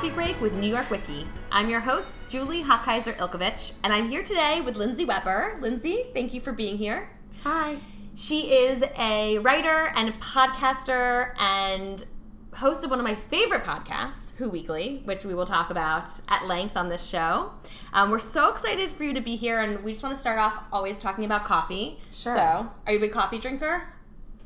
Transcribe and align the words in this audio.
Coffee 0.00 0.14
Break 0.14 0.40
with 0.40 0.54
New 0.54 0.66
York 0.66 0.90
Wiki. 0.90 1.26
I'm 1.52 1.68
your 1.68 1.80
host, 1.80 2.26
Julie 2.30 2.62
Hockheiser 2.62 3.14
Ilkovich, 3.18 3.72
and 3.84 3.92
I'm 3.92 4.08
here 4.08 4.22
today 4.22 4.62
with 4.62 4.78
Lindsay 4.78 5.04
Weber. 5.04 5.58
Lindsay, 5.60 6.06
thank 6.14 6.32
you 6.32 6.40
for 6.40 6.52
being 6.52 6.78
here. 6.78 7.10
Hi. 7.44 7.76
She 8.14 8.50
is 8.50 8.82
a 8.96 9.36
writer 9.40 9.92
and 9.94 10.08
a 10.08 10.12
podcaster 10.12 11.38
and 11.38 12.02
host 12.54 12.82
of 12.82 12.88
one 12.88 12.98
of 12.98 13.04
my 13.04 13.14
favorite 13.14 13.62
podcasts, 13.62 14.34
Who 14.36 14.48
Weekly, 14.48 15.02
which 15.04 15.26
we 15.26 15.34
will 15.34 15.44
talk 15.44 15.68
about 15.68 16.18
at 16.30 16.46
length 16.46 16.78
on 16.78 16.88
this 16.88 17.06
show. 17.06 17.52
Um, 17.92 18.10
we're 18.10 18.20
so 18.20 18.50
excited 18.50 18.92
for 18.92 19.04
you 19.04 19.12
to 19.12 19.20
be 19.20 19.36
here, 19.36 19.58
and 19.58 19.84
we 19.84 19.92
just 19.92 20.02
want 20.02 20.14
to 20.14 20.20
start 20.20 20.38
off 20.38 20.62
always 20.72 20.98
talking 20.98 21.26
about 21.26 21.44
coffee. 21.44 21.98
Sure. 22.10 22.34
So, 22.34 22.70
are 22.86 22.92
you 22.92 22.96
a 22.96 23.00
big 23.02 23.12
coffee 23.12 23.38
drinker? 23.38 23.92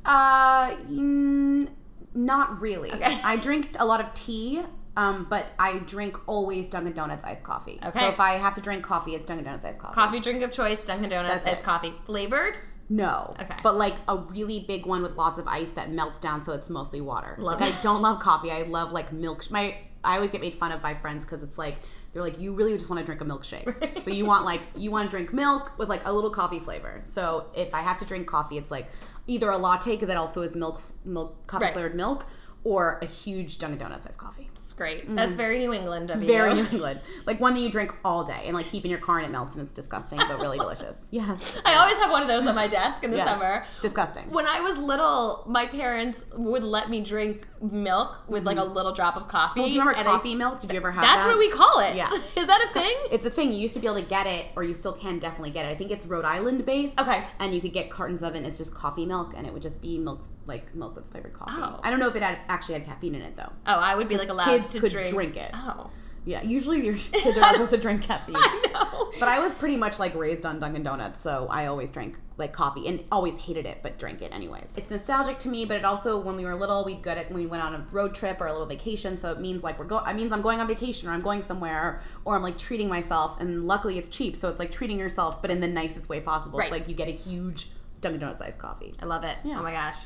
Uh, 0.04 0.74
mm, 0.90 1.68
not 2.12 2.60
really. 2.60 2.90
Okay. 2.90 3.20
I 3.22 3.36
drink 3.36 3.76
a 3.78 3.86
lot 3.86 4.00
of 4.00 4.12
tea, 4.14 4.64
um, 4.96 5.26
but 5.28 5.46
I 5.58 5.78
drink 5.78 6.16
always 6.28 6.68
Dunkin' 6.68 6.92
Donuts 6.92 7.24
iced 7.24 7.42
coffee. 7.44 7.78
Okay. 7.84 7.98
So 7.98 8.08
if 8.08 8.20
I 8.20 8.32
have 8.32 8.54
to 8.54 8.60
drink 8.60 8.82
coffee, 8.84 9.14
it's 9.14 9.24
Dunkin' 9.24 9.44
Donuts 9.44 9.64
iced 9.64 9.80
coffee. 9.80 9.94
Coffee 9.94 10.20
drink 10.20 10.42
of 10.42 10.52
choice, 10.52 10.84
Dunkin' 10.84 11.08
Donuts, 11.10 11.34
That's 11.34 11.46
iced 11.46 11.60
it. 11.60 11.64
coffee. 11.64 11.92
Flavored? 12.04 12.54
No. 12.88 13.34
Okay. 13.40 13.56
But 13.62 13.76
like 13.76 13.94
a 14.08 14.16
really 14.18 14.60
big 14.68 14.84
one 14.86 15.02
with 15.02 15.16
lots 15.16 15.38
of 15.38 15.48
ice 15.48 15.70
that 15.72 15.90
melts 15.90 16.18
down, 16.18 16.40
so 16.40 16.52
it's 16.52 16.68
mostly 16.70 17.00
water. 17.00 17.34
Love 17.38 17.60
like 17.60 17.70
it. 17.70 17.76
I 17.78 17.82
don't 17.82 18.02
love 18.02 18.20
coffee. 18.20 18.50
I 18.50 18.62
love 18.62 18.92
like 18.92 19.12
milk. 19.12 19.50
My 19.50 19.76
I 20.04 20.16
always 20.16 20.30
get 20.30 20.42
made 20.42 20.52
fun 20.54 20.70
of 20.70 20.82
by 20.82 20.92
friends 20.94 21.24
because 21.24 21.42
it's 21.42 21.56
like 21.56 21.76
they're 22.12 22.22
like 22.22 22.38
you 22.38 22.52
really 22.52 22.74
just 22.76 22.90
want 22.90 23.00
to 23.00 23.06
drink 23.06 23.22
a 23.22 23.24
milkshake. 23.24 24.02
so 24.02 24.10
you 24.10 24.26
want 24.26 24.44
like 24.44 24.60
you 24.76 24.90
want 24.90 25.10
to 25.10 25.16
drink 25.16 25.32
milk 25.32 25.72
with 25.78 25.88
like 25.88 26.06
a 26.06 26.12
little 26.12 26.28
coffee 26.30 26.58
flavor. 26.58 27.00
So 27.04 27.46
if 27.56 27.74
I 27.74 27.80
have 27.80 27.96
to 27.98 28.04
drink 28.04 28.26
coffee, 28.26 28.58
it's 28.58 28.70
like 28.70 28.86
either 29.26 29.48
a 29.50 29.56
latte 29.56 29.92
because 29.92 30.10
it 30.10 30.18
also 30.18 30.42
is 30.42 30.54
milk 30.54 30.80
milk 31.06 31.46
coffee 31.46 31.64
Right. 31.64 31.72
flavored 31.72 31.94
milk, 31.94 32.26
or 32.64 32.98
a 33.00 33.06
huge 33.06 33.56
Dunkin' 33.58 33.78
Donuts 33.78 34.06
iced 34.06 34.18
coffee. 34.18 34.50
Great. 34.74 35.14
That's 35.14 35.36
very 35.36 35.58
New 35.58 35.72
England 35.72 36.10
of 36.10 36.18
Mm-hmm. 36.18 36.26
Very. 36.26 36.54
New 36.54 36.66
England, 36.72 37.00
like 37.26 37.40
one 37.40 37.54
that 37.54 37.60
you 37.60 37.70
drink 37.70 37.92
all 38.04 38.24
day 38.24 38.42
and 38.46 38.54
like 38.54 38.66
keep 38.66 38.84
in 38.84 38.90
your 38.90 39.00
car 39.00 39.18
and 39.18 39.26
it 39.26 39.30
melts 39.30 39.54
and 39.54 39.62
it's 39.62 39.72
disgusting 39.74 40.18
but 40.18 40.38
really 40.40 40.58
delicious. 40.58 41.08
Yes. 41.12 41.60
I 41.64 41.74
always 41.74 41.96
have 41.98 42.10
one 42.10 42.22
of 42.22 42.28
those 42.28 42.46
on 42.46 42.54
my 42.54 42.66
desk 42.66 43.04
in 43.04 43.10
the 43.10 43.16
Yes. 43.18 43.28
summer. 43.28 43.64
Disgusting. 43.82 44.24
When 44.30 44.46
I 44.46 44.60
was 44.60 44.76
little, 44.78 45.44
my 45.46 45.66
parents 45.66 46.24
would 46.36 46.64
let 46.64 46.90
me 46.90 47.02
drink 47.02 47.46
milk 47.60 48.18
with 48.28 48.44
like 48.44 48.58
a 48.58 48.64
little 48.64 48.92
drop 48.92 49.16
of 49.16 49.28
coffee. 49.28 49.60
Well, 49.60 49.68
Mm-hmm. 49.68 49.70
do 49.70 49.76
you 49.76 49.80
remember 49.82 49.98
and 50.00 50.08
I- 50.08 50.12
coffee 50.12 50.34
milk? 50.34 50.60
Did 50.60 50.72
you 50.72 50.76
ever 50.78 50.90
have 50.90 51.02
That's 51.02 51.24
that? 51.24 51.28
That's 51.30 51.36
what 51.36 51.38
we 51.38 51.50
call 51.50 51.80
it. 51.80 51.96
Yeah. 51.96 52.10
Is 52.36 52.46
that 52.46 52.62
a 52.62 52.72
thing? 52.72 52.94
It's 53.14 53.26
a 53.26 53.30
thing. 53.30 53.52
You 53.52 53.58
used 53.58 53.74
to 53.74 53.80
be 53.80 53.86
able 53.86 54.00
to 54.00 54.06
get 54.06 54.26
it, 54.26 54.46
or 54.56 54.64
you 54.64 54.74
still 54.74 54.92
can 54.92 55.18
definitely 55.18 55.50
get 55.50 55.66
it. 55.66 55.68
I 55.70 55.74
think 55.74 55.90
it's 55.92 56.04
Rhode 56.06 56.24
Island 56.24 56.66
based. 56.66 57.00
Okay. 57.00 57.22
And 57.38 57.54
you 57.54 57.60
could 57.60 57.72
get 57.72 57.90
cartons 57.90 58.22
of 58.22 58.34
it. 58.34 58.38
and 58.38 58.46
It's 58.46 58.58
just 58.58 58.74
coffee 58.74 59.06
milk, 59.06 59.34
and 59.36 59.46
it 59.46 59.52
would 59.52 59.62
just 59.62 59.80
be 59.80 59.98
milk, 59.98 60.22
like 60.46 60.74
milk 60.74 60.94
that's 60.94 61.10
flavored 61.10 61.32
coffee. 61.32 61.52
Oh. 61.56 61.80
I 61.82 61.90
don't 61.90 62.00
know 62.00 62.08
if 62.08 62.16
it 62.16 62.22
had 62.22 62.38
actually 62.48 62.74
had 62.74 62.84
caffeine 62.84 63.14
in 63.14 63.22
it 63.22 63.36
though. 63.36 63.52
Oh, 63.66 63.78
I 63.78 63.94
would 63.94 64.08
be 64.08 64.16
like 64.18 64.28
allowed 64.28 64.44
kids 64.46 64.72
to 64.72 64.80
could 64.80 64.90
drink. 64.92 65.08
drink 65.10 65.36
it. 65.36 65.50
Oh, 65.54 65.90
Yeah. 66.24 66.42
Usually 66.42 66.84
your 66.84 66.94
kids 66.96 67.36
are 67.36 67.40
not 67.40 67.52
supposed 67.54 67.72
to 67.72 67.78
drink 67.78 68.02
caffeine. 68.02 68.36
I 68.36 68.70
know. 68.72 69.10
But 69.20 69.28
I 69.28 69.38
was 69.38 69.54
pretty 69.54 69.76
much 69.76 69.98
like 70.00 70.14
raised 70.16 70.44
on 70.44 70.58
Dunkin' 70.58 70.82
Donuts, 70.82 71.20
so 71.20 71.46
I 71.48 71.66
always 71.66 71.92
drank 71.92 72.18
like 72.36 72.52
coffee 72.52 72.88
and 72.88 73.04
always 73.12 73.38
hated 73.38 73.64
it, 73.64 73.78
but 73.80 73.96
drank 73.96 74.20
it 74.22 74.34
anyways. 74.34 74.74
It's 74.76 74.90
nostalgic 74.90 75.38
to 75.40 75.48
me, 75.48 75.64
but 75.64 75.76
it 75.76 75.84
also 75.84 76.18
when 76.18 76.34
we 76.36 76.44
were 76.44 76.54
little, 76.56 76.84
we'd 76.84 77.00
get 77.02 77.16
it 77.16 77.28
when 77.28 77.36
we 77.38 77.46
went 77.46 77.62
on 77.62 77.74
a 77.74 77.86
road 77.92 78.12
trip 78.14 78.40
or 78.40 78.46
a 78.48 78.52
little 78.52 78.66
vacation. 78.66 79.16
So 79.16 79.30
it 79.30 79.40
means 79.40 79.62
like 79.62 79.78
we're 79.78 79.84
going. 79.84 80.04
It 80.08 80.16
means 80.16 80.32
I'm 80.32 80.42
going 80.42 80.60
on 80.60 80.66
vacation 80.66 81.08
or 81.08 81.12
I'm 81.12 81.20
going 81.20 81.42
somewhere 81.42 82.02
or 82.24 82.34
I'm 82.34 82.42
like 82.42 82.58
treating 82.58 82.88
myself. 82.88 83.40
And 83.40 83.66
luckily, 83.66 83.98
it's 83.98 84.08
cheap, 84.08 84.34
so 84.34 84.48
it's 84.48 84.58
like 84.58 84.72
treating 84.72 84.98
yourself, 84.98 85.40
but 85.40 85.50
in 85.52 85.60
the 85.60 85.68
nicest 85.68 86.08
way 86.08 86.20
possible. 86.20 86.58
Right. 86.58 86.68
It's 86.68 86.78
like 86.80 86.88
you 86.88 86.94
get 86.96 87.08
a 87.08 87.12
huge 87.12 87.68
Dunkin' 88.00 88.20
Donuts 88.20 88.40
sized 88.40 88.58
coffee. 88.58 88.92
I 89.00 89.04
love 89.06 89.22
it. 89.22 89.36
Yeah. 89.44 89.60
Oh 89.60 89.62
my 89.62 89.72
gosh. 89.72 89.96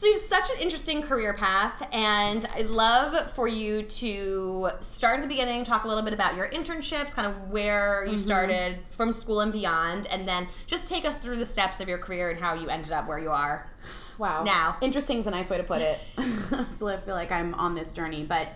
So 0.00 0.06
you 0.06 0.12
have 0.12 0.22
such 0.22 0.56
an 0.56 0.62
interesting 0.62 1.02
career 1.02 1.34
path, 1.34 1.86
and 1.92 2.48
I'd 2.54 2.70
love 2.70 3.30
for 3.32 3.46
you 3.46 3.82
to 3.82 4.70
start 4.80 5.18
at 5.18 5.22
the 5.22 5.28
beginning, 5.28 5.62
talk 5.62 5.84
a 5.84 5.88
little 5.88 6.02
bit 6.02 6.14
about 6.14 6.36
your 6.36 6.48
internships, 6.48 7.12
kind 7.12 7.28
of 7.28 7.50
where 7.50 8.04
Mm-hmm. 8.04 8.12
you 8.14 8.18
started 8.18 8.78
from 8.88 9.12
school 9.12 9.42
and 9.42 9.52
beyond, 9.52 10.06
and 10.06 10.26
then 10.26 10.48
just 10.66 10.88
take 10.88 11.04
us 11.04 11.18
through 11.18 11.36
the 11.36 11.44
steps 11.44 11.80
of 11.80 11.88
your 11.90 11.98
career 11.98 12.30
and 12.30 12.40
how 12.40 12.54
you 12.54 12.70
ended 12.70 12.92
up 12.92 13.06
where 13.06 13.18
you 13.18 13.28
are. 13.28 13.70
Wow. 14.16 14.42
Now. 14.42 14.78
Interesting 14.80 15.18
is 15.18 15.26
a 15.26 15.30
nice 15.32 15.50
way 15.50 15.58
to 15.58 15.64
put 15.64 15.82
it. 15.82 16.00
so 16.70 16.88
I 16.88 16.96
feel 16.96 17.14
like 17.14 17.30
I'm 17.30 17.52
on 17.52 17.74
this 17.74 17.92
journey. 17.92 18.24
But 18.24 18.46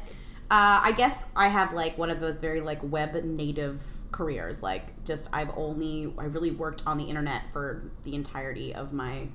uh, 0.50 0.80
I 0.82 0.94
guess 0.96 1.26
I 1.36 1.48
have 1.48 1.74
like 1.74 1.98
one 1.98 2.08
of 2.08 2.20
those 2.20 2.40
very 2.40 2.62
like 2.62 2.78
web 2.82 3.22
native 3.22 3.82
careers. 4.12 4.62
Like 4.62 5.04
just 5.04 5.28
I've 5.30 5.50
only 5.58 6.10
I 6.16 6.24
really 6.24 6.52
worked 6.52 6.86
on 6.86 6.96
the 6.96 7.04
internet 7.04 7.42
for 7.52 7.90
the 8.04 8.14
entirety 8.14 8.74
of 8.74 8.94
my 8.94 9.28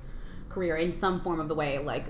career 0.50 0.76
in 0.76 0.92
some 0.92 1.20
form 1.20 1.40
of 1.40 1.48
the 1.48 1.54
way. 1.54 1.78
Like 1.78 2.06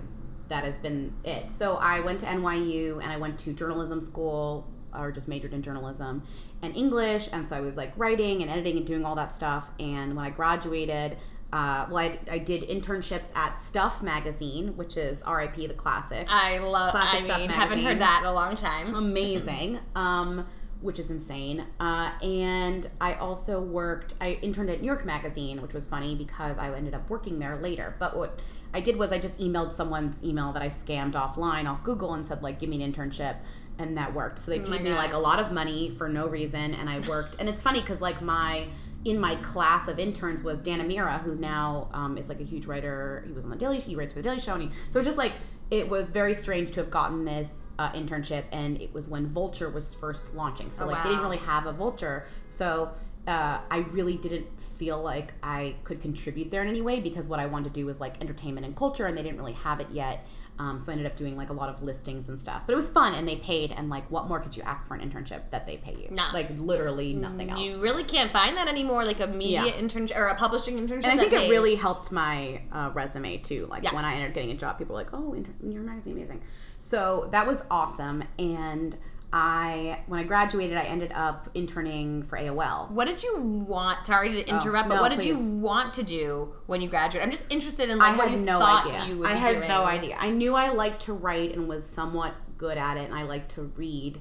that 0.48 0.64
has 0.64 0.78
been 0.78 1.14
it. 1.24 1.50
So 1.52 1.78
I 1.80 2.00
went 2.00 2.20
to 2.20 2.26
NYU 2.26 3.02
and 3.02 3.12
I 3.12 3.16
went 3.16 3.38
to 3.40 3.52
journalism 3.52 4.00
school 4.00 4.68
or 4.92 5.12
just 5.12 5.28
majored 5.28 5.52
in 5.52 5.62
journalism 5.62 6.24
and 6.62 6.76
English. 6.76 7.28
And 7.32 7.46
so 7.46 7.56
I 7.56 7.60
was 7.60 7.76
like 7.76 7.92
writing 7.96 8.42
and 8.42 8.50
editing 8.50 8.76
and 8.76 8.86
doing 8.86 9.04
all 9.04 9.14
that 9.14 9.32
stuff. 9.32 9.70
And 9.78 10.16
when 10.16 10.24
I 10.24 10.30
graduated, 10.30 11.16
uh, 11.52 11.86
well, 11.90 11.98
I, 11.98 12.18
I 12.30 12.38
did 12.38 12.68
internships 12.68 13.34
at 13.36 13.56
Stuff 13.56 14.02
Magazine, 14.02 14.76
which 14.76 14.96
is 14.96 15.22
RIP 15.28 15.56
the 15.56 15.74
classic. 15.74 16.26
I 16.28 16.58
love. 16.58 16.92
Classic 16.92 17.20
I 17.20 17.22
Stuff 17.22 17.40
mean, 17.40 17.50
haven't 17.50 17.82
heard 17.82 17.98
that 18.00 18.20
in 18.22 18.26
a 18.26 18.32
long 18.32 18.56
time. 18.56 18.94
Amazing. 18.94 19.78
Um, 19.96 20.46
which 20.80 20.98
is 20.98 21.10
insane. 21.10 21.64
Uh, 21.78 22.10
and 22.22 22.88
I 23.00 23.14
also 23.14 23.60
worked, 23.60 24.14
I 24.20 24.38
interned 24.42 24.70
at 24.70 24.80
New 24.80 24.86
York 24.86 25.04
Magazine, 25.04 25.60
which 25.60 25.74
was 25.74 25.86
funny 25.86 26.14
because 26.14 26.58
I 26.58 26.72
ended 26.74 26.94
up 26.94 27.10
working 27.10 27.38
there 27.38 27.56
later. 27.56 27.94
But 27.98 28.16
what 28.16 28.38
I 28.72 28.80
did 28.80 28.96
was 28.96 29.12
I 29.12 29.19
just 29.19 29.40
emailed 29.40 29.72
someone's 29.72 30.24
email 30.24 30.52
that 30.52 30.62
I 30.62 30.69
scammed 30.69 31.12
offline 31.12 31.69
off 31.70 31.82
Google 31.82 32.14
and 32.14 32.26
said, 32.26 32.42
like, 32.42 32.58
give 32.58 32.69
me 32.70 32.82
an 32.82 32.92
internship. 32.92 33.36
And 33.78 33.96
that 33.96 34.12
worked. 34.14 34.38
So 34.38 34.50
they 34.50 34.60
Oh 34.60 34.70
paid 34.70 34.82
me 34.82 34.90
God. 34.90 34.96
like 34.98 35.12
a 35.12 35.19
lot 35.19 35.38
of 35.40 35.52
money 35.52 35.90
for 35.90 36.08
no 36.08 36.26
reason. 36.26 36.74
And 36.74 36.88
I 36.88 37.00
worked. 37.08 37.36
And 37.40 37.48
it's 37.48 37.62
funny 37.62 37.80
because, 37.80 38.00
like, 38.00 38.20
my. 38.22 38.66
In 39.02 39.19
my 39.19 39.36
class 39.36 39.88
of 39.88 39.98
interns 39.98 40.42
was 40.42 40.60
Dan 40.60 40.78
Amira, 40.86 41.22
who 41.22 41.34
now 41.34 41.88
um, 41.94 42.19
is 42.19 42.28
like 42.28 42.38
a 42.38 42.44
huge 42.44 42.66
writer. 42.66 43.24
He 43.26 43.32
was 43.32 43.44
on 43.46 43.50
the 43.50 43.56
Daily. 43.56 43.78
He 43.78 43.96
writes 43.96 44.12
for 44.12 44.19
the 44.19 44.24
Daily 44.28 44.38
Show, 44.38 44.52
and 44.52 44.64
he, 44.64 44.70
so 44.90 44.98
it's 44.98 45.06
just 45.06 45.16
like 45.16 45.32
it 45.70 45.88
was 45.88 46.10
very 46.10 46.34
strange 46.34 46.70
to 46.72 46.81
have 46.81 46.91
gotten 46.91 47.25
this 47.25 47.69
uh, 47.78 47.91
internship 47.92 48.44
and 48.53 48.81
it 48.82 48.92
was 48.92 49.08
when 49.08 49.26
vulture 49.26 49.70
was 49.70 49.94
first 49.94 50.34
launching. 50.34 50.70
So 50.70 50.84
Oh, 50.84 50.88
like 50.88 51.04
they 51.04 51.10
didn't 51.10 51.22
really 51.22 51.36
have 51.38 51.66
a 51.66 51.72
vulture. 51.72 52.26
So 52.48 52.91
uh, 53.26 53.60
i 53.70 53.78
really 53.91 54.16
didn't 54.16 54.47
feel 54.60 55.00
like 55.00 55.34
i 55.42 55.75
could 55.84 56.00
contribute 56.00 56.50
there 56.50 56.62
in 56.62 56.69
any 56.69 56.81
way 56.81 57.00
because 57.00 57.28
what 57.28 57.38
i 57.38 57.47
wanted 57.47 57.72
to 57.72 57.81
do 57.81 57.86
was 57.86 58.00
like 58.00 58.20
entertainment 58.20 58.66
and 58.66 58.75
culture 58.75 59.06
and 59.06 59.16
they 59.16 59.22
didn't 59.22 59.38
really 59.38 59.53
have 59.53 59.81
it 59.81 59.88
yet 59.91 60.26
um, 60.60 60.78
so 60.78 60.91
i 60.91 60.94
ended 60.94 61.06
up 61.10 61.16
doing 61.16 61.37
like 61.37 61.50
a 61.50 61.53
lot 61.53 61.69
of 61.69 61.82
listings 61.82 62.28
and 62.28 62.38
stuff 62.38 62.65
but 62.66 62.72
it 62.72 62.76
was 62.76 62.88
fun 62.91 63.15
and 63.15 63.26
they 63.26 63.37
paid 63.37 63.72
and 63.72 63.88
like 63.88 64.09
what 64.10 64.28
more 64.28 64.38
could 64.38 64.54
you 64.56 64.62
ask 64.65 64.87
for 64.87 64.94
an 64.94 65.00
internship 65.00 65.41
that 65.50 65.66
they 65.66 65.76
pay 65.78 65.94
you 66.00 66.09
No. 66.10 66.25
like 66.32 66.48
literally 66.59 67.15
nothing 67.15 67.48
else 67.50 67.66
You 67.69 67.81
really 67.81 68.04
can't 68.04 68.31
find 68.31 68.56
that 68.59 68.69
anymore, 68.69 69.04
like 69.04 69.20
a 69.20 69.26
media 69.26 69.65
Yeah. 69.66 69.72
internship 69.72 70.16
or 70.16 70.26
a 70.26 70.34
publishing 70.34 70.76
internship. 70.76 71.04
and 71.09 71.19
I 71.20 71.25
think 71.25 71.32
it 71.32 71.50
really 71.50 71.75
helped 71.76 72.12
my 72.12 72.62
uh, 72.72 72.91
resume 72.94 73.38
too. 73.38 73.66
Like 73.70 73.82
Yeah. 73.84 73.94
when 73.94 74.04
I 74.04 74.12
ended 74.15 74.28
up 74.28 74.34
getting 74.34 74.50
a 74.50 74.54
job, 74.54 74.78
people 74.78 74.94
were 74.94 75.00
like, 75.03 75.12
"Oh, 75.15 75.32
inter- 75.32 75.53
your 75.62 75.82
magazine, 75.82 76.15
amazing." 76.16 76.41
So 76.78 77.28
that 77.32 77.47
was 77.47 77.65
awesome. 77.70 78.22
And 78.38 78.97
I, 79.32 80.00
when 80.06 80.18
I 80.18 80.24
graduated, 80.24 80.76
I 80.76 80.82
ended 80.82 81.12
up 81.12 81.48
interning 81.54 82.22
for 82.22 82.36
AOL. 82.36 82.91
What 82.91 83.04
did 83.06 83.22
you 83.22 83.36
want? 83.38 84.04
Sorry 84.06 84.30
to 84.32 84.50
oh, 84.50 84.56
interrupt, 84.58 84.88
but 84.88 84.94
Oh, 84.94 84.96
no, 84.96 85.02
what 85.02 85.10
did 85.16 85.24
you 85.24 85.38
want 85.38 85.94
to 85.94 86.02
do 86.02 86.52
when 86.66 86.80
you 86.80 86.88
graduated? 86.88 87.26
I'm 87.26 87.30
just 87.30 87.46
interested 87.48 87.90
in 87.90 88.00
I 88.00 88.16
what 88.16 88.28
had 88.30 88.38
you 88.38 88.44
no 88.44 88.58
thought 88.58 88.86
idea. 88.86 89.06
you 89.06 89.19
would 89.19 89.28
I 89.28 89.34
had 89.34 89.56
doing. 89.56 89.69
no 89.69 89.84
idea. 89.84 90.16
I 90.19 90.30
knew 90.30 90.54
I 90.56 90.70
liked 90.70 91.02
to 91.02 91.12
write 91.12 91.54
and 91.54 91.69
was 91.69 91.86
somewhat 91.86 92.34
good 92.58 92.76
at 92.76 92.96
it, 92.96 93.04
and 93.04 93.14
I 93.14 93.22
liked 93.22 93.52
to 93.52 93.62
read, 93.62 94.20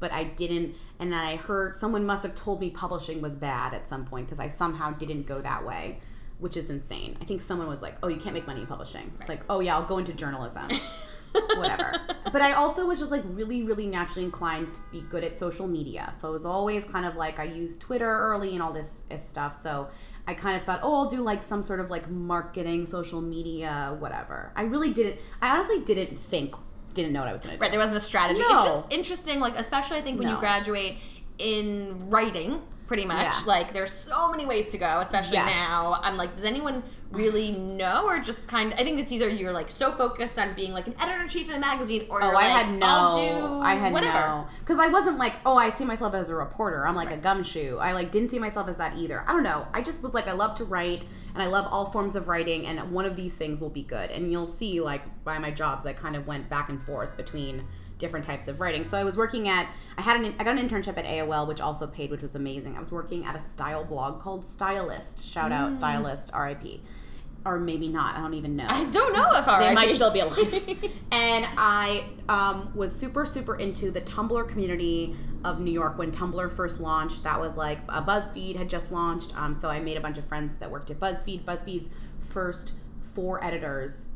but 0.00 0.12
I 0.12 0.24
didn't. 0.24 0.74
And 0.98 1.10
then 1.10 1.20
I 1.20 1.36
heard 1.36 1.74
someone 1.74 2.04
must 2.04 2.22
have 2.22 2.34
told 2.34 2.60
me 2.60 2.68
publishing 2.70 3.22
was 3.22 3.36
bad 3.36 3.72
at 3.72 3.88
some 3.88 4.04
point 4.04 4.26
because 4.26 4.38
I 4.38 4.48
somehow 4.48 4.90
didn't 4.92 5.26
go 5.26 5.40
that 5.40 5.64
way, 5.64 5.98
which 6.38 6.58
is 6.58 6.68
insane. 6.68 7.16
I 7.22 7.24
think 7.24 7.40
someone 7.40 7.68
was 7.68 7.80
like, 7.80 7.96
"Oh, 8.02 8.08
you 8.08 8.18
can't 8.18 8.34
make 8.34 8.46
money 8.46 8.60
in 8.60 8.66
publishing." 8.66 9.10
It's 9.14 9.30
like, 9.30 9.42
"Oh 9.48 9.60
yeah, 9.60 9.76
I'll 9.76 9.82
go 9.82 9.96
into 9.96 10.12
journalism." 10.12 10.68
whatever. 11.32 11.92
But 12.32 12.42
I 12.42 12.52
also 12.52 12.86
was 12.86 12.98
just 12.98 13.10
like 13.10 13.22
really, 13.26 13.62
really 13.62 13.86
naturally 13.86 14.24
inclined 14.24 14.74
to 14.74 14.80
be 14.90 15.02
good 15.02 15.24
at 15.24 15.36
social 15.36 15.66
media. 15.66 16.10
So 16.12 16.28
it 16.28 16.32
was 16.32 16.46
always 16.46 16.84
kind 16.84 17.04
of 17.04 17.16
like 17.16 17.38
I 17.38 17.44
used 17.44 17.80
Twitter 17.80 18.10
early 18.10 18.52
and 18.54 18.62
all 18.62 18.72
this, 18.72 19.02
this 19.08 19.26
stuff. 19.26 19.54
So 19.54 19.88
I 20.26 20.34
kind 20.34 20.56
of 20.56 20.62
thought, 20.62 20.80
oh, 20.82 20.94
I'll 20.94 21.10
do 21.10 21.20
like 21.20 21.42
some 21.42 21.62
sort 21.62 21.80
of 21.80 21.90
like 21.90 22.08
marketing, 22.08 22.86
social 22.86 23.20
media, 23.20 23.96
whatever. 23.98 24.52
I 24.56 24.62
really 24.62 24.92
didn't. 24.92 25.20
I 25.40 25.54
honestly 25.54 25.80
didn't 25.80 26.18
think, 26.18 26.54
didn't 26.94 27.12
know 27.12 27.20
what 27.20 27.28
I 27.28 27.32
was 27.32 27.40
going 27.42 27.52
to 27.52 27.58
do. 27.58 27.62
Right, 27.62 27.70
there 27.70 27.80
wasn't 27.80 27.98
a 27.98 28.00
strategy. 28.00 28.40
No. 28.40 28.56
It's 28.56 28.64
just 28.66 28.92
interesting, 28.92 29.40
like 29.40 29.58
especially 29.58 29.98
I 29.98 30.00
think 30.02 30.18
when 30.18 30.28
you 30.28 30.36
graduate 30.38 30.98
in 31.38 32.08
writing, 32.08 32.62
pretty 32.92 33.06
much. 33.06 33.22
Yeah. 33.22 33.40
Like 33.46 33.72
there's 33.72 33.90
so 33.90 34.30
many 34.30 34.44
ways 34.44 34.68
to 34.68 34.76
go, 34.76 35.00
especially 35.00 35.38
Yes. 35.38 35.46
now. 35.46 35.98
I'm 36.02 36.18
like, 36.18 36.36
does 36.36 36.44
anyone 36.44 36.82
really 37.10 37.52
know, 37.52 38.04
or 38.04 38.18
just 38.18 38.50
kind? 38.50 38.70
of... 38.70 38.78
I 38.78 38.82
think 38.84 39.00
it's 39.00 39.10
either 39.12 39.30
you're 39.30 39.50
like 39.52 39.70
so 39.70 39.92
focused 39.92 40.38
on 40.38 40.52
being 40.52 40.74
like 40.74 40.86
an 40.88 40.94
editor 41.00 41.22
in 41.22 41.28
chief 41.28 41.48
in 41.48 41.54
a 41.54 41.58
magazine, 41.58 42.04
or 42.10 42.22
Oh, 42.22 42.26
you're 42.26 42.36
I 42.36 42.52
like, 42.52 42.66
had 42.66 42.78
no. 42.78 42.86
I'll 42.86 43.16
do 43.16 43.62
I 43.62 43.74
had 43.76 43.94
whatever. 43.94 44.12
no. 44.12 44.46
Because 44.60 44.78
I 44.78 44.88
wasn't 44.88 45.16
like, 45.16 45.32
oh, 45.46 45.56
I 45.56 45.70
see 45.70 45.86
myself 45.86 46.14
as 46.14 46.28
a 46.28 46.34
reporter. 46.34 46.86
I'm 46.86 46.94
like 46.94 47.10
a 47.10 47.16
gumshoe. 47.16 47.78
I 47.78 47.92
like 47.94 48.10
didn't 48.10 48.30
see 48.30 48.38
myself 48.38 48.68
as 48.68 48.76
that 48.76 48.94
either. 48.98 49.24
I 49.26 49.32
don't 49.32 49.42
know. 49.42 49.66
I 49.72 49.80
just 49.80 50.02
was 50.02 50.12
like, 50.12 50.28
I 50.28 50.32
love 50.32 50.54
to 50.56 50.64
write, 50.66 51.04
and 51.32 51.42
I 51.42 51.46
love 51.46 51.66
all 51.70 51.86
forms 51.86 52.14
of 52.14 52.28
writing, 52.28 52.66
and 52.66 52.78
one 52.92 53.06
of 53.06 53.16
these 53.16 53.34
things 53.38 53.62
will 53.62 53.70
be 53.70 53.82
good. 53.84 54.10
And 54.10 54.30
you'll 54.30 54.46
see, 54.46 54.82
like, 54.82 55.00
by 55.24 55.38
my 55.38 55.50
jobs, 55.50 55.86
I 55.86 55.94
kind 55.94 56.14
of 56.14 56.26
went 56.26 56.50
back 56.50 56.68
and 56.68 56.82
forth 56.82 57.16
between 57.16 57.64
different 58.02 58.26
types 58.26 58.48
of 58.48 58.60
writing. 58.60 58.84
So 58.84 58.98
I 58.98 59.04
was 59.04 59.16
working 59.16 59.48
at 59.48 59.66
I 59.96 60.02
had 60.02 60.20
an 60.20 60.34
I 60.38 60.44
got 60.44 60.58
an 60.58 60.68
internship 60.68 60.98
at 60.98 61.06
AOL, 61.06 61.48
which 61.48 61.62
also 61.62 61.86
paid, 61.86 62.10
which 62.10 62.20
was 62.20 62.34
amazing. 62.34 62.76
I 62.76 62.80
was 62.80 62.92
working 62.92 63.24
at 63.24 63.34
a 63.34 63.40
style 63.40 63.84
blog 63.84 64.20
called 64.20 64.42
Stylelist. 64.42 65.32
Shout 65.32 65.52
out 65.52 65.72
Stylelist, 65.72 66.30
R.I.P. 66.34 66.82
Or 67.44 67.58
maybe 67.58 67.88
not. 67.88 68.16
I 68.16 68.20
don't 68.20 68.34
even 68.34 68.54
know. 68.54 68.66
I 68.68 68.84
don't 68.90 69.12
know 69.14 69.30
if 69.34 69.46
They 69.46 69.74
might 69.74 69.94
still 69.94 70.12
be 70.12 70.20
alive. 70.20 70.68
and 71.12 71.48
I 71.56 72.04
um, 72.28 72.70
was 72.74 72.94
super, 72.94 73.24
super 73.24 73.56
into 73.56 73.90
the 73.90 74.00
Tumblr 74.00 74.48
community 74.48 75.16
of 75.44 75.60
New 75.60 75.72
York 75.72 75.98
when 75.98 76.12
Tumblr 76.12 76.52
first 76.52 76.80
launched. 76.80 77.24
That 77.24 77.40
was 77.40 77.56
like 77.56 77.80
uh, 77.88 78.04
BuzzFeed 78.04 78.54
had 78.56 78.68
just 78.68 78.92
launched. 78.92 79.36
Um, 79.36 79.54
so 79.54 79.68
I 79.68 79.80
made 79.80 79.96
a 79.96 80.00
bunch 80.00 80.18
of 80.18 80.24
friends 80.24 80.58
that 80.58 80.70
worked 80.70 80.90
at 80.92 81.00
BuzzFeed. 81.00 81.42
BuzzFeed's 81.42 81.90
first 82.20 82.74
four 83.00 83.42
editors, 83.42 84.10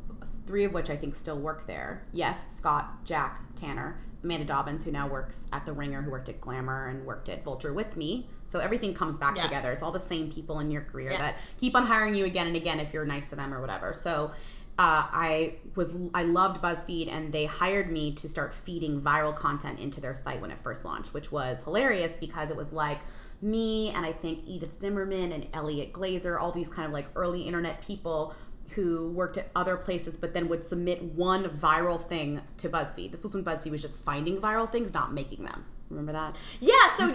three 0.46 0.62
of 0.62 0.72
which 0.72 0.88
I 0.88 0.96
think 0.96 1.16
still 1.16 1.38
work 1.38 1.66
there. 1.66 2.06
Yes, 2.12 2.54
Scott, 2.54 3.04
Jack, 3.04 3.40
Tanner. 3.56 3.98
Amanda 4.24 4.44
Dobbins, 4.44 4.84
who 4.84 4.90
now 4.90 5.06
works 5.06 5.46
at 5.52 5.66
The 5.66 5.72
Ringer, 5.72 6.02
who 6.02 6.10
worked 6.10 6.28
at 6.28 6.40
Glamour 6.40 6.88
and 6.88 7.04
worked 7.06 7.28
at 7.28 7.44
Vulture 7.44 7.72
with 7.72 7.96
me. 7.96 8.28
So 8.44 8.58
everything 8.58 8.92
comes 8.92 9.16
back 9.16 9.36
Yeah. 9.36 9.44
together. 9.44 9.70
It's 9.70 9.82
all 9.82 9.92
the 9.92 10.00
same 10.00 10.32
people 10.32 10.58
in 10.58 10.70
your 10.70 10.82
career 10.82 11.12
Yeah. 11.12 11.18
that 11.18 11.36
keep 11.58 11.76
on 11.76 11.84
hiring 11.86 12.14
you 12.16 12.24
again 12.24 12.48
and 12.48 12.56
again 12.56 12.80
if 12.80 12.92
you're 12.92 13.04
nice 13.06 13.30
to 13.30 13.36
them 13.36 13.54
or 13.54 13.60
whatever. 13.60 13.92
So 13.92 14.32
uh, 14.78 15.04
I 15.12 15.54
was 15.74 15.94
I 16.12 16.24
loved 16.24 16.60
BuzzFeed 16.60 17.10
and 17.10 17.32
they 17.32 17.44
hired 17.46 17.90
me 17.90 18.12
to 18.14 18.28
start 18.28 18.52
feeding 18.52 19.00
viral 19.00 19.34
content 19.34 19.78
into 19.78 20.00
their 20.00 20.14
site 20.14 20.40
when 20.40 20.50
it 20.50 20.58
first 20.58 20.84
launched, 20.84 21.14
which 21.14 21.30
was 21.32 21.62
hilarious 21.62 22.16
because 22.16 22.50
it 22.50 22.56
was 22.56 22.72
like 22.72 23.00
me 23.40 23.90
and 23.90 24.04
I 24.04 24.12
think 24.12 24.40
Edith 24.46 24.74
Zimmerman 24.74 25.30
and 25.32 25.46
Elliot 25.52 25.92
Glazer, 25.92 26.40
all 26.40 26.52
these 26.52 26.68
kind 26.68 26.84
of 26.86 26.92
like 26.92 27.06
early 27.14 27.42
internet 27.42 27.80
people 27.80 28.34
who 28.74 29.10
worked 29.12 29.36
at 29.38 29.48
other 29.54 29.76
places 29.76 30.16
but 30.16 30.34
then 30.34 30.48
would 30.48 30.64
submit 30.64 31.02
one 31.02 31.44
viral 31.44 32.02
thing 32.02 32.40
to 32.58 32.68
BuzzFeed. 32.68 33.10
This 33.10 33.22
was 33.22 33.34
when 33.34 33.44
BuzzFeed 33.44 33.70
was 33.70 33.82
just 33.82 34.02
finding 34.04 34.38
viral 34.38 34.68
things, 34.68 34.92
not 34.92 35.12
making 35.12 35.44
them. 35.44 35.64
Remember 35.88 36.10
that? 36.10 36.36
Yeah, 36.60 36.72
so 36.96 37.04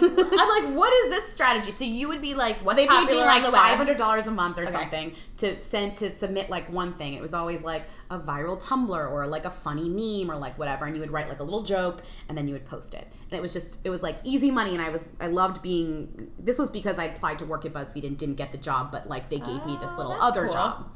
like, 0.64 0.74
what 0.74 0.90
is 0.94 1.10
this 1.10 1.30
strategy? 1.30 1.70
So 1.72 1.84
you 1.84 2.08
would 2.08 2.22
be 2.22 2.34
like, 2.34 2.56
what's 2.64 2.78
they 2.80 2.86
paid 2.86 3.04
me 3.04 3.16
like 3.16 3.36
on 3.36 3.42
the 3.42 3.50
web? 3.50 3.60
five 3.60 3.76
hundred 3.76 3.98
dollars 3.98 4.26
a 4.26 4.30
month 4.30 4.58
or 4.58 4.62
Okay. 4.62 4.72
something 4.72 5.12
to 5.36 5.60
send 5.60 5.98
to 5.98 6.10
submit 6.10 6.48
like 6.48 6.72
one 6.72 6.94
thing. 6.94 7.12
It 7.12 7.20
was 7.20 7.34
always 7.34 7.62
like 7.62 7.82
a 8.10 8.18
viral 8.18 8.58
Tumblr 8.58 9.10
or 9.10 9.26
like 9.26 9.44
a 9.44 9.50
funny 9.50 9.90
meme 9.90 10.34
or 10.34 10.38
like 10.40 10.58
whatever, 10.58 10.86
and 10.86 10.94
you 10.96 11.02
would 11.02 11.10
write 11.10 11.28
like 11.28 11.40
a 11.40 11.44
little 11.44 11.62
joke 11.64 12.00
and 12.30 12.38
then 12.38 12.48
you 12.48 12.54
would 12.54 12.64
post 12.64 12.94
it. 12.94 13.06
And 13.30 13.34
it 13.38 13.42
was 13.42 13.52
just 13.52 13.78
it 13.84 13.90
was 13.90 14.02
like 14.02 14.16
easy 14.24 14.50
money, 14.50 14.72
and 14.72 14.80
I 14.80 14.88
was 14.88 15.10
I 15.20 15.26
loved 15.26 15.60
being. 15.60 16.30
This 16.38 16.58
was 16.58 16.70
because 16.70 16.98
I 16.98 17.04
applied 17.04 17.40
to 17.40 17.44
work 17.44 17.66
at 17.66 17.74
BuzzFeed 17.74 18.06
and 18.06 18.16
didn't 18.16 18.36
get 18.36 18.52
the 18.52 18.58
job, 18.58 18.90
but 18.90 19.06
like 19.06 19.28
they 19.28 19.38
gave 19.38 19.66
me 19.66 19.76
this 19.82 19.90
Oh, 19.92 19.98
little 19.98 20.12
other 20.12 20.44
cool. 20.44 20.52
job. 20.54 20.90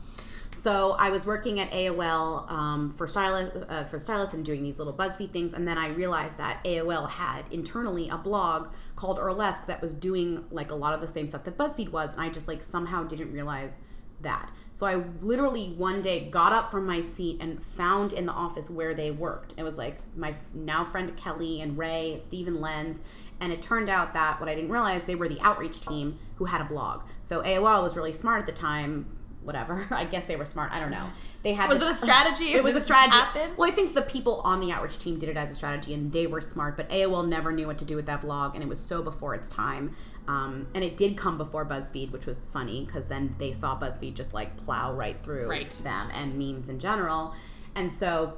So 0.56 0.96
I 0.98 1.10
was 1.10 1.26
working 1.26 1.60
at 1.60 1.70
AOL 1.70 2.50
um, 2.50 2.90
for 2.90 3.06
Stylelist 3.06 3.70
uh, 3.70 3.84
for 3.84 3.98
stylists 3.98 4.34
and 4.34 4.42
doing 4.42 4.62
these 4.62 4.78
little 4.78 4.94
BuzzFeed 4.94 5.30
things, 5.30 5.52
and 5.52 5.68
then 5.68 5.76
I 5.76 5.88
realized 5.88 6.38
that 6.38 6.64
AOL 6.64 7.10
had 7.10 7.44
internally 7.52 8.08
a 8.08 8.16
blog 8.16 8.68
called 8.96 9.18
Urlesque 9.18 9.66
that 9.66 9.82
was 9.82 9.92
doing 9.92 10.46
like 10.50 10.70
a 10.70 10.74
lot 10.74 10.94
of 10.94 11.02
the 11.02 11.08
same 11.08 11.26
stuff 11.26 11.44
that 11.44 11.58
BuzzFeed 11.58 11.90
was, 11.90 12.14
and 12.14 12.22
I 12.22 12.30
just 12.30 12.48
like 12.48 12.62
somehow 12.62 13.04
didn't 13.04 13.32
realize 13.32 13.82
that. 14.22 14.50
So 14.72 14.86
I 14.86 15.02
literally 15.20 15.68
one 15.76 16.00
day 16.00 16.28
got 16.30 16.52
up 16.52 16.70
from 16.70 16.86
my 16.86 17.00
seat 17.00 17.42
and 17.42 17.62
found 17.62 18.12
in 18.12 18.26
the 18.26 18.32
office 18.32 18.70
where 18.70 18.94
they 18.94 19.10
worked. 19.10 19.54
It 19.58 19.62
was 19.62 19.76
like 19.78 19.98
my 20.16 20.34
now 20.54 20.84
friend 20.84 21.14
Kelly 21.16 21.60
and 21.60 21.76
Ray, 21.76 22.12
and 22.14 22.22
Stephen 22.22 22.60
Lenz. 22.60 23.02
And 23.40 23.52
it 23.52 23.60
turned 23.60 23.90
out 23.90 24.14
that 24.14 24.40
what 24.40 24.48
I 24.48 24.54
didn't 24.54 24.70
realize, 24.70 25.04
they 25.04 25.14
were 25.14 25.28
the 25.28 25.40
outreach 25.42 25.80
team 25.80 26.18
who 26.36 26.46
had 26.46 26.60
a 26.60 26.64
blog. 26.64 27.02
So 27.20 27.42
AOL 27.42 27.82
was 27.82 27.96
really 27.96 28.12
smart 28.12 28.40
at 28.40 28.46
the 28.46 28.52
time, 28.52 29.15
whatever. 29.46 29.86
I 29.90 30.04
guess 30.04 30.26
they 30.26 30.36
were 30.36 30.44
smart. 30.44 30.72
I 30.72 30.80
don't 30.80 30.90
know. 30.90 31.06
They 31.42 31.52
had 31.54 31.68
Was 31.68 31.78
this- 31.78 31.88
it 31.88 31.92
a 31.92 31.94
strategy? 32.06 32.52
It 32.52 32.62
was 32.64 32.76
a 32.76 32.80
strategy. 32.80 33.16
happen? 33.16 33.52
Well, 33.56 33.70
I 33.70 33.72
think 33.72 33.94
the 33.94 34.02
people 34.02 34.40
on 34.44 34.60
the 34.60 34.72
outreach 34.72 34.98
team 34.98 35.18
did 35.18 35.28
it 35.28 35.36
as 35.36 35.50
a 35.50 35.54
strategy, 35.54 35.94
and 35.94 36.12
they 36.12 36.26
were 36.26 36.40
smart. 36.40 36.76
But 36.76 36.88
AOL 36.90 37.26
never 37.28 37.52
knew 37.52 37.66
what 37.66 37.78
to 37.78 37.84
do 37.84 37.96
with 37.96 38.06
that 38.06 38.20
blog, 38.20 38.54
and 38.54 38.62
it 38.62 38.68
was 38.68 38.80
so 38.80 39.02
before 39.02 39.34
its 39.34 39.48
time. 39.48 39.92
Um, 40.28 40.66
and 40.74 40.82
it 40.82 40.96
did 40.96 41.16
come 41.16 41.38
before 41.38 41.64
BuzzFeed, 41.64 42.10
which 42.10 42.26
was 42.26 42.46
funny 42.48 42.84
because 42.84 43.08
then 43.08 43.34
they 43.38 43.52
saw 43.52 43.78
BuzzFeed 43.78 44.14
just 44.14 44.34
like 44.34 44.56
plow 44.56 44.92
right 44.92 45.18
through 45.20 45.48
Right. 45.48 45.70
them 45.70 46.08
and 46.14 46.36
memes 46.36 46.68
in 46.68 46.78
general. 46.80 47.34
And 47.76 47.92
so 47.92 48.34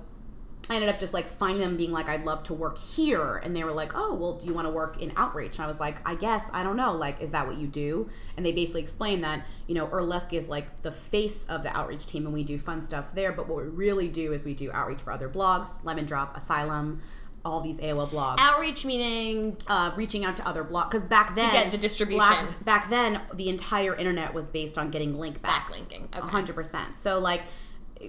I 0.70 0.74
ended 0.74 0.90
up 0.90 0.98
just 0.98 1.14
like 1.14 1.24
finding 1.24 1.60
them 1.60 1.76
being 1.76 1.92
like, 1.92 2.08
I'd 2.08 2.24
love 2.24 2.42
to 2.44 2.54
work 2.54 2.78
here. 2.78 3.36
And 3.36 3.56
they 3.56 3.64
were 3.64 3.72
like, 3.72 3.92
oh, 3.94 4.14
well, 4.14 4.34
do 4.34 4.46
you 4.46 4.54
want 4.54 4.66
to 4.66 4.72
work 4.72 5.00
in 5.02 5.12
outreach? 5.16 5.56
And 5.56 5.64
I 5.64 5.66
was 5.66 5.80
like, 5.80 6.06
I 6.08 6.14
guess, 6.14 6.50
I 6.52 6.62
don't 6.62 6.76
know. 6.76 6.92
Like, 6.94 7.20
is 7.22 7.30
that 7.30 7.46
what 7.46 7.56
you 7.56 7.66
do? 7.66 8.08
And 8.36 8.44
they 8.44 8.52
basically 8.52 8.82
explained 8.82 9.24
that, 9.24 9.46
you 9.66 9.74
know, 9.74 9.86
Urlesque 9.86 10.34
is 10.34 10.48
like 10.48 10.82
the 10.82 10.90
face 10.90 11.44
of 11.46 11.62
the 11.62 11.74
outreach 11.76 12.06
team 12.06 12.26
and 12.26 12.34
we 12.34 12.44
do 12.44 12.58
fun 12.58 12.82
stuff 12.82 13.14
there. 13.14 13.32
But 13.32 13.48
what 13.48 13.64
we 13.64 13.70
really 13.70 14.08
do 14.08 14.32
is 14.32 14.44
we 14.44 14.54
do 14.54 14.70
outreach 14.72 15.00
for 15.00 15.12
other 15.12 15.28
blogs, 15.28 15.82
Lemondrop, 15.82 16.36
Asylum, 16.36 17.00
all 17.44 17.60
these 17.60 17.80
AOL 17.80 18.08
blogs 18.08 18.36
Outreach 18.38 18.84
meaning 18.84 19.56
uh, 19.68 19.92
reaching 19.96 20.24
out 20.24 20.36
to 20.36 20.46
other 20.46 20.64
blogs 20.64 20.90
because 20.90 21.04
back 21.04 21.34
then 21.34 21.48
to 21.48 21.52
get 21.52 21.72
the 21.72 21.78
distribution. 21.78 22.20
Back, 22.20 22.64
back 22.64 22.90
then, 22.90 23.22
the 23.34 23.48
entire 23.48 23.94
internet 23.94 24.34
was 24.34 24.50
based 24.50 24.76
on 24.76 24.90
getting 24.90 25.14
link 25.14 25.40
backs. 25.40 25.72
Backlinking, 25.72 26.16
okay. 26.16 26.28
hundred 26.28 26.54
percent. 26.54 26.96
So 26.96 27.18
like. 27.18 27.42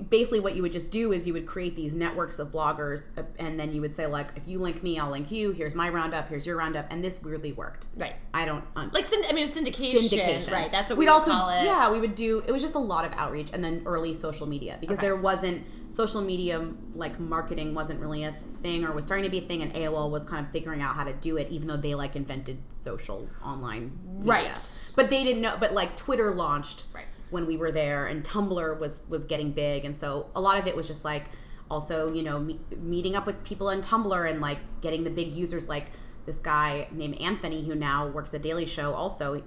Basically, 0.09 0.39
what 0.39 0.55
you 0.55 0.61
would 0.61 0.71
just 0.71 0.91
do 0.91 1.11
is 1.11 1.25
you 1.25 1.33
would 1.33 1.47
create 1.47 1.75
these 1.75 1.95
networks 1.95 2.37
of 2.37 2.49
bloggers, 2.51 3.09
uh, 3.17 3.23
and 3.39 3.59
then 3.59 3.71
you 3.73 3.81
would 3.81 3.93
say 3.93 4.05
like, 4.05 4.31
if 4.35 4.47
you 4.47 4.59
link 4.59 4.83
me, 4.83 4.99
I'll 4.99 5.09
link 5.09 5.31
you. 5.31 5.51
Here's 5.51 5.73
my 5.73 5.89
roundup. 5.89 6.29
Here's 6.29 6.45
your 6.45 6.57
roundup, 6.57 6.85
and 6.91 7.03
this 7.03 7.21
weirdly 7.23 7.53
worked. 7.53 7.87
right. 7.97 8.13
I 8.31 8.45
don't 8.45 8.63
un- 8.75 8.91
Like 8.93 9.05
synd- 9.05 9.25
I 9.27 9.33
mean 9.33 9.47
syndication, 9.47 10.07
syndication. 10.07 10.51
right? 10.51 10.71
That's 10.71 10.91
what 10.91 10.99
we'd 10.99 11.05
we 11.05 11.09
also 11.09 11.31
call 11.31 11.49
it. 11.49 11.63
yeah 11.65 11.91
we 11.91 11.99
would 11.99 12.13
do. 12.13 12.43
It 12.47 12.51
was 12.51 12.61
just 12.61 12.75
a 12.75 12.79
lot 12.79 13.03
of 13.05 13.11
outreach 13.17 13.49
and 13.53 13.63
then 13.63 13.81
early 13.87 14.13
social 14.13 14.45
media 14.45 14.77
because 14.79 14.99
Okay. 14.99 15.07
there 15.07 15.15
wasn't 15.15 15.63
social 15.91 16.21
media 16.21 16.63
like 16.93 17.19
marketing 17.19 17.73
wasn't 17.73 17.99
really 17.99 18.23
a 18.25 18.31
thing 18.31 18.85
or 18.85 18.91
was 18.91 19.03
starting 19.05 19.25
to 19.25 19.31
be 19.31 19.39
a 19.39 19.41
thing 19.41 19.63
and 19.63 19.73
AOL 19.73 20.11
was 20.11 20.23
kind 20.23 20.45
of 20.45 20.51
figuring 20.51 20.83
out 20.83 20.93
how 20.95 21.03
to 21.03 21.13
do 21.13 21.37
it 21.37 21.49
even 21.49 21.67
though 21.67 21.75
they 21.77 21.95
like 21.95 22.15
invented 22.15 22.59
social 22.71 23.27
online 23.43 23.91
media. 24.05 24.23
Right. 24.31 24.91
But 24.95 25.09
they 25.09 25.23
didn't 25.23 25.41
know. 25.41 25.57
But 25.59 25.73
like 25.73 25.95
Twitter 25.95 26.29
launched 26.35 26.83
Right. 26.93 27.05
When 27.31 27.45
we 27.45 27.57
were 27.57 27.71
there 27.71 28.07
and 28.07 28.23
Tumblr 28.23 28.79
was 28.79 29.01
was 29.09 29.25
getting 29.25 29.51
big 29.51 29.85
and 29.85 29.95
so 29.95 30.27
a 30.35 30.41
lot 30.41 30.59
of 30.59 30.67
it 30.67 30.75
was 30.75 30.87
just 30.87 31.03
like 31.05 31.25
also 31.71 32.11
you 32.13 32.23
know 32.23 32.39
me- 32.39 32.59
meeting 32.77 33.15
up 33.15 33.25
with 33.25 33.43
people 33.43 33.67
on 33.67 33.81
Tumblr 33.81 34.29
and 34.29 34.41
like 34.41 34.59
getting 34.81 35.03
the 35.03 35.09
big 35.09 35.27
users 35.29 35.69
like 35.69 35.85
this 36.25 36.39
guy 36.39 36.87
named 36.91 37.19
Anthony 37.21 37.65
who 37.65 37.73
now 37.73 38.07
works 38.07 38.33
at 38.33 38.41
Daily 38.43 38.65
Show 38.65 38.93
also 38.93 39.41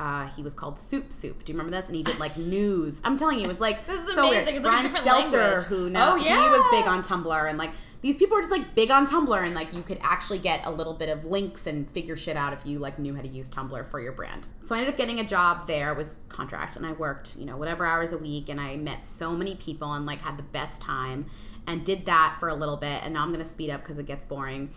uh, 0.00 0.26
he 0.30 0.42
was 0.42 0.52
called 0.54 0.80
Soup 0.80 1.12
Soup. 1.12 1.44
Do 1.44 1.52
you 1.52 1.56
remember 1.56 1.76
this? 1.76 1.86
And 1.88 1.96
he 1.96 2.02
did 2.02 2.18
like 2.18 2.36
news. 2.36 3.00
I'm 3.04 3.16
telling 3.16 3.38
you 3.38 3.44
it 3.44 3.48
was 3.48 3.60
like 3.60 3.86
This 3.86 4.08
is 4.08 4.14
so 4.14 4.28
amazing. 4.28 4.60
weird 4.62 4.64
It's 4.64 4.64
like 4.64 4.82
a 4.82 5.04
different 5.04 5.06
Stelter 5.32 5.40
language. 5.52 5.66
who 5.68 5.90
now 5.90 6.14
Oh, 6.14 6.16
he 6.16 6.28
was 6.28 6.66
big 6.72 6.88
on 6.88 7.02
Tumblr 7.04 7.48
and 7.48 7.56
like 7.58 7.70
these 8.04 8.16
people 8.16 8.36
are 8.36 8.42
just 8.42 8.52
like 8.52 8.74
big 8.74 8.90
on 8.90 9.06
Tumblr 9.06 9.34
and 9.34 9.54
like 9.54 9.72
you 9.72 9.80
could 9.80 9.96
actually 10.02 10.38
get 10.38 10.66
a 10.66 10.70
little 10.70 10.92
bit 10.92 11.08
of 11.08 11.24
links 11.24 11.66
and 11.66 11.90
figure 11.90 12.16
shit 12.16 12.36
out 12.36 12.52
if 12.52 12.66
you 12.66 12.78
like 12.78 12.98
knew 12.98 13.14
how 13.14 13.22
to 13.22 13.28
use 13.28 13.48
Tumblr 13.48 13.86
for 13.86 13.98
your 13.98 14.12
brand. 14.12 14.46
So 14.60 14.74
I 14.74 14.78
ended 14.78 14.92
up 14.92 14.98
getting 14.98 15.20
a 15.20 15.24
job 15.24 15.66
there. 15.66 15.90
It 15.90 15.96
was 15.96 16.18
contract 16.28 16.76
and 16.76 16.84
I 16.84 16.92
worked, 16.92 17.34
you 17.34 17.46
know, 17.46 17.56
whatever 17.56 17.86
hours 17.86 18.12
a 18.12 18.18
week 18.18 18.50
and 18.50 18.60
I 18.60 18.76
met 18.76 19.02
so 19.02 19.32
many 19.32 19.54
people 19.54 19.90
and 19.94 20.04
like 20.04 20.20
had 20.20 20.36
the 20.36 20.42
best 20.42 20.82
time 20.82 21.24
and 21.66 21.82
did 21.82 22.04
that 22.04 22.36
for 22.38 22.50
a 22.50 22.54
little 22.54 22.76
bit 22.76 23.02
and 23.06 23.14
now 23.14 23.22
I'm 23.22 23.32
to 23.32 23.42
speed 23.42 23.70
up 23.70 23.82
cuz 23.82 23.96
it 23.96 24.04
gets 24.04 24.26
boring. 24.26 24.68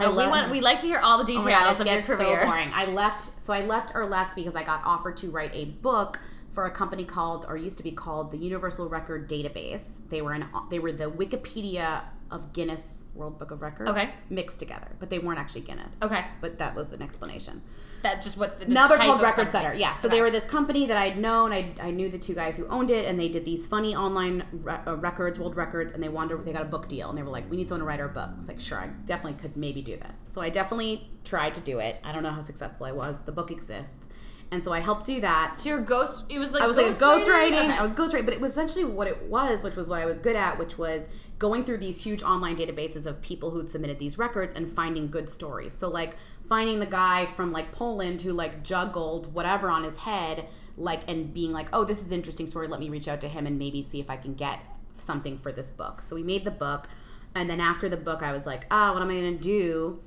I 0.00 0.06
Oh, 0.06 0.16
we 0.16 0.26
want 0.26 0.50
we 0.50 0.60
like 0.60 0.80
to 0.80 0.86
hear 0.86 0.98
all 0.98 1.18
the 1.18 1.22
Oh 1.22 1.26
details 1.26 1.44
my 1.44 1.52
god, 1.52 1.66
it 1.66 1.80
of 1.80 1.86
your 1.86 1.96
gets 1.98 2.08
so 2.08 2.46
boring. 2.46 2.70
I 2.74 2.86
left, 2.86 3.38
so 3.38 3.52
I 3.52 3.60
left 3.60 3.94
Urlesque 3.94 4.34
because 4.34 4.56
I 4.56 4.64
got 4.64 4.84
offered 4.84 5.16
to 5.18 5.30
write 5.30 5.54
a 5.54 5.66
book 5.66 6.18
for 6.50 6.66
a 6.66 6.70
company 6.72 7.04
called, 7.04 7.46
or 7.48 7.56
used 7.56 7.76
to 7.76 7.84
be 7.84 7.92
called, 7.92 8.32
the 8.32 8.38
Universal 8.38 8.88
Record 8.88 9.28
Database. 9.28 10.00
They 10.08 10.20
were 10.20 10.32
an, 10.32 10.46
they 10.68 10.80
were 10.80 10.90
the 10.90 11.08
Wikipedia 11.08 12.02
of 12.30 12.52
Guinness 12.52 13.04
World 13.14 13.38
Book 13.38 13.50
of 13.50 13.60
Records, 13.62 13.90
Okay. 13.90 14.08
mixed 14.28 14.58
together, 14.60 14.88
but 14.98 15.10
they 15.10 15.18
weren't 15.18 15.38
actually 15.38 15.62
Guinness. 15.62 16.00
Okay. 16.02 16.24
but 16.40 16.58
that 16.58 16.74
was 16.74 16.92
an 16.92 17.02
explanation. 17.02 17.60
That 18.02 18.22
just 18.22 18.38
what 18.38 18.60
the, 18.60 18.66
the 18.66 18.72
Now 18.72 18.88
they're 18.88 18.96
called 18.98 19.20
Record. 19.20 19.52
Setter. 19.52 19.74
Yeah. 19.76 19.92
So 19.94 20.08
Okay. 20.08 20.16
they 20.16 20.22
were 20.22 20.30
this 20.30 20.46
company 20.46 20.86
that 20.86 20.96
I'd 20.96 21.18
known. 21.18 21.52
I, 21.52 21.72
I 21.82 21.90
knew 21.90 22.08
the 22.08 22.18
two 22.18 22.34
guys 22.34 22.56
who 22.56 22.66
owned 22.68 22.90
it, 22.90 23.04
and 23.06 23.20
they 23.20 23.28
did 23.28 23.44
these 23.44 23.66
funny 23.66 23.94
online 23.94 24.44
re- 24.52 24.78
uh, 24.86 24.96
records, 24.96 25.38
world 25.38 25.54
records, 25.54 25.92
and 25.92 26.02
they 26.02 26.08
wanted 26.08 26.44
they 26.46 26.52
got 26.52 26.62
a 26.62 26.66
book 26.66 26.88
deal, 26.88 27.10
and 27.10 27.18
they 27.18 27.22
were 27.22 27.28
like, 27.28 27.50
"We 27.50 27.58
need 27.58 27.68
someone 27.68 27.80
to 27.80 27.86
write 27.86 28.00
our 28.00 28.08
book." 28.08 28.30
I 28.32 28.36
was 28.38 28.48
like, 28.48 28.58
"Sure, 28.60 28.78
I 28.78 28.86
definitely 29.04 29.38
could 29.40 29.54
maybe 29.56 29.82
do 29.82 29.96
this." 29.96 30.24
So 30.28 30.40
I 30.40 30.48
definitely 30.48 31.10
tried 31.24 31.54
to 31.56 31.60
do 31.60 31.78
it. 31.78 31.96
I 32.02 32.12
don't 32.12 32.22
know 32.22 32.30
how 32.30 32.40
successful 32.40 32.86
I 32.86 32.92
was. 32.92 33.22
The 33.22 33.32
book 33.32 33.50
exists, 33.50 34.08
and 34.52 34.64
so 34.64 34.72
I 34.72 34.80
helped 34.80 35.06
do 35.06 35.20
that. 35.20 35.54
So 35.58 35.68
your 35.68 35.80
ghost 35.80 36.26
it 36.28 36.38
was 36.38 36.52
like 36.52 36.62
I 36.62 36.66
was 36.66 36.76
like 36.76 36.86
a 36.86 36.90
ghostwriting? 36.90 37.52
Okay. 37.52 37.78
I 37.78 37.82
was 37.82 37.94
ghostwriting, 37.94 38.24
but 38.24 38.34
it 38.34 38.40
was 38.40 38.52
essentially 38.52 38.84
what 38.84 39.06
it 39.06 39.22
was, 39.24 39.62
which 39.62 39.76
was 39.76 39.88
what 39.88 40.00
I 40.00 40.06
was 40.06 40.18
good 40.18 40.36
at, 40.36 40.58
which 40.58 40.76
was 40.76 41.08
going 41.38 41.64
through 41.64 41.78
these 41.78 42.02
huge 42.02 42.22
online 42.22 42.56
databases 42.56 43.06
of 43.06 43.20
people 43.22 43.50
who'd 43.50 43.70
submitted 43.70 43.98
these 43.98 44.18
records 44.18 44.52
and 44.54 44.68
finding 44.68 45.08
good 45.08 45.28
stories. 45.28 45.72
So 45.72 45.88
like 45.88 46.16
finding 46.48 46.80
the 46.80 46.86
guy 46.86 47.26
from 47.26 47.52
like 47.52 47.70
Poland 47.72 48.22
who 48.22 48.32
like 48.32 48.64
juggled 48.64 49.32
whatever 49.32 49.70
on 49.70 49.84
his 49.84 49.98
head, 49.98 50.46
like 50.76 51.08
and 51.08 51.32
being 51.32 51.52
like, 51.52 51.68
oh, 51.72 51.84
this 51.84 52.02
is 52.02 52.10
an 52.10 52.18
interesting 52.18 52.46
story. 52.46 52.66
Let 52.66 52.80
me 52.80 52.90
reach 52.90 53.08
out 53.08 53.20
to 53.20 53.28
him 53.28 53.46
and 53.46 53.58
maybe 53.58 53.82
see 53.82 54.00
if 54.00 54.10
I 54.10 54.16
can 54.16 54.34
get 54.34 54.60
something 54.94 55.38
for 55.38 55.52
this 55.52 55.70
book. 55.70 56.02
So 56.02 56.14
we 56.16 56.22
made 56.22 56.44
the 56.44 56.50
book, 56.50 56.88
and 57.34 57.48
then 57.48 57.60
after 57.60 57.88
the 57.88 57.96
book, 57.96 58.22
I 58.22 58.32
was 58.32 58.46
like, 58.46 58.66
ah, 58.70 58.92
what 58.92 59.00
am 59.00 59.10
I 59.10 59.14
gonna 59.14 59.32
do? 59.32 60.00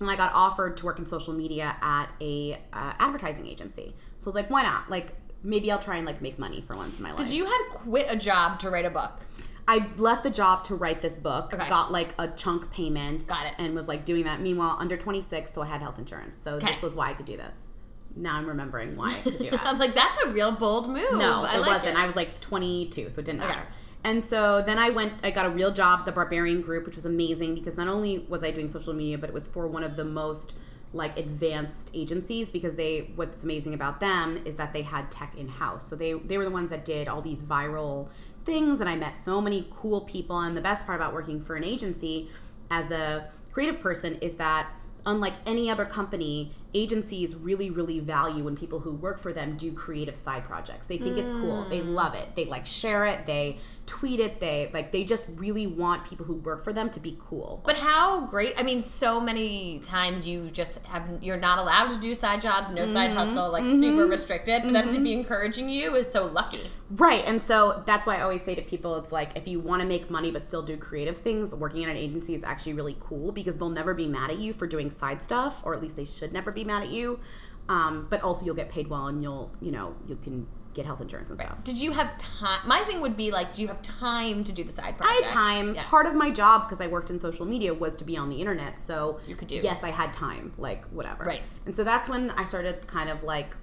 And 0.00 0.10
I 0.10 0.16
got 0.16 0.32
offered 0.34 0.76
to 0.78 0.86
work 0.86 0.98
in 0.98 1.06
social 1.06 1.32
media 1.34 1.76
at 1.82 2.06
a 2.20 2.54
uh, 2.72 2.92
advertising 2.98 3.46
agency. 3.46 3.94
So 4.18 4.26
I 4.26 4.28
was 4.30 4.34
like, 4.34 4.50
why 4.50 4.62
not? 4.62 4.90
Like 4.90 5.12
maybe 5.42 5.70
I'll 5.72 5.78
try 5.78 5.96
and 5.96 6.06
like 6.06 6.20
make 6.22 6.38
money 6.38 6.60
for 6.60 6.76
once 6.76 6.98
in 6.98 7.02
my 7.02 7.10
life. 7.10 7.18
Because 7.18 7.34
you 7.34 7.44
had 7.46 7.58
quit 7.70 8.06
a 8.08 8.16
job 8.16 8.58
to 8.60 8.70
write 8.70 8.84
a 8.84 8.90
book. 8.90 9.20
I 9.68 9.86
left 9.98 10.24
the 10.24 10.30
job 10.30 10.64
to 10.64 10.74
write 10.74 11.00
this 11.00 11.18
book. 11.18 11.54
Okay. 11.54 11.68
Got 11.68 11.92
like 11.92 12.14
a 12.18 12.28
chunk 12.28 12.72
payment. 12.72 13.26
Got 13.28 13.46
it. 13.46 13.54
And 13.58 13.74
was 13.74 13.86
like 13.88 14.04
doing 14.04 14.24
that. 14.24 14.40
Meanwhile, 14.40 14.76
under 14.80 14.96
26, 14.96 15.52
so 15.52 15.62
I 15.62 15.66
had 15.66 15.80
health 15.80 15.98
insurance. 15.98 16.36
So 16.38 16.54
Okay. 16.56 16.66
this 16.66 16.82
was 16.82 16.94
why 16.94 17.06
I 17.10 17.12
could 17.12 17.26
do 17.26 17.36
this. 17.36 17.68
Now 18.16 18.36
I'm 18.36 18.46
remembering 18.46 18.96
why 18.96 19.12
I 19.12 19.20
could 19.20 19.38
do 19.38 19.50
that. 19.50 19.64
I'm 19.64 19.78
like, 19.78 19.94
that's 19.94 20.20
a 20.24 20.30
real 20.30 20.50
bold 20.50 20.88
move. 20.88 21.12
No, 21.12 21.44
I 21.44 21.54
it 21.54 21.58
like 21.60 21.68
wasn't. 21.68 21.96
It. 21.96 22.02
I 22.02 22.06
was 22.06 22.16
like 22.16 22.40
22, 22.40 23.10
so 23.10 23.20
it 23.20 23.24
didn't 23.24 23.40
Okay. 23.42 23.48
matter. 23.50 23.66
And 24.02 24.24
so 24.24 24.62
then 24.62 24.78
I 24.78 24.90
went, 24.90 25.12
I 25.22 25.30
got 25.30 25.46
a 25.46 25.50
real 25.50 25.70
job 25.70 26.06
the 26.06 26.12
Barbarian 26.12 26.62
Group, 26.62 26.86
which 26.86 26.96
was 26.96 27.04
amazing 27.04 27.54
because 27.54 27.76
not 27.76 27.88
only 27.88 28.20
was 28.28 28.42
I 28.42 28.50
doing 28.50 28.68
social 28.68 28.94
media, 28.94 29.18
but 29.18 29.28
it 29.28 29.34
was 29.34 29.46
for 29.46 29.66
one 29.66 29.84
of 29.84 29.96
the 29.96 30.04
most 30.04 30.54
like 30.92 31.16
advanced 31.18 31.90
agencies 31.94 32.50
because 32.50 32.74
they 32.74 33.10
what's 33.14 33.44
amazing 33.44 33.74
about 33.74 34.00
them 34.00 34.36
is 34.44 34.56
that 34.56 34.72
they 34.72 34.82
had 34.82 35.10
tech 35.10 35.36
in 35.36 35.48
house. 35.48 35.86
So 35.86 35.94
they 35.94 36.14
they 36.14 36.36
were 36.36 36.44
the 36.44 36.50
ones 36.50 36.70
that 36.70 36.84
did 36.84 37.06
all 37.08 37.22
these 37.22 37.42
viral 37.42 38.08
things 38.44 38.80
and 38.80 38.88
I 38.88 38.96
met 38.96 39.16
so 39.16 39.40
many 39.40 39.68
cool 39.70 40.00
people 40.00 40.40
and 40.40 40.56
the 40.56 40.60
best 40.60 40.86
part 40.86 41.00
about 41.00 41.12
working 41.12 41.40
for 41.40 41.54
an 41.54 41.62
agency 41.62 42.28
as 42.70 42.90
a 42.90 43.28
creative 43.52 43.80
person 43.80 44.16
is 44.16 44.36
that 44.36 44.68
unlike 45.06 45.34
any 45.46 45.70
other 45.70 45.84
company, 45.84 46.52
agencies 46.74 47.34
really, 47.34 47.70
really 47.70 48.00
value 48.00 48.44
when 48.44 48.56
people 48.56 48.80
who 48.80 48.92
work 48.92 49.18
for 49.18 49.32
them 49.32 49.56
do 49.56 49.72
creative 49.72 50.16
side 50.16 50.44
projects. 50.44 50.86
They 50.86 50.98
think 50.98 51.16
it's 51.16 51.30
cool. 51.30 51.64
They 51.68 51.80
mm. 51.80 51.94
love 51.94 52.14
it. 52.14 52.34
They 52.34 52.44
like 52.44 52.66
share 52.66 53.06
it. 53.06 53.26
They 53.26 53.58
tweet 53.86 54.20
it. 54.20 54.40
They 54.40 54.70
like 54.72 54.92
they 54.92 55.04
just 55.04 55.26
really 55.36 55.66
want 55.66 56.04
people 56.04 56.26
who 56.26 56.34
work 56.34 56.62
for 56.62 56.72
them 56.72 56.90
to 56.90 57.00
be 57.00 57.16
cool. 57.18 57.62
But 57.64 57.78
how 57.78 58.26
great! 58.26 58.54
I 58.58 58.62
mean, 58.62 58.80
so 58.80 59.20
many 59.20 59.78
times 59.80 60.28
you 60.28 60.50
just 60.50 60.84
have 60.86 61.08
you're 61.20 61.36
not 61.36 61.58
allowed 61.58 61.90
to 61.90 61.98
do 61.98 62.14
side 62.14 62.40
jobs, 62.40 62.70
no 62.70 62.86
Mm-hmm. 62.90 62.92
side 62.92 63.10
hustle, 63.10 63.50
like 63.50 63.64
mm-hmm. 63.64 63.80
super 63.80 64.06
restricted. 64.06 64.62
For 64.62 64.72
them 64.72 64.88
to 64.88 64.98
be 64.98 65.10
mm-hmm. 65.10 65.20
encouraging 65.20 65.68
you 65.68 65.94
is 65.94 66.10
so 66.10 66.26
lucky. 66.26 66.62
Right. 66.90 67.22
And 67.26 67.40
so 67.40 67.82
that's 67.86 68.04
why 68.04 68.16
I 68.16 68.22
always 68.22 68.42
say 68.42 68.54
to 68.54 68.62
people 68.62 68.96
it's 68.96 69.12
like 69.12 69.36
if 69.36 69.46
you 69.46 69.60
want 69.60 69.82
to 69.82 69.88
make 69.88 70.10
money 70.10 70.30
but 70.30 70.44
still 70.44 70.62
do 70.62 70.76
creative 70.76 71.16
things, 71.16 71.54
working 71.54 71.82
in 71.82 71.88
an 71.88 71.96
agency 71.96 72.34
is 72.34 72.42
actually 72.42 72.74
really 72.74 72.96
cool 73.00 73.32
because 73.32 73.56
they'll 73.56 73.68
never 73.68 73.94
be 73.94 74.08
mad 74.08 74.30
at 74.30 74.38
you 74.38 74.52
for 74.52 74.66
doing 74.66 74.90
side 74.90 75.22
stuff, 75.22 75.62
or 75.64 75.74
at 75.74 75.82
least 75.82 75.96
they 75.96 76.04
should 76.04 76.32
never 76.32 76.50
be 76.50 76.59
mad 76.64 76.82
at 76.82 76.90
you. 76.90 77.20
Um, 77.68 78.08
but 78.10 78.22
also 78.22 78.44
you'll 78.44 78.56
get 78.56 78.68
paid 78.68 78.88
well 78.88 79.06
and 79.06 79.22
you'll, 79.22 79.52
you 79.60 79.70
know, 79.70 79.94
you 80.08 80.16
can 80.16 80.46
get 80.74 80.86
health 80.86 81.00
insurance 81.00 81.30
and 81.30 81.38
stuff. 81.38 81.62
Did 81.64 81.76
you 81.76 81.92
have 81.92 82.16
time? 82.18 82.60
My 82.66 82.80
thing 82.80 83.00
would 83.00 83.16
be 83.16 83.30
like, 83.30 83.52
do 83.52 83.62
you 83.62 83.68
have 83.68 83.82
time 83.82 84.44
to 84.44 84.52
do 84.52 84.64
the 84.64 84.72
side 84.72 84.96
project? 84.96 85.06
I 85.06 85.12
had 85.22 85.26
time. 85.26 85.74
Yeah. 85.74 85.84
Part 85.84 86.06
of 86.06 86.14
my 86.14 86.30
job 86.30 86.62
because 86.62 86.80
I 86.80 86.86
worked 86.86 87.10
in 87.10 87.18
social 87.18 87.46
media 87.46 87.72
was 87.74 87.96
to 87.98 88.04
be 88.04 88.16
on 88.16 88.28
the 88.28 88.36
internet. 88.36 88.78
So 88.78 89.20
You 89.26 89.34
could 89.34 89.48
do. 89.48 89.56
Yes, 89.56 89.84
I 89.84 89.90
had 89.90 90.12
time. 90.12 90.52
Like 90.58 90.84
whatever. 90.86 91.24
Right. 91.24 91.42
And 91.66 91.74
so 91.74 91.84
that's 91.84 92.08
when 92.08 92.30
I 92.30 92.44
started 92.44 92.86
kind 92.86 93.10
of 93.10 93.22
like 93.22 93.54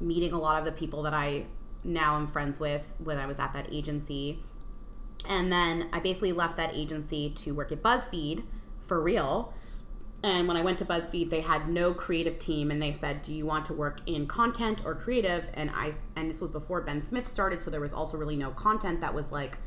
meeting 0.00 0.32
a 0.32 0.38
lot 0.38 0.58
of 0.58 0.64
the 0.64 0.72
people 0.72 1.02
that 1.02 1.14
I 1.14 1.46
now 1.84 2.16
am 2.16 2.26
friends 2.26 2.58
with 2.58 2.94
when 2.98 3.18
I 3.18 3.26
was 3.26 3.38
at 3.38 3.52
that 3.52 3.68
agency. 3.70 4.42
And 5.28 5.52
then 5.52 5.88
I 5.92 6.00
basically 6.00 6.32
left 6.32 6.56
that 6.56 6.74
agency 6.74 7.30
to 7.30 7.54
work 7.54 7.72
at 7.72 7.82
BuzzFeed 7.82 8.42
for 8.86 9.02
real. 9.02 9.54
And 10.24 10.48
when 10.48 10.56
I 10.56 10.62
went 10.62 10.78
to 10.78 10.86
BuzzFeed, 10.86 11.28
they 11.28 11.42
had 11.42 11.68
no 11.68 11.92
creative 11.92 12.38
team, 12.38 12.70
and 12.70 12.80
they 12.80 12.92
said, 12.92 13.20
"Do 13.20 13.30
you 13.30 13.44
want 13.44 13.66
to 13.66 13.74
work 13.74 14.00
in 14.06 14.26
content 14.26 14.80
or 14.82 14.94
creative?" 14.94 15.50
And 15.52 15.70
I 15.74 15.92
and 16.16 16.30
this 16.30 16.40
was 16.40 16.50
before 16.50 16.80
Ben 16.80 17.02
Smith 17.02 17.28
started, 17.28 17.60
so 17.60 17.70
there 17.70 17.82
was 17.82 17.92
also 17.92 18.16
really 18.16 18.34
no 18.34 18.50
content 18.50 19.02
that 19.02 19.12
was 19.12 19.30
like 19.30 19.58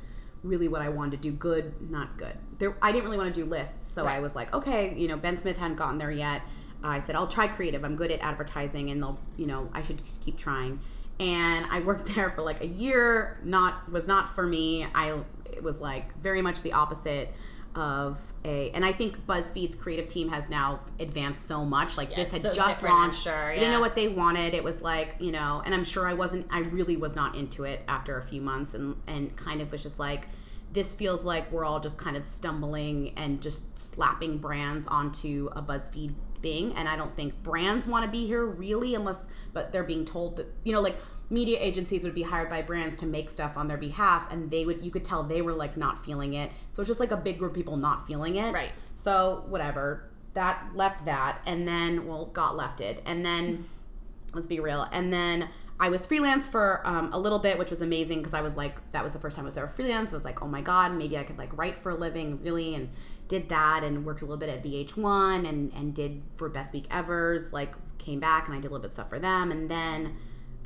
really 0.42 0.68
what 0.68 0.82
I 0.82 0.90
wanted 0.90 1.22
to 1.22 1.30
do. 1.30 1.32
Good, 1.32 1.92
not 1.92 2.18
good. 2.18 2.36
There, 2.58 2.76
I 2.82 2.92
didn't 2.92 3.06
really 3.06 3.18
want 3.18 3.36
to 3.36 3.40
do 3.40 3.48
lists, 3.48 3.88
so 3.88 4.06
I 4.06 4.20
was 4.20 4.36
like, 4.36 4.52
okay, 4.56 4.96
you 4.98 5.08
know, 5.08 5.16
Ben 5.16 5.38
Smith 5.38 5.58
hadn't 5.58 5.78
gotten 5.78 6.00
there 6.00 6.10
yet. 6.10 6.42
I 6.84 7.00
said, 7.00 7.16
I'll 7.16 7.28
try 7.28 7.48
creative. 7.48 7.84
I'm 7.86 7.96
good 7.96 8.12
at 8.12 8.22
advertising, 8.22 8.90
and 8.90 9.02
they'll, 9.02 9.20
you 9.36 9.46
know, 9.46 9.70
I 9.74 9.84
should 9.84 10.04
just 10.04 10.24
keep 10.24 10.40
trying. 10.40 10.80
And 11.20 11.68
I 11.70 11.82
worked 11.82 12.06
there 12.16 12.32
for 12.32 12.42
like 12.42 12.62
a 12.62 12.68
year. 12.68 13.40
Not 13.44 13.92
was 13.92 14.08
not 14.08 14.34
for 14.34 14.48
me. 14.48 14.88
I 14.96 15.20
it 15.52 15.62
was 15.62 15.82
like 15.82 16.18
very 16.18 16.42
much 16.42 16.64
the 16.64 16.74
opposite 16.74 17.32
of 17.78 18.34
a 18.44 18.72
and 18.72 18.84
I 18.84 18.92
think 18.92 19.26
BuzzFeed's 19.28 19.76
creative 19.76 20.08
team 20.08 20.30
has 20.30 20.50
now 20.50 20.80
advanced 21.00 21.46
so 21.46 21.64
much. 21.64 21.96
Like 21.96 22.14
this 22.16 22.32
had 22.32 22.42
so 22.42 22.54
just 22.54 22.82
launched. 22.82 23.24
sure, 23.24 23.50
They 23.50 23.60
didn't 23.60 23.72
know 23.72 23.80
what 23.80 23.96
they 23.96 24.08
wanted. 24.08 24.56
It 24.56 24.64
was 24.64 24.82
like, 24.82 25.16
you 25.20 25.32
know, 25.32 25.62
and 25.64 25.76
I'm 25.76 25.84
sure 25.84 26.08
I 26.08 26.14
wasn't 26.14 26.48
I 26.50 26.60
really 26.60 26.98
was 26.98 27.16
not 27.16 27.36
into 27.36 27.64
it 27.64 27.82
after 27.88 28.18
a 28.18 28.22
few 28.22 28.42
months 28.42 28.74
and 28.74 28.96
and 29.06 29.36
kind 29.36 29.62
of 29.62 29.72
was 29.72 29.84
just 29.84 30.00
like 30.00 30.28
this 30.74 30.94
feels 30.94 31.24
like 31.24 31.50
we're 31.52 31.64
all 31.64 31.80
just 31.80 31.98
kind 31.98 32.18
of 32.18 32.26
stumbling 32.26 33.14
and 33.16 33.42
just 33.42 33.80
slapping 33.80 34.38
brands 34.40 34.86
onto 34.88 35.50
a 35.56 35.62
BuzzFeed 35.62 36.14
thing 36.42 36.74
and 36.74 36.90
I 36.90 36.96
don't 36.96 37.16
think 37.16 37.42
brands 37.42 37.88
want 37.88 38.06
to 38.06 38.12
be 38.12 38.26
here 38.26 38.46
really 38.46 38.96
unless 38.96 39.28
but 39.54 39.72
they're 39.72 39.84
being 39.84 40.06
told 40.06 40.36
that 40.38 40.48
you 40.64 40.74
know 40.74 40.82
like 40.82 40.96
media 41.30 41.58
agencies 41.60 42.04
would 42.04 42.16
be 42.16 42.24
hired 42.24 42.50
by 42.50 42.62
brands 42.62 42.96
to 42.98 43.06
make 43.06 43.30
stuff 43.30 43.58
on 43.58 43.68
their 43.68 43.78
behalf 43.78 44.32
and 44.32 44.50
they 44.50 44.66
would 44.66 44.84
you 44.84 44.92
could 44.92 45.04
tell 45.04 45.24
they 45.24 45.42
were 45.42 45.54
like 45.54 45.78
not 45.78 46.04
feeling 46.04 46.34
it. 46.34 46.52
So 46.72 46.82
it's 46.82 46.88
just 46.88 47.00
like 47.00 47.12
a 47.12 47.18
big 47.18 47.38
group 47.38 47.52
of 47.52 47.56
people 47.56 47.78
not 47.78 48.08
feeling 48.08 48.36
it. 48.36 48.54
Right. 48.54 48.72
so 48.96 49.46
whatever. 49.48 50.10
That 50.34 50.70
left 50.76 51.06
that 51.06 51.42
and 51.48 51.68
then 51.68 52.06
well 52.06 52.28
got 52.28 52.56
lefted. 52.56 53.02
And 53.06 53.26
then 53.26 53.66
let's 54.34 54.48
be 54.48 54.60
real 54.60 54.88
and 54.92 55.12
then 55.12 55.48
i 55.80 55.90
was 55.90 56.06
freelance 56.06 56.48
for 56.48 56.82
um, 56.84 57.12
a 57.14 57.18
little 57.18 57.40
bit 57.40 57.58
which 57.58 57.70
was 57.70 57.82
amazing 57.82 58.18
because 58.18 58.34
i 58.34 58.42
was 58.42 58.58
like 58.58 58.76
that 58.92 59.04
was 59.04 59.14
the 59.14 59.20
first 59.20 59.36
time 59.36 59.46
i 59.46 59.48
was 59.48 59.58
ever 59.58 59.70
freelance. 59.70 60.12
I 60.12 60.16
was 60.18 60.26
like 60.26 60.44
oh 60.44 60.48
my 60.48 60.62
god 60.62 60.94
maybe 60.94 61.18
i 61.18 61.24
could 61.24 61.38
like 61.38 61.58
write 61.58 61.78
for 61.78 61.92
a 61.92 61.96
living 61.96 62.40
really 62.44 62.76
and 62.76 62.90
did 63.30 63.48
that 63.50 63.84
and 63.84 64.06
worked 64.06 64.22
a 64.22 64.26
little 64.26 64.38
bit 64.38 64.50
at 64.50 64.64
vh1 64.64 65.48
and 65.48 65.72
and 65.74 65.96
did 65.96 66.22
for 66.36 66.50
best 66.50 66.74
week 66.74 66.86
ever's 66.92 67.54
like 67.54 67.74
came 68.08 68.20
back 68.20 68.48
and 68.48 68.56
i 68.56 68.60
did 68.60 68.68
a 68.68 68.72
little 68.72 68.82
bit 68.82 68.88
of 68.88 68.94
stuff 68.94 69.10
for 69.10 69.20
them. 69.20 69.52
And 69.52 69.70
then 69.70 70.16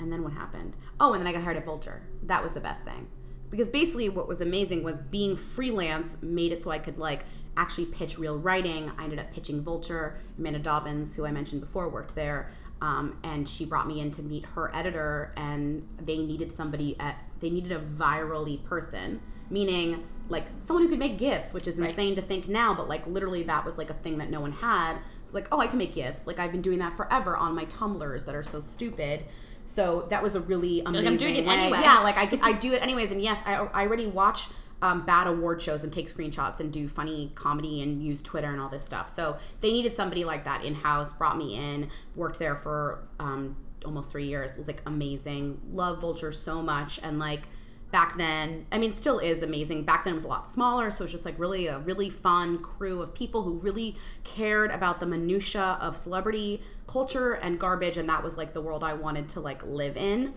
and 0.02 0.12
then 0.12 0.24
what 0.24 0.34
happened 0.34 0.76
oh 1.00 1.14
and 1.14 1.22
then 1.22 1.28
i 1.28 1.32
got 1.32 1.44
hired 1.44 1.58
at 1.58 1.66
vulture 1.66 2.02
that 2.24 2.44
was 2.44 2.54
the 2.54 2.60
best 2.60 2.84
thing 2.84 3.08
because 3.52 3.70
basically 3.70 4.10
what 4.10 4.28
was 4.28 4.42
amazing 4.42 4.82
was 4.82 5.00
being 5.00 5.36
freelance 5.36 6.18
made 6.24 6.52
it 6.52 6.62
so 6.62 6.72
I 6.72 6.80
could 6.80 6.98
like 6.98 7.26
actually 7.58 7.86
pitch 7.86 8.18
real 8.18 8.40
writing. 8.40 8.92
I 8.98 9.04
ended 9.04 9.20
up 9.20 9.32
pitching 9.32 9.62
Vulture. 9.62 10.18
Amanda 10.40 10.60
Dobbins, 10.60 11.16
who 11.16 11.26
I 11.26 11.32
mentioned 11.32 11.62
before, 11.62 11.90
worked 11.90 12.16
there, 12.16 12.50
um, 12.82 13.20
and 13.24 13.48
she 13.48 13.66
brought 13.66 13.88
me 13.88 14.00
in 14.00 14.10
to 14.12 14.24
meet 14.24 14.46
her 14.46 14.76
editor. 14.76 15.34
And 15.38 15.88
they 16.00 16.18
needed 16.18 16.52
somebody 16.52 16.96
at 17.00 17.22
they 17.40 17.50
needed 17.50 17.72
a 17.72 17.80
virally 17.80 18.64
person, 18.64 19.22
meaning 19.50 20.04
like 20.30 20.46
someone 20.62 20.84
who 20.84 20.90
could 20.90 21.00
make 21.00 21.18
GIFs, 21.18 21.54
which 21.54 21.68
is 21.68 21.78
insane 21.78 22.16
to 22.16 22.22
think 22.22 22.48
now, 22.48 22.74
but 22.74 22.88
like 22.88 23.06
literally 23.06 23.44
that 23.44 23.66
was 23.66 23.78
like 23.78 23.90
a 23.90 23.94
thing 23.94 24.18
that 24.20 24.30
no 24.30 24.40
one 24.40 24.54
had. 24.54 24.98
It's 25.24 25.34
like, 25.34 25.50
oh, 25.52 25.60
I 25.60 25.68
can 25.68 25.78
make 25.78 25.94
GIFs. 25.94 26.26
Like 26.26 26.40
I've 26.40 26.54
been 26.54 26.62
doing 26.62 26.80
that 26.80 26.96
forever 26.96 27.36
on 27.36 27.54
my 27.54 27.66
Tumblrs 27.66 28.26
that 28.26 28.36
are 28.36 28.44
so 28.44 28.62
stupid. 28.62 29.26
So 29.66 30.08
that 30.10 30.22
was 30.22 30.36
a 30.36 30.42
really 30.42 30.82
amazing 30.82 31.08
I'm 31.08 31.18
doing 31.18 31.36
it 31.36 31.46
way. 31.46 31.54
anyway. 31.56 31.80
Yeah, 31.82 32.00
like 32.00 32.18
I, 32.18 32.26
could- 32.26 32.42
I 32.42 32.52
do 32.54 32.74
it 32.74 32.82
anyways. 32.82 33.12
And 33.12 33.22
yes, 33.22 33.42
I, 33.46 33.56
I 33.56 33.84
already 33.84 34.08
watch 34.08 34.48
um, 34.82 35.06
bad 35.06 35.28
award 35.28 35.62
shows 35.62 35.84
and 35.84 35.94
take 35.94 36.08
screenshots 36.08 36.60
and 36.60 36.72
do 36.74 36.88
funny 36.88 37.32
comedy 37.36 37.82
and 37.82 38.04
use 38.04 38.22
Twitter 38.22 38.48
and 38.52 38.60
all 38.60 38.70
this 38.70 38.84
stuff. 38.84 39.10
So 39.10 39.38
they 39.62 39.72
needed 39.72 39.94
somebody 39.94 40.24
like 40.24 40.44
that 40.46 40.64
in 40.66 40.74
house. 40.74 41.14
Brought 41.14 41.38
me 41.38 41.56
in, 41.56 41.90
worked 42.16 42.40
there 42.40 42.56
for 42.56 43.08
um, 43.20 43.56
almost 43.86 44.12
three 44.12 44.26
years. 44.26 44.54
It 44.54 44.58
was 44.58 44.68
like 44.68 44.82
amazing. 44.86 45.62
Love 45.72 46.02
Vulture 46.02 46.32
so 46.32 46.62
much. 46.62 47.00
And 47.04 47.20
like 47.20 47.44
back 47.92 48.18
then, 48.18 48.66
I 48.72 48.78
mean, 48.78 48.94
still 48.94 49.20
is 49.20 49.44
amazing. 49.44 49.84
Back 49.84 50.04
then 50.04 50.14
it 50.14 50.16
was 50.16 50.24
a 50.24 50.30
lot 50.30 50.48
smaller, 50.48 50.90
so 50.92 51.04
it's 51.04 51.12
just 51.12 51.26
like 51.26 51.38
really 51.38 51.68
a 51.68 51.80
really 51.80 52.10
fun 52.10 52.60
crew 52.60 53.02
of 53.02 53.14
people 53.14 53.44
who 53.44 53.54
really 53.54 53.98
cared 54.24 54.72
about 54.72 55.00
the 55.00 55.06
minutia 55.06 55.78
of 55.82 55.98
celebrity 55.98 56.62
culture 56.88 57.34
and 57.34 57.60
garbage, 57.60 57.98
and 57.98 58.08
that 58.10 58.24
was 58.24 58.38
like 58.38 58.54
the 58.54 58.62
world 58.62 58.84
I 58.84 58.94
wanted 58.94 59.30
to 59.30 59.40
like 59.40 59.64
live 59.66 59.98
in. 59.98 60.34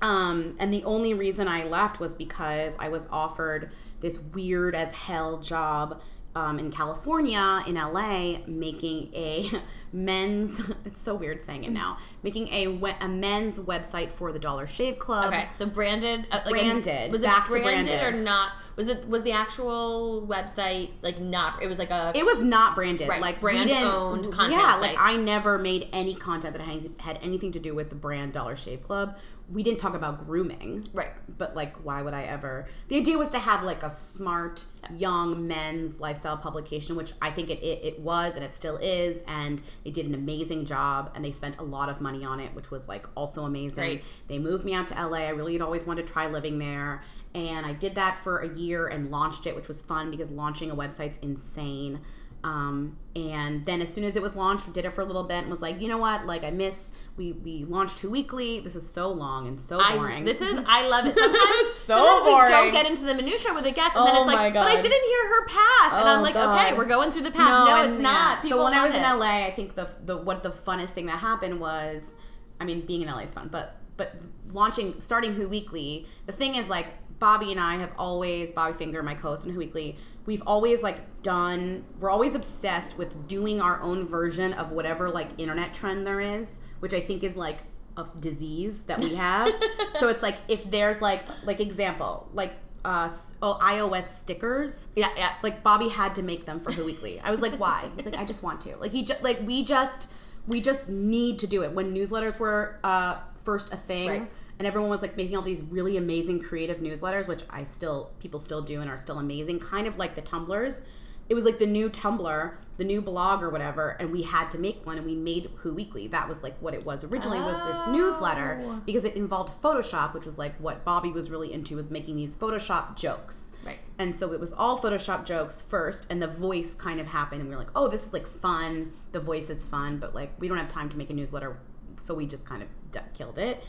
Um, 0.00 0.56
and 0.58 0.74
the 0.74 0.82
only 0.84 1.14
reason 1.14 1.46
I 1.46 1.64
left 1.64 2.00
was 2.00 2.14
because 2.14 2.76
I 2.80 2.88
was 2.88 3.08
offered 3.10 3.70
this 4.00 4.18
weird 4.18 4.74
as 4.74 4.92
hell 4.92 5.38
job 5.38 6.00
um, 6.34 6.58
in 6.58 6.70
California, 6.70 7.62
in 7.66 7.74
LA, 7.74 8.38
making 8.46 9.10
a 9.14 9.48
men's. 9.92 10.60
It's 10.84 11.00
so 11.00 11.14
weird 11.14 11.40
saying 11.42 11.64
it 11.64 11.70
now. 11.70 11.96
Making 12.22 12.48
a 12.52 12.68
we- 12.68 12.92
a 13.00 13.08
men's 13.08 13.58
website 13.58 14.10
for 14.10 14.32
the 14.32 14.38
Dollar 14.38 14.66
Shave 14.66 14.98
Club. 14.98 15.32
Okay, 15.32 15.46
so 15.52 15.64
branded, 15.66 16.26
uh, 16.30 16.40
like 16.44 16.50
Branded, 16.54 17.10
was 17.12 17.22
it 17.22 17.26
back 17.26 17.46
to 17.46 17.60
branded, 17.60 17.98
branded. 18.00 18.20
or 18.20 18.22
not? 18.22 18.50
Was 18.76 18.88
it 18.88 19.06
was 19.08 19.22
the 19.22 19.32
actual 19.32 20.26
website 20.28 20.90
like 21.02 21.20
not? 21.20 21.62
It 21.62 21.68
was 21.68 21.78
like 21.78 21.90
a 21.90 22.12
It 22.14 22.24
was 22.24 22.42
not 22.42 22.74
branded, 22.74 23.08
Right, 23.08 23.20
like 23.20 23.40
brand 23.40 23.70
owned 23.70 24.24
content 24.32 24.52
Yeah, 24.52 24.70
site. 24.72 24.80
like 24.80 24.96
I 24.98 25.16
never 25.16 25.58
made 25.58 25.88
any 25.92 26.14
content 26.14 26.56
that 26.56 26.62
had 27.00 27.18
anything 27.22 27.52
to 27.52 27.58
do 27.60 27.74
with 27.74 27.90
the 27.90 27.96
brand 27.96 28.32
Dollar 28.32 28.56
Shave 28.56 28.82
Club. 28.82 29.16
We 29.52 29.62
didn't 29.62 29.80
talk 29.80 29.94
about 29.94 30.26
grooming, 30.26 30.88
right. 30.94 31.10
but 31.36 31.54
like 31.54 31.76
why 31.84 32.02
would 32.02 32.14
i 32.14 32.22
ever? 32.22 32.66
The 32.88 32.96
idea 32.96 33.18
was 33.18 33.28
to 33.30 33.38
have 33.38 33.62
like 33.62 33.82
a 33.82 33.90
smart 33.90 34.64
young 34.94 35.46
men's 35.46 36.00
lifestyle 36.00 36.36
publication 36.36 36.96
which 36.96 37.12
i 37.22 37.30
think 37.30 37.50
it, 37.50 37.62
it, 37.62 37.84
it 37.84 38.00
was 38.00 38.34
and 38.34 38.44
it 38.44 38.52
still 38.52 38.78
is 38.78 39.22
and 39.28 39.62
they 39.84 39.90
did 39.90 40.06
an 40.06 40.14
amazing 40.14 40.64
job 40.64 41.10
and 41.14 41.24
they 41.24 41.30
spent 41.30 41.58
a 41.58 41.62
lot 41.62 41.88
of 41.88 42.00
money 42.00 42.24
on 42.24 42.40
it 42.40 42.52
which 42.54 42.70
was 42.70 42.88
like 42.88 43.06
also 43.14 43.44
amazing. 43.44 43.84
Great. 43.84 44.04
they 44.28 44.38
moved 44.38 44.64
me 44.64 44.74
out 44.74 44.86
to 44.88 45.06
la 45.06 45.18
i 45.18 45.28
really 45.28 45.52
had 45.52 45.62
always 45.62 45.86
wanted 45.86 46.06
to 46.06 46.12
try 46.12 46.26
living 46.26 46.58
there 46.58 47.02
and 47.34 47.64
i 47.64 47.72
did 47.72 47.94
that 47.94 48.16
for 48.16 48.40
a 48.40 48.48
year 48.56 48.88
and 48.88 49.10
launched 49.10 49.46
it 49.46 49.54
which 49.54 49.68
was 49.68 49.80
fun 49.80 50.10
because 50.10 50.30
launching 50.30 50.70
a 50.70 50.74
website's 50.74 51.18
insane 51.18 52.00
Um, 52.44 52.96
and 53.14 53.64
then 53.64 53.80
as 53.82 53.92
soon 53.92 54.02
as 54.02 54.16
it 54.16 54.22
was 54.22 54.34
launched, 54.34 54.66
we 54.66 54.72
did 54.72 54.84
it 54.84 54.92
for 54.92 55.00
a 55.00 55.04
little 55.04 55.22
bit 55.22 55.38
and 55.42 55.48
was 55.50 55.62
like, 55.62 55.80
you 55.80 55.86
know 55.86 55.98
what? 55.98 56.26
Like 56.26 56.42
I 56.42 56.50
miss 56.50 56.90
we 57.16 57.30
we 57.32 57.64
launched 57.64 58.00
Who 58.00 58.10
Weekly. 58.10 58.58
This 58.58 58.74
is 58.74 58.88
so 58.88 59.12
long 59.12 59.46
and 59.46 59.60
so 59.60 59.78
I, 59.78 59.94
boring. 59.96 60.24
this 60.24 60.40
is 60.40 60.60
I 60.66 60.88
love 60.88 61.06
it. 61.06 61.14
Sometimes, 61.16 61.74
So 61.74 61.94
sometimes 61.96 62.24
we 62.24 62.50
don't 62.50 62.72
get 62.72 62.86
into 62.86 63.04
the 63.04 63.14
minutia 63.14 63.54
with 63.54 63.64
a 63.66 63.70
guest, 63.70 63.94
and 63.96 64.06
then 64.06 64.14
Oh 64.16 64.24
it's 64.24 64.32
like, 64.34 64.54
but 64.54 64.66
I 64.66 64.74
didn't 64.80 65.04
hear 65.04 65.28
her 65.28 65.46
path, 65.46 65.92
and 66.00 66.08
Oh 66.08 66.16
I'm 66.16 66.22
like, 66.22 66.34
God. 66.34 66.58
okay, 66.66 66.76
we're 66.76 66.84
going 66.84 67.12
through 67.12 67.22
the 67.22 67.30
path. 67.30 67.68
No, 67.68 67.76
and 67.84 67.92
it's 67.92 68.00
not. 68.02 68.42
yeah. 68.42 68.50
So 68.50 68.64
when 68.64 68.74
I 68.74 68.84
was 68.84 68.94
in. 68.94 69.02
LA, 69.02 69.46
I 69.46 69.52
think 69.54 69.74
the 69.76 69.88
the 70.04 70.16
what 70.16 70.42
the 70.42 70.50
funnest 70.50 70.90
thing 70.90 71.06
that 71.06 71.18
happened 71.18 71.60
was, 71.60 72.14
I 72.60 72.64
mean, 72.64 72.80
being 72.80 73.02
in 73.02 73.08
LA 73.08 73.18
is 73.20 73.32
fun, 73.32 73.48
but 73.52 73.76
but 73.96 74.14
launching 74.52 75.00
starting 75.00 75.32
Who 75.34 75.48
Weekly. 75.48 76.06
The 76.26 76.32
thing 76.32 76.54
is, 76.56 76.68
like 76.68 76.86
Bobby 77.22 77.52
and 77.52 77.60
I 77.60 77.76
have 77.76 77.92
always 77.96 78.50
Bobby 78.50 78.72
Finger, 78.76 79.00
my 79.00 79.14
co-host 79.14 79.46
on 79.46 79.52
Who 79.52 79.58
Weekly. 79.60 79.96
We've 80.26 80.42
always 80.44 80.82
like 80.82 81.22
done. 81.22 81.84
We're 82.00 82.10
always 82.10 82.34
obsessed 82.34 82.98
with 82.98 83.28
doing 83.28 83.60
our 83.60 83.80
own 83.80 84.04
version 84.04 84.52
of 84.54 84.72
whatever 84.72 85.08
like 85.08 85.28
internet 85.38 85.72
trend 85.72 86.04
there 86.04 86.18
is, 86.18 86.58
which 86.80 86.92
I 86.92 86.98
think 86.98 87.22
is 87.22 87.36
like 87.36 87.58
a 87.96 88.06
disease 88.18 88.82
that 88.84 88.98
we 88.98 89.14
have. 89.14 89.48
so 89.94 90.08
it's 90.08 90.20
like 90.20 90.34
if 90.48 90.68
there's 90.68 91.00
like 91.00 91.22
like 91.44 91.60
example 91.60 92.28
like 92.34 92.54
uh 92.84 93.08
oh 93.40 93.56
iOS 93.62 94.02
stickers 94.02 94.88
Yeah, 94.96 95.10
yeah. 95.16 95.34
like 95.44 95.62
Bobby 95.62 95.90
had 95.90 96.16
to 96.16 96.22
make 96.24 96.44
them 96.44 96.58
for 96.58 96.72
Who 96.72 96.84
Weekly. 96.84 97.20
I 97.20 97.30
was 97.30 97.40
like, 97.40 97.52
why? 97.52 97.88
He's 97.94 98.04
like, 98.04 98.16
I 98.16 98.24
just 98.24 98.42
want 98.42 98.60
to. 98.62 98.76
Like 98.78 98.90
he 98.90 99.04
just 99.04 99.22
like 99.22 99.38
we 99.44 99.62
just 99.62 100.10
we 100.48 100.60
just 100.60 100.88
need 100.88 101.38
to 101.38 101.46
do 101.46 101.62
it. 101.62 101.70
When 101.70 101.94
newsletters 101.94 102.40
were 102.40 102.80
uh 102.82 103.18
first 103.44 103.72
a 103.72 103.76
thing 103.76 104.08
Right. 104.08 104.30
And 104.62 104.66
everyone 104.68 104.90
was 104.90 105.02
like 105.02 105.16
making 105.16 105.36
all 105.36 105.42
these 105.42 105.60
really 105.60 105.96
amazing 105.96 106.38
creative 106.38 106.78
newsletters, 106.78 107.26
which 107.26 107.42
I 107.50 107.64
still 107.64 108.12
people 108.20 108.38
still 108.38 108.62
do 108.62 108.80
and 108.80 108.88
are 108.88 108.96
still 108.96 109.18
amazing, 109.18 109.58
kind 109.58 109.88
of 109.88 109.98
like 109.98 110.14
the 110.14 110.22
Tumblrs 110.22 110.84
It 111.28 111.34
was 111.34 111.44
like 111.44 111.58
the 111.58 111.66
new 111.66 111.90
Tumblr, 111.90 112.54
the 112.76 112.84
new 112.84 113.02
blog 113.02 113.42
or 113.42 113.50
whatever, 113.50 113.96
and 113.98 114.12
we 114.12 114.22
had 114.22 114.52
to 114.52 114.58
make 114.60 114.86
one 114.86 114.98
and 114.98 115.04
we 115.04 115.16
made 115.16 115.50
Who 115.56 115.74
Weekly. 115.74 116.06
That 116.06 116.28
was 116.28 116.44
like 116.44 116.56
what 116.60 116.74
it 116.74 116.86
was 116.86 117.02
originally 117.02 117.40
was 117.40 117.58
this 117.66 117.82
oh. 117.88 117.90
newsletter 117.90 118.60
Oh. 118.62 118.80
because 118.86 119.04
it 119.04 119.16
involved 119.16 119.60
Photoshop, 119.60 120.14
which 120.14 120.24
was 120.24 120.38
like 120.38 120.54
what 120.60 120.84
Bobby 120.84 121.10
was 121.10 121.28
really 121.28 121.52
into 121.52 121.74
was 121.74 121.90
making 121.90 122.14
these 122.14 122.36
Photoshop 122.36 122.96
jokes. 122.96 123.50
Right. 123.66 123.80
And 123.98 124.16
so 124.16 124.32
it 124.32 124.38
was 124.38 124.52
all 124.52 124.78
Photoshop 124.78 125.24
jokes 125.24 125.60
first, 125.60 126.06
and 126.08 126.22
the 126.22 126.28
voice 126.28 126.72
kind 126.72 127.00
of 127.00 127.08
happened, 127.08 127.40
and 127.40 127.50
we 127.50 127.56
were 127.56 127.60
like, 127.60 127.72
oh, 127.74 127.88
this 127.88 128.06
is 128.06 128.12
like 128.12 128.28
fun. 128.28 128.92
The 129.10 129.18
voice 129.18 129.50
is 129.50 129.66
fun, 129.66 129.98
but 129.98 130.14
like 130.14 130.30
we 130.38 130.46
don't 130.46 130.56
have 130.56 130.68
time 130.68 130.88
to 130.90 130.96
make 130.96 131.10
a 131.10 131.14
newsletter, 131.14 131.58
so 131.98 132.14
we 132.14 132.26
just 132.28 132.46
kind 132.46 132.62
of 132.62 132.68
d- 132.92 133.00
killed 133.12 133.38
it. 133.38 133.64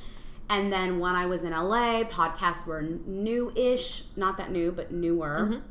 And 0.53 0.71
then 0.71 0.99
when 0.99 1.15
I 1.15 1.25
was 1.25 1.43
in 1.43 1.51
LA, 1.51 2.03
podcasts 2.03 2.67
were 2.67 2.83
new-ish, 2.83 4.03
not 4.15 4.37
that 4.37 4.51
new, 4.51 4.71
but 4.71 4.91
newer. 4.91 5.61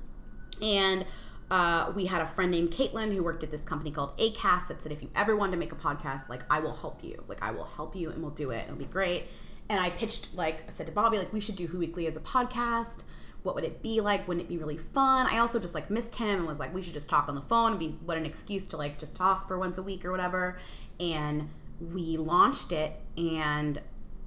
And 0.61 1.07
uh, 1.53 1.93
we 1.95 2.07
had 2.07 2.21
a 2.21 2.27
friend 2.27 2.51
named 2.51 2.73
Caitlin 2.73 3.15
who 3.15 3.23
worked 3.23 3.45
at 3.45 3.53
this 3.53 3.63
company 3.63 3.93
called 3.93 4.19
Acast 4.19 4.67
that 4.67 4.83
said, 4.83 4.91
if 4.91 5.01
you 5.01 5.09
ever 5.15 5.37
wanted 5.37 5.53
to 5.53 5.59
make 5.59 5.71
a 5.71 5.77
podcast, 5.77 6.29
like 6.29 6.43
I 6.51 6.59
will 6.59 6.75
help 6.75 7.05
you. 7.05 7.23
Like 7.29 7.45
I 7.45 7.53
will 7.53 7.65
help 7.65 7.95
you 7.95 8.11
and 8.11 8.21
we'll 8.21 8.33
do 8.33 8.51
it. 8.51 8.65
It'll 8.65 8.75
be 8.75 8.85
great. 8.85 9.29
And 9.71 9.81
I 9.81 9.91
pitched, 9.91 10.35
like 10.35 10.65
I 10.67 10.71
said 10.71 10.87
to 10.87 10.93
Bobby, 10.93 11.17
like 11.17 11.33
we 11.33 11.39
should 11.41 11.55
do 11.55 11.69
Who 11.69 11.79
Weekly 11.79 12.09
as 12.09 12.17
a 12.17 12.21
podcast. 12.21 13.05
What 13.45 13.55
would 13.55 13.65
it 13.65 13.83
be 13.83 14.01
like? 14.01 14.27
Wouldn't 14.27 14.47
it 14.47 14.49
be 14.49 14.59
really 14.59 14.79
fun? 14.79 15.29
I 15.31 15.39
also 15.39 15.61
just 15.61 15.77
like 15.77 15.91
missed 15.91 16.17
him 16.17 16.41
and 16.41 16.47
was 16.47 16.59
like, 16.59 16.75
we 16.75 16.83
should 16.83 16.95
just 16.95 17.09
talk 17.09 17.29
on 17.29 17.37
the 17.37 17.41
phone 17.41 17.71
and 17.71 17.79
be 17.79 17.91
what 18.05 18.17
an 18.17 18.27
excuse 18.27 18.67
to 18.67 18.77
like 18.77 18.99
just 18.99 19.15
talk 19.15 19.47
for 19.47 19.59
once 19.61 19.79
a 19.79 19.83
week 19.83 20.05
or 20.05 20.11
whatever. 20.11 20.59
And 20.99 21.51
we 21.79 22.17
launched 22.17 22.73
it 22.73 23.01
and 23.17 23.81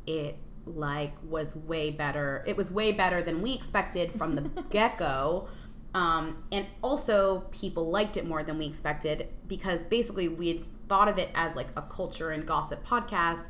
it 0.07 0.37
like 0.65 1.13
was 1.23 1.55
way 1.55 1.91
better. 1.91 2.43
It 2.47 2.57
was 2.57 2.71
way 2.71 2.91
better 2.91 3.21
than 3.21 3.41
we 3.41 3.53
expected 3.53 4.11
from 4.11 4.35
the 4.35 4.41
get 4.69 4.97
go. 4.97 5.47
Um, 5.93 6.43
and 6.51 6.65
also, 6.81 7.41
people 7.51 7.89
liked 7.89 8.17
it 8.17 8.25
more 8.25 8.43
than 8.43 8.57
we 8.57 8.65
expected 8.65 9.29
because 9.47 9.83
basically 9.83 10.27
we 10.27 10.49
had 10.49 10.89
thought 10.89 11.07
of 11.07 11.17
it 11.17 11.29
as 11.35 11.55
like 11.55 11.67
a 11.77 11.81
culture 11.81 12.31
and 12.31 12.45
gossip 12.45 12.85
podcast. 12.85 13.47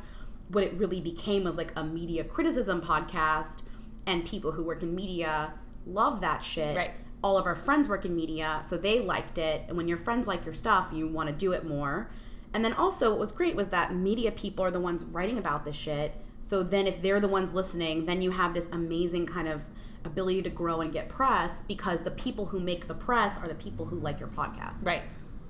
What 0.50 0.64
it 0.64 0.74
really 0.74 1.02
became 1.02 1.44
was 1.44 1.58
like 1.58 1.74
a 1.76 1.84
media 1.84 2.24
criticism 2.24 2.82
podcast, 2.82 3.64
and 4.06 4.24
people 4.26 4.52
who 4.52 4.64
work 4.64 4.84
in 4.84 4.94
media 4.94 5.54
love 5.88 6.22
that 6.22 6.44
shit. 6.44 6.78
Right. 6.78 6.92
All 7.24 7.38
of 7.38 7.48
our 7.48 7.56
friends 7.56 7.88
work 7.88 8.06
in 8.06 8.16
media, 8.16 8.60
so 8.64 8.78
they 8.78 9.00
liked 9.00 9.40
it. 9.40 9.64
And 9.68 9.76
when 9.76 9.88
your 9.88 9.98
friends 9.98 10.28
like 10.28 10.46
your 10.46 10.54
stuff, 10.54 10.92
you 10.94 11.08
want 11.08 11.30
to 11.30 11.36
do 11.36 11.54
it 11.54 11.66
more. 11.66 12.10
And 12.56 12.64
then 12.64 12.72
also, 12.72 13.10
what 13.10 13.20
was 13.20 13.34
great 13.34 13.54
was 13.54 13.68
that 13.68 13.94
media 13.94 14.32
people 14.32 14.64
are 14.64 14.72
the 14.72 14.80
ones 14.80 15.04
writing 15.04 15.38
about 15.38 15.66
this 15.66 15.76
shit. 15.76 16.16
So 16.40 16.64
then, 16.64 16.88
if 16.88 17.02
they're 17.02 17.20
the 17.20 17.28
ones 17.28 17.54
listening, 17.54 18.06
then 18.06 18.22
you 18.22 18.32
have 18.32 18.54
this 18.54 18.70
amazing 18.70 19.26
kind 19.26 19.50
of 19.50 19.62
ability 20.06 20.42
to 20.44 20.50
grow 20.50 20.80
and 20.80 20.94
get 20.94 21.10
press 21.10 21.64
because 21.64 22.04
the 22.04 22.12
people 22.12 22.46
who 22.46 22.62
make 22.62 22.88
the 22.88 22.94
press 22.94 23.38
are 23.40 23.50
the 23.50 23.56
people 23.56 23.86
who 23.86 24.00
like 24.00 24.22
your 24.22 24.30
podcast. 24.30 24.86
Right. 24.86 25.02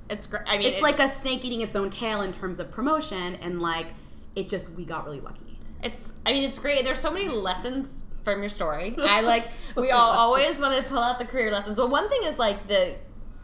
It's 0.09 0.25
great. 0.25 0.41
I 0.47 0.57
mean, 0.57 0.65
It's 0.65 0.81
like 0.81 0.97
a 0.97 1.07
snake 1.07 1.45
eating 1.45 1.61
its 1.61 1.75
own 1.75 1.91
tail 1.91 2.21
in 2.21 2.31
terms 2.31 2.59
of 2.59 2.71
promotion, 2.71 3.35
and 3.35 3.61
like 3.61 3.87
it 4.35 4.49
just 4.49 4.71
we 4.71 4.83
got 4.83 5.05
really 5.05 5.21
lucky. 5.21 5.59
It's. 5.83 6.13
I 6.25 6.31
mean, 6.33 6.43
it's 6.43 6.57
great. 6.57 6.83
There's 6.85 6.99
so 6.99 7.11
many 7.11 7.27
lessons 7.27 8.03
from 8.23 8.39
your 8.39 8.49
story. 8.49 8.95
I 8.99 9.21
like. 9.21 9.51
So 9.53 9.81
we 9.83 9.91
all 9.91 10.09
lessons. 10.09 10.19
always 10.19 10.59
want 10.59 10.83
to 10.83 10.89
pull 10.89 11.03
out 11.03 11.19
the 11.19 11.25
career 11.25 11.51
lessons. 11.51 11.77
Well, 11.77 11.89
one 11.89 12.09
thing 12.09 12.21
is 12.23 12.39
like 12.39 12.67
the 12.67 12.95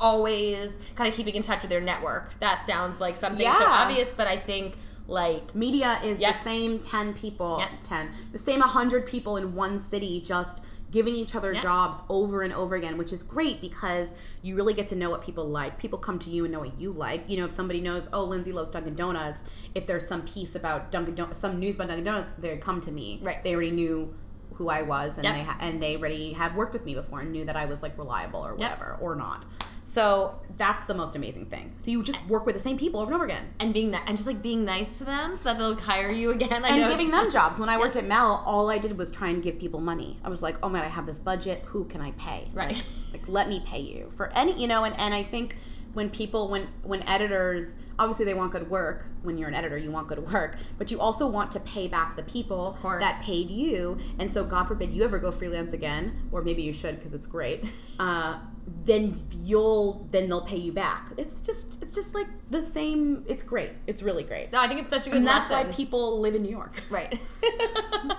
always 0.02 0.78
kind 0.96 1.08
of 1.08 1.16
keeping 1.16 1.36
in 1.36 1.42
touch 1.44 1.62
with 1.62 1.70
their 1.70 1.80
network. 1.80 2.38
That 2.40 2.66
sounds 2.66 3.00
like 3.00 3.16
something 3.16 3.46
so 3.46 3.66
obvious, 3.68 4.14
but 4.14 4.28
I 4.28 4.36
think 4.36 4.76
like 5.08 5.54
Media 5.56 6.00
is 6.04 6.20
Yep. 6.20 6.34
the 6.34 6.40
same 6.40 6.80
10 6.80 7.14
people, 7.14 7.58
Yep. 7.60 7.70
10, 7.84 8.10
the 8.34 8.40
same 8.40 8.62
100 8.62 9.06
people 9.06 9.38
in 9.38 9.56
one 9.56 9.78
city 9.80 10.22
just 10.22 10.64
giving 10.90 11.16
each 11.16 11.36
other 11.36 11.54
Yep. 11.54 11.62
jobs 11.64 12.02
over 12.10 12.42
and 12.42 12.52
over 12.54 12.76
again, 12.76 12.98
which 12.98 13.14
is 13.14 13.24
great 13.24 13.62
because 13.62 14.14
you 14.42 14.56
really 14.56 14.74
get 14.74 14.88
to 14.88 14.96
know 14.96 15.10
what 15.10 15.22
people 15.24 15.46
like. 15.46 15.80
People 15.80 15.98
come 15.98 16.20
to 16.20 16.30
you 16.30 16.44
and 16.44 16.52
know 16.54 16.60
what 16.60 16.78
you 16.80 16.92
like. 16.92 17.24
You 17.30 17.38
know, 17.38 17.46
if 17.46 17.52
somebody 17.52 17.80
knows, 17.80 18.10
oh, 18.12 18.24
Lindsay 18.24 18.52
loves 18.52 18.72
Dunkin' 18.72 18.96
Donuts, 18.96 19.46
if 19.74 19.88
there's 19.88 20.06
some 20.08 20.24
piece 20.24 20.54
about 20.56 20.92
Dunkin' 20.92 21.16
Donuts, 21.16 21.40
some 21.40 21.60
news 21.60 21.76
about 21.76 21.88
Dunkin' 21.88 22.04
Donuts, 22.06 22.32
they 22.32 22.58
come 22.58 22.82
to 22.82 22.92
me. 22.92 23.20
Right. 23.24 23.42
They 23.44 23.54
already 23.54 23.72
knew 23.72 24.14
who 24.56 24.70
I 24.70 24.82
was 24.84 25.18
and 25.18 25.26
they 25.26 25.42
ha- 25.44 25.58
and 25.62 25.82
they 25.82 25.96
already 25.96 26.34
had 26.34 26.56
worked 26.56 26.74
with 26.74 26.86
me 26.86 26.94
before 26.94 27.22
and 27.22 27.32
knew 27.32 27.46
that 27.46 27.56
I 27.56 27.66
was 27.66 27.82
like 27.82 27.98
reliable 27.98 28.46
or 28.46 28.54
whatever 28.54 28.98
or 29.02 29.16
not. 29.16 29.46
So 29.91 30.39
that's 30.56 30.86
the 30.86 30.93
most 30.93 31.17
amazing 31.17 31.47
thing. 31.47 31.73
So 31.75 31.91
you 31.91 32.01
just 32.01 32.25
work 32.27 32.45
with 32.45 32.56
the 32.56 32.62
same 32.62 32.77
people 32.77 33.01
over 33.01 33.12
and 33.12 33.15
over 33.15 33.25
again. 33.25 33.54
and 33.60 33.73
being 33.73 33.91
ni- 33.91 33.99
and 34.08 34.15
just 34.15 34.25
like 34.25 34.41
being 34.41 34.63
nice 34.63 34.97
to 34.99 35.04
them 35.04 35.36
so 35.36 35.49
that 35.49 35.58
they'll 35.58 35.75
hire 35.75 36.10
you 36.10 36.32
again. 36.32 36.63
I 36.63 36.69
and 36.69 36.89
giving 36.89 37.12
them 37.12 37.30
jobs. 37.30 37.60
When 37.60 37.67
I 37.67 37.77
worked 37.77 37.97
at 37.97 38.06
Mel, 38.06 38.41
all 38.45 38.69
I 38.69 38.77
did 38.77 38.97
was 38.97 39.12
try 39.12 39.27
and 39.27 39.43
give 39.43 39.60
people 39.60 39.82
money. 39.82 40.17
I 40.23 40.30
was 40.30 40.41
like, 40.41 40.56
oh 40.63 40.69
man, 40.69 40.86
I 40.86 40.88
have 40.88 41.06
this 41.06 41.19
budget. 41.19 41.63
Who 41.65 41.84
can 41.84 41.99
I 41.99 42.12
pay? 42.12 42.47
Right. 42.54 42.75
Like, 42.75 42.86
like, 43.12 43.27
let 43.27 43.49
me 43.49 43.62
pay 43.65 43.82
you 43.82 44.10
for 44.12 44.32
any, 44.34 44.54
you 44.54 44.65
know. 44.65 44.86
And, 44.86 44.97
and 44.97 45.13
I 45.13 45.23
think 45.23 45.58
when 45.91 46.10
people, 46.10 46.47
when 46.47 46.69
when 46.84 47.06
editors, 47.10 47.80
obviously 47.99 48.23
they 48.23 48.34
want 48.34 48.54
good 48.54 48.69
work. 48.69 49.08
When 49.23 49.38
you're 49.38 49.49
an 49.49 49.56
editor, 49.56 49.77
you 49.77 49.91
want 49.91 50.08
good 50.08 50.32
work, 50.32 50.56
but 50.77 50.89
you 50.89 51.01
also 51.01 51.27
want 51.27 51.51
to 51.51 51.60
pay 51.60 51.89
back 51.89 52.15
the 52.15 52.23
people 52.23 52.77
that 53.01 53.21
paid 53.21 53.49
you. 53.49 53.97
And 54.19 54.32
so, 54.32 54.45
God 54.45 54.69
forbid 54.69 54.93
you 54.93 55.04
ever 55.04 55.19
go 55.19 55.32
freelance 55.32 55.73
again, 55.73 56.30
or 56.32 56.41
maybe 56.43 56.62
you 56.62 56.71
should 56.71 56.95
because 56.95 57.13
it's 57.13 57.27
great. 57.27 57.69
Uh, 57.99 58.39
then 58.86 59.21
you'll 59.43 60.08
then 60.12 60.28
they'll 60.30 60.41
pay 60.41 60.58
you 60.58 60.71
back. 60.71 61.10
It's 61.17 61.41
just 61.41 61.82
it's 61.84 61.93
just 61.95 62.15
like 62.15 62.28
the 62.50 62.62
same. 62.62 63.24
It's 63.28 63.43
great. 63.43 63.71
It's 63.88 64.02
really 64.04 64.24
great. 64.24 64.52
No, 64.52 64.60
I 64.60 64.67
think 64.67 64.80
it's 64.82 64.89
such 64.89 65.08
a 65.08 65.10
good 65.10 65.17
And 65.17 65.28
that's 65.28 65.50
lesson. 65.50 65.67
why 65.67 65.74
people 65.74 66.19
live 66.19 66.36
in 66.36 66.41
New 66.43 66.50
York. 66.52 66.82
right. 66.89 67.19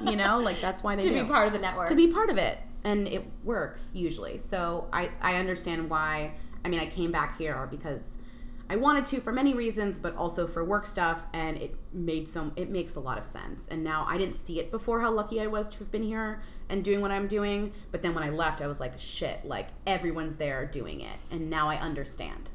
You 0.00 0.16
know, 0.16 0.38
like 0.40 0.61
that's 0.61 0.83
why 0.83 0.96
they 0.96 1.02
to 1.02 1.09
do. 1.11 1.22
be 1.22 1.28
part 1.28 1.46
of 1.46 1.52
the 1.52 1.59
network. 1.59 1.88
to 1.88 1.94
be 1.94 2.09
part 2.12 2.28
of 2.31 2.38
it, 2.38 2.59
and 2.85 3.07
it 3.09 3.24
works 3.44 3.94
usually. 3.94 4.38
So 4.38 4.88
I 4.92 5.11
I 5.20 5.37
understand 5.37 5.88
why. 5.90 6.35
I 6.64 6.68
mean, 6.68 6.81
I 6.81 6.87
came 6.87 7.11
back 7.12 7.38
here 7.38 7.66
because 7.70 8.18
I 8.70 8.76
wanted 8.76 9.07
to 9.07 9.20
for 9.20 9.33
many 9.33 9.55
reasons, 9.55 9.98
but 9.98 10.14
also 10.16 10.46
for 10.46 10.64
work 10.64 10.87
stuff, 10.87 11.26
and 11.33 11.57
it 11.57 11.76
made 11.92 12.28
some. 12.28 12.52
It 12.57 12.70
makes 12.70 12.96
a 12.96 13.00
lot 13.00 13.18
of 13.18 13.24
sense. 13.24 13.68
And 13.68 13.83
now 13.85 14.05
I 14.09 14.18
didn't 14.18 14.37
see 14.37 14.59
it 14.61 14.70
before 14.70 15.00
how 15.00 15.11
lucky 15.11 15.40
I 15.40 15.46
was 15.46 15.70
to 15.70 15.78
have 15.81 15.90
been 15.92 16.02
here 16.05 16.42
and 16.68 16.85
doing 16.85 17.01
what 17.01 17.11
I'm 17.11 17.27
doing. 17.27 17.72
But 17.90 18.03
then 18.03 18.14
when 18.14 18.25
I 18.25 18.31
left, 18.31 18.61
I 18.61 18.66
was 18.66 18.81
like, 18.81 18.98
shit, 18.98 19.44
like 19.44 19.68
everyone's 19.87 20.37
there 20.37 20.66
doing 20.66 21.01
it, 21.01 21.16
and 21.31 21.51
now 21.51 21.68
I 21.68 21.77
understand 21.77 22.51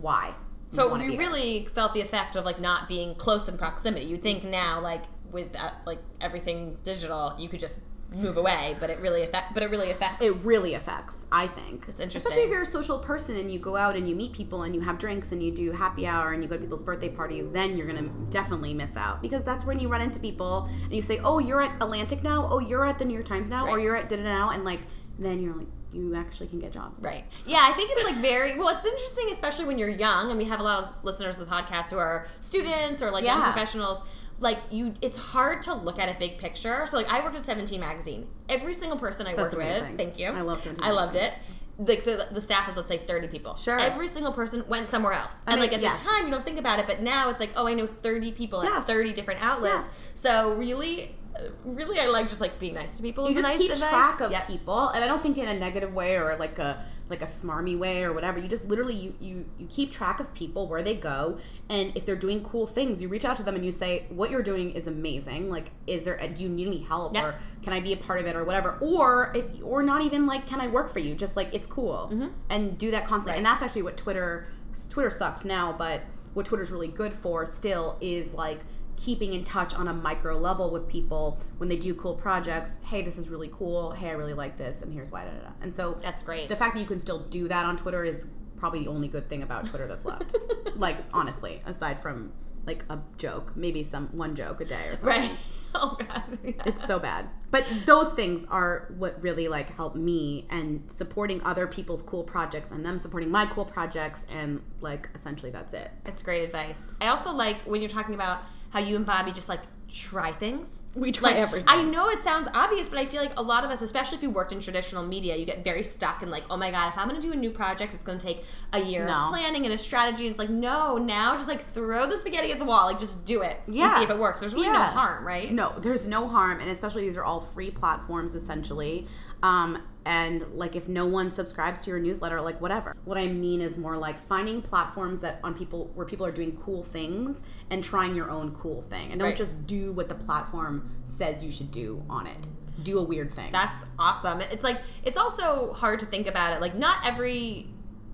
why. 0.00 0.34
So 0.70 0.94
you 0.96 1.10
be 1.10 1.16
there. 1.16 1.26
really 1.26 1.68
felt 1.74 1.94
the 1.94 2.00
effect 2.00 2.36
of 2.36 2.44
like 2.44 2.60
not 2.60 2.88
being 2.88 3.14
close 3.14 3.48
in 3.48 3.56
proximity. 3.56 4.06
You 4.06 4.18
think 4.18 4.44
now, 4.44 4.80
like 4.80 5.02
with 5.30 5.54
uh, 5.56 5.70
like 5.86 5.98
everything 6.20 6.76
digital, 6.84 7.34
you 7.38 7.48
could 7.48 7.60
just 7.60 7.80
move 8.12 8.36
away, 8.38 8.74
but 8.80 8.88
it 8.90 8.98
really 9.00 9.22
affect. 9.22 9.52
But 9.54 9.62
it 9.62 9.70
really 9.70 9.90
affects. 9.90 10.24
it 10.24 10.34
really 10.44 10.74
affects 10.74 11.26
i 11.30 11.46
think 11.46 11.84
It's 11.88 12.00
interesting. 12.00 12.16
especially 12.30 12.44
if 12.44 12.50
you're 12.50 12.62
a 12.62 12.66
social 12.66 12.98
person 12.98 13.36
and 13.36 13.50
you 13.50 13.58
go 13.58 13.76
out 13.76 13.96
and 13.96 14.08
you 14.08 14.14
meet 14.16 14.32
people 14.32 14.62
and 14.62 14.74
you 14.74 14.80
have 14.80 14.98
drinks 14.98 15.32
and 15.32 15.42
you 15.42 15.50
do 15.52 15.72
happy 15.72 16.06
hour 16.06 16.32
and 16.32 16.42
you 16.42 16.48
go 16.48 16.54
to 16.56 16.60
people's 16.60 16.82
birthday 16.82 17.10
parties 17.10 17.50
then 17.50 17.76
you're 17.76 17.86
gonna 17.86 18.08
definitely 18.30 18.72
miss 18.72 18.96
out 18.96 19.20
because 19.20 19.42
that's 19.44 19.66
when 19.66 19.78
you 19.78 19.88
run 19.88 20.00
into 20.00 20.18
people 20.20 20.68
and 20.84 20.92
you 20.94 21.02
say 21.02 21.18
oh 21.22 21.38
you're 21.38 21.60
at 21.60 21.72
atlantic 21.82 22.22
now 22.22 22.48
oh 22.50 22.60
you're 22.60 22.86
at 22.86 22.98
the 22.98 23.04
new 23.04 23.14
york 23.14 23.26
times 23.26 23.50
now 23.50 23.66
or 23.68 23.78
you're 23.78 23.96
at 23.96 24.08
da 24.08 24.16
da 24.16 24.22
now 24.22 24.50
and 24.50 24.64
like 24.64 24.80
then 25.18 25.40
you're 25.42 25.54
like 25.54 25.66
you 25.92 26.14
actually 26.14 26.46
can 26.46 26.58
get 26.58 26.70
jobs 26.70 27.02
Right. 27.02 27.24
Yeah, 27.46 27.60
I 27.68 27.72
think 27.72 27.90
it's 27.92 28.04
like 28.04 28.16
very 28.16 28.58
well. 28.58 28.68
It's 28.68 28.84
interesting, 28.84 29.28
especially 29.30 29.64
when 29.64 29.78
you're 29.78 29.88
young, 29.88 30.28
and 30.28 30.36
we 30.38 30.44
have 30.44 30.60
a 30.60 30.62
lot 30.62 30.82
of 30.84 30.88
listeners 31.02 31.40
of 31.40 31.48
the 31.48 31.54
podcast 31.54 31.88
who 31.88 31.96
are 31.96 32.28
students 32.42 33.02
or 33.02 33.10
like 33.10 33.24
young 33.24 33.40
professionals. 33.42 34.04
Like 34.40 34.60
you, 34.70 34.94
it's 35.02 35.18
hard 35.18 35.62
to 35.62 35.74
look 35.74 35.98
at 35.98 36.08
a 36.14 36.18
big 36.18 36.38
picture. 36.38 36.86
So 36.86 36.96
like 36.96 37.12
I 37.12 37.20
worked 37.22 37.36
at 37.36 37.44
Seventeen 37.44 37.80
magazine. 37.80 38.26
Every 38.48 38.72
single 38.74 38.98
person 38.98 39.26
I 39.26 39.34
That's 39.34 39.54
worked 39.54 39.66
amazing. 39.66 39.88
with, 39.90 39.98
thank 39.98 40.18
you. 40.18 40.26
I 40.28 40.40
love 40.42 40.60
17 40.60 40.84
I 40.84 40.90
loved 40.92 41.16
it. 41.16 41.32
like 41.78 42.02
the, 42.04 42.26
the 42.32 42.40
staff 42.40 42.68
is 42.68 42.76
let's 42.76 42.88
say 42.88 42.98
30 42.98 43.28
people 43.28 43.54
Sure. 43.54 43.78
every 43.78 44.08
single 44.08 44.32
person 44.32 44.64
went 44.68 44.88
somewhere 44.88 45.12
else 45.12 45.36
and 45.46 45.60
mean, 45.60 45.68
like 45.68 45.72
at 45.72 45.80
yes. 45.80 46.00
the 46.00 46.08
time 46.08 46.24
you 46.26 46.30
don't 46.32 46.44
think 46.44 46.58
about 46.58 46.80
it 46.80 46.86
but 46.88 47.00
now 47.02 47.30
it's 47.30 47.38
like 47.38 47.52
oh 47.56 47.68
i 47.68 47.74
know 47.74 47.86
30 47.86 48.32
people 48.32 48.60
at 48.64 48.84
30 48.84 49.12
different 49.12 49.40
outlets 49.40 49.72
Yes. 49.74 50.08
so 50.16 50.54
really 50.56 51.14
uh, 51.36 51.42
really 51.64 52.00
i 52.00 52.06
like 52.06 52.26
just 52.28 52.40
like 52.40 52.58
being 52.58 52.74
nice 52.74 52.96
to 52.96 53.02
people 53.04 53.28
you 53.28 53.34
just 53.36 53.46
nice 53.46 53.58
keep 53.58 53.70
advice. 53.70 53.90
track 53.90 54.20
of 54.20 54.32
Yep. 54.32 54.48
people 54.48 54.88
and 54.88 55.04
i 55.04 55.06
don't 55.06 55.22
think 55.22 55.38
in 55.38 55.46
a 55.46 55.54
negative 55.56 55.94
way 55.94 56.16
or 56.16 56.34
like 56.36 56.58
a 56.58 56.84
like 57.10 57.22
a 57.22 57.26
smarmy 57.26 57.78
way 57.78 58.02
or 58.04 58.12
whatever 58.12 58.38
you 58.38 58.48
just 58.48 58.66
literally 58.66 58.94
you, 58.94 59.14
you 59.20 59.44
you 59.58 59.66
keep 59.68 59.90
track 59.90 60.20
of 60.20 60.32
people 60.34 60.66
where 60.66 60.82
they 60.82 60.94
go 60.94 61.38
and 61.70 61.96
if 61.96 62.04
they're 62.04 62.16
doing 62.16 62.42
cool 62.42 62.66
things 62.66 63.00
you 63.00 63.08
reach 63.08 63.24
out 63.24 63.36
to 63.36 63.42
them 63.42 63.54
and 63.54 63.64
you 63.64 63.70
say 63.70 64.04
what 64.10 64.30
you're 64.30 64.42
doing 64.42 64.70
is 64.72 64.86
amazing. 64.86 65.48
Like 65.50 65.70
is 65.86 66.04
there 66.04 66.18
do 66.34 66.42
you 66.42 66.48
need 66.48 66.66
any 66.66 66.80
help 66.80 67.14
Yep. 67.14 67.24
or 67.24 67.34
can 67.62 67.72
i 67.72 67.80
be 67.80 67.92
a 67.92 67.96
part 67.96 68.20
of 68.20 68.26
it 68.26 68.36
or 68.36 68.44
whatever? 68.44 68.76
Or 68.80 69.32
if 69.34 69.46
or 69.62 69.82
not 69.82 70.02
even 70.02 70.26
like 70.26 70.46
can 70.46 70.60
i 70.60 70.68
work 70.68 70.92
for 70.92 70.98
you? 70.98 71.14
Just 71.14 71.36
like 71.36 71.54
it's 71.54 71.66
cool. 71.66 72.10
Mm-hmm. 72.12 72.28
And 72.50 72.76
do 72.78 72.90
that 72.90 73.06
constantly. 73.06 73.32
Right. 73.32 73.36
and 73.38 73.46
that's 73.46 73.62
actually 73.62 73.82
what 73.82 73.96
twitter 73.96 74.48
twitter 74.90 75.10
sucks 75.10 75.44
now 75.44 75.74
but 75.76 76.02
what 76.34 76.44
twitter's 76.46 76.70
really 76.70 76.88
good 76.88 77.12
for 77.12 77.46
still 77.46 77.96
is 78.00 78.34
like 78.34 78.60
keeping 78.98 79.32
in 79.32 79.44
touch 79.44 79.74
on 79.74 79.88
a 79.88 79.94
micro 79.94 80.36
level 80.36 80.70
with 80.70 80.88
people 80.88 81.38
when 81.58 81.68
they 81.68 81.76
do 81.76 81.94
cool 81.94 82.14
projects. 82.14 82.78
Hey, 82.82 83.00
this 83.00 83.16
is 83.16 83.28
really 83.28 83.50
cool. 83.52 83.92
Hey, 83.92 84.08
I 84.08 84.12
really 84.12 84.34
like 84.34 84.58
this, 84.58 84.82
and 84.82 84.92
here's 84.92 85.12
why. 85.12 85.24
Da, 85.24 85.30
da, 85.30 85.38
da. 85.38 85.52
And 85.62 85.72
so 85.72 85.98
That's 86.02 86.22
great. 86.22 86.48
The 86.48 86.56
fact 86.56 86.74
that 86.74 86.80
you 86.80 86.86
can 86.86 86.98
still 86.98 87.20
do 87.20 87.48
that 87.48 87.64
on 87.64 87.76
Twitter 87.76 88.04
is 88.04 88.30
probably 88.56 88.80
the 88.80 88.90
only 88.90 89.08
good 89.08 89.28
thing 89.28 89.42
about 89.42 89.66
Twitter 89.66 89.86
that's 89.86 90.04
left. 90.04 90.36
like 90.76 90.96
honestly, 91.12 91.62
aside 91.64 92.00
from 92.00 92.32
like 92.66 92.84
a 92.90 92.98
joke, 93.16 93.56
maybe 93.56 93.84
some 93.84 94.08
one 94.08 94.34
joke 94.34 94.60
a 94.60 94.64
day 94.64 94.88
or 94.88 94.96
something. 94.96 95.22
right 95.22 95.30
oh 95.74 95.96
god 95.98 96.38
yeah. 96.42 96.52
It's 96.66 96.84
so 96.84 96.98
bad. 96.98 97.28
But 97.50 97.66
those 97.86 98.12
things 98.12 98.46
are 98.46 98.92
what 98.96 99.22
really 99.22 99.48
like 99.48 99.74
help 99.76 99.94
me 99.94 100.46
and 100.50 100.90
supporting 100.90 101.42
other 101.42 101.66
people's 101.66 102.02
cool 102.02 102.24
projects 102.24 102.70
and 102.70 102.84
them 102.84 102.98
supporting 102.98 103.30
my 103.30 103.46
cool 103.46 103.64
projects 103.64 104.26
and 104.34 104.62
like 104.80 105.08
essentially 105.14 105.50
that's 105.50 105.72
it. 105.72 105.90
It's 106.04 106.22
great 106.22 106.42
advice. 106.42 106.92
I 107.00 107.08
also 107.08 107.32
like 107.32 107.58
when 107.62 107.80
you're 107.80 107.90
talking 107.90 108.14
about 108.14 108.42
how 108.70 108.80
you 108.80 108.96
and 108.96 109.06
Bobby 109.06 109.32
just 109.32 109.48
like 109.48 109.60
try 109.90 110.30
things. 110.30 110.82
We 110.94 111.12
try 111.12 111.30
like, 111.30 111.38
everything. 111.38 111.66
I 111.66 111.82
know 111.82 112.10
it 112.10 112.22
sounds 112.22 112.46
obvious, 112.52 112.90
but 112.90 112.98
I 112.98 113.06
feel 113.06 113.22
like 113.22 113.32
a 113.38 113.42
lot 113.42 113.64
of 113.64 113.70
us, 113.70 113.80
especially 113.80 114.18
if 114.18 114.22
you 114.22 114.28
worked 114.28 114.52
in 114.52 114.60
traditional 114.60 115.02
media, 115.02 115.34
you 115.36 115.46
get 115.46 115.64
very 115.64 115.82
stuck 115.82 116.22
in 116.22 116.28
like, 116.30 116.44
oh 116.50 116.58
my 116.58 116.70
god, 116.70 116.88
if 116.88 116.98
I'm 116.98 117.08
going 117.08 117.18
to 117.18 117.26
do 117.26 117.32
a 117.32 117.36
new 117.36 117.50
project, 117.50 117.94
it's 117.94 118.04
going 118.04 118.18
to 118.18 118.26
take 118.26 118.44
a 118.74 118.80
year 118.80 119.06
No. 119.06 119.14
of 119.14 119.28
planning 119.30 119.64
and 119.64 119.72
a 119.72 119.78
strategy. 119.78 120.24
And 120.24 120.30
it's 120.30 120.38
like, 120.38 120.50
no, 120.50 120.98
now 120.98 121.34
just 121.36 121.48
like 121.48 121.62
throw 121.62 122.06
the 122.06 122.18
spaghetti 122.18 122.52
at 122.52 122.58
the 122.58 122.66
wall, 122.66 122.86
like 122.86 122.98
just 122.98 123.24
do 123.24 123.40
it 123.40 123.56
and 123.66 123.74
Yeah. 123.74 123.96
see 123.96 124.04
if 124.04 124.10
it 124.10 124.18
works. 124.18 124.40
There's 124.40 124.54
really 124.54 124.68
no 124.68 124.78
harm, 124.82 125.26
right? 125.26 125.50
No, 125.50 125.72
there's 125.78 126.06
no 126.06 126.28
harm, 126.28 126.60
and 126.60 126.68
especially 126.68 127.02
these 127.02 127.16
are 127.16 127.24
all 127.24 127.40
free 127.40 127.70
platforms 127.70 128.34
essentially. 128.34 129.06
Um, 129.42 129.82
and 130.08 130.42
like 130.54 130.74
if 130.74 130.88
no 130.88 131.04
one 131.06 131.30
subscribes 131.30 131.84
to 131.84 131.90
your 131.90 132.00
newsletter, 132.00 132.40
like 132.40 132.58
whatever. 132.62 132.96
What 133.04 133.18
I 133.18 133.26
mean 133.26 133.60
is 133.60 133.76
more 133.76 133.94
like 133.96 134.18
finding 134.18 134.62
platforms 134.62 135.20
that 135.20 135.38
on 135.44 135.52
people 135.54 135.90
where 135.94 136.06
people 136.06 136.24
are 136.24 136.32
doing 136.32 136.56
cool 136.56 136.82
things 136.82 137.42
and 137.70 137.84
trying 137.84 138.14
your 138.14 138.30
own 138.30 138.52
cool 138.54 138.80
thing, 138.80 139.10
and 139.12 139.20
don't 139.20 139.28
Right. 139.28 139.36
just 139.36 139.66
do 139.66 139.92
what 139.92 140.08
the 140.08 140.14
platform 140.14 140.90
says 141.04 141.44
you 141.44 141.50
should 141.52 141.70
do 141.70 142.02
on 142.08 142.26
it. 142.26 142.38
Do 142.82 142.98
a 142.98 143.02
weird 143.04 143.32
thing. 143.34 143.52
That's 143.52 143.84
awesome. 143.98 144.40
It's 144.40 144.64
like 144.64 144.80
it's 145.04 145.18
also 145.18 145.74
hard 145.74 146.00
to 146.00 146.06
think 146.06 146.26
about 146.26 146.54
it. 146.54 146.62
Like 146.62 146.74
not 146.74 147.04
every 147.04 147.68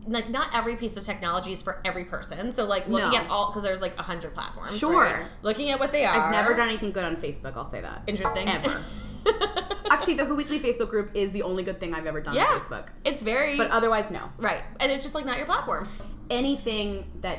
like 0.07 0.29
not 0.29 0.49
every 0.55 0.77
piece 0.77 0.97
of 0.97 1.05
technology 1.05 1.53
is 1.53 1.63
for 1.63 1.81
every 1.85 2.05
person. 2.05 2.51
So 2.51 2.65
like 2.65 2.89
looking 2.89 3.11
No. 3.13 3.17
at 3.19 3.31
all 3.31 3.51
because 3.51 3.63
there's 3.63 3.81
like 3.81 3.97
a 3.99 4.03
hundred 4.03 4.35
platforms. 4.35 4.77
Sure. 4.77 5.05
right? 5.05 5.23
Looking 5.43 5.71
at 5.71 5.79
what 5.79 5.93
they 5.93 6.05
are. 6.05 6.15
I've 6.19 6.33
never 6.33 6.55
done 6.55 6.69
anything 6.69 6.91
good 6.91 7.05
on 7.05 7.17
Facebook. 7.17 7.57
I'll 7.57 7.65
say 7.65 7.81
that. 7.83 8.03
interesting. 8.09 8.49
Ever. 8.49 8.83
Actually, 9.91 10.15
the 10.15 10.25
Who 10.25 10.35
Weekly 10.37 10.59
Facebook 10.59 10.89
group 10.89 11.11
is 11.15 11.33
the 11.33 11.43
only 11.43 11.63
good 11.63 11.79
thing 11.81 11.95
I've 11.95 12.07
ever 12.07 12.21
done 12.21 12.35
yeah. 12.35 12.45
on 12.45 12.61
Facebook. 12.61 12.89
It's 13.05 13.23
very 13.23 13.57
But 13.57 13.71
otherwise, 13.71 14.11
no. 14.11 14.31
right, 14.39 14.63
and 14.81 14.91
it's 14.91 15.03
just 15.03 15.15
like 15.15 15.25
not 15.25 15.37
your 15.37 15.47
platform. 15.47 15.89
anything 16.31 17.11
that 17.21 17.39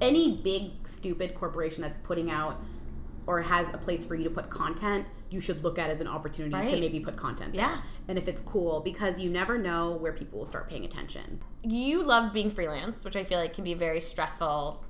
any 0.00 0.38
big 0.42 0.86
stupid 0.86 1.34
corporation 1.34 1.82
that's 1.82 1.98
putting 1.98 2.30
out 2.30 2.60
or 3.26 3.40
has 3.42 3.68
a 3.72 3.78
place 3.78 4.04
for 4.04 4.14
you 4.14 4.24
to 4.24 4.30
put 4.30 4.50
content 4.50 5.06
you 5.30 5.40
should 5.40 5.64
look 5.64 5.78
at 5.78 5.90
as 5.90 6.00
an 6.00 6.06
opportunity 6.06 6.68
to 6.68 6.80
maybe 6.80 7.00
put 7.00 7.16
content 7.16 7.52
there. 7.52 7.62
Yeah. 7.62 7.78
and 8.08 8.18
if 8.18 8.28
it's 8.28 8.40
cool 8.40 8.80
because 8.80 9.18
you 9.20 9.30
never 9.30 9.58
know 9.58 9.92
where 9.92 10.12
people 10.12 10.38
will 10.38 10.46
start 10.46 10.68
paying 10.68 10.84
attention 10.84 11.40
You 11.62 12.02
love 12.04 12.32
being 12.32 12.50
freelance, 12.50 13.04
which 13.04 13.16
I 13.16 13.24
feel 13.24 13.38
like 13.38 13.52
can 13.54 13.64
be 13.64 13.72
a 13.72 13.76
very 13.76 14.00
stressful 14.00 14.84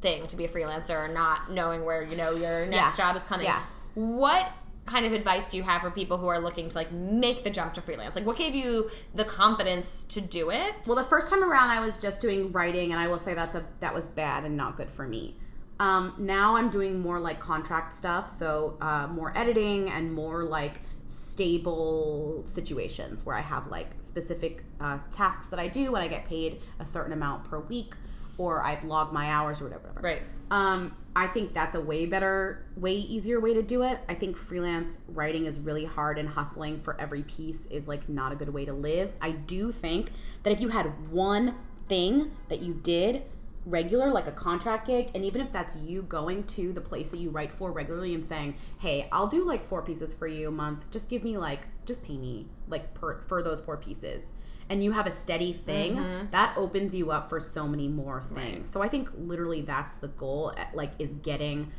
thing 0.00 0.26
to 0.26 0.36
be 0.36 0.44
a 0.44 0.48
freelancer 0.48 1.04
and 1.04 1.14
not 1.14 1.52
knowing 1.52 1.84
where 1.84 2.02
you 2.02 2.16
know 2.16 2.32
your 2.32 2.66
next 2.66 2.98
Yeah. 2.98 3.04
job 3.06 3.16
is 3.16 3.24
coming. 3.24 3.46
Yeah. 3.46 3.60
What 3.94 4.50
kind 4.88 5.06
of 5.06 5.12
advice 5.12 5.46
do 5.46 5.56
you 5.56 5.62
have 5.62 5.82
for 5.82 5.90
people 5.90 6.18
who 6.18 6.26
are 6.26 6.40
looking 6.40 6.68
to 6.68 6.76
like 6.76 6.90
make 6.92 7.44
the 7.44 7.50
jump 7.50 7.74
to 7.74 7.80
freelance? 7.80 8.14
Like 8.16 8.26
what 8.26 8.36
gave 8.36 8.54
you 8.54 8.90
the 9.14 9.24
confidence 9.24 10.04
to 10.04 10.20
do 10.20 10.50
it? 10.50 10.74
well 10.86 10.96
the 10.96 11.02
first 11.04 11.30
time 11.30 11.42
around 11.44 11.70
i 11.70 11.80
was 11.80 11.98
just 11.98 12.20
doing 12.20 12.50
writing 12.52 12.92
and 12.92 13.00
i 13.00 13.06
will 13.06 13.18
say 13.18 13.34
that's 13.34 13.54
a 13.54 13.64
that 13.80 13.92
was 13.92 14.06
bad 14.06 14.44
and 14.44 14.56
not 14.56 14.76
good 14.76 14.90
for 14.90 15.06
me 15.06 15.36
um, 15.80 16.14
now 16.18 16.56
i'm 16.56 16.70
doing 16.70 16.98
more 16.98 17.20
like 17.20 17.38
contract 17.38 17.92
stuff 17.92 18.28
so 18.28 18.76
uh, 18.80 19.06
more 19.08 19.36
editing 19.36 19.88
and 19.90 20.12
more 20.12 20.44
like 20.44 20.80
stable 21.06 22.42
situations 22.46 23.24
where 23.24 23.36
i 23.36 23.40
have 23.40 23.66
like 23.68 23.94
specific 24.00 24.64
uh, 24.80 24.98
tasks 25.10 25.48
that 25.50 25.60
i 25.60 25.68
do 25.68 25.94
and 25.94 26.04
i 26.04 26.08
get 26.08 26.24
paid 26.24 26.60
a 26.80 26.84
certain 26.84 27.12
amount 27.12 27.44
per 27.44 27.60
week 27.60 27.94
or 28.36 28.62
i 28.62 28.78
log 28.84 29.12
my 29.12 29.26
hours 29.30 29.60
or 29.60 29.64
whatever, 29.64 29.88
whatever. 29.88 30.06
right. 30.06 30.22
Um, 30.50 30.96
I 31.16 31.26
think 31.26 31.52
that's 31.52 31.74
a 31.74 31.80
way 31.80 32.06
better, 32.06 32.64
way 32.76 32.94
easier 32.94 33.40
way 33.40 33.54
to 33.54 33.62
do 33.62 33.82
it. 33.82 33.98
I 34.08 34.14
think 34.14 34.36
freelance 34.36 35.00
writing 35.08 35.46
is 35.46 35.58
really 35.58 35.84
hard 35.84 36.18
and 36.18 36.28
hustling 36.28 36.80
for 36.80 37.00
every 37.00 37.22
piece 37.22 37.66
is 37.66 37.88
like 37.88 38.08
not 38.08 38.32
a 38.32 38.36
good 38.36 38.50
way 38.50 38.64
to 38.64 38.72
live. 38.72 39.12
I 39.20 39.32
do 39.32 39.72
think 39.72 40.12
that 40.44 40.52
if 40.52 40.60
you 40.60 40.68
had 40.68 41.10
one 41.10 41.56
thing 41.88 42.30
that 42.48 42.62
you 42.62 42.74
did 42.74 43.24
regular, 43.66 44.10
like 44.10 44.26
a 44.26 44.32
contract 44.32 44.86
gig, 44.86 45.10
and 45.14 45.24
even 45.24 45.40
if 45.40 45.52
that's 45.52 45.76
you 45.76 46.02
going 46.02 46.44
to 46.44 46.72
the 46.72 46.80
place 46.80 47.10
that 47.10 47.18
you 47.18 47.30
write 47.30 47.52
for 47.52 47.72
regularly 47.72 48.14
and 48.14 48.24
saying, 48.24 48.54
"Hey, 48.78 49.08
I'll 49.12 49.26
do 49.26 49.44
like 49.44 49.62
four 49.62 49.82
pieces 49.82 50.14
for 50.14 50.26
you 50.26 50.48
a 50.48 50.52
month. 50.52 50.90
Just 50.90 51.08
give 51.08 51.24
me 51.24 51.36
like, 51.36 51.66
just 51.84 52.04
pay 52.04 52.16
me 52.16 52.46
like 52.68 52.94
per 52.94 53.20
for 53.22 53.42
those 53.42 53.60
four 53.60 53.76
pieces." 53.76 54.34
And 54.70 54.84
you 54.84 54.92
have 54.92 55.06
a 55.06 55.12
steady 55.12 55.52
thing 55.52 55.96
that 56.30 56.52
opens 56.56 56.94
you 56.94 57.10
up 57.10 57.28
for 57.30 57.40
so 57.40 57.66
many 57.66 57.88
more 57.88 58.22
things. 58.22 58.68
So 58.68 58.82
I 58.82 58.88
think 58.88 59.08
literally 59.16 59.62
that's 59.62 59.96
the 59.98 60.08
goal. 60.08 60.52
eh, 60.56 60.64
Like, 60.74 60.92
is 60.98 61.12
getting 61.22 61.72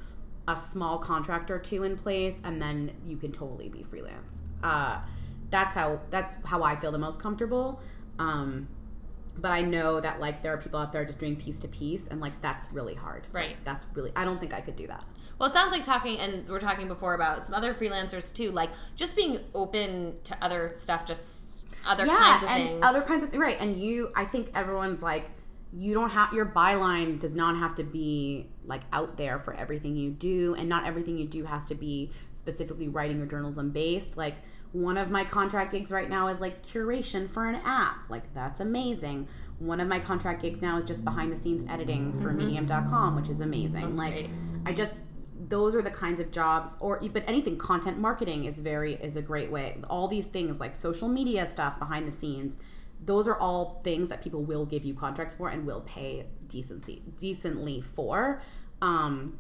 a 0.48 0.58
small 0.58 0.98
contract 0.98 1.52
or 1.52 1.60
two 1.60 1.84
in 1.84 1.96
place, 1.96 2.42
and 2.44 2.60
then 2.62 2.92
you 3.06 3.18
can 3.18 3.32
totally 3.32 3.70
be 3.70 3.84
freelance. 3.84 4.42
Uh, 4.64 5.00
that's 5.52 5.76
how 5.76 6.00
that's 6.10 6.38
how 6.46 6.64
I 6.64 6.76
feel 6.76 6.92
the 6.92 6.98
most 6.98 7.22
comfortable. 7.22 7.80
Um, 8.18 8.68
but 9.38 9.52
I 9.52 9.62
know 9.62 10.00
that 10.02 10.20
like 10.20 10.42
there 10.42 10.54
are 10.54 10.58
people 10.58 10.80
out 10.80 10.92
there 10.92 11.06
just 11.06 11.20
doing 11.20 11.36
piece 11.36 11.60
to 11.60 11.68
piece, 11.68 12.08
and 12.08 12.20
like 12.20 12.42
that's 12.42 12.74
really 12.74 12.96
hard. 12.96 13.28
Like, 13.32 13.44
Right. 13.44 13.56
that's 13.64 13.86
really 13.94 14.12
I 14.16 14.26
don't 14.26 14.40
think 14.40 14.54
I 14.54 14.62
could 14.62 14.76
do 14.76 14.88
that. 14.88 15.04
Well, 15.38 15.48
it 15.50 15.54
sounds 15.54 15.72
like 15.72 15.84
talking, 15.84 16.18
and 16.20 16.48
we 16.50 16.56
are 16.56 16.60
talking 16.60 16.88
before 16.88 17.14
about 17.14 17.46
some 17.46 17.54
other 17.56 17.74
freelancers 17.74 18.34
too, 18.34 18.52
like 18.52 18.72
just 18.98 19.16
being 19.16 19.40
open 19.56 20.16
to 20.26 20.36
other 20.42 20.72
stuff, 20.76 21.06
just 21.06 21.49
other 21.88 22.06
kinds 22.06 22.44
of 22.44 22.50
and 22.50 22.64
things. 22.70 22.84
other 22.84 23.02
kinds 23.02 23.24
of 23.24 23.34
right. 23.36 23.58
And 23.60 23.76
you, 23.76 24.12
I 24.16 24.26
think 24.26 24.52
everyone's 24.56 25.02
like, 25.02 25.26
you 25.72 25.94
don't 25.94 26.10
have 26.10 26.34
your 26.34 26.48
byline 26.48 27.20
does 27.20 27.36
not 27.36 27.56
have 27.58 27.76
to 27.76 27.84
be 27.84 28.48
like 28.66 28.82
out 28.92 29.18
there 29.18 29.38
for 29.38 29.54
everything 29.54 29.96
you 29.96 30.10
do, 30.10 30.56
and 30.56 30.68
not 30.68 30.86
everything 30.86 31.18
you 31.18 31.28
do 31.28 31.46
has 31.46 31.68
to 31.68 31.76
be 31.76 32.12
specifically 32.34 32.88
writing 32.88 33.22
or 33.22 33.28
journalism 33.28 33.70
based. 33.70 34.18
Like 34.18 34.36
one 34.72 34.98
of 34.98 35.12
my 35.12 35.24
contract 35.24 35.72
gigs 35.72 35.92
right 35.92 36.10
now 36.10 36.28
is 36.28 36.42
like 36.42 36.64
curation 36.64 37.30
for 37.30 37.48
an 37.48 37.56
app. 37.66 38.10
Like 38.10 38.34
that's 38.34 38.60
amazing. 38.60 39.28
One 39.60 39.80
of 39.80 39.88
my 39.88 40.00
contract 40.00 40.42
gigs 40.42 40.62
now 40.62 40.78
is 40.78 40.86
just 40.86 41.04
behind 41.04 41.34
the 41.34 41.38
scenes 41.38 41.66
editing 41.70 42.14
for 42.14 42.30
mm-hmm. 42.30 42.38
Medium.com, 42.38 43.16
which 43.16 43.30
is 43.30 43.42
amazing. 43.42 43.94
like 43.94 44.14
great. 44.14 44.30
I 44.66 44.74
just 44.74 44.98
those 45.50 45.76
are 45.76 45.82
the 45.82 45.92
kinds 45.92 46.20
of 46.20 46.32
jobs 46.32 46.78
or 46.80 47.00
but 47.12 47.24
anything 47.28 47.58
content 47.58 47.98
marketing 47.98 48.46
is 48.46 48.60
very 48.60 48.94
is 48.94 49.16
a 49.16 49.22
great 49.22 49.52
way. 49.52 49.78
All 49.90 50.08
these 50.08 50.28
things 50.28 50.60
like 50.60 50.76
social 50.76 51.08
media 51.08 51.46
stuff 51.46 51.78
behind 51.78 52.08
the 52.08 52.12
scenes 52.12 52.58
those 53.02 53.28
are 53.28 53.38
all 53.38 53.80
things 53.84 54.10
that 54.10 54.22
people 54.22 54.44
will 54.44 54.66
give 54.66 54.84
you 54.84 54.94
contracts 54.94 55.36
for 55.36 55.50
and 55.50 55.66
will 55.66 55.82
pay 55.82 56.26
decency 56.48 57.02
decently 57.18 57.82
for. 57.82 58.42
Um 58.82 59.40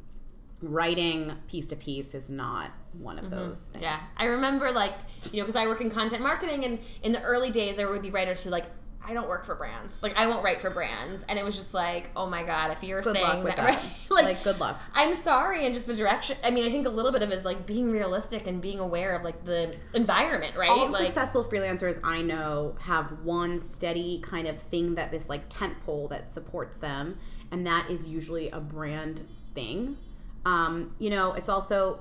writing 0.61 1.31
piece 1.47 1.67
to 1.67 1.75
piece 1.75 2.13
is 2.13 2.29
not 2.29 2.71
one 2.93 3.17
of 3.17 3.29
those 3.29 3.67
things. 3.67 3.81
Yeah, 3.81 3.99
I 4.17 4.25
remember 4.25 4.71
like 4.71 4.93
you 5.31 5.39
know 5.39 5.43
because 5.43 5.55
I 5.55 5.67
work 5.67 5.81
in 5.81 5.89
content 5.89 6.21
marketing, 6.21 6.65
and 6.65 6.79
in 7.03 7.11
the 7.11 7.21
early 7.21 7.49
days 7.49 7.77
there 7.77 7.89
would 7.89 8.01
be 8.01 8.11
writers 8.11 8.43
who 8.43 8.49
like 8.49 8.65
I 9.09 9.13
don't 9.13 9.27
work 9.27 9.43
for 9.43 9.55
brands, 9.55 10.03
like 10.03 10.15
I 10.17 10.27
won't 10.27 10.43
write 10.43 10.61
for 10.61 10.69
brands, 10.69 11.25
and 11.27 11.39
it 11.39 11.43
was 11.43 11.55
just 11.55 11.73
like 11.73 12.11
oh 12.15 12.27
my 12.27 12.43
god, 12.43 12.71
if 12.71 12.83
you're 12.83 13.01
good 13.01 13.15
saying 13.15 13.43
that, 13.43 13.55
that, 13.55 13.65
right? 13.65 13.79
like, 14.09 14.25
like, 14.25 14.43
good 14.43 14.59
luck 14.59 14.79
I'm 14.93 15.15
sorry, 15.15 15.65
and 15.65 15.73
just 15.73 15.87
the 15.87 15.95
direction. 15.95 16.37
I 16.43 16.51
mean, 16.51 16.65
I 16.65 16.69
think 16.69 16.85
a 16.85 16.89
little 16.89 17.11
bit 17.11 17.23
of 17.23 17.31
it 17.31 17.35
is 17.35 17.45
like 17.45 17.65
being 17.65 17.91
realistic 17.91 18.47
and 18.47 18.61
being 18.61 18.79
aware 18.79 19.15
of 19.15 19.23
like 19.23 19.43
the 19.45 19.75
environment, 19.93 20.55
right? 20.55 20.69
all 20.69 20.89
like 20.89 21.03
successful 21.03 21.43
freelancers 21.43 21.99
I 22.03 22.21
know 22.21 22.75
have 22.81 23.23
one 23.23 23.59
steady 23.59 24.19
kind 24.21 24.47
of 24.47 24.59
thing 24.59 24.95
that 24.95 25.11
this 25.11 25.29
like 25.29 25.49
tent 25.49 25.81
pole 25.81 26.07
that 26.09 26.31
supports 26.31 26.77
them, 26.77 27.17
and 27.51 27.65
that 27.65 27.89
is 27.89 28.09
usually 28.09 28.49
a 28.49 28.59
brand 28.59 29.25
thing. 29.55 29.97
Um, 30.45 30.95
you 30.99 31.09
know, 31.09 31.33
it's 31.33 31.49
also 31.49 31.99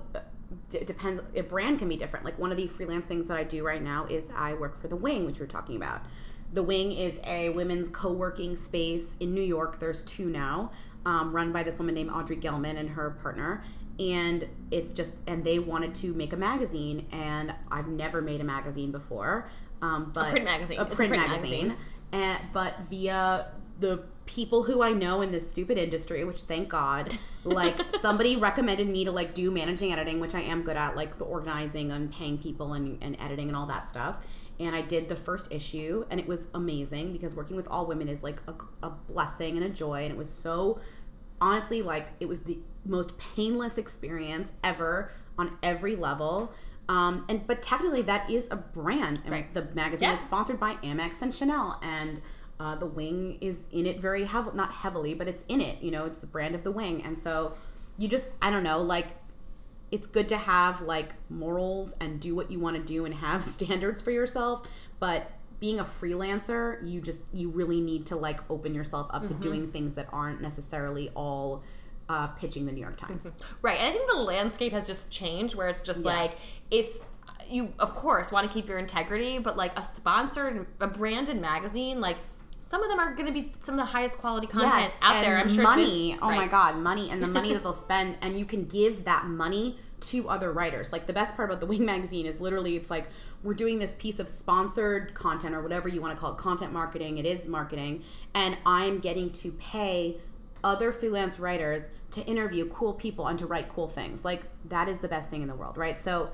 d- 0.71 0.85
depends. 0.85 1.21
A 1.35 1.42
brand 1.42 1.79
can 1.79 1.88
be 1.88 1.97
different. 1.97 2.25
Like 2.25 2.38
one 2.38 2.51
of 2.51 2.57
the 2.57 2.66
freelance 2.66 3.07
things 3.07 3.29
that 3.29 3.37
I 3.37 3.44
do 3.44 3.64
right 3.64 3.83
now 3.83 4.07
is 4.07 4.31
I 4.35 4.55
work 4.55 4.77
for 4.77 4.88
the 4.88 4.97
Wing, 4.97 5.27
which 5.27 5.38
we 5.38 5.44
we're 5.44 5.51
talking 5.51 5.77
about. 5.77 6.03
The 6.53 6.63
Wing 6.63 6.93
is 6.93 7.21
a 7.27 7.51
women's 7.51 7.89
co 7.89 8.13
working 8.13 8.57
space 8.57 9.17
in 9.21 9.35
New 9.35 9.43
York. 9.43 9.79
There's 9.79 10.03
two 10.03 10.29
now, 10.29 10.73
um, 11.05 11.33
run 11.33 11.53
by 11.53 11.63
this 11.63 11.79
woman 11.79 11.95
named 11.95 12.11
Audrey 12.11 12.37
Gelman 12.37 12.77
and 12.77 12.91
her 12.91 13.11
partner. 13.11 13.63
And 13.99 14.49
it's 14.71 14.93
just, 14.93 15.23
and 15.27 15.45
they 15.45 15.59
wanted 15.59 15.95
to 15.97 16.15
make 16.15 16.33
a 16.33 16.37
magazine, 16.37 17.07
and 17.11 17.53
I've 17.71 17.89
never 17.89 18.23
made 18.23 18.41
a 18.41 18.45
magazine 18.45 18.93
before. 18.93 19.51
Um, 19.83 20.13
but 20.15 20.31
print 20.31 20.45
magazine. 20.45 20.79
a 20.79 20.83
It's 20.83 20.93
a 20.93 20.97
print, 20.97 21.11
print 21.11 21.29
magazine, 21.29 21.69
magazine. 21.69 21.87
And, 22.13 22.39
but 22.53 22.79
via 22.89 23.47
the 23.81 24.05
people 24.27 24.63
who 24.63 24.83
I 24.83 24.93
know 24.93 25.23
in 25.23 25.33
this 25.33 25.51
stupid 25.51 25.79
industry, 25.79 26.23
which 26.25 26.43
thank 26.43 26.69
God, 26.69 27.17
like 27.45 27.79
somebody 28.01 28.37
recommended 28.37 28.89
me 28.89 29.05
to 29.05 29.13
like 29.13 29.35
do 29.35 29.51
managing 29.51 29.93
editing, 29.93 30.21
which 30.21 30.35
I 30.35 30.41
am 30.41 30.63
good 30.63 30.77
at, 30.77 30.97
like 30.97 31.19
the 31.19 31.25
organizing 31.25 31.91
and 31.93 32.13
paying 32.13 32.39
people 32.39 32.75
and, 32.75 33.03
and 33.03 33.17
editing 33.21 33.49
and 33.49 33.57
all 33.57 33.67
that 33.67 33.89
stuff. 33.89 34.27
And 34.61 34.75
I 34.75 34.83
did 34.83 35.09
the 35.09 35.16
first 35.16 35.53
issue, 35.53 36.05
and 36.11 36.18
it 36.18 36.27
was 36.27 36.49
amazing 36.55 37.12
because 37.12 37.35
working 37.37 37.57
with 37.57 37.68
all 37.68 37.87
women 37.87 38.09
is 38.09 38.23
like 38.25 38.40
a, 38.49 38.55
a 38.87 38.90
blessing 38.90 39.57
and 39.57 39.64
a 39.64 39.68
joy. 39.68 40.03
And 40.03 40.11
it 40.12 40.18
was 40.18 40.29
so, 40.31 40.81
honestly, 41.40 41.81
like 41.83 42.09
it 42.21 42.29
was 42.29 42.42
the 42.42 42.59
most 42.85 43.16
painless 43.18 43.79
experience 43.79 44.53
ever 44.64 45.12
on 45.38 45.57
every 45.62 45.94
level. 45.94 46.53
Um, 46.88 47.25
and 47.29 47.47
but 47.47 47.61
technically 47.62 48.03
that 48.03 48.31
is 48.31 48.49
a 48.51 48.57
brand, 48.57 49.21
and 49.25 49.31
Right. 49.31 49.53
the 49.55 49.68
magazine 49.75 50.09
Yeah. 50.09 50.14
is 50.14 50.21
sponsored 50.21 50.59
by 50.59 50.75
Amex 50.77 51.21
and 51.23 51.35
Chanel, 51.35 51.79
and 51.83 52.21
uh, 52.59 52.75
the 52.75 52.87
Wing 52.87 53.38
is 53.40 53.66
in 53.71 53.87
it 53.87 54.01
very 54.01 54.25
heavily, 54.25 54.57
not 54.57 54.73
heavily, 54.73 55.14
but 55.14 55.29
it's 55.29 55.44
in 55.49 55.61
it. 55.61 55.81
You 55.83 55.90
know, 55.92 56.07
it's 56.07 56.21
the 56.23 56.27
brand 56.27 56.55
of 56.57 56.64
the 56.64 56.73
Wing, 56.73 57.03
and 57.05 57.16
so 57.18 57.53
you 57.99 58.09
just, 58.09 58.37
I 58.40 58.51
don't 58.51 58.62
know, 58.64 58.81
like 58.81 59.09
it's 59.90 60.07
good 60.07 60.29
to 60.29 60.37
have 60.37 60.83
like 60.83 61.14
morals 61.31 61.94
and 62.01 62.20
do 62.20 62.35
what 62.35 62.51
you 62.51 62.59
want 62.61 62.77
to 62.77 62.83
do 62.83 63.05
and 63.05 63.14
have 63.14 63.42
standards 63.57 64.03
for 64.03 64.11
yourself, 64.11 64.68
but 65.01 65.31
being 65.61 65.81
a 65.81 65.85
freelancer, 65.85 66.79
you 66.88 67.01
just 67.01 67.24
you 67.33 67.48
really 67.51 67.81
need 67.81 68.07
to 68.07 68.16
like 68.16 68.48
open 68.51 68.74
yourself 68.74 69.09
up 69.11 69.27
to 69.27 69.35
doing 69.35 69.72
things 69.72 69.94
that 69.96 70.07
aren't 70.12 70.40
necessarily 70.40 71.11
all 71.16 71.64
uh, 72.09 72.29
pitching 72.29 72.64
the 72.64 72.72
New 72.72 72.81
York 72.81 72.96
Times. 72.96 73.38
Right. 73.61 73.77
And 73.79 73.87
I 73.87 73.90
think 73.90 74.09
the 74.09 74.16
landscape 74.16 74.72
has 74.72 74.87
just 74.87 75.11
changed 75.11 75.57
where 75.57 75.68
it's 75.68 75.81
just 75.81 76.01
Yeah. 76.05 76.07
like 76.14 76.38
it's 76.70 77.01
you 77.48 77.72
of 77.79 77.94
course 77.94 78.31
want 78.31 78.46
to 78.46 78.53
keep 78.53 78.68
your 78.68 78.79
integrity, 78.79 79.38
but 79.38 79.57
like 79.57 79.77
a 79.79 79.83
sponsored 79.83 80.66
a 80.81 80.87
branded 80.87 81.40
magazine, 81.40 82.01
like 82.01 82.18
some 82.68 82.83
of 82.83 82.90
them 82.90 83.00
are 83.00 83.14
going 83.14 83.24
to 83.24 83.33
be 83.33 83.50
some 83.61 83.76
of 83.76 83.81
the 83.81 83.87
highest 83.87 84.18
quality 84.18 84.46
content 84.46 84.92
out 85.00 85.22
there. 85.24 85.38
I'm 85.38 85.48
sure 85.48 85.62
money. 85.62 86.14
oh 86.20 86.31
my 86.31 86.46
god, 86.46 86.76
money 86.76 87.09
and 87.09 87.22
the 87.22 87.26
money 87.26 87.54
that 87.54 87.62
they'll 87.64 87.72
spend, 87.72 88.18
and 88.20 88.38
you 88.38 88.44
can 88.44 88.66
give 88.66 89.04
that 89.04 89.24
money 89.24 89.78
to 90.00 90.28
other 90.28 90.52
writers. 90.52 90.92
Like 90.92 91.07
the 91.07 91.14
best 91.14 91.35
part 91.35 91.48
about 91.48 91.61
the 91.61 91.66
Wing 91.66 91.87
magazine 91.87 92.26
is 92.26 92.42
literally 92.42 92.76
it's 92.76 92.90
like 92.90 93.09
we're 93.42 93.54
doing 93.54 93.78
this 93.78 93.94
piece 93.94 94.18
of 94.18 94.28
sponsored 94.28 95.14
content 95.14 95.54
or 95.54 95.62
whatever 95.62 95.88
you 95.88 96.02
want 96.02 96.12
to 96.12 96.20
call 96.20 96.33
it, 96.33 96.37
content 96.37 96.74
marketing. 96.74 97.16
It 97.16 97.24
is 97.24 97.48
marketing, 97.48 98.02
and 98.35 98.59
I'm 98.66 98.98
getting 98.98 99.31
to 99.31 99.52
pay 99.52 100.18
other 100.62 100.92
freelance 100.92 101.40
writers 101.40 101.88
to 102.11 102.20
interview 102.26 102.68
cool 102.68 102.92
people 102.92 103.28
and 103.28 103.38
to 103.38 103.46
write 103.46 103.68
cool 103.68 103.88
things. 103.88 104.26
Like 104.26 104.42
that 104.66 104.90
is 104.90 105.00
the 105.00 105.09
best 105.09 105.31
thing 105.31 105.40
in 105.40 105.48
the 105.48 105.54
world, 105.54 105.78
right? 105.78 105.98
So 105.98 106.33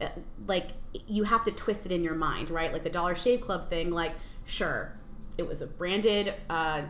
uh, 0.00 0.08
like 0.46 0.68
you 1.06 1.24
have 1.24 1.44
to 1.44 1.50
twist 1.50 1.84
it 1.84 1.92
in 1.92 2.02
your 2.02 2.14
mind, 2.14 2.48
right? 2.48 2.72
Like 2.72 2.84
the 2.84 2.90
Dollar 2.90 3.14
Shave 3.14 3.42
Club 3.42 3.68
thing, 3.68 3.90
like 3.90 4.12
sure, 4.46 4.94
it 5.38 5.46
was 5.46 5.60
a 5.60 5.66
branded 5.66 6.34
uh, 6.50 6.82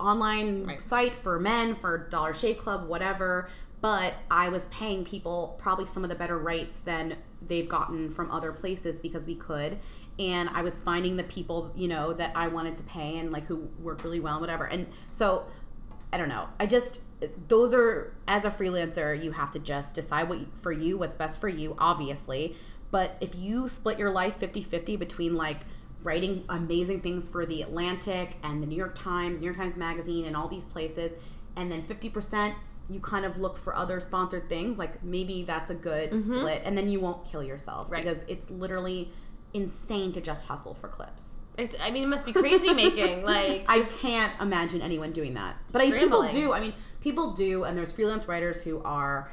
online 0.00 0.64
Right. 0.64 0.82
site 0.82 1.14
for 1.14 1.38
men 1.38 1.74
for 1.74 2.08
Dollar 2.08 2.34
Shave 2.34 2.58
Club, 2.58 2.88
whatever. 2.88 3.48
But 3.80 4.14
I 4.30 4.48
was 4.48 4.68
paying 4.68 5.04
people 5.04 5.56
probably 5.58 5.86
some 5.86 6.04
of 6.04 6.08
the 6.08 6.14
better 6.14 6.38
rates 6.38 6.80
than 6.80 7.16
they've 7.46 7.68
gotten 7.68 8.10
from 8.10 8.30
other 8.30 8.52
places 8.52 9.00
because 9.00 9.26
we 9.26 9.34
could. 9.34 9.78
And 10.20 10.48
I 10.50 10.62
was 10.62 10.80
finding 10.80 11.16
the 11.16 11.24
people, 11.24 11.72
you 11.74 11.88
know, 11.88 12.12
that 12.12 12.30
I 12.36 12.46
wanted 12.46 12.76
to 12.76 12.84
pay 12.84 13.18
and 13.18 13.32
like 13.32 13.46
who 13.46 13.68
worked 13.80 14.04
really 14.04 14.20
well 14.20 14.34
and 14.34 14.40
whatever. 14.40 14.66
And 14.66 14.86
so 15.10 15.46
I 16.12 16.16
don't 16.18 16.28
know. 16.28 16.48
I 16.60 16.66
just 16.66 17.00
those 17.48 17.72
are 17.74 18.12
as 18.28 18.44
a 18.44 18.50
freelancer, 18.50 19.20
you 19.20 19.32
have 19.32 19.50
to 19.52 19.58
just 19.58 19.94
decide 19.96 20.28
what 20.28 20.38
for 20.54 20.70
you, 20.72 20.96
what's 20.98 21.16
best 21.16 21.40
for 21.40 21.48
you, 21.48 21.74
obviously. 21.78 22.54
But 22.92 23.16
if 23.20 23.34
you 23.34 23.68
split 23.68 23.98
your 23.98 24.10
life 24.10 24.38
50-50 24.38 24.98
between 24.98 25.34
like 25.34 25.60
writing 26.02 26.44
amazing 26.48 27.00
things 27.00 27.28
for 27.28 27.46
the 27.46 27.62
Atlantic 27.62 28.36
and 28.42 28.62
the 28.62 28.66
New 28.66 28.76
York 28.76 28.94
Times, 28.94 29.40
New 29.40 29.46
York 29.46 29.56
Times 29.56 29.78
Magazine 29.78 30.24
and 30.24 30.36
all 30.36 30.48
these 30.48 30.66
places, 30.66 31.14
and 31.56 31.70
then 31.70 31.82
50% 31.82 32.54
you 32.90 33.00
kind 33.00 33.24
of 33.24 33.38
look 33.38 33.56
for 33.56 33.74
other 33.74 34.00
sponsored 34.00 34.48
things, 34.48 34.78
like 34.78 35.02
maybe 35.02 35.42
that's 35.44 35.70
a 35.70 35.74
good 35.74 36.10
mm-hmm. 36.10 36.38
split 36.38 36.62
and 36.64 36.76
then 36.76 36.88
you 36.88 37.00
won't 37.00 37.24
kill 37.24 37.42
yourself 37.42 37.90
Right. 37.90 38.04
because 38.04 38.24
it's 38.28 38.50
literally 38.50 39.10
insane 39.54 40.12
to 40.12 40.20
just 40.20 40.46
hustle 40.46 40.74
for 40.74 40.88
clips. 40.88 41.36
It's, 41.58 41.76
I 41.82 41.90
mean, 41.90 42.02
it 42.02 42.06
must 42.06 42.24
be 42.24 42.32
crazy 42.32 42.72
making. 42.74 43.24
Like, 43.24 43.64
I 43.68 43.82
can't 44.00 44.32
imagine 44.40 44.80
anyone 44.80 45.12
doing 45.12 45.34
that. 45.34 45.56
But 45.72 45.82
I 45.82 45.90
mean, 45.90 46.00
people 46.00 46.26
do. 46.28 46.52
I 46.52 46.60
mean, 46.60 46.72
people 47.00 47.32
do, 47.32 47.64
and 47.64 47.76
there's 47.76 47.92
freelance 47.92 48.26
writers 48.26 48.62
who 48.62 48.82
are, 48.82 49.30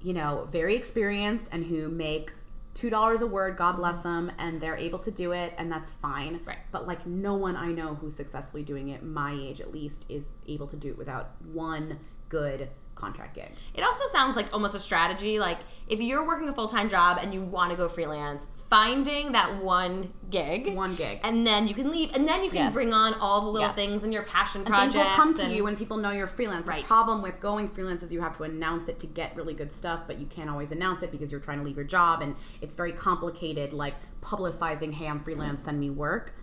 you 0.00 0.12
know, 0.12 0.48
very 0.52 0.76
experienced 0.76 1.52
and 1.52 1.64
who 1.64 1.88
make 1.88 2.32
two 2.76 2.90
dollars 2.90 3.22
a 3.22 3.26
word. 3.26 3.56
God 3.56 3.76
bless 3.76 4.02
them, 4.02 4.30
and 4.38 4.60
they're 4.60 4.76
able 4.76 4.98
to 5.00 5.10
do 5.10 5.32
it, 5.32 5.54
and 5.58 5.72
that's 5.72 5.90
fine. 5.90 6.40
Right. 6.44 6.58
But 6.70 6.86
like, 6.86 7.06
no 7.06 7.34
one 7.34 7.56
I 7.56 7.72
know 7.72 7.94
who's 7.94 8.14
successfully 8.14 8.62
doing 8.62 8.90
it, 8.90 9.02
my 9.02 9.32
age 9.32 9.60
at 9.60 9.72
least, 9.72 10.04
is 10.08 10.34
able 10.46 10.66
to 10.68 10.76
do 10.76 10.90
it 10.90 10.98
without 10.98 11.30
one 11.52 11.98
good 12.28 12.68
contract 12.94 13.34
gig. 13.34 13.50
It 13.74 13.82
also 13.82 14.04
sounds 14.06 14.36
like 14.36 14.52
almost 14.52 14.74
a 14.74 14.78
strategy. 14.78 15.38
Like 15.38 15.58
if 15.88 16.00
you're 16.00 16.26
working 16.26 16.48
a 16.48 16.52
full 16.52 16.66
time 16.66 16.88
job 16.88 17.18
and 17.20 17.32
you 17.32 17.42
want 17.42 17.70
to 17.70 17.76
go 17.76 17.88
freelance, 17.88 18.46
finding 18.68 19.32
that 19.32 19.62
one 19.62 20.12
gig, 20.30 20.74
One 20.74 20.96
gig. 20.96 21.20
and 21.22 21.46
then 21.46 21.68
you 21.68 21.74
can 21.74 21.90
leave, 21.90 22.12
and 22.14 22.26
then 22.26 22.42
you 22.42 22.50
can 22.50 22.64
Yes. 22.64 22.72
bring 22.74 22.92
on 22.92 23.14
all 23.14 23.42
the 23.42 23.46
little 23.48 23.68
Yes. 23.68 23.76
things 23.76 24.02
and 24.02 24.12
your 24.12 24.24
passion 24.24 24.62
And 24.62 24.68
projects. 24.68 24.94
things 24.94 25.04
will 25.06 25.14
come 25.14 25.34
to 25.34 25.44
and- 25.44 25.52
you 25.52 25.62
when 25.64 25.76
people 25.76 25.96
know 25.96 26.10
you're 26.10 26.26
freelance. 26.26 26.66
Right. 26.66 26.82
The 26.82 26.86
problem 26.88 27.22
with 27.22 27.38
going 27.38 27.68
freelance 27.68 28.02
is 28.02 28.12
you 28.12 28.20
have 28.22 28.36
to 28.38 28.42
announce 28.42 28.88
it 28.88 28.98
to 29.00 29.06
get 29.06 29.36
really 29.36 29.54
good 29.54 29.70
stuff, 29.72 30.00
but 30.06 30.18
you 30.18 30.26
can't 30.26 30.50
always 30.50 30.72
announce 30.72 31.02
it 31.02 31.12
because 31.12 31.30
you're 31.30 31.40
trying 31.40 31.58
to 31.58 31.64
leave 31.64 31.76
your 31.76 31.84
job 31.84 32.22
and 32.22 32.34
it's 32.60 32.74
very 32.74 32.92
complicated, 32.92 33.72
like 33.72 33.94
publicizing, 34.20 34.92
hey, 34.94 35.06
I'm 35.06 35.20
freelance, 35.20 35.62
send 35.64 35.78
me 35.78 35.90
work. 35.90 36.34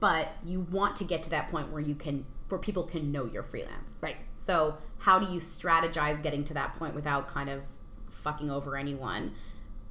But 0.00 0.28
you 0.44 0.60
want 0.60 0.96
to 0.96 1.04
get 1.04 1.22
to 1.24 1.30
that 1.30 1.48
point 1.48 1.70
where 1.70 1.82
you 1.82 1.94
can 1.94 2.24
where 2.48 2.58
people 2.58 2.82
can 2.82 3.12
know 3.12 3.26
you're 3.26 3.44
freelance. 3.44 4.00
Right. 4.02 4.16
So 4.34 4.78
how 4.98 5.20
do 5.20 5.32
you 5.32 5.38
strategize 5.38 6.20
getting 6.20 6.42
to 6.44 6.54
that 6.54 6.74
point 6.76 6.96
without 6.96 7.28
kind 7.28 7.48
of 7.48 7.62
fucking 8.10 8.50
over 8.50 8.76
anyone? 8.76 9.30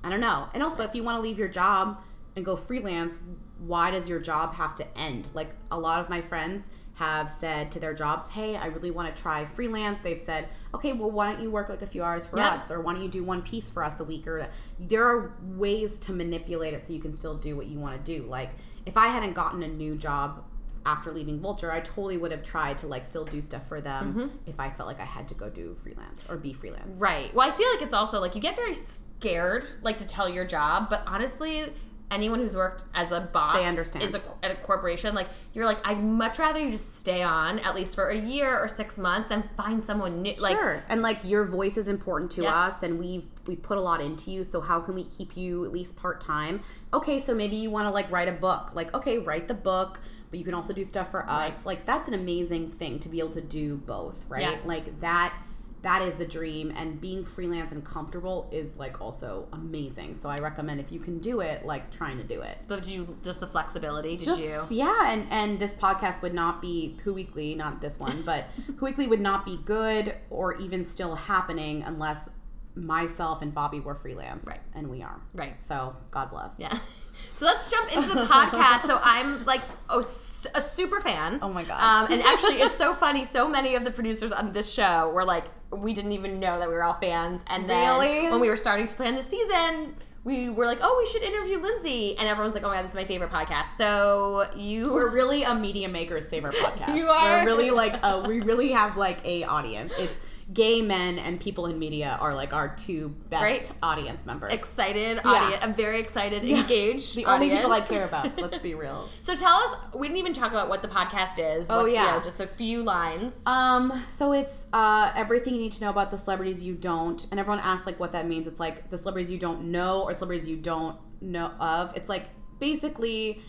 I 0.03 0.09
don't 0.09 0.21
know. 0.21 0.47
And 0.53 0.63
also 0.63 0.83
if 0.83 0.95
you 0.95 1.03
want 1.03 1.17
to 1.17 1.21
leave 1.21 1.37
your 1.37 1.47
job 1.47 2.01
and 2.35 2.45
go 2.45 2.55
freelance, 2.55 3.19
why 3.59 3.91
does 3.91 4.07
your 4.07 4.19
job 4.19 4.55
have 4.55 4.75
to 4.75 4.97
end? 4.97 5.29
Like 5.33 5.49
a 5.71 5.79
lot 5.79 6.01
of 6.01 6.09
my 6.09 6.21
friends 6.21 6.69
have 6.95 7.29
said 7.29 7.71
to 7.71 7.79
their 7.79 7.93
jobs, 7.93 8.27
"Hey, 8.29 8.57
I 8.57 8.67
really 8.67 8.91
want 8.91 9.13
to 9.13 9.21
try 9.21 9.45
freelance." 9.45 10.01
They've 10.01 10.19
said, 10.19 10.49
"Okay, 10.73 10.91
well, 10.91 11.09
why 11.09 11.31
don't 11.31 11.41
you 11.41 11.49
work 11.49 11.69
like 11.69 11.81
a 11.81 11.87
few 11.87 12.03
hours 12.03 12.27
for 12.27 12.37
Yeah. 12.37 12.49
us, 12.49 12.69
or 12.69 12.81
why 12.81 12.93
don't 12.93 13.01
you 13.01 13.07
do 13.07 13.23
one 13.23 13.41
piece 13.41 13.69
for 13.69 13.83
us 13.85 14.01
a 14.01 14.03
week?" 14.03 14.27
Or 14.27 14.47
there 14.79 15.05
are 15.07 15.33
ways 15.41 15.97
to 15.99 16.13
manipulate 16.13 16.73
it 16.73 16.83
so 16.83 16.91
you 16.91 16.99
can 16.99 17.13
still 17.13 17.35
do 17.35 17.55
what 17.55 17.67
you 17.67 17.79
want 17.79 18.03
to 18.03 18.17
do. 18.17 18.25
Like 18.25 18.51
if 18.85 18.97
I 18.97 19.07
hadn't 19.07 19.33
gotten 19.33 19.63
a 19.63 19.67
new 19.67 19.95
job 19.95 20.43
after 20.85 21.11
leaving 21.11 21.39
Vulture, 21.39 21.71
I 21.71 21.79
totally 21.79 22.17
would 22.17 22.31
have 22.31 22.43
tried 22.43 22.77
to 22.79 22.87
like 22.87 23.05
still 23.05 23.25
do 23.25 23.41
stuff 23.41 23.67
for 23.67 23.81
them 23.81 24.13
mm-hmm. 24.13 24.37
if 24.45 24.59
I 24.59 24.69
felt 24.69 24.87
like 24.87 24.99
I 24.99 25.05
had 25.05 25.27
to 25.29 25.33
go 25.33 25.49
do 25.49 25.75
freelance 25.75 26.27
or 26.29 26.37
be 26.37 26.53
freelance. 26.53 26.99
Right. 26.99 27.33
Well, 27.33 27.47
I 27.47 27.51
feel 27.51 27.67
like 27.73 27.81
it's 27.81 27.93
also 27.93 28.19
like 28.19 28.35
you 28.35 28.41
get 28.41 28.55
very 28.55 28.73
scared, 28.73 29.65
like 29.81 29.97
to 29.97 30.07
tell 30.07 30.29
your 30.29 30.45
job, 30.45 30.89
but 30.89 31.03
honestly, 31.05 31.65
anyone 32.11 32.39
who's 32.39 32.55
worked 32.55 32.85
as 32.95 33.11
a 33.11 33.21
boss 33.21 33.57
They 33.57 33.65
understand. 33.65 34.03
is 34.03 34.15
a, 34.15 34.21
at 34.43 34.51
a 34.51 34.55
corporation, 34.55 35.13
like 35.13 35.27
you're 35.53 35.65
like, 35.65 35.85
I'd 35.87 36.03
much 36.03 36.39
rather 36.39 36.59
you 36.59 36.71
just 36.71 36.97
stay 36.97 37.21
on 37.21 37.59
at 37.59 37.75
least 37.75 37.95
for 37.95 38.09
a 38.09 38.15
year 38.17 38.57
or 38.57 38.67
six 38.67 38.97
months 38.97 39.31
and 39.31 39.47
find 39.55 39.83
someone 39.83 40.21
new. 40.21 40.33
Like, 40.39 40.55
sure. 40.55 40.81
And 40.89 41.01
like 41.01 41.19
your 41.23 41.45
voice 41.45 41.77
is 41.77 41.87
important 41.87 42.31
to 42.31 42.43
Yeah. 42.43 42.55
us 42.55 42.83
and 42.83 42.99
we've 42.99 43.25
we 43.47 43.55
put 43.55 43.79
a 43.79 43.81
lot 43.81 43.99
into 43.99 44.29
you, 44.29 44.43
so 44.43 44.61
how 44.61 44.79
can 44.79 44.93
we 44.93 45.03
keep 45.03 45.35
you 45.35 45.65
at 45.65 45.71
least 45.71 45.97
part 45.97 46.21
time? 46.21 46.61
Okay, 46.93 47.19
so 47.19 47.33
maybe 47.33 47.55
you 47.55 47.71
want 47.71 47.87
to 47.87 47.91
like 47.91 48.09
write 48.11 48.27
a 48.27 48.31
book. 48.33 48.75
Like, 48.75 48.93
okay, 48.93 49.17
write 49.17 49.47
the 49.47 49.55
book, 49.55 49.99
but 50.29 50.39
you 50.39 50.45
can 50.45 50.53
also 50.53 50.73
do 50.73 50.83
stuff 50.83 51.11
for 51.11 51.29
us. 51.29 51.65
Like 51.65 51.85
that's 51.85 52.07
an 52.07 52.13
amazing 52.13 52.71
thing 52.71 52.99
to 52.99 53.09
be 53.09 53.19
able 53.19 53.31
to 53.31 53.41
do 53.41 53.77
both, 53.77 54.25
right? 54.29 54.41
Yeah. 54.41 54.57
Like 54.65 54.99
that 55.01 55.33
that 55.81 56.01
is 56.01 56.17
the 56.17 56.25
dream 56.25 56.73
and 56.75 56.99
being 56.99 57.23
freelance 57.23 57.71
and 57.71 57.85
comfortable 57.85 58.49
is 58.51 58.75
like 58.75 58.99
also 58.99 59.47
amazing. 59.53 60.15
So 60.15 60.27
I 60.27 60.39
recommend 60.39 60.81
if 60.81 60.91
you 60.91 60.99
can 60.99 61.19
do 61.19 61.39
it, 61.39 61.65
like 61.65 61.89
trying 61.89 62.17
to 62.17 62.23
do 62.23 62.41
it. 62.41 62.57
But 62.67 62.83
did 62.83 62.91
you 62.91 63.17
just 63.23 63.39
the 63.39 63.47
flexibility? 63.47 64.17
Did 64.17 64.25
Just 64.25 64.41
you? 64.41 64.77
yeah, 64.77 65.13
and 65.13 65.25
and 65.31 65.59
this 65.59 65.75
podcast 65.75 66.21
would 66.21 66.33
not 66.33 66.61
be 66.61 66.97
Who 67.03 67.13
Weekly, 67.13 67.55
not 67.55 67.79
this 67.81 67.97
one, 67.99 68.21
but 68.25 68.45
Who 68.77 68.85
Weekly 68.85 69.07
would 69.07 69.21
not 69.21 69.45
be 69.45 69.57
good 69.63 70.15
or 70.29 70.55
even 70.55 70.83
still 70.83 71.15
happening 71.15 71.83
unless 71.83 72.29
myself 72.75 73.41
and 73.41 73.53
Bobby 73.53 73.79
were 73.79 73.95
freelance, 73.95 74.47
Right. 74.47 74.61
And 74.75 74.89
we 74.89 75.01
are, 75.01 75.19
Right. 75.33 75.59
So 75.59 75.95
God 76.11 76.29
bless. 76.29 76.59
Yeah. 76.59 76.77
So 77.39 77.45
let's 77.45 77.71
jump 77.71 77.95
into 77.95 78.09
the 78.09 78.25
podcast. 78.25 78.81
So 78.81 78.99
I'm 79.01 79.45
like 79.45 79.61
a 79.89 80.03
super 80.03 80.99
fan. 80.99 81.39
Oh 81.41 81.47
my 81.47 81.63
God. 81.63 81.79
Um, 81.81 82.11
and 82.11 82.21
actually, 82.21 82.55
it's 82.55 82.77
so 82.77 82.93
funny. 82.93 83.23
So 83.23 83.47
many 83.47 83.75
of 83.75 83.85
the 83.85 83.91
producers 83.91 84.33
on 84.33 84.51
this 84.51 84.69
show 84.73 85.09
were 85.11 85.23
like, 85.23 85.45
we 85.71 85.93
didn't 85.93 86.11
even 86.11 86.41
know 86.41 86.59
that 86.59 86.67
we 86.67 86.73
were 86.73 86.83
all 86.83 86.95
fans. 86.95 87.45
And 87.47 87.69
then 87.69 87.97
Really? 87.97 88.29
when 88.29 88.41
we 88.41 88.49
were 88.49 88.57
starting 88.57 88.87
to 88.87 88.95
plan 88.95 89.15
the 89.15 89.21
season, 89.21 89.95
we 90.25 90.49
were 90.49 90.65
like, 90.65 90.79
oh, 90.81 90.97
we 90.99 91.09
should 91.09 91.23
interview 91.23 91.59
Lindsay, 91.59 92.17
and 92.17 92.27
everyone's 92.27 92.55
like, 92.55 92.65
oh 92.65 92.67
my 92.67 92.75
god, 92.75 92.83
this 92.83 92.91
is 92.91 92.95
my 92.97 93.05
favorite 93.05 93.31
podcast. 93.31 93.77
So 93.77 94.45
you 94.53 94.91
We're 94.93 95.09
really 95.09 95.43
a 95.43 95.55
media 95.55 95.87
maker's 95.87 96.29
favorite 96.29 96.55
podcast. 96.61 96.97
You 96.97 97.07
are. 97.07 97.39
We're 97.39 97.45
really 97.45 97.71
like 97.71 98.03
a, 98.03 98.19
we 98.27 98.41
really 98.41 98.71
have 98.71 98.97
like 98.97 99.25
a 99.25 99.45
audience. 99.45 99.93
It's 99.97 100.19
gay 100.53 100.81
men 100.81 101.19
and 101.19 101.39
people 101.39 101.67
in 101.67 101.77
media 101.77 102.17
are 102.19 102.33
like 102.33 102.53
our 102.53 102.73
two 102.75 103.09
best 103.29 103.43
Great. 103.43 103.71
audience 103.83 104.25
members. 104.25 104.51
excited 104.53 105.19
audience. 105.23 105.63
I'm 105.63 105.75
very 105.75 105.99
excited, 105.99 106.43
engaged. 106.43 107.15
the 107.15 107.25
only 107.25 107.49
people 107.49 107.71
I 107.71 107.81
care 107.81 108.05
about. 108.05 108.35
Let's 108.37 108.59
be 108.59 108.73
real. 108.75 109.07
So 109.21 109.35
tell 109.35 109.55
us. 109.55 109.75
We 109.93 110.07
didn't 110.07 110.19
even 110.19 110.33
talk 110.33 110.51
about 110.51 110.69
what 110.69 110.81
the 110.81 110.87
podcast 110.87 111.37
is. 111.37 111.69
Oh, 111.69 111.77
What's, 111.83 111.89
you 111.89 111.95
yeah. 111.95 112.17
know, 112.17 112.23
just 112.23 112.39
a 112.39 112.47
few 112.47 112.83
lines. 112.83 113.43
Um, 113.45 114.03
so 114.07 114.33
it's 114.33 114.67
uh, 114.73 115.11
everything 115.15 115.53
you 115.53 115.61
need 115.61 115.71
to 115.73 115.81
know 115.81 115.89
about 115.91 116.09
the 116.09 116.17
celebrities 116.17 116.63
you 116.63 116.73
don't, 116.73 117.25
and 117.29 117.39
everyone 117.39 117.59
asks 117.63 117.85
like 117.85 117.99
what 117.99 118.11
that 118.13 118.27
means. 118.27 118.47
It's 118.47 118.59
like 118.59 118.89
the 118.89 118.97
celebrities 118.97 119.29
you 119.29 119.37
don't 119.37 119.71
know 119.71 120.03
or 120.03 120.15
celebrities 120.15 120.47
you 120.47 120.57
don't 120.57 120.97
know 121.21 121.51
of. 121.59 121.95
It's 121.95 122.09
like 122.09 122.23
basically 122.59 123.41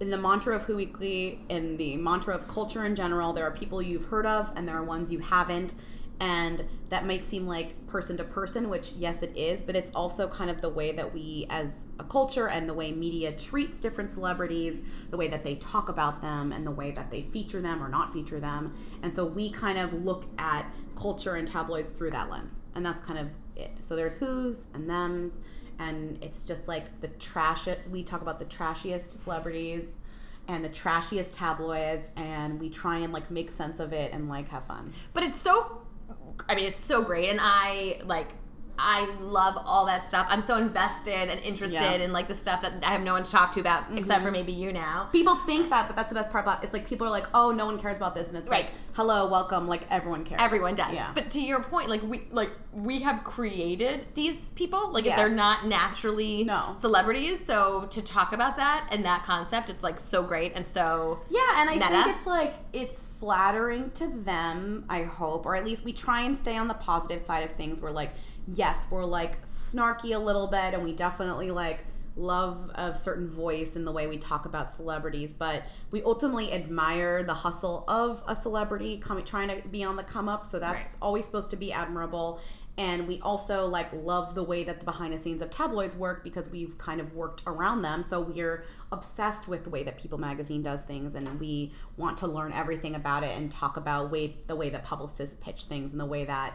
in 0.00 0.10
the 0.10 0.18
mantra 0.18 0.54
of 0.54 0.62
Who 0.62 0.76
Weekly, 0.76 1.40
in 1.48 1.76
the 1.76 1.96
mantra 1.96 2.34
of 2.34 2.46
culture 2.48 2.84
in 2.84 2.94
general, 2.94 3.32
there 3.32 3.44
are 3.44 3.50
people 3.50 3.82
you've 3.82 4.06
heard 4.06 4.26
of 4.26 4.52
and 4.56 4.66
there 4.66 4.76
are 4.76 4.84
ones 4.84 5.12
you 5.12 5.18
haven't. 5.18 5.74
And 6.20 6.64
that 6.88 7.06
might 7.06 7.26
seem 7.26 7.46
like 7.46 7.86
person 7.86 8.16
to 8.16 8.24
person, 8.24 8.68
which 8.68 8.92
yes, 8.92 9.22
it 9.22 9.36
is, 9.36 9.62
but 9.62 9.76
it's 9.76 9.92
also 9.92 10.26
kind 10.26 10.50
of 10.50 10.60
the 10.60 10.68
way 10.68 10.90
that 10.92 11.14
we 11.14 11.46
as 11.48 11.84
a 12.00 12.04
culture 12.04 12.48
and 12.48 12.68
the 12.68 12.74
way 12.74 12.90
media 12.90 13.30
treats 13.30 13.80
different 13.80 14.10
celebrities, 14.10 14.82
the 15.10 15.16
way 15.16 15.28
that 15.28 15.44
they 15.44 15.54
talk 15.56 15.88
about 15.88 16.20
them, 16.20 16.50
and 16.50 16.66
the 16.66 16.72
way 16.72 16.90
that 16.90 17.10
they 17.10 17.22
feature 17.22 17.60
them 17.60 17.82
or 17.82 17.88
not 17.88 18.12
feature 18.12 18.40
them. 18.40 18.74
And 19.02 19.14
so 19.14 19.24
we 19.24 19.50
kind 19.50 19.78
of 19.78 19.92
look 20.04 20.26
at 20.38 20.66
culture 20.96 21.36
and 21.36 21.46
tabloids 21.46 21.92
through 21.92 22.10
that 22.10 22.30
lens. 22.30 22.60
And 22.74 22.84
that's 22.84 23.00
kind 23.00 23.18
of 23.18 23.28
it. 23.54 23.70
So 23.80 23.94
there's 23.94 24.16
who's 24.16 24.66
and 24.74 24.90
them's, 24.90 25.40
and 25.78 26.18
it's 26.22 26.44
just 26.44 26.66
like 26.66 27.00
the 27.00 27.08
trash, 27.08 27.68
we 27.88 28.02
talk 28.02 28.22
about 28.22 28.40
the 28.40 28.44
trashiest 28.46 29.12
celebrities 29.12 29.98
and 30.48 30.64
the 30.64 30.68
trashiest 30.68 31.34
tabloids, 31.34 32.10
and 32.16 32.58
we 32.58 32.70
try 32.70 32.98
and 32.98 33.12
like 33.12 33.30
make 33.30 33.50
sense 33.50 33.78
of 33.78 33.92
it 33.92 34.12
and 34.12 34.28
like 34.28 34.48
have 34.48 34.64
fun. 34.64 34.92
but 35.12 35.22
it's 35.22 35.40
so 35.40 35.82
i 36.48 36.54
mean 36.54 36.66
it's 36.66 36.80
so 36.80 37.02
great. 37.02 37.28
And 37.28 37.40
i 37.42 38.00
like 38.04 38.28
i 38.78 39.10
love 39.20 39.56
all 39.66 39.86
that 39.86 40.04
stuff 40.06 40.26
i'm 40.30 40.40
so 40.40 40.56
invested 40.56 41.28
and 41.30 41.40
interested 41.40 41.80
Yes. 41.80 42.00
in 42.00 42.12
like 42.12 42.28
the 42.28 42.34
stuff 42.34 42.62
that 42.62 42.72
i 42.84 42.90
have 42.90 43.02
no 43.02 43.12
one 43.14 43.22
to 43.24 43.30
talk 43.30 43.52
to 43.52 43.60
about 43.60 43.84
Mm-hmm. 43.84 43.98
except 43.98 44.22
for 44.24 44.30
maybe 44.30 44.52
you 44.52 44.72
now 44.72 45.08
People 45.12 45.34
think 45.36 45.68
that, 45.70 45.86
but 45.86 45.96
that's 45.96 46.08
the 46.08 46.14
best 46.14 46.30
part 46.32 46.44
about 46.44 46.62
it's 46.64 46.72
like 46.72 46.86
people 46.88 47.06
are 47.06 47.10
like, 47.10 47.26
oh, 47.34 47.50
no 47.52 47.64
one 47.66 47.78
cares 47.78 47.96
about 47.96 48.14
this, 48.14 48.28
and 48.28 48.36
it's 48.38 48.50
Right. 48.50 48.64
like, 48.66 48.72
hello, 48.94 49.28
welcome, 49.28 49.66
like 49.68 49.82
everyone 49.90 50.24
cares. 50.24 50.40
everyone 50.42 50.74
does 50.74 50.92
Yeah. 50.94 51.10
but 51.14 51.30
to 51.32 51.40
your 51.40 51.62
point 51.62 51.88
like 51.88 52.02
we 52.02 52.22
like 52.30 52.50
we 52.72 53.00
have 53.02 53.24
created 53.24 54.06
these 54.14 54.50
people 54.50 54.92
like 54.92 55.04
Yes. 55.04 55.18
they're 55.18 55.28
not 55.28 55.66
naturally 55.66 56.44
No. 56.44 56.72
celebrities 56.76 57.44
so 57.44 57.86
to 57.90 58.02
talk 58.02 58.32
about 58.32 58.56
that 58.56 58.88
and 58.90 59.04
that 59.04 59.24
concept 59.24 59.70
it's 59.70 59.82
like 59.82 59.98
so 59.98 60.22
great 60.22 60.52
and 60.54 60.66
so 60.66 61.20
Yeah, 61.30 61.40
and 61.58 61.70
I 61.70 61.74
Meta. 61.74 61.88
think 61.88 62.16
it's 62.16 62.26
like 62.26 62.54
it's 62.72 62.98
flattering 63.00 63.90
to 63.92 64.06
them, 64.06 64.84
I 64.88 65.02
hope, 65.02 65.44
or 65.46 65.56
at 65.56 65.64
least 65.64 65.84
we 65.84 65.92
try 65.92 66.22
and 66.22 66.36
stay 66.38 66.56
on 66.56 66.68
the 66.68 66.74
positive 66.74 67.20
side 67.20 67.42
of 67.42 67.50
things. 67.52 67.80
We're 67.82 67.90
like, 67.90 68.10
yes, 68.54 68.86
we're 68.90 69.04
like 69.04 69.44
snarky 69.44 70.14
a 70.14 70.18
little 70.18 70.46
bit, 70.46 70.74
and 70.74 70.82
we 70.82 70.92
definitely 70.92 71.50
like 71.50 71.84
love 72.16 72.70
a 72.74 72.94
certain 72.94 73.28
voice 73.28 73.76
in 73.76 73.84
the 73.84 73.92
way 73.92 74.06
we 74.06 74.18
talk 74.18 74.44
about 74.44 74.72
celebrities, 74.72 75.32
but 75.32 75.62
we 75.90 76.02
ultimately 76.02 76.52
admire 76.52 77.22
the 77.22 77.34
hustle 77.34 77.84
of 77.86 78.22
a 78.26 78.34
celebrity 78.34 78.98
coming 78.98 79.24
trying 79.24 79.48
to 79.48 79.68
be 79.68 79.84
on 79.84 79.96
the 79.96 80.02
come 80.02 80.28
up. 80.28 80.44
So 80.44 80.58
that's 80.58 80.96
always 81.00 81.26
supposed 81.26 81.50
to 81.50 81.56
be 81.56 81.72
admirable. 81.72 82.40
And 82.76 83.08
we 83.08 83.20
also 83.20 83.66
like 83.66 83.92
love 83.92 84.36
the 84.36 84.42
way 84.44 84.62
that 84.64 84.78
the 84.78 84.84
behind 84.84 85.12
the 85.12 85.18
scenes 85.18 85.42
of 85.42 85.50
tabloids 85.50 85.96
work 85.96 86.22
because 86.22 86.48
we've 86.48 86.78
kind 86.78 87.00
of 87.00 87.12
worked 87.14 87.42
around 87.46 87.82
them. 87.82 88.04
So 88.04 88.20
we're 88.20 88.64
obsessed 88.92 89.48
with 89.48 89.64
the 89.64 89.70
way 89.70 89.82
that 89.82 89.98
People 89.98 90.18
Magazine 90.18 90.62
does 90.62 90.84
things, 90.84 91.14
and 91.14 91.40
we 91.40 91.72
want 91.96 92.18
to 92.18 92.28
learn 92.28 92.52
everything 92.52 92.94
about 92.94 93.24
it 93.24 93.36
and 93.36 93.50
talk 93.50 93.76
about 93.76 94.10
way 94.10 94.36
the 94.46 94.56
way 94.56 94.70
that 94.70 94.84
publicists 94.84 95.36
pitch 95.36 95.64
things 95.64 95.92
and 95.92 96.00
the 96.00 96.06
way 96.06 96.24
that 96.24 96.54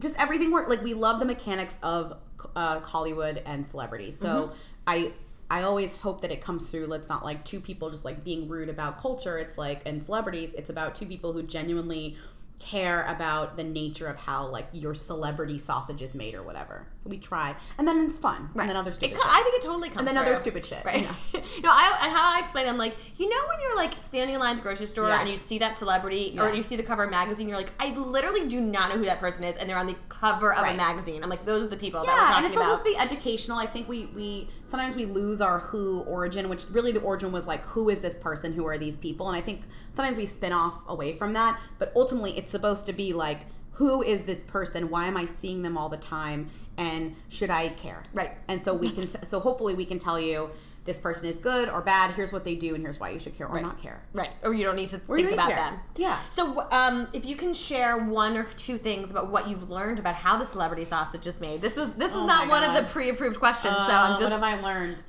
just 0.00 0.20
everything 0.20 0.52
works. 0.52 0.68
Like 0.68 0.82
we 0.82 0.94
love 0.94 1.20
the 1.20 1.26
mechanics 1.26 1.78
of 1.82 2.18
uh, 2.56 2.80
Hollywood 2.80 3.42
and 3.46 3.66
celebrity. 3.66 4.12
So 4.12 4.52
I 4.86 5.12
I 5.50 5.62
always 5.62 6.00
hope 6.00 6.22
that 6.22 6.30
it 6.30 6.40
comes 6.40 6.70
through. 6.70 6.92
It's 6.92 7.08
not 7.08 7.24
like 7.24 7.44
two 7.44 7.60
people 7.60 7.90
just 7.90 8.04
like 8.04 8.24
being 8.24 8.48
rude 8.48 8.68
about 8.68 8.98
culture. 8.98 9.38
It's 9.38 9.58
like 9.58 9.82
and 9.86 10.02
celebrities. 10.02 10.54
It's 10.54 10.70
about 10.70 10.94
two 10.94 11.06
people 11.06 11.32
who 11.32 11.42
genuinely 11.42 12.16
care 12.60 13.02
about 13.06 13.56
the 13.58 13.64
nature 13.64 14.06
of 14.06 14.16
how 14.16 14.46
like 14.48 14.66
your 14.72 14.94
celebrity 14.94 15.58
sausage 15.58 16.00
is 16.00 16.14
made 16.14 16.34
or 16.34 16.42
whatever. 16.42 16.86
So 17.00 17.10
we 17.10 17.18
try, 17.18 17.54
and 17.76 17.86
then 17.86 18.06
it's 18.06 18.18
fun, 18.18 18.48
and 18.56 18.66
then 18.70 18.76
other 18.76 18.90
stupid. 18.90 19.16
co- 19.16 19.22
shit. 19.22 19.30
I 19.30 19.42
think 19.42 19.56
it 19.56 19.62
totally 19.62 19.88
comes 19.90 19.98
and 19.98 20.08
then 20.08 20.14
through. 20.24 20.32
other 20.32 20.36
stupid 20.40 20.64
shit. 20.64 20.82
Right. 20.86 21.02
Yeah. 21.02 21.40
no, 21.62 21.68
I 21.70 21.98
and 22.02 22.10
how 22.10 22.34
I 22.34 22.40
explain, 22.40 22.64
it, 22.64 22.70
I'm 22.70 22.78
like, 22.78 22.96
you 23.18 23.28
know, 23.28 23.36
when 23.48 23.60
you're 23.60 23.76
like 23.76 24.00
standing 24.00 24.34
in 24.34 24.40
line 24.40 24.52
at 24.52 24.56
the 24.56 24.62
grocery 24.62 24.86
store 24.86 25.08
Yes. 25.08 25.20
and 25.20 25.28
you 25.28 25.36
see 25.36 25.58
that 25.58 25.76
celebrity 25.76 26.36
or 26.40 26.54
you 26.54 26.62
see 26.62 26.76
the 26.76 26.82
cover 26.82 27.02
of 27.02 27.08
a 27.08 27.10
magazine, 27.10 27.46
you're 27.48 27.58
like, 27.58 27.72
I 27.78 27.90
literally 27.94 28.48
do 28.48 28.60
not 28.62 28.88
know 28.88 28.96
who 28.96 29.04
that 29.04 29.20
person 29.20 29.44
is, 29.44 29.58
and 29.58 29.68
they're 29.68 29.76
on 29.76 29.86
the 29.86 29.96
cover 30.08 30.54
of 30.54 30.62
Right. 30.62 30.72
a 30.72 30.76
magazine. 30.78 31.22
I'm 31.22 31.28
like, 31.28 31.44
those 31.44 31.62
are 31.62 31.68
the 31.68 31.76
people 31.76 32.00
that 32.00 32.06
we're 32.06 32.14
Yeah, 32.14 32.20
talking 32.28 32.36
and 32.38 32.46
it's 32.46 32.56
about. 32.56 32.78
supposed 32.78 32.84
to 32.86 32.90
be 32.92 33.14
educational. 33.14 33.58
I 33.58 33.66
think 33.66 33.86
we 33.86 34.06
we 34.06 34.48
sometimes 34.64 34.96
we 34.96 35.04
lose 35.04 35.42
our 35.42 35.58
who 35.58 36.00
origin, 36.04 36.48
which 36.48 36.64
really 36.70 36.92
the 36.92 37.00
origin 37.02 37.30
was 37.32 37.46
like 37.46 37.60
who 37.62 37.90
is 37.90 38.00
this 38.00 38.16
person, 38.16 38.54
who 38.54 38.64
are 38.66 38.78
these 38.78 38.96
people, 38.96 39.28
and 39.28 39.36
I 39.36 39.42
think 39.42 39.60
sometimes 39.92 40.16
we 40.16 40.24
spin 40.24 40.54
off 40.54 40.80
away 40.88 41.14
from 41.16 41.34
that. 41.34 41.60
But 41.78 41.92
ultimately, 41.94 42.38
it's 42.38 42.43
supposed 42.50 42.86
to 42.86 42.92
be 42.92 43.12
like 43.12 43.40
who 43.72 44.02
is 44.02 44.24
this 44.24 44.42
person? 44.44 44.88
Why 44.88 45.06
am 45.06 45.16
I 45.16 45.26
seeing 45.26 45.62
them 45.62 45.76
all 45.76 45.88
the 45.88 45.96
time? 45.96 46.48
And 46.76 47.16
should 47.28 47.50
I 47.50 47.68
care? 47.70 48.02
Right. 48.12 48.30
And 48.48 48.62
so 48.62 48.72
we 48.74 48.90
can 48.90 49.06
so 49.26 49.40
hopefully 49.40 49.74
we 49.74 49.84
can 49.84 49.98
tell 49.98 50.18
you 50.20 50.50
this 50.84 51.00
person 51.00 51.26
is 51.26 51.38
good 51.38 51.68
or 51.70 51.80
bad. 51.80 52.10
Here's 52.10 52.30
what 52.32 52.44
they 52.44 52.54
do, 52.56 52.74
and 52.74 52.84
here's 52.84 53.00
why 53.00 53.08
you 53.08 53.18
should 53.18 53.36
care 53.38 53.46
or 53.48 53.58
not 53.60 53.80
care. 53.80 54.02
Right, 54.12 54.30
or 54.42 54.52
you 54.52 54.64
don't 54.64 54.76
need 54.76 54.88
to 54.88 55.00
Or 55.08 55.16
think 55.16 55.32
about 55.32 55.48
them. 55.48 55.80
Yeah. 55.96 56.18
So, 56.28 56.68
um, 56.70 57.08
if 57.14 57.24
you 57.24 57.36
can 57.36 57.54
share 57.54 57.96
one 57.96 58.36
or 58.36 58.44
two 58.44 58.76
things 58.76 59.10
about 59.10 59.30
what 59.30 59.48
you've 59.48 59.70
learned 59.70 59.98
about 59.98 60.14
how 60.14 60.36
the 60.36 60.44
celebrity 60.44 60.84
sausage 60.84 61.26
is 61.26 61.40
made, 61.40 61.62
this 61.62 61.78
was 61.78 61.94
this 61.94 62.10
is 62.10 62.18
Oh 62.18 62.26
not 62.26 62.48
one 62.48 62.62
of 62.62 62.74
the 62.74 62.82
pre-approved 62.90 63.38
questions. 63.38 63.74
so 63.74 63.80
Uh, 63.82 63.86
I'm 63.88 64.20
just. 64.20 64.22
what 64.24 64.32
have 64.32 64.42
I 64.42 64.60
learned? 64.60 65.02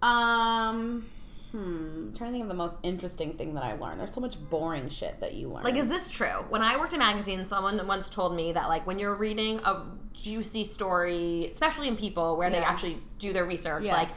Um, 0.00 1.06
hmm, 1.56 2.08
I'm 2.08 2.14
trying 2.16 2.28
to 2.30 2.32
think 2.32 2.42
of 2.42 2.48
the 2.48 2.54
most 2.54 2.78
interesting 2.82 3.34
thing 3.34 3.54
that 3.54 3.62
I 3.64 3.74
learned. 3.74 3.98
There's 4.00 4.12
so 4.12 4.20
much 4.20 4.36
boring 4.50 4.88
shit 4.88 5.20
that 5.20 5.34
you 5.34 5.48
learn. 5.48 5.64
like, 5.64 5.76
is 5.76 5.88
this 5.88 6.10
true? 6.10 6.44
When 6.50 6.62
I 6.62 6.76
worked 6.76 6.92
in 6.92 6.98
magazines, 6.98 7.48
someone 7.48 7.84
once 7.86 8.10
told 8.10 8.34
me 8.36 8.52
that 8.52 8.68
like 8.68 8.86
when 8.86 8.98
you're 8.98 9.14
reading 9.14 9.60
a 9.64 9.82
juicy 10.12 10.64
story, 10.64 11.48
especially 11.50 11.88
in 11.88 11.96
People 11.96 12.36
where 12.36 12.50
they 12.50 12.58
Yeah. 12.58 12.68
actually 12.68 12.98
do 13.18 13.32
their 13.32 13.44
research, 13.44 13.84
Yeah. 13.84 13.94
like 13.96 14.08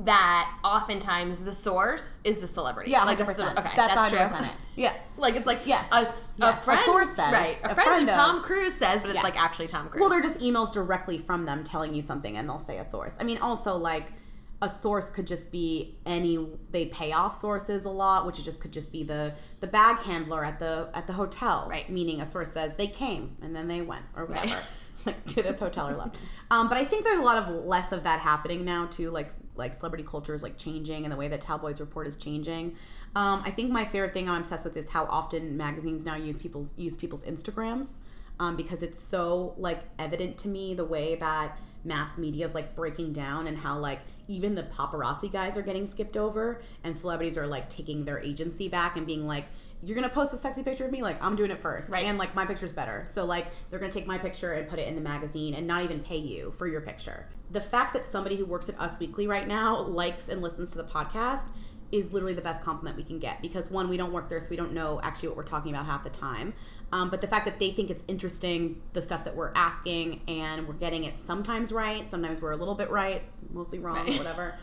that 0.00 0.50
oftentimes 0.62 1.40
the 1.40 1.52
source 1.52 2.20
is 2.22 2.40
the 2.40 2.46
celebrity. 2.46 2.90
yeah, 2.90 3.04
like 3.04 3.18
hundred 3.18 3.32
a 3.32 3.34
ce- 3.34 3.50
Okay, 3.52 3.62
that's 3.62 3.76
that's, 3.76 3.96
hundred 3.96 4.36
true. 4.36 4.46
it. 4.46 4.52
Yeah, 4.76 4.92
Like 5.16 5.36
it's 5.36 5.46
like 5.46 5.60
Yes. 5.66 5.88
a, 5.90 5.94
a 5.96 6.00
Yes. 6.00 6.34
A 6.38 6.52
friend, 6.56 6.80
source 6.80 7.10
says, 7.10 7.32
right? 7.32 7.58
A, 7.64 7.70
a 7.70 7.74
friend, 7.74 7.88
friend 7.88 8.08
of- 8.10 8.14
Tom 8.14 8.42
Cruise 8.42 8.74
says, 8.74 9.00
but 9.00 9.10
it's 9.12 9.22
like 9.22 9.40
actually 9.40 9.68
Tom 9.68 9.88
Cruise. 9.88 10.00
Well, 10.00 10.10
they're 10.10 10.20
just 10.22 10.40
emails 10.40 10.70
directly 10.72 11.16
from 11.16 11.46
them 11.46 11.64
telling 11.64 11.94
you 11.94 12.02
something, 12.02 12.36
and 12.36 12.46
they'll 12.46 12.58
say 12.58 12.76
a 12.78 12.84
source. 12.84 13.16
I 13.18 13.24
mean, 13.24 13.38
also 13.38 13.76
like 13.76 14.12
a 14.62 14.68
source 14.68 15.10
could 15.10 15.26
just 15.26 15.52
be 15.52 15.96
any. 16.06 16.46
They 16.70 16.86
pay 16.86 17.12
off 17.12 17.36
sources 17.36 17.84
a 17.84 17.90
lot, 17.90 18.26
which 18.26 18.42
just 18.42 18.60
could 18.60 18.72
just 18.72 18.90
be 18.90 19.02
the 19.02 19.34
the 19.60 19.66
bag 19.66 19.98
handler 19.98 20.44
at 20.44 20.58
the 20.58 20.88
at 20.94 21.06
the 21.06 21.12
hotel. 21.12 21.66
Right. 21.70 21.88
Meaning 21.90 22.20
a 22.20 22.26
source 22.26 22.52
says 22.52 22.76
they 22.76 22.86
came 22.86 23.36
and 23.42 23.54
then 23.54 23.68
they 23.68 23.82
went 23.82 24.04
or 24.14 24.26
whatever. 24.26 24.58
Like 25.04 25.24
to 25.26 25.42
this 25.42 25.60
hotel 25.60 25.90
or 25.90 25.94
left, 25.94 26.16
um, 26.50 26.70
but 26.70 26.78
I 26.78 26.84
think 26.84 27.04
there's 27.04 27.18
a 27.18 27.22
lot 27.22 27.36
of 27.36 27.66
less 27.66 27.92
of 27.92 28.02
that 28.04 28.18
happening 28.18 28.64
now 28.64 28.86
too. 28.86 29.10
Like 29.10 29.28
like 29.54 29.74
celebrity 29.74 30.02
culture 30.02 30.34
is 30.34 30.42
like 30.42 30.56
changing, 30.56 31.04
and 31.04 31.12
the 31.12 31.18
way 31.18 31.28
that 31.28 31.42
tabloids 31.42 31.80
report 31.80 32.06
is 32.06 32.16
changing. 32.16 32.74
Um, 33.14 33.42
I 33.44 33.50
think 33.50 33.70
my 33.70 33.84
favorite 33.84 34.14
thing 34.14 34.28
I'm 34.28 34.40
obsessed 34.40 34.64
with 34.64 34.76
is 34.76 34.88
how 34.88 35.04
often 35.04 35.56
magazines 35.56 36.06
now 36.06 36.16
use 36.16 36.40
people's 36.40 36.76
use 36.78 36.96
people's 36.96 37.24
Instagrams 37.24 37.98
um, 38.40 38.56
because 38.56 38.82
it's 38.82 38.98
so 38.98 39.54
like 39.58 39.80
evident 39.98 40.38
to 40.38 40.48
me 40.48 40.74
the 40.74 40.84
way 40.84 41.14
that 41.16 41.58
mass 41.84 42.18
media 42.18 42.44
is 42.46 42.54
like 42.54 42.74
breaking 42.74 43.12
down 43.12 43.46
and 43.46 43.56
how 43.56 43.78
like 43.78 44.00
even 44.28 44.54
the 44.54 44.62
paparazzi 44.64 45.30
guys 45.30 45.56
are 45.56 45.62
getting 45.62 45.86
skipped 45.86 46.16
over 46.16 46.60
and 46.84 46.96
celebrities 46.96 47.38
are 47.38 47.46
like 47.46 47.68
taking 47.68 48.04
their 48.04 48.18
agency 48.20 48.68
back 48.68 48.96
and 48.96 49.06
being 49.06 49.26
like 49.26 49.44
you're 49.82 49.94
gonna 49.94 50.08
post 50.08 50.32
a 50.32 50.36
sexy 50.38 50.62
picture 50.62 50.86
of 50.86 50.90
me? 50.90 51.02
Like 51.02 51.22
i'm 51.22 51.36
doing 51.36 51.50
it 51.50 51.58
first. 51.58 51.90
Right. 51.90 52.06
and 52.06 52.18
like 52.18 52.34
my 52.34 52.46
picture's 52.46 52.72
better. 52.72 53.04
So 53.06 53.24
like 53.24 53.46
they're 53.70 53.78
gonna 53.78 53.92
take 53.92 54.06
my 54.06 54.18
picture 54.18 54.52
and 54.52 54.68
put 54.68 54.78
it 54.78 54.88
in 54.88 54.94
the 54.94 55.00
magazine 55.00 55.54
and 55.54 55.66
not 55.66 55.82
even 55.84 56.00
pay 56.00 56.16
you 56.16 56.52
for 56.52 56.66
your 56.66 56.80
picture. 56.80 57.28
The 57.50 57.60
fact 57.60 57.92
that 57.92 58.04
somebody 58.04 58.36
who 58.36 58.46
works 58.46 58.68
at 58.68 58.78
us 58.80 58.98
weekly 58.98 59.26
right 59.26 59.46
now 59.46 59.82
likes 59.82 60.28
and 60.28 60.42
listens 60.42 60.72
to 60.72 60.78
the 60.78 60.84
podcast 60.84 61.50
is 61.92 62.12
literally 62.12 62.34
the 62.34 62.42
best 62.42 62.62
compliment 62.62 62.96
we 62.96 63.04
can 63.04 63.18
get 63.18 63.40
because 63.40 63.70
one 63.70 63.88
we 63.88 63.96
don't 63.96 64.12
work 64.12 64.28
there 64.28 64.40
so 64.40 64.50
we 64.50 64.56
don't 64.56 64.72
know 64.72 65.00
actually 65.02 65.28
what 65.28 65.36
we're 65.36 65.44
talking 65.44 65.72
about 65.72 65.86
half 65.86 66.02
the 66.02 66.10
time 66.10 66.52
um, 66.92 67.10
but 67.10 67.20
the 67.20 67.26
fact 67.26 67.44
that 67.46 67.58
they 67.58 67.70
think 67.70 67.90
it's 67.90 68.04
interesting 68.08 68.80
the 68.92 69.02
stuff 69.02 69.24
that 69.24 69.34
we're 69.36 69.52
asking 69.54 70.20
and 70.28 70.66
we're 70.68 70.74
getting 70.74 71.04
it 71.04 71.18
sometimes 71.18 71.72
right 71.72 72.10
sometimes 72.10 72.40
we're 72.40 72.52
a 72.52 72.56
little 72.56 72.74
bit 72.74 72.90
right 72.90 73.22
mostly 73.52 73.78
wrong 73.78 73.96
Right. 73.96 74.18
whatever 74.18 74.54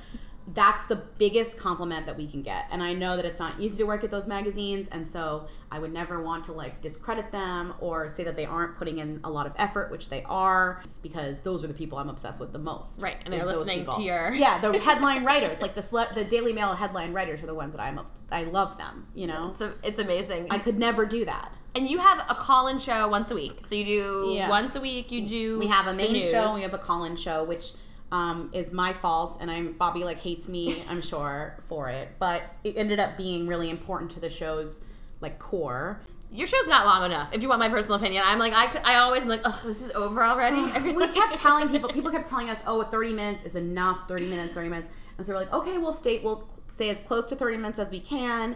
that's 0.54 0.84
the 0.88 0.98
biggest 0.98 1.58
compliment 1.58 2.06
that 2.06 2.18
we 2.18 2.28
can 2.28 2.42
get. 2.42 2.66
And 2.70 2.84
I 2.84 2.94
know 2.94 3.16
that 3.16 3.24
it's 3.24 3.40
not 3.40 3.58
easy 3.62 3.78
to 3.78 3.86
work 3.86 4.04
at 4.04 4.12
those 4.12 4.28
magazines, 4.28 4.90
and 4.92 5.08
so 5.08 5.48
I 5.72 5.80
would 5.80 5.94
never 5.94 6.22
want 6.22 6.44
to 6.44 6.52
like 6.52 6.82
discredit 6.82 7.32
them 7.32 7.74
or 7.80 8.10
say 8.10 8.26
that 8.26 8.36
they 8.36 8.44
aren't 8.46 8.76
putting 8.78 9.00
in 9.00 9.22
a 9.24 9.30
lot 9.30 9.48
of 9.48 9.54
effort, 9.56 9.90
which 9.90 10.10
they 10.10 10.22
are, 10.24 10.84
because 11.02 11.40
those 11.40 11.64
are 11.64 11.68
the 11.68 11.74
people 11.74 11.98
I'm 11.98 12.10
obsessed 12.10 12.42
with 12.42 12.52
the 12.52 12.60
most. 12.60 13.02
Right, 13.02 13.16
and 13.24 13.34
they're 13.34 13.46
listening 13.46 13.86
to 13.86 14.02
your- 14.04 14.34
yeah 14.34 14.60
the 14.60 14.78
headline 14.80 15.24
writers, 15.24 15.62
like 15.62 15.76
the 15.76 16.08
the 16.14 16.26
Daily 16.26 16.52
Mail 16.52 16.74
headline 16.74 17.14
writers 17.14 17.42
are 17.42 17.48
the 17.48 17.56
ones 17.56 17.74
that 17.74 17.82
I'm 17.82 18.02
I 18.30 18.44
love 18.44 18.78
them. 18.78 19.08
You 19.16 19.28
know, 19.28 19.48
It's, 19.52 19.62
a, 19.62 19.76
it's 19.82 20.00
amazing. 20.00 20.48
I 20.52 20.60
could 20.60 20.78
never 20.78 21.06
do 21.06 21.24
that. 21.24 21.54
And 21.76 21.90
you 21.90 21.98
have 22.00 22.20
a 22.30 22.36
call-in 22.36 22.78
show 22.80 23.08
once 23.08 23.32
a 23.32 23.36
week. 23.36 23.60
So 23.66 23.76
you 23.76 23.86
do 23.86 24.28
Yeah. 24.36 24.50
once 24.50 24.76
a 24.76 24.82
week. 24.82 25.12
You 25.12 25.28
do. 25.28 25.60
We 25.60 25.68
have 25.68 25.88
a 25.88 25.94
main 25.94 26.22
show. 26.22 26.54
We 26.54 26.62
have 26.62 26.74
a 26.74 26.78
call-in 26.78 27.16
show, 27.16 27.44
which 27.44 27.72
um, 28.12 28.52
is 28.54 28.72
my 28.74 28.94
fault, 28.94 29.38
and 29.42 29.50
I'm 29.50 29.74
Bobby 29.74 30.04
like 30.04 30.18
hates 30.20 30.48
me. 30.48 30.84
I'm 30.90 31.02
sure 31.12 31.58
for 31.68 31.90
it, 31.90 32.10
but 32.20 32.44
it 32.64 32.78
ended 32.78 33.00
up 33.00 33.18
being 33.18 33.48
really 33.48 33.70
important 33.70 34.12
to 34.12 34.20
the 34.20 34.30
show's 34.30 34.82
like 35.20 35.40
core. 35.40 36.00
Your 36.32 36.48
show's 36.48 36.68
not 36.68 36.86
long 36.86 37.06
enough. 37.06 37.32
If 37.34 37.44
you 37.44 37.48
want 37.50 37.60
my 37.60 37.70
personal 37.70 37.98
opinion, 38.00 38.24
I'm 38.26 38.40
like 38.40 38.54
I, 38.54 38.66
could- 38.68 38.82
I 38.84 38.96
always 38.96 39.22
am 39.24 39.30
like, 39.30 39.42
oh, 39.46 39.62
this 39.66 39.82
is 39.84 39.92
over 39.92 40.24
already. 40.24 40.64
We 40.94 41.08
kept 41.14 41.36
telling 41.36 41.70
people. 41.70 41.90
People 41.90 42.10
kept 42.12 42.26
telling 42.28 42.50
us, 42.50 42.64
"Oh, 42.66 42.82
30 42.84 43.14
minutes 43.14 43.44
is 43.44 43.56
enough. 43.56 44.08
30 44.08 44.26
minutes, 44.28 44.56
30 44.56 44.70
minutes." 44.70 44.88
And 45.18 45.26
so 45.26 45.34
we're 45.34 45.40
like, 45.40 45.54
"Okay, 45.54 45.78
we'll 45.78 45.94
stay. 45.94 46.20
We'll 46.24 46.48
stay 46.68 46.90
as 46.90 47.00
close 47.02 47.28
to 47.28 47.36
30 47.36 47.58
minutes 47.58 47.78
as 47.80 47.92
we 47.92 48.00
can." 48.00 48.56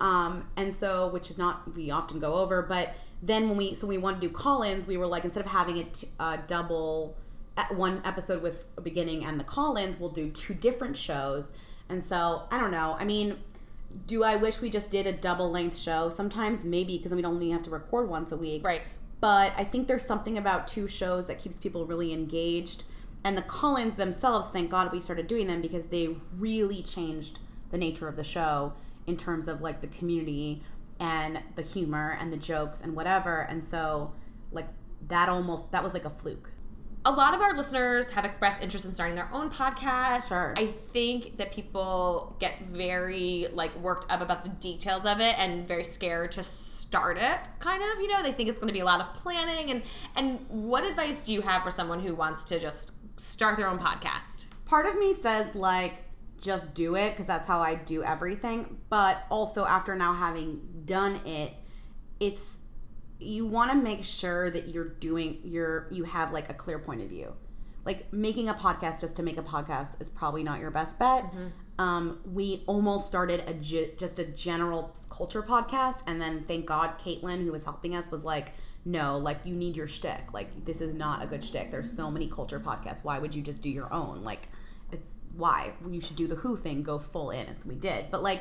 Um, 0.00 0.48
and 0.56 0.74
so, 0.74 1.08
which 1.08 1.30
is 1.30 1.38
not 1.38 1.74
we 1.74 1.90
often 1.90 2.18
go 2.18 2.34
over, 2.34 2.62
but 2.62 2.94
then 3.22 3.48
when 3.48 3.58
we 3.58 3.74
so 3.74 3.86
we 3.86 3.98
want 3.98 4.20
to 4.20 4.26
do 4.26 4.32
call-ins, 4.32 4.86
we 4.86 4.96
were 4.96 5.06
like 5.06 5.24
instead 5.24 5.44
of 5.44 5.50
having 5.50 5.76
it 5.76 6.04
uh, 6.18 6.38
double 6.46 7.16
one 7.70 8.00
episode 8.04 8.42
with 8.42 8.64
a 8.78 8.80
beginning 8.80 9.24
and 9.24 9.38
the 9.38 9.44
call-ins, 9.44 10.00
we'll 10.00 10.10
do 10.10 10.30
two 10.30 10.54
different 10.54 10.96
shows. 10.96 11.52
And 11.88 12.02
so 12.02 12.44
I 12.50 12.58
don't 12.58 12.70
know. 12.70 12.96
I 12.98 13.04
mean, 13.04 13.38
do 14.06 14.24
I 14.24 14.36
wish 14.36 14.60
we 14.60 14.70
just 14.70 14.90
did 14.90 15.06
a 15.06 15.12
double 15.12 15.50
length 15.50 15.76
show? 15.76 16.08
Sometimes 16.08 16.64
maybe 16.64 16.96
because 16.96 17.12
we'd 17.12 17.24
only 17.24 17.50
have 17.50 17.62
to 17.64 17.70
record 17.70 18.08
once 18.08 18.32
a 18.32 18.36
week 18.36 18.64
right. 18.64 18.82
but 19.20 19.52
I 19.56 19.64
think 19.64 19.88
there's 19.88 20.06
something 20.06 20.38
about 20.38 20.68
two 20.68 20.86
shows 20.86 21.26
that 21.26 21.38
keeps 21.38 21.58
people 21.58 21.84
really 21.84 22.12
engaged. 22.12 22.84
And 23.22 23.36
the 23.36 23.42
call-ins 23.42 23.96
themselves, 23.96 24.48
thank 24.48 24.70
God 24.70 24.92
we 24.92 25.00
started 25.00 25.26
doing 25.26 25.48
them 25.48 25.60
because 25.60 25.88
they 25.88 26.16
really 26.38 26.82
changed 26.82 27.38
the 27.70 27.76
nature 27.76 28.08
of 28.08 28.16
the 28.16 28.24
show 28.24 28.72
in 29.10 29.16
terms 29.18 29.46
of 29.48 29.60
like 29.60 29.82
the 29.82 29.88
community 29.98 30.62
and 30.98 31.42
the 31.56 31.62
humor 31.62 32.16
and 32.20 32.32
the 32.32 32.36
jokes 32.38 32.80
and 32.80 32.96
whatever. 32.96 33.42
And 33.50 33.62
so 33.62 34.14
like 34.52 34.68
that 35.08 35.28
almost 35.28 35.72
that 35.72 35.82
was 35.82 35.92
like 35.94 36.04
a 36.06 36.10
fluke. 36.10 36.48
a 37.04 37.10
lot 37.10 37.32
of 37.34 37.40
our 37.40 37.54
listeners 37.56 38.10
have 38.10 38.26
expressed 38.26 38.62
interest 38.62 38.84
in 38.84 38.94
starting 38.94 39.16
their 39.16 39.30
own 39.32 39.48
podcast. 39.50 40.28
Sure. 40.28 40.52
I 40.56 40.66
think 40.66 41.38
that 41.38 41.50
people 41.50 42.36
get 42.40 42.60
very 42.68 43.46
like 43.54 43.74
worked 43.76 44.10
up 44.12 44.20
about 44.20 44.44
the 44.44 44.50
details 44.50 45.06
of 45.06 45.20
it 45.20 45.38
and 45.38 45.66
very 45.66 45.84
scared 45.84 46.32
to 46.32 46.42
start 46.42 47.16
it. 47.16 47.38
Kind 47.58 47.82
of, 47.82 48.02
you 48.02 48.08
know, 48.08 48.22
they 48.22 48.32
think 48.32 48.48
it's 48.50 48.58
going 48.58 48.68
to 48.68 48.74
be 48.74 48.80
a 48.80 48.84
lot 48.84 49.00
of 49.00 49.14
planning 49.14 49.70
and 49.70 49.82
and 50.14 50.40
what 50.48 50.84
advice 50.84 51.22
do 51.22 51.32
you 51.32 51.40
have 51.40 51.62
for 51.62 51.70
someone 51.70 52.00
who 52.00 52.14
wants 52.14 52.44
to 52.44 52.58
just 52.60 52.92
start 53.18 53.56
their 53.56 53.68
own 53.68 53.78
podcast? 53.78 54.44
Part 54.66 54.84
of 54.86 54.98
me 54.98 55.14
says 55.14 55.54
like 55.54 55.94
just 56.40 56.74
do 56.74 56.96
it 56.96 57.10
because 57.10 57.26
that's 57.26 57.46
how 57.46 57.60
I 57.60 57.74
do 57.74 58.02
everything, 58.02 58.78
but 58.88 59.24
also 59.30 59.64
after 59.66 59.94
now 59.94 60.12
having 60.14 60.82
done 60.84 61.20
it, 61.26 61.52
it's 62.18 62.60
you 63.18 63.44
want 63.44 63.70
to 63.70 63.76
make 63.76 64.02
sure 64.02 64.50
that 64.50 64.68
you're 64.68 64.88
doing 64.88 65.40
your 65.44 65.86
you 65.90 66.04
have 66.04 66.32
like 66.32 66.48
a 66.48 66.54
clear 66.54 66.78
point 66.78 67.02
of 67.02 67.08
view. 67.08 67.32
Like 67.84 68.12
making 68.12 68.48
a 68.48 68.54
podcast 68.54 69.00
just 69.00 69.16
to 69.16 69.22
make 69.22 69.38
a 69.38 69.42
podcast 69.42 70.00
is 70.00 70.10
probably 70.10 70.42
not 70.42 70.60
your 70.60 70.70
best 70.70 70.98
bet. 70.98 71.24
Um, 71.78 72.20
we 72.26 72.62
almost 72.66 73.08
started 73.08 73.42
a 73.48 73.54
just 73.54 74.18
a 74.18 74.24
general 74.24 74.94
culture 75.10 75.42
podcast 75.42 76.02
and 76.06 76.20
then 76.20 76.42
thank 76.42 76.66
god 76.66 76.98
caitlin 76.98 77.42
who 77.42 77.52
was 77.52 77.64
helping 77.64 77.94
us 77.94 78.10
was 78.10 78.22
like 78.22 78.52
no 78.84 79.16
like 79.18 79.38
you 79.44 79.54
need 79.54 79.76
your 79.76 79.86
shtick. 79.86 80.32
Like 80.32 80.64
this 80.64 80.80
is 80.80 80.94
not 80.94 81.22
a 81.22 81.26
good 81.26 81.42
shtick. 81.44 81.70
There's 81.70 81.90
so 81.90 82.10
many 82.10 82.26
culture 82.26 82.60
podcasts. 82.60 83.04
Why 83.04 83.18
would 83.18 83.34
you 83.34 83.42
just 83.42 83.62
do 83.62 83.70
your 83.70 83.92
own? 83.92 84.24
Like 84.24 84.48
it's 84.92 85.16
why 85.36 85.72
you 85.88 86.00
should 86.00 86.16
do 86.16 86.26
the 86.26 86.36
who 86.36 86.56
thing 86.56 86.82
go 86.82 86.98
full 86.98 87.30
in 87.30 87.46
and 87.46 87.56
we 87.64 87.74
did 87.74 88.10
but 88.10 88.22
like 88.22 88.40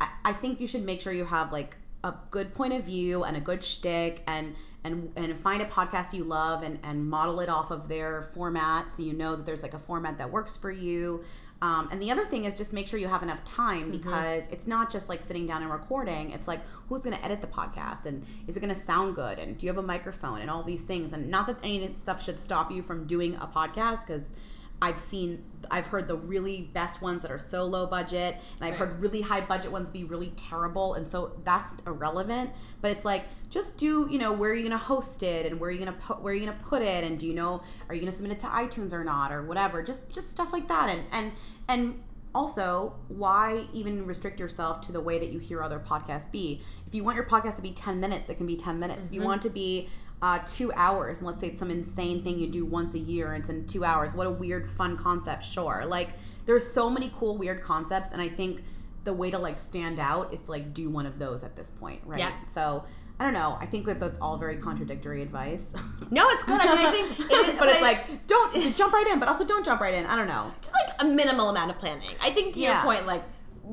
I, 0.00 0.08
I 0.26 0.32
think 0.32 0.60
you 0.60 0.66
should 0.66 0.84
make 0.84 1.00
sure 1.00 1.12
you 1.12 1.24
have 1.24 1.52
like 1.52 1.76
a 2.04 2.14
good 2.30 2.54
point 2.54 2.72
of 2.74 2.84
view 2.84 3.24
and 3.24 3.36
a 3.36 3.40
good 3.40 3.64
shtick 3.64 4.22
and 4.26 4.54
and 4.84 5.12
and 5.16 5.36
find 5.38 5.62
a 5.62 5.66
podcast 5.66 6.12
you 6.12 6.24
love 6.24 6.62
and 6.62 6.78
and 6.82 7.08
model 7.08 7.40
it 7.40 7.48
off 7.48 7.70
of 7.70 7.88
their 7.88 8.22
format 8.22 8.90
so 8.90 9.02
you 9.02 9.12
know 9.12 9.36
that 9.36 9.44
there's 9.44 9.62
like 9.62 9.74
a 9.74 9.78
format 9.78 10.18
that 10.18 10.30
works 10.30 10.56
for 10.56 10.70
you. 10.70 11.24
Um, 11.60 11.88
and 11.90 12.00
the 12.00 12.12
other 12.12 12.24
thing 12.24 12.44
is 12.44 12.56
just 12.56 12.72
make 12.72 12.86
sure 12.86 13.00
you 13.00 13.08
have 13.08 13.24
enough 13.24 13.44
time 13.44 13.90
because 13.90 14.46
it's 14.52 14.68
not 14.68 14.92
just 14.92 15.08
like 15.08 15.20
sitting 15.22 15.44
down 15.44 15.62
and 15.62 15.72
recording. 15.72 16.30
It's 16.30 16.46
like 16.46 16.60
who's 16.88 17.00
going 17.00 17.16
to 17.16 17.24
edit 17.24 17.40
the 17.40 17.48
podcast 17.48 18.06
and 18.06 18.24
is 18.46 18.56
it 18.56 18.60
going 18.60 18.72
to 18.72 18.78
sound 18.78 19.16
good 19.16 19.40
and 19.40 19.58
do 19.58 19.66
you 19.66 19.72
have 19.72 19.82
a 19.82 19.86
microphone 19.86 20.40
and 20.40 20.50
all 20.50 20.62
these 20.62 20.84
things. 20.84 21.12
And 21.12 21.28
not 21.28 21.48
that 21.48 21.56
any 21.64 21.82
of 21.82 21.88
this 21.88 21.98
stuff 21.98 22.22
should 22.24 22.38
stop 22.38 22.70
you 22.70 22.80
from 22.80 23.08
doing 23.08 23.34
a 23.34 23.48
podcast 23.48 24.06
because 24.06 24.34
I've 24.80 24.98
seen, 24.98 25.44
I've 25.70 25.86
heard 25.88 26.06
the 26.06 26.16
really 26.16 26.70
best 26.72 27.02
ones 27.02 27.22
that 27.22 27.30
are 27.30 27.38
so 27.38 27.64
low 27.64 27.86
budget, 27.86 28.34
and 28.34 28.42
I've 28.62 28.78
Right. 28.78 28.88
heard 28.88 29.00
really 29.00 29.22
high 29.22 29.40
budget 29.40 29.72
ones 29.72 29.90
be 29.90 30.04
really 30.04 30.32
terrible, 30.36 30.94
and 30.94 31.08
so 31.08 31.32
that's 31.44 31.74
irrelevant. 31.86 32.50
But 32.80 32.92
it's 32.92 33.04
like 33.04 33.24
just 33.50 33.76
do, 33.76 34.08
you 34.10 34.18
know, 34.18 34.32
where 34.32 34.50
are 34.50 34.54
you 34.54 34.68
going 34.68 34.78
to 34.78 34.84
host 34.84 35.22
it, 35.22 35.46
and 35.46 35.58
where 35.58 35.68
are 35.68 35.72
you 35.72 35.84
going 35.84 35.92
to 35.92 35.98
put, 35.98 36.22
where 36.22 36.32
are 36.32 36.36
you 36.36 36.44
going 36.44 36.56
to 36.56 36.64
put 36.64 36.82
it, 36.82 37.02
and 37.04 37.18
do 37.18 37.26
you 37.26 37.34
know, 37.34 37.62
are 37.88 37.94
you 37.94 38.00
going 38.00 38.10
to 38.10 38.16
submit 38.16 38.32
it 38.32 38.40
to 38.40 38.46
iTunes 38.46 38.92
or 38.92 39.02
not, 39.02 39.32
or 39.32 39.42
whatever. 39.42 39.82
Just 39.82 40.10
just 40.10 40.30
stuff 40.30 40.52
like 40.52 40.68
that, 40.68 40.88
and 40.90 41.02
and 41.12 41.32
and 41.68 42.00
also 42.34 42.94
why 43.08 43.64
even 43.72 44.04
restrict 44.06 44.38
yourself 44.38 44.80
to 44.82 44.92
the 44.92 45.00
way 45.00 45.18
that 45.18 45.30
you 45.30 45.38
hear 45.38 45.62
other 45.62 45.78
podcasts 45.78 46.30
be 46.30 46.60
if 46.86 46.94
you 46.94 47.02
want 47.02 47.16
your 47.16 47.24
podcast 47.24 47.56
to 47.56 47.62
be 47.62 47.72
10 47.72 47.98
minutes 47.98 48.28
it 48.28 48.36
can 48.36 48.46
be 48.46 48.54
10 48.54 48.78
minutes 48.78 49.06
if 49.06 49.12
you 49.12 49.20
mm-hmm. 49.20 49.28
want 49.28 49.42
to 49.42 49.50
be 49.50 49.88
uh, 50.20 50.38
two 50.46 50.72
hours 50.72 51.18
and 51.18 51.26
let's 51.26 51.40
say 51.40 51.46
it's 51.48 51.58
some 51.58 51.70
insane 51.70 52.22
thing 52.24 52.38
you 52.38 52.48
do 52.48 52.64
once 52.64 52.94
a 52.94 52.98
year 52.98 53.32
and 53.32 53.40
it's 53.40 53.48
in 53.50 53.64
two 53.66 53.84
hours 53.84 54.14
what 54.14 54.26
a 54.26 54.30
weird 54.30 54.68
fun 54.68 54.96
concept 54.96 55.44
sure 55.44 55.84
like 55.86 56.08
there's 56.44 56.66
so 56.68 56.90
many 56.90 57.10
cool 57.18 57.36
weird 57.36 57.62
concepts 57.62 58.10
and 58.10 58.20
i 58.20 58.26
think 58.28 58.62
the 59.04 59.12
way 59.12 59.30
to 59.30 59.38
like 59.38 59.56
stand 59.56 60.00
out 60.00 60.32
is 60.34 60.44
to 60.46 60.50
like 60.50 60.74
do 60.74 60.90
one 60.90 61.06
of 61.06 61.18
those 61.20 61.44
at 61.44 61.54
this 61.54 61.70
point 61.70 62.00
right 62.04 62.18
Yeah. 62.18 62.32
so 62.44 62.84
i 63.20 63.24
don't 63.24 63.32
know 63.32 63.56
i 63.60 63.66
think 63.66 63.86
that 63.86 64.00
that's 64.00 64.18
all 64.18 64.36
very 64.38 64.56
contradictory 64.56 65.22
advice 65.22 65.72
No, 66.10 66.26
it's 66.30 66.42
good. 66.42 66.58
I 66.60 66.74
mean, 66.74 66.86
I 66.86 66.90
think, 66.90 67.20
it 67.30 67.48
is, 67.54 67.58
but 67.60 67.68
it's 67.68 67.78
I- 67.78 67.82
like 67.82 68.26
don't 68.26 68.76
jump 68.76 68.92
right 68.92 69.06
in 69.12 69.20
but 69.20 69.28
also 69.28 69.44
don't 69.44 69.64
jump 69.64 69.80
right 69.80 69.94
in 69.94 70.04
i 70.06 70.16
don't 70.16 70.26
know 70.26 70.50
just 70.60 70.74
like 70.74 70.94
a 71.00 71.04
minimal 71.04 71.48
amount 71.50 71.70
of 71.70 71.78
planning. 71.78 72.08
I 72.22 72.30
think 72.30 72.54
to 72.54 72.60
Yeah. 72.60 72.72
your 72.82 72.82
point, 72.82 73.06
like. 73.06 73.22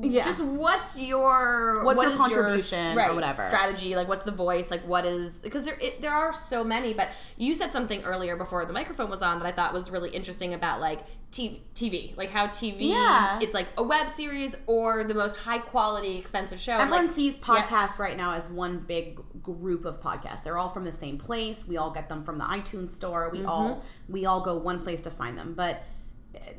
Yeah. 0.02 0.24
Just 0.24 0.44
what's 0.44 0.98
your 0.98 1.84
What's 1.84 1.98
what 1.98 2.08
your 2.08 2.16
contribution 2.16 2.92
or 2.92 2.96
right, 2.96 3.14
whatever. 3.14 3.42
strategy? 3.42 3.96
Like, 3.96 4.08
what's 4.08 4.24
the 4.24 4.32
voice? 4.32 4.70
Like, 4.70 4.86
what 4.86 5.06
is 5.06 5.40
because 5.42 5.64
there 5.64 5.78
it, 5.80 6.02
there 6.02 6.12
are 6.12 6.32
so 6.32 6.62
many. 6.64 6.94
But 6.94 7.10
you 7.36 7.54
said 7.54 7.72
something 7.72 8.02
earlier 8.04 8.36
before 8.36 8.64
the 8.66 8.72
microphone 8.72 9.10
was 9.10 9.22
on 9.22 9.38
that 9.38 9.46
I 9.46 9.52
thought 9.52 9.72
was 9.72 9.90
really 9.90 10.10
interesting 10.10 10.54
about 10.54 10.80
like 10.80 11.00
TV, 11.32 11.60
TV 11.74 12.16
like 12.16 12.30
how 12.30 12.46
TV 12.46 12.76
Yeah. 12.80 13.40
it's 13.40 13.52
like 13.54 13.66
a 13.76 13.82
web 13.82 14.08
series 14.08 14.56
or 14.66 15.04
the 15.04 15.14
most 15.14 15.36
high 15.36 15.58
quality 15.58 16.16
expensive 16.16 16.60
show. 16.60 16.72
Everyone 16.72 17.06
like, 17.06 17.14
sees 17.14 17.38
yeah. 17.38 17.62
podcasts 17.62 17.98
right 17.98 18.16
now 18.16 18.32
as 18.32 18.48
one 18.48 18.78
big 18.78 19.20
group 19.42 19.84
of 19.84 20.00
podcasts. 20.00 20.44
They're 20.44 20.58
all 20.58 20.70
from 20.70 20.84
the 20.84 20.92
same 20.92 21.18
place. 21.18 21.66
We 21.66 21.76
all 21.76 21.90
get 21.90 22.08
them 22.08 22.22
from 22.22 22.38
the 22.38 22.44
iTunes 22.44 22.90
store. 22.90 23.28
We 23.30 23.38
mm-hmm. 23.38 23.48
all 23.48 23.82
we 24.08 24.26
all 24.26 24.40
go 24.40 24.56
one 24.56 24.82
place 24.82 25.02
to 25.02 25.10
find 25.10 25.36
them. 25.36 25.54
But 25.54 25.82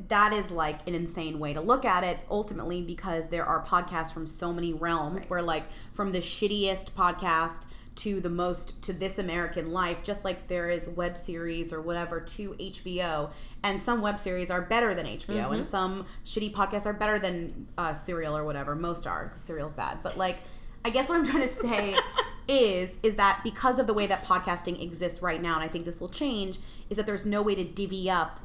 that 0.08 0.32
is 0.32 0.50
like 0.50 0.86
an 0.88 0.94
insane 0.94 1.38
way 1.38 1.52
to 1.52 1.60
look 1.60 1.84
at 1.84 2.04
it 2.04 2.18
ultimately 2.30 2.82
because 2.82 3.28
there 3.28 3.44
are 3.44 3.64
podcasts 3.64 4.12
from 4.12 4.26
so 4.26 4.52
many 4.52 4.72
realms 4.72 5.28
where 5.28 5.42
like 5.42 5.64
from 5.92 6.12
the 6.12 6.18
shittiest 6.18 6.92
podcast 6.92 7.64
to 7.98 8.20
the 8.20 8.30
most 8.30 8.80
to 8.82 8.92
this 8.92 9.18
American 9.18 9.72
life 9.72 10.04
just 10.04 10.24
like 10.24 10.46
there 10.46 10.68
is 10.68 10.88
web 10.88 11.16
series 11.16 11.72
or 11.72 11.80
whatever 11.80 12.20
to 12.20 12.50
HBO 12.52 13.30
and 13.64 13.82
some 13.82 14.00
web 14.00 14.20
series 14.20 14.52
are 14.52 14.62
better 14.62 14.94
than 14.94 15.04
HBO 15.04 15.52
and 15.52 15.66
some 15.66 16.06
shitty 16.24 16.52
podcasts 16.52 16.86
are 16.86 16.92
better 16.92 17.18
than 17.18 17.66
uh, 17.76 17.92
Serial 17.92 18.36
or 18.36 18.44
whatever. 18.44 18.76
Most 18.76 19.06
are 19.06 19.26
because 19.26 19.40
Serial's 19.40 19.72
bad. 19.72 19.98
But 20.02 20.16
like 20.16 20.38
I 20.84 20.90
guess 20.90 21.08
what 21.08 21.18
I'm 21.18 21.26
trying 21.26 21.42
to 21.42 21.48
say 21.48 21.96
is 22.48 22.96
is 23.02 23.16
that 23.16 23.40
because 23.42 23.80
of 23.80 23.88
the 23.88 23.94
way 23.94 24.06
that 24.06 24.24
podcasting 24.24 24.80
exists 24.80 25.20
right 25.20 25.42
now 25.42 25.56
and 25.56 25.64
I 25.64 25.68
think 25.68 25.84
this 25.84 26.00
will 26.00 26.08
change 26.08 26.58
is 26.88 26.96
that 26.96 27.06
there's 27.06 27.26
no 27.26 27.42
way 27.42 27.56
to 27.56 27.64
divvy 27.64 28.08
up 28.08 28.40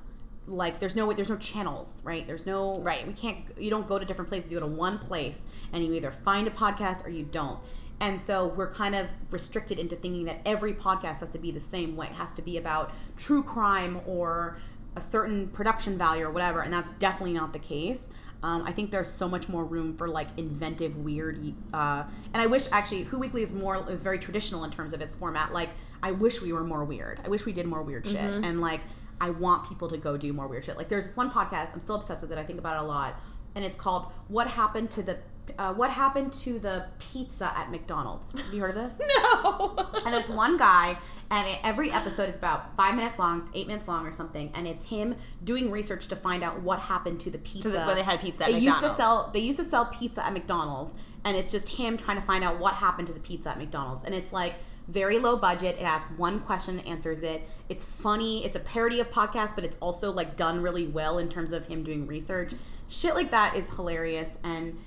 like 0.47 0.79
there's 0.79 0.95
no 0.95 1.05
way 1.05 1.15
there's 1.15 1.29
no 1.29 1.37
channels 1.37 2.01
right? 2.05 2.27
There's 2.27 2.45
no 2.45 2.79
Right. 2.81 3.07
we 3.07 3.13
can't 3.13 3.37
you 3.57 3.69
don't 3.69 3.87
go 3.87 3.97
to 3.99 4.05
different 4.05 4.29
places. 4.29 4.51
You 4.51 4.59
go 4.59 4.65
to 4.67 4.71
one 4.71 4.99
place 4.99 5.45
and 5.71 5.83
you 5.85 5.93
either 5.93 6.11
find 6.11 6.47
a 6.47 6.51
podcast 6.51 7.05
or 7.05 7.09
you 7.09 7.23
don't. 7.23 7.59
And 7.99 8.19
so 8.19 8.47
we're 8.47 8.71
kind 8.71 8.95
of 8.95 9.07
restricted 9.31 9.79
into 9.79 9.95
thinking 9.95 10.25
that 10.25 10.41
every 10.45 10.73
podcast 10.73 11.21
has 11.21 11.29
to 11.29 11.37
be 11.39 11.51
the 11.51 11.59
same 11.61 11.95
way. 11.95 12.07
It 12.07 12.13
has 12.13 12.33
to 12.35 12.41
be 12.41 12.57
about 12.57 12.91
true 13.15 13.43
crime 13.43 14.01
or 14.05 14.57
a 14.95 15.01
certain 15.01 15.47
production 15.47 15.97
value 15.97 16.25
or 16.25 16.31
whatever 16.31 16.61
and 16.61 16.73
that's 16.73 16.91
definitely 16.91 17.33
not 17.33 17.53
the 17.53 17.59
case. 17.59 18.09
Um, 18.43 18.63
I 18.67 18.73
think 18.73 18.91
there's 18.91 19.09
so 19.09 19.29
much 19.29 19.47
more 19.47 19.63
room 19.63 19.95
for 19.95 20.09
like 20.09 20.27
inventive, 20.35 20.97
weird, 20.97 21.53
uh, 21.73 22.03
and 22.33 22.41
I 22.41 22.45
wish 22.47 22.67
actually 22.73 23.03
Who 23.03 23.17
Weekly 23.19 23.41
is 23.41 23.53
more 23.53 23.89
is 23.89 24.01
very 24.01 24.19
traditional 24.19 24.65
in 24.65 24.69
terms 24.71 24.91
of 24.91 24.99
its 24.99 25.15
format. 25.15 25.53
Like 25.53 25.69
I 26.03 26.11
wish 26.11 26.41
we 26.41 26.51
were 26.51 26.65
more 26.65 26.83
weird. 26.83 27.21
I 27.23 27.29
wish 27.29 27.45
we 27.45 27.53
did 27.53 27.65
more 27.67 27.81
weird 27.81 28.05
shit, 28.05 28.17
and 28.19 28.59
like 28.59 28.81
I 29.21 29.29
want 29.29 29.67
people 29.69 29.87
to 29.89 29.97
go 29.97 30.17
do 30.17 30.33
more 30.33 30.47
weird 30.47 30.65
shit. 30.65 30.77
Like 30.77 30.89
there's 30.89 31.05
this 31.07 31.15
one 31.17 31.31
podcast 31.31 31.73
I'm 31.73 31.79
still 31.81 31.95
obsessed 31.95 32.21
with 32.21 32.31
it. 32.31 32.37
I 32.37 32.43
think 32.43 32.59
about 32.59 32.77
it 32.81 32.83
a 32.85 32.87
lot. 32.87 33.15
and 33.55 33.63
it's 33.63 33.77
called 33.77 34.07
"What 34.27 34.47
Happened 34.47 34.89
to 34.91 35.03
the 35.03 35.17
uh, 35.59 35.73
What 35.73 35.91
Happened 35.91 36.33
to 36.33 36.57
the 36.59 36.85
Pizza 36.99 37.51
at 37.57 37.69
McDonald's." 37.71 38.31
Have 38.33 38.53
you 38.53 38.61
heard 38.61 38.71
of 38.71 38.75
this? 38.75 39.01
No. 39.43 39.75
and 40.05 40.15
it's 40.15 40.29
one 40.29 40.57
guy 40.57 40.97
and 41.29 41.47
it, 41.47 41.59
every 41.63 41.91
episode 41.91 42.29
is 42.29 42.37
about 42.37 42.75
five 42.77 42.95
minutes 42.95 43.19
long 43.19 43.49
eight 43.53 43.67
minutes 43.67 43.87
long 43.87 44.05
or 44.07 44.11
something 44.11 44.51
and 44.55 44.67
it's 44.67 44.85
him 44.85 45.15
doing 45.43 45.69
research 45.69 46.07
to 46.07 46.15
find 46.15 46.43
out 46.43 46.61
what 46.61 46.79
happened 46.79 47.19
to 47.21 47.29
the 47.29 47.37
pizza 47.39 47.69
the- 47.69 47.77
where 47.79 47.95
they 47.95 48.03
had 48.03 48.19
pizza 48.21 48.45
at 48.45 48.51
they 48.51 48.57
used 48.59 48.79
to 48.81 48.89
sell 48.89 49.29
they 49.33 49.39
used 49.39 49.59
to 49.59 49.65
sell 49.65 49.85
pizza 49.87 50.25
at 50.25 50.31
mcdonald's 50.33 50.95
and 51.25 51.35
it's 51.37 51.51
just 51.51 51.69
him 51.69 51.97
trying 51.97 52.17
to 52.17 52.23
find 52.23 52.43
out 52.43 52.59
what 52.59 52.73
happened 52.75 53.07
to 53.07 53.13
the 53.13 53.19
pizza 53.19 53.49
at 53.49 53.57
mcdonald's 53.57 54.03
and 54.03 54.15
it's 54.15 54.31
like 54.33 54.53
very 54.87 55.19
low 55.19 55.37
budget. 55.37 55.77
It 55.79 55.83
asks 55.83 56.11
one 56.17 56.41
question 56.41 56.79
answers 56.81 57.23
it. 57.23 57.41
It's 57.69 57.83
funny. 57.83 58.45
It's 58.45 58.55
a 58.55 58.59
parody 58.59 58.99
of 58.99 59.09
podcasts 59.11 59.55
but 59.55 59.63
it's 59.63 59.77
also 59.77 60.11
like 60.11 60.35
done 60.35 60.61
really 60.61 60.87
well 60.87 61.17
in 61.17 61.29
terms 61.29 61.51
of 61.51 61.67
him 61.67 61.83
doing 61.83 62.07
research. 62.07 62.53
Shit 62.89 63.15
like 63.15 63.31
that 63.31 63.55
is 63.55 63.73
hilarious 63.75 64.37
and 64.43 64.77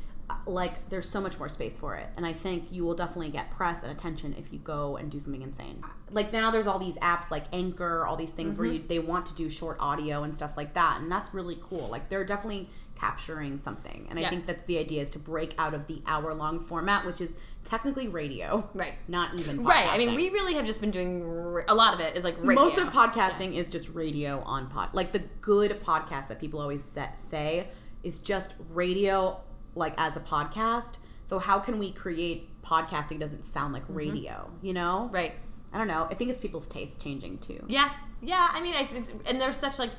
like 0.46 0.88
there's 0.88 1.08
so 1.08 1.20
much 1.20 1.38
more 1.38 1.48
space 1.48 1.76
for 1.76 1.94
it. 1.96 2.08
And 2.16 2.26
i 2.26 2.32
think 2.32 2.68
you 2.70 2.84
will 2.84 2.94
definitely 2.94 3.30
get 3.30 3.50
press 3.50 3.82
and 3.82 3.92
attention 3.92 4.34
if 4.38 4.52
you 4.52 4.58
go 4.58 4.96
and 4.96 5.10
do 5.10 5.20
something 5.20 5.42
insane. 5.42 5.82
Like 6.10 6.32
now 6.32 6.50
there's 6.50 6.66
all 6.66 6.78
these 6.78 6.98
apps 6.98 7.30
like 7.30 7.44
anchor 7.52 8.06
all 8.06 8.16
these 8.16 8.32
things 8.32 8.58
where 8.58 8.66
you, 8.66 8.78
mm-hmm. 8.78 8.88
they 8.88 8.98
want 8.98 9.26
to 9.26 9.34
do 9.34 9.48
short 9.50 9.76
audio 9.80 10.22
and 10.22 10.34
stuff 10.34 10.56
like 10.56 10.74
that 10.74 11.00
and 11.00 11.10
that's 11.10 11.32
really 11.34 11.58
cool. 11.62 11.88
Like 11.88 12.08
they're 12.08 12.24
definitely 12.24 12.68
capturing 12.96 13.58
something. 13.58 14.06
And 14.10 14.18
i 14.18 14.28
think 14.28 14.46
that's 14.46 14.64
the 14.64 14.78
idea 14.78 15.02
is 15.02 15.10
to 15.10 15.18
break 15.18 15.54
out 15.58 15.74
of 15.74 15.86
the 15.86 16.02
hour 16.06 16.32
long 16.34 16.60
format 16.60 17.04
which 17.04 17.20
is 17.20 17.36
technically 17.64 18.08
radio 18.08 18.68
Right. 18.74 18.94
not 19.08 19.34
even 19.34 19.64
Right. 19.64 19.88
I 19.88 19.98
mean, 19.98 20.14
we 20.14 20.30
really 20.30 20.54
have 20.54 20.66
just 20.66 20.80
been 20.80 20.92
doing 20.92 21.22
r- 21.24 21.64
a 21.68 21.74
lot 21.74 21.94
of 21.94 22.00
it 22.00 22.16
is 22.16 22.24
like 22.24 22.36
radio. 22.38 22.54
most 22.62 22.78
of 22.78 22.88
podcasting 22.88 23.54
is 23.54 23.68
just 23.68 23.92
radio 23.94 24.40
on 24.42 24.68
pod 24.68 24.90
like 24.94 25.12
the 25.12 25.22
good 25.40 25.82
podcast 25.82 26.28
that 26.28 26.40
people 26.40 26.60
always 26.60 26.82
set, 26.82 27.18
say 27.18 27.68
is 28.02 28.20
just 28.20 28.54
radio 28.70 29.40
like 29.76 29.94
as 29.98 30.16
a 30.16 30.20
podcast 30.20 30.96
so 31.24 31.38
how 31.38 31.58
can 31.58 31.78
we 31.78 31.92
create 31.92 32.48
podcasting 32.62 33.18
doesn't 33.20 33.44
sound 33.44 33.72
like 33.72 33.82
radio 33.88 34.50
you 34.62 34.72
know 34.72 35.04
Mm-hmm. 35.06 35.14
right. 35.14 35.32
i 35.72 35.78
don't 35.78 35.88
know 35.88 36.06
i 36.10 36.14
think 36.14 36.30
it's 36.30 36.40
people's 36.40 36.66
tastes 36.66 36.96
changing 36.96 37.38
too 37.38 37.64
Yeah, 37.68 37.90
yeah. 38.22 38.48
I 38.52 38.60
mean, 38.62 38.74
I 38.74 38.84
think, 38.84 39.08
and 39.28 39.40
there's 39.40 39.56
such 39.58 39.78
like, 39.78 39.90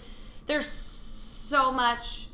there's 0.48 0.66
so 0.66 1.72
much 1.72 2.28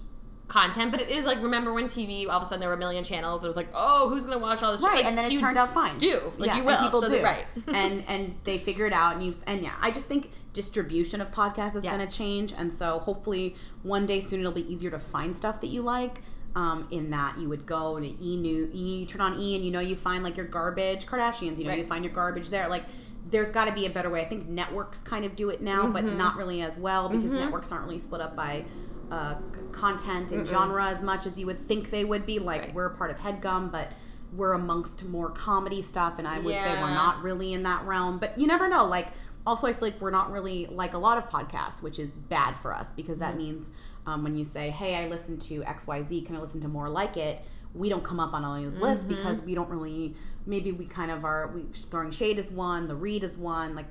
content, 0.48 0.92
but 0.92 1.02
it 1.02 1.10
is 1.10 1.26
like, 1.26 1.42
remember 1.42 1.74
when 1.74 1.86
TV 1.86 2.24
all 2.26 2.32
of 2.38 2.44
a 2.44 2.46
sudden 2.46 2.60
there 2.62 2.70
were 2.70 2.76
a 2.76 2.80
million 2.80 3.04
channels? 3.04 3.44
It 3.44 3.48
was 3.48 3.56
like, 3.56 3.70
oh, 3.74 4.10
who's 4.10 4.26
gonna 4.26 4.38
watch 4.40 4.64
all 4.64 4.72
this? 4.72 4.82
right 4.84 4.96
Like, 4.98 5.06
and 5.06 5.18
then 5.18 5.26
it 5.26 5.32
you 5.34 5.40
turned 5.40 5.58
out 5.58 5.70
fine 5.74 5.98
Do 5.98 6.32
like 6.38 6.48
yeah, 6.48 6.58
you 6.58 6.64
will, 6.64 6.78
people 6.78 7.02
so 7.02 7.10
do 7.10 7.22
right? 7.24 7.46
and 7.68 8.04
and 8.08 8.36
they 8.46 8.58
figure 8.58 8.86
it 8.86 8.94
out 8.94 9.16
and 9.16 9.26
you 9.26 9.36
and 9.48 9.62
yeah 9.62 9.74
i 9.82 9.92
just 9.92 10.08
think 10.08 10.32
distribution 10.54 11.20
of 11.22 11.32
podcasts 11.32 11.76
is 11.76 11.84
Yeah. 11.84 11.96
going 11.98 12.08
to 12.08 12.18
change 12.18 12.54
and 12.54 12.72
so 12.72 13.00
hopefully 13.00 13.56
one 13.82 14.06
day 14.06 14.20
soon 14.20 14.40
it'll 14.42 14.52
be 14.52 14.72
easier 14.72 14.92
to 14.92 15.00
find 15.00 15.36
stuff 15.36 15.60
that 15.62 15.68
you 15.68 15.82
like 15.82 16.22
um, 16.56 16.88
in 16.92 17.10
that 17.12 17.38
you 17.40 17.50
would 17.50 17.66
go 17.66 18.00
to 18.00 18.06
e 18.06 18.38
new 18.38 18.70
e 18.74 19.06
turn 19.06 19.22
on 19.22 19.38
e 19.40 19.56
and 19.56 19.64
you 19.66 19.72
know 19.72 19.80
you 19.80 19.96
find 19.96 20.24
like 20.24 20.38
your 20.38 20.46
garbage 20.46 21.06
kardashians 21.06 21.58
you 21.58 21.66
know 21.66 21.74
you 21.74 21.84
find 21.84 22.04
your 22.04 22.14
garbage 22.14 22.50
there. 22.50 22.68
Like 22.68 22.84
there's 23.32 23.50
got 23.52 23.66
to 23.66 23.74
be 23.74 23.86
a 23.86 23.90
better 23.90 24.10
way. 24.10 24.22
I 24.22 24.26
think 24.26 24.48
networks 24.48 25.02
kind 25.02 25.26
of 25.26 25.36
do 25.36 25.50
it 25.50 25.62
now 25.62 25.88
but 25.88 26.04
Mm-hmm. 26.04 26.18
not 26.18 26.36
really 26.36 26.62
as 26.62 26.78
well 26.78 27.10
because 27.10 27.34
networks 27.34 27.72
aren't 27.72 27.86
really 27.86 27.98
split 27.98 28.22
up 28.22 28.36
by 28.36 28.66
uh, 29.12 29.36
content 29.72 30.32
and 30.32 30.48
genre 30.48 30.86
as 30.86 31.02
much 31.04 31.26
as 31.26 31.38
you 31.40 31.46
would 31.48 31.58
think 31.58 31.90
they 31.90 32.06
would 32.06 32.26
be. 32.26 32.40
Like 32.40 32.62
Right. 32.62 32.74
we're 32.76 32.86
a 32.88 32.96
part 32.96 33.10
of 33.12 33.20
headgum 33.20 33.72
but 33.72 33.92
we're 34.36 34.54
amongst 34.54 35.06
more 35.06 35.30
comedy 35.30 35.82
stuff 35.84 36.18
and 36.18 36.28
i 36.28 36.40
would 36.40 36.56
say 36.58 36.74
we're 36.82 36.90
not 36.90 37.22
really 37.22 37.54
in 37.54 37.62
that 37.64 37.84
realm 37.86 38.18
but 38.18 38.38
you 38.38 38.48
never 38.48 38.68
know. 38.68 38.86
Like 38.86 39.08
also 39.46 39.68
i 39.68 39.74
feel 39.74 39.90
like 39.90 40.02
we're 40.02 40.10
not 40.12 40.32
really 40.32 40.66
like 40.68 40.94
a 40.94 40.98
lot 40.98 41.18
of 41.18 41.30
podcasts 41.30 41.82
which 41.84 42.00
is 42.00 42.16
bad 42.16 42.54
for 42.56 42.74
us 42.74 42.92
because 42.94 43.20
Mm-hmm. 43.20 43.32
that 43.32 43.38
means 43.38 43.70
um, 44.06 44.24
when 44.24 44.36
you 44.36 44.44
say 44.46 44.70
hey 44.70 44.96
i 44.96 45.08
listen 45.08 45.38
to 45.40 45.62
xyz 45.62 46.26
can 46.26 46.36
i 46.36 46.40
listen 46.40 46.60
to 46.62 46.68
more 46.68 46.90
like 46.90 47.18
it 47.18 47.40
we 47.74 47.90
don't 47.90 48.04
come 48.04 48.20
up 48.20 48.34
on 48.34 48.44
all 48.46 48.56
these 48.62 48.78
lists 48.80 49.06
Mm-hmm. 49.06 49.16
because 49.16 49.42
we 49.42 49.56
don't 49.56 49.70
really 49.70 50.16
maybe 50.46 50.72
we 50.72 50.86
kind 50.86 51.10
of 51.12 51.24
are 51.26 51.48
we 51.54 51.64
throwing 51.74 52.12
shade 52.12 52.38
is 52.38 52.52
one 52.52 52.88
the 52.88 52.96
read 52.96 53.24
is 53.24 53.38
one 53.38 53.76
like 53.76 53.86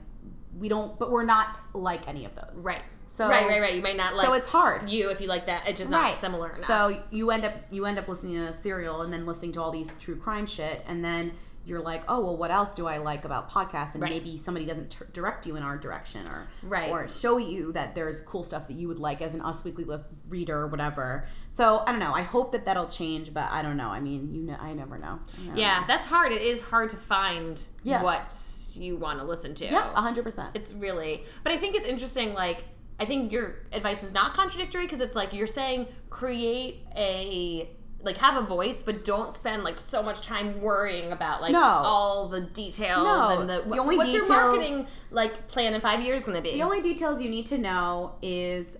we 0.59 0.69
don't 0.69 0.99
but 0.99 1.11
we're 1.11 1.25
not 1.25 1.49
like 1.75 2.07
any 2.09 2.25
of 2.25 2.33
those 2.37 2.65
Right. 2.65 2.83
So- 3.07 3.29
right, 3.29 3.47
right, 3.47 3.61
right. 3.61 3.75
You 3.75 3.83
might 3.83 3.97
not 3.97 4.15
like. 4.17 4.25
so 4.27 4.33
it's 4.35 4.49
hard 4.49 4.89
you 4.89 5.11
if 5.11 5.21
you 5.21 5.27
like 5.29 5.47
that. 5.47 5.69
It's 5.69 5.79
just 5.81 5.91
not 5.91 6.19
similar 6.19 6.49
enough. 6.51 6.61
so 6.61 6.97
you 7.11 7.31
end 7.31 7.45
up 7.45 7.53
you 7.71 7.85
end 7.87 7.99
up 7.99 8.09
listening 8.09 8.37
to 8.37 8.43
a 8.49 8.53
serial 8.55 9.03
and 9.03 9.13
then 9.13 9.27
listening 9.27 9.53
to 9.53 9.61
all 9.63 9.71
these 9.71 9.93
true 9.99 10.17
crime 10.17 10.47
shit, 10.47 10.83
and 10.87 11.05
then 11.05 11.33
you're 11.65 11.81
like, 11.81 12.03
oh 12.09 12.21
well, 12.21 12.37
what 12.37 12.51
else 12.51 12.75
do 12.75 12.87
I 12.87 12.99
like 12.99 13.25
about 13.25 13.51
podcasts? 13.51 13.95
And 13.95 14.03
Right. 14.03 14.11
maybe 14.13 14.37
somebody 14.37 14.67
doesn't 14.67 14.91
t- 14.91 15.05
direct 15.13 15.47
you 15.47 15.57
in 15.57 15.63
our 15.63 15.77
direction, 15.79 16.27
or 16.29 16.49
Right. 16.63 16.91
or 16.91 17.07
show 17.09 17.37
you 17.39 17.73
that 17.73 17.95
there's 17.95 18.21
cool 18.23 18.43
stuff 18.43 18.67
that 18.69 18.75
you 18.75 18.89
would 18.89 18.99
like 18.99 19.23
as 19.23 19.35
an 19.35 19.41
Us 19.43 19.65
Weekly 19.65 19.85
List 19.85 20.11
reader 20.29 20.59
or 20.59 20.67
whatever. 20.67 21.27
So 21.51 21.83
I 21.87 21.91
don't 21.93 21.99
know. 22.01 22.13
I 22.15 22.23
hope 22.23 22.53
that 22.53 22.65
that'll 22.65 22.89
change, 22.89 23.33
but 23.33 23.51
I 23.51 23.63
don't 23.63 23.77
know. 23.77 23.89
I 23.89 24.01
mean, 24.01 24.35
you 24.35 24.43
know, 24.43 24.57
I 24.61 24.73
never 24.73 24.99
know. 24.99 25.19
I 25.41 25.45
never 25.47 25.59
yeah, 25.59 25.81
know. 25.81 25.87
that's 25.87 26.07
hard. 26.07 26.33
It 26.33 26.43
is 26.43 26.61
hard 26.61 26.91
to 26.91 26.97
find 26.97 27.63
Yes. 27.85 28.03
what 28.03 28.83
you 28.83 28.97
want 28.97 29.19
to 29.21 29.25
listen 29.25 29.55
to. 29.57 29.65
Yep, 29.67 29.95
hundred 29.95 30.25
percent. 30.25 30.51
It's 30.55 30.73
really, 30.73 31.25
but 31.45 31.53
I 31.53 31.59
think 31.59 31.77
it's 31.77 31.87
interesting. 31.87 32.33
Like, 32.35 32.65
I 32.99 33.05
think 33.05 33.31
your 33.33 33.57
advice 33.73 34.03
is 34.03 34.13
not 34.13 34.33
contradictory 34.35 34.85
because 34.85 35.01
it's 35.01 35.15
like 35.17 35.33
you're 35.33 35.47
saying 35.47 35.89
create 36.09 36.87
a 36.97 37.69
like 38.03 38.17
have 38.19 38.37
a 38.37 38.45
voice, 38.45 38.83
but 38.83 39.05
don't 39.05 39.33
spend 39.33 39.63
like 39.65 39.79
so 39.79 40.03
much 40.03 40.23
time 40.23 40.61
worrying 40.61 41.13
about 41.13 41.41
like 41.41 41.53
No. 41.53 41.61
all 41.63 42.29
the 42.29 42.41
details 42.41 43.05
No. 43.05 43.41
and 43.41 43.49
the, 43.49 43.63
The 43.69 43.79
only 43.79 43.97
what's 43.97 44.13
your 44.13 44.27
marketing 44.29 44.87
like 45.11 45.49
plan 45.49 45.75
in 45.75 45.81
five 45.81 46.03
years 46.03 46.25
going 46.25 46.37
to 46.37 46.43
be. 46.43 46.53
The 46.55 46.63
only 46.63 46.81
details 46.83 47.23
you 47.23 47.31
need 47.31 47.47
to 47.47 47.59
know 47.59 48.15
is 48.23 48.77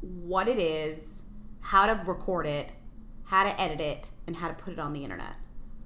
what 0.00 0.46
it 0.48 0.58
is, 0.58 1.22
how 1.60 1.86
to 1.86 2.00
record 2.06 2.46
it, 2.46 2.70
how 3.24 3.44
to 3.44 3.60
edit 3.60 3.80
it, 3.80 4.10
and 4.26 4.36
how 4.36 4.48
to 4.48 4.54
put 4.54 4.72
it 4.72 4.78
on 4.78 4.92
the 4.92 5.02
internet. 5.04 5.36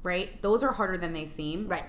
Right? 0.02 0.40
Those 0.42 0.62
are 0.62 0.72
harder 0.72 0.96
than 0.96 1.12
they 1.12 1.26
seem. 1.26 1.68
right. 1.68 1.84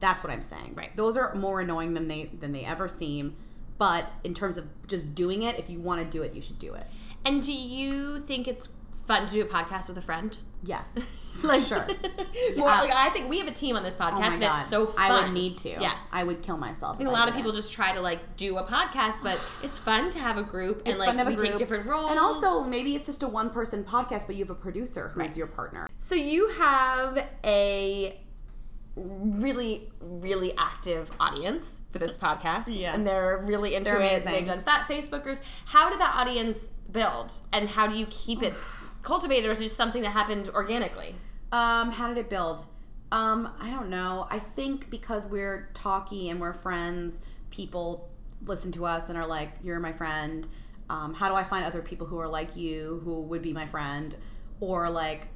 That's 0.00 0.24
what 0.24 0.32
I'm 0.32 0.42
saying. 0.42 0.72
Right. 0.74 0.94
Those 0.96 1.16
are 1.16 1.32
more 1.36 1.60
annoying 1.60 1.94
than 1.94 2.08
they 2.08 2.24
than 2.26 2.50
they 2.52 2.64
ever 2.64 2.88
seem. 2.88 3.36
But 3.78 4.04
in 4.24 4.34
terms 4.34 4.56
of 4.56 4.66
just 4.88 5.14
doing 5.14 5.42
it, 5.42 5.58
if 5.60 5.70
you 5.70 5.78
want 5.80 6.00
to 6.02 6.06
do 6.06 6.22
it, 6.22 6.34
you 6.34 6.42
should 6.42 6.58
do 6.58 6.74
it. 6.74 6.84
And 7.24 7.40
do 7.40 7.52
you 7.52 8.18
think 8.18 8.48
it's 8.48 8.68
fun 9.02 9.26
to 9.26 9.34
do 9.34 9.42
a 9.42 9.46
podcast 9.46 9.88
with 9.88 9.98
a 9.98 10.02
friend? 10.02 10.36
Yes. 10.62 11.08
Like, 11.42 11.62
sure. 11.62 11.86
More, 12.58 12.68
like 12.68 12.92
I 12.94 13.08
think 13.08 13.30
we 13.30 13.38
have 13.38 13.48
a 13.48 13.52
team 13.52 13.74
on 13.74 13.82
this 13.82 13.96
oh 13.98 14.04
podcast 14.04 14.18
Oh 14.20 14.32
and 14.32 14.40
god. 14.42 14.60
it's 14.60 14.68
so 14.68 14.84
fun. 14.84 15.10
I 15.10 15.22
would 15.24 15.32
need 15.32 15.56
to. 15.58 15.70
Yeah. 15.70 15.94
I 16.12 16.24
would 16.24 16.42
kill 16.42 16.58
myself. 16.58 16.96
I 16.96 16.98
think 16.98 17.08
a 17.08 17.12
lot 17.12 17.26
of 17.26 17.34
people 17.34 17.52
just 17.52 17.72
try 17.72 17.90
to 17.94 18.02
like 18.02 18.36
do 18.36 18.58
a 18.58 18.62
podcast, 18.64 19.14
but 19.22 19.36
it's 19.64 19.78
fun 19.78 20.10
to 20.10 20.18
have 20.18 20.36
a 20.36 20.42
group 20.42 20.80
and 20.80 20.88
it's 20.88 20.98
like 20.98 21.08
fun 21.08 21.16
to 21.16 21.24
have 21.24 21.40
we 21.40 21.48
take 21.48 21.56
different 21.56 21.86
roles. 21.86 22.10
And 22.10 22.18
also 22.20 22.64
maybe 22.68 22.94
it's 22.94 23.06
just 23.06 23.22
a 23.22 23.28
one 23.28 23.48
person 23.48 23.82
podcast, 23.82 24.26
but 24.26 24.36
you 24.36 24.44
have 24.44 24.50
a 24.50 24.54
producer 24.54 25.08
who's 25.14 25.20
Right. 25.22 25.36
your 25.38 25.46
partner. 25.46 25.88
So 25.98 26.14
you 26.14 26.48
have 26.50 27.26
a 27.44 28.20
really, 28.94 29.90
really 30.00 30.52
active 30.58 31.10
audience 31.18 31.78
for 31.90 31.98
this 31.98 32.18
podcast. 32.18 32.64
Yeah. 32.68 32.94
And 32.94 33.06
they're 33.06 33.42
really 33.46 33.74
into 33.74 33.90
They're 33.90 34.00
it. 34.02 34.12
amazing. 34.22 34.32
They've 34.32 34.46
done 34.46 34.62
fat 34.62 34.86
Facebookers. 34.86 35.40
How 35.64 35.88
did 35.88 35.98
that 35.98 36.14
audience 36.20 36.68
build? 36.90 37.32
And 37.54 37.70
how 37.70 37.86
do 37.86 37.96
you 37.96 38.06
keep 38.10 38.42
it 38.42 38.52
cultivated 39.02 39.48
or 39.48 39.52
is 39.52 39.60
it 39.60 39.64
just 39.64 39.76
something 39.76 40.02
that 40.02 40.10
happened 40.10 40.48
organically? 40.50 41.14
Um, 41.50 41.90
how 41.90 42.08
did 42.08 42.16
it 42.16 42.30
build? 42.30 42.64
Um, 43.10 43.52
I 43.60 43.68
don't 43.68 43.90
know. 43.90 44.26
I 44.30 44.38
think 44.38 44.88
because 44.88 45.28
we're 45.28 45.68
talky 45.74 46.30
and 46.30 46.40
we're 46.40 46.54
friends, 46.54 47.20
people 47.50 48.10
listen 48.44 48.72
to 48.72 48.86
us 48.86 49.10
and 49.10 49.18
are 49.18 49.26
like, 49.26 49.52
"You're 49.62 49.80
my 49.80 49.92
friend." 49.92 50.48
Um, 50.88 51.14
how 51.14 51.28
do 51.28 51.34
I 51.34 51.44
find 51.44 51.64
other 51.64 51.82
people 51.82 52.06
who 52.06 52.18
are 52.18 52.28
like 52.28 52.56
you, 52.56 53.00
who 53.04 53.20
would 53.22 53.42
be 53.42 53.52
my 53.52 53.66
friend, 53.66 54.16
or 54.60 54.88
like, 54.90 55.28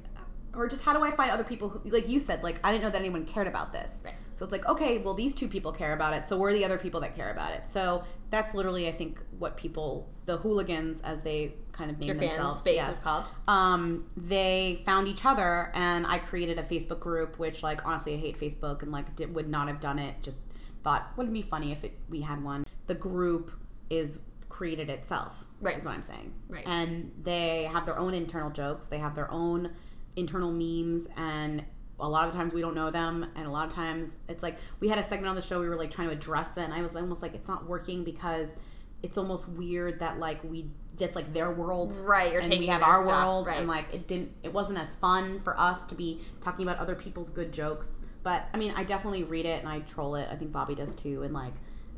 or 0.53 0.67
just 0.67 0.83
how 0.83 0.93
do 0.93 1.03
I 1.03 1.11
find 1.11 1.29
other 1.29 1.43
people 1.43 1.69
who, 1.69 1.89
like 1.89 2.09
you 2.09 2.19
said, 2.19 2.43
like 2.43 2.59
I 2.63 2.71
didn't 2.71 2.83
know 2.83 2.89
that 2.89 2.99
anyone 2.99 3.25
cared 3.25 3.47
about 3.47 3.71
this. 3.71 4.01
Right. 4.03 4.15
So 4.33 4.43
it's 4.43 4.51
like, 4.51 4.67
okay, 4.67 4.97
well, 4.99 5.13
these 5.13 5.33
two 5.33 5.47
people 5.47 5.71
care 5.71 5.93
about 5.93 6.13
it, 6.13 6.25
so 6.25 6.37
we're 6.37 6.53
the 6.53 6.65
other 6.65 6.77
people 6.77 6.99
that 7.01 7.15
care 7.15 7.31
about 7.31 7.53
it. 7.53 7.67
So 7.67 8.03
that's 8.29 8.53
literally, 8.53 8.87
I 8.87 8.91
think, 8.91 9.19
what 9.37 9.55
people, 9.57 10.09
the 10.25 10.37
hooligans, 10.37 11.01
as 11.01 11.23
they 11.23 11.53
kind 11.77 11.91
of 11.91 11.99
name 11.99 12.07
Your 12.09 12.15
themselves, 12.17 12.63
base 12.63 12.75
yes 12.75 12.97
is 12.97 13.03
called. 13.03 13.29
um, 13.47 14.05
they 14.17 14.81
found 14.85 15.07
each 15.07 15.25
other 15.25 15.71
and 15.75 16.05
i 16.07 16.17
created 16.17 16.57
a 16.57 16.63
facebook 16.63 16.99
group 16.99 17.37
which 17.37 17.61
like 17.63 17.85
honestly 17.85 18.13
i 18.15 18.17
hate 18.17 18.39
facebook 18.39 18.81
and 18.81 18.91
like 18.91 19.15
did, 19.15 19.33
would 19.35 19.47
not 19.47 19.67
have 19.67 19.79
done 19.79 19.99
it 19.99 20.15
just 20.23 20.41
thought 20.83 21.07
wouldn't 21.15 21.33
be 21.33 21.41
funny 21.41 21.71
if 21.71 21.83
it, 21.83 21.93
we 22.09 22.21
had 22.21 22.43
one 22.43 22.65
the 22.87 22.95
group 22.95 23.51
is 23.89 24.19
created 24.49 24.89
itself 24.89 25.45
Right. 25.61 25.77
is 25.77 25.85
what 25.85 25.93
i'm 25.93 26.01
saying 26.03 26.33
Right. 26.49 26.63
and 26.65 27.11
they 27.21 27.63
have 27.71 27.85
their 27.85 27.97
own 27.99 28.13
internal 28.13 28.49
jokes 28.49 28.87
they 28.87 28.97
have 28.99 29.13
their 29.15 29.29
own 29.31 29.71
internal 30.15 30.51
memes 30.51 31.07
and 31.15 31.63
a 31.99 32.07
lot 32.07 32.27
of 32.27 32.33
times 32.33 32.53
we 32.53 32.61
don't 32.61 32.75
know 32.75 32.91
them 32.91 33.25
and 33.35 33.45
a 33.47 33.49
lot 33.51 33.67
of 33.67 33.73
times 33.73 34.17
it's 34.29 34.43
like 34.43 34.55
we 34.79 34.87
had 34.87 34.97
a 34.99 35.03
segment 35.03 35.29
on 35.29 35.35
the 35.35 35.41
show 35.41 35.59
we 35.59 35.67
were 35.69 35.75
like 35.75 35.91
trying 35.91 36.07
to 36.07 36.13
address 36.13 36.51
that 36.51 36.65
and 36.65 36.73
i 36.73 36.81
was 36.81 36.95
almost 36.95 37.21
like 37.21 37.33
it's 37.35 37.47
not 37.47 37.65
working 37.67 38.03
because 38.03 38.55
it's 39.03 39.17
almost 39.17 39.47
weird 39.49 39.99
that 39.99 40.17
like 40.19 40.43
we 40.43 40.69
that's 40.97 41.15
like 41.15 41.33
their 41.33 41.51
world 41.51 41.93
Right, 42.05 42.31
you're 42.31 42.41
and 42.41 42.49
we 42.49 42.55
taking 42.57 42.71
have 42.71 42.81
their 42.81 42.89
our 42.89 43.05
stuff, 43.05 43.25
world 43.25 43.47
right. 43.47 43.57
and 43.57 43.67
like 43.67 43.85
it 43.93 44.07
didn't 44.07 44.31
it 44.43 44.51
wasn't 44.53 44.79
as 44.79 44.95
fun 44.95 45.39
for 45.41 45.59
us 45.59 45.85
to 45.87 45.95
be 45.95 46.21
talking 46.41 46.67
about 46.67 46.79
other 46.79 46.95
people's 46.95 47.29
good 47.29 47.51
jokes 47.51 47.99
but 48.23 48.45
i 48.53 48.57
mean 48.57 48.73
i 48.75 48.83
definitely 48.83 49.23
read 49.23 49.45
it 49.45 49.59
and 49.59 49.69
i 49.69 49.79
troll 49.81 50.15
it 50.15 50.27
i 50.31 50.35
think 50.35 50.51
bobby 50.51 50.73
does 50.75 50.95
too 50.95 51.23
and 51.23 51.33
like 51.33 51.53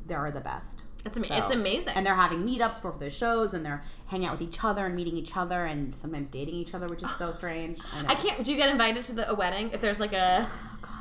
they 0.05 0.15
are 0.15 0.31
the 0.31 0.41
best 0.41 0.81
It's 1.05 1.15
ama- 1.17 1.27
it's 1.39 1.51
amazing. 1.53 1.93
And 1.95 2.05
they're 2.05 2.15
having 2.15 2.39
meetups 2.43 2.81
for 2.81 2.93
their 2.99 3.11
shows, 3.11 3.53
and 3.53 3.63
they're 3.65 3.81
hanging 4.07 4.27
out 4.27 4.33
with 4.37 4.41
each 4.49 4.63
other 4.65 4.85
and 4.87 4.95
meeting 4.95 5.15
each 5.15 5.37
other, 5.37 5.63
and 5.65 5.95
sometimes 5.95 6.27
dating 6.29 6.55
each 6.55 6.73
other, 6.73 6.87
which 6.87 7.01
is 7.03 7.11
so 7.15 7.31
strange. 7.31 7.79
I, 7.95 8.01
know. 8.01 8.09
I 8.09 8.15
can't. 8.15 8.43
Do 8.43 8.51
you 8.51 8.57
get 8.57 8.69
invited 8.69 9.03
to 9.05 9.13
the 9.15 9.29
a 9.29 9.35
wedding 9.35 9.69
if 9.71 9.79
there's 9.79 9.99
like 10.01 10.11
a? 10.13 10.45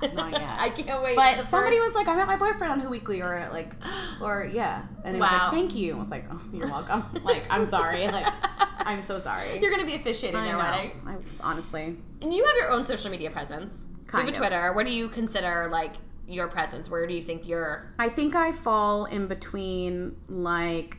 Not 0.14 0.32
yet. 0.32 0.56
I 0.58 0.70
can't 0.70 1.02
wait. 1.02 1.16
But 1.16 1.42
somebody 1.44 1.76
first- 1.78 1.88
was 1.90 1.96
like, 1.96 2.08
I 2.08 2.16
met 2.16 2.26
my 2.26 2.36
boyfriend 2.36 2.72
on 2.72 2.80
Who 2.80 2.90
Weekly, 2.90 3.20
or 3.22 3.48
like, 3.52 3.74
or 4.20 4.48
yeah, 4.52 4.84
and 5.04 5.14
they 5.14 5.20
was 5.20 5.30
like, 5.30 5.50
thank 5.50 5.74
you. 5.74 5.94
I 5.96 5.98
was 5.98 6.10
like, 6.10 6.24
oh, 6.30 6.42
you're 6.52 6.68
welcome. 6.68 7.04
like, 7.24 7.42
I'm 7.50 7.66
sorry. 7.66 8.06
Like, 8.06 8.26
I'm 8.86 9.02
so 9.02 9.18
sorry. 9.18 9.58
You're 9.60 9.70
gonna 9.70 9.84
be 9.86 9.94
officiating 9.94 10.38
I 10.38 10.44
their 10.44 10.52
know. 10.54 10.58
wedding, 10.60 10.90
I 11.06 11.16
was 11.16 11.40
honestly. 11.42 11.96
and 12.22 12.34
you 12.34 12.44
have 12.44 12.56
your 12.56 12.70
own 12.70 12.84
social 12.84 13.10
media 13.10 13.30
presence. 13.30 13.82
So 13.82 13.86
you 13.86 13.96
have 13.98 14.06
Kind 14.06 14.28
a 14.28 14.30
of. 14.30 14.36
Twitter. 14.36 14.72
What 14.72 14.86
do 14.86 14.92
you 14.92 15.08
consider 15.08 15.68
like 15.70 15.94
your 16.26 16.48
presence? 16.48 16.88
Where 16.90 17.06
do 17.06 17.14
you 17.14 17.22
think 17.22 17.46
you're? 17.46 17.92
I 17.98 18.08
think 18.08 18.34
I 18.36 18.52
fall 18.52 19.04
in 19.06 19.26
between 19.26 20.16
like 20.28 20.96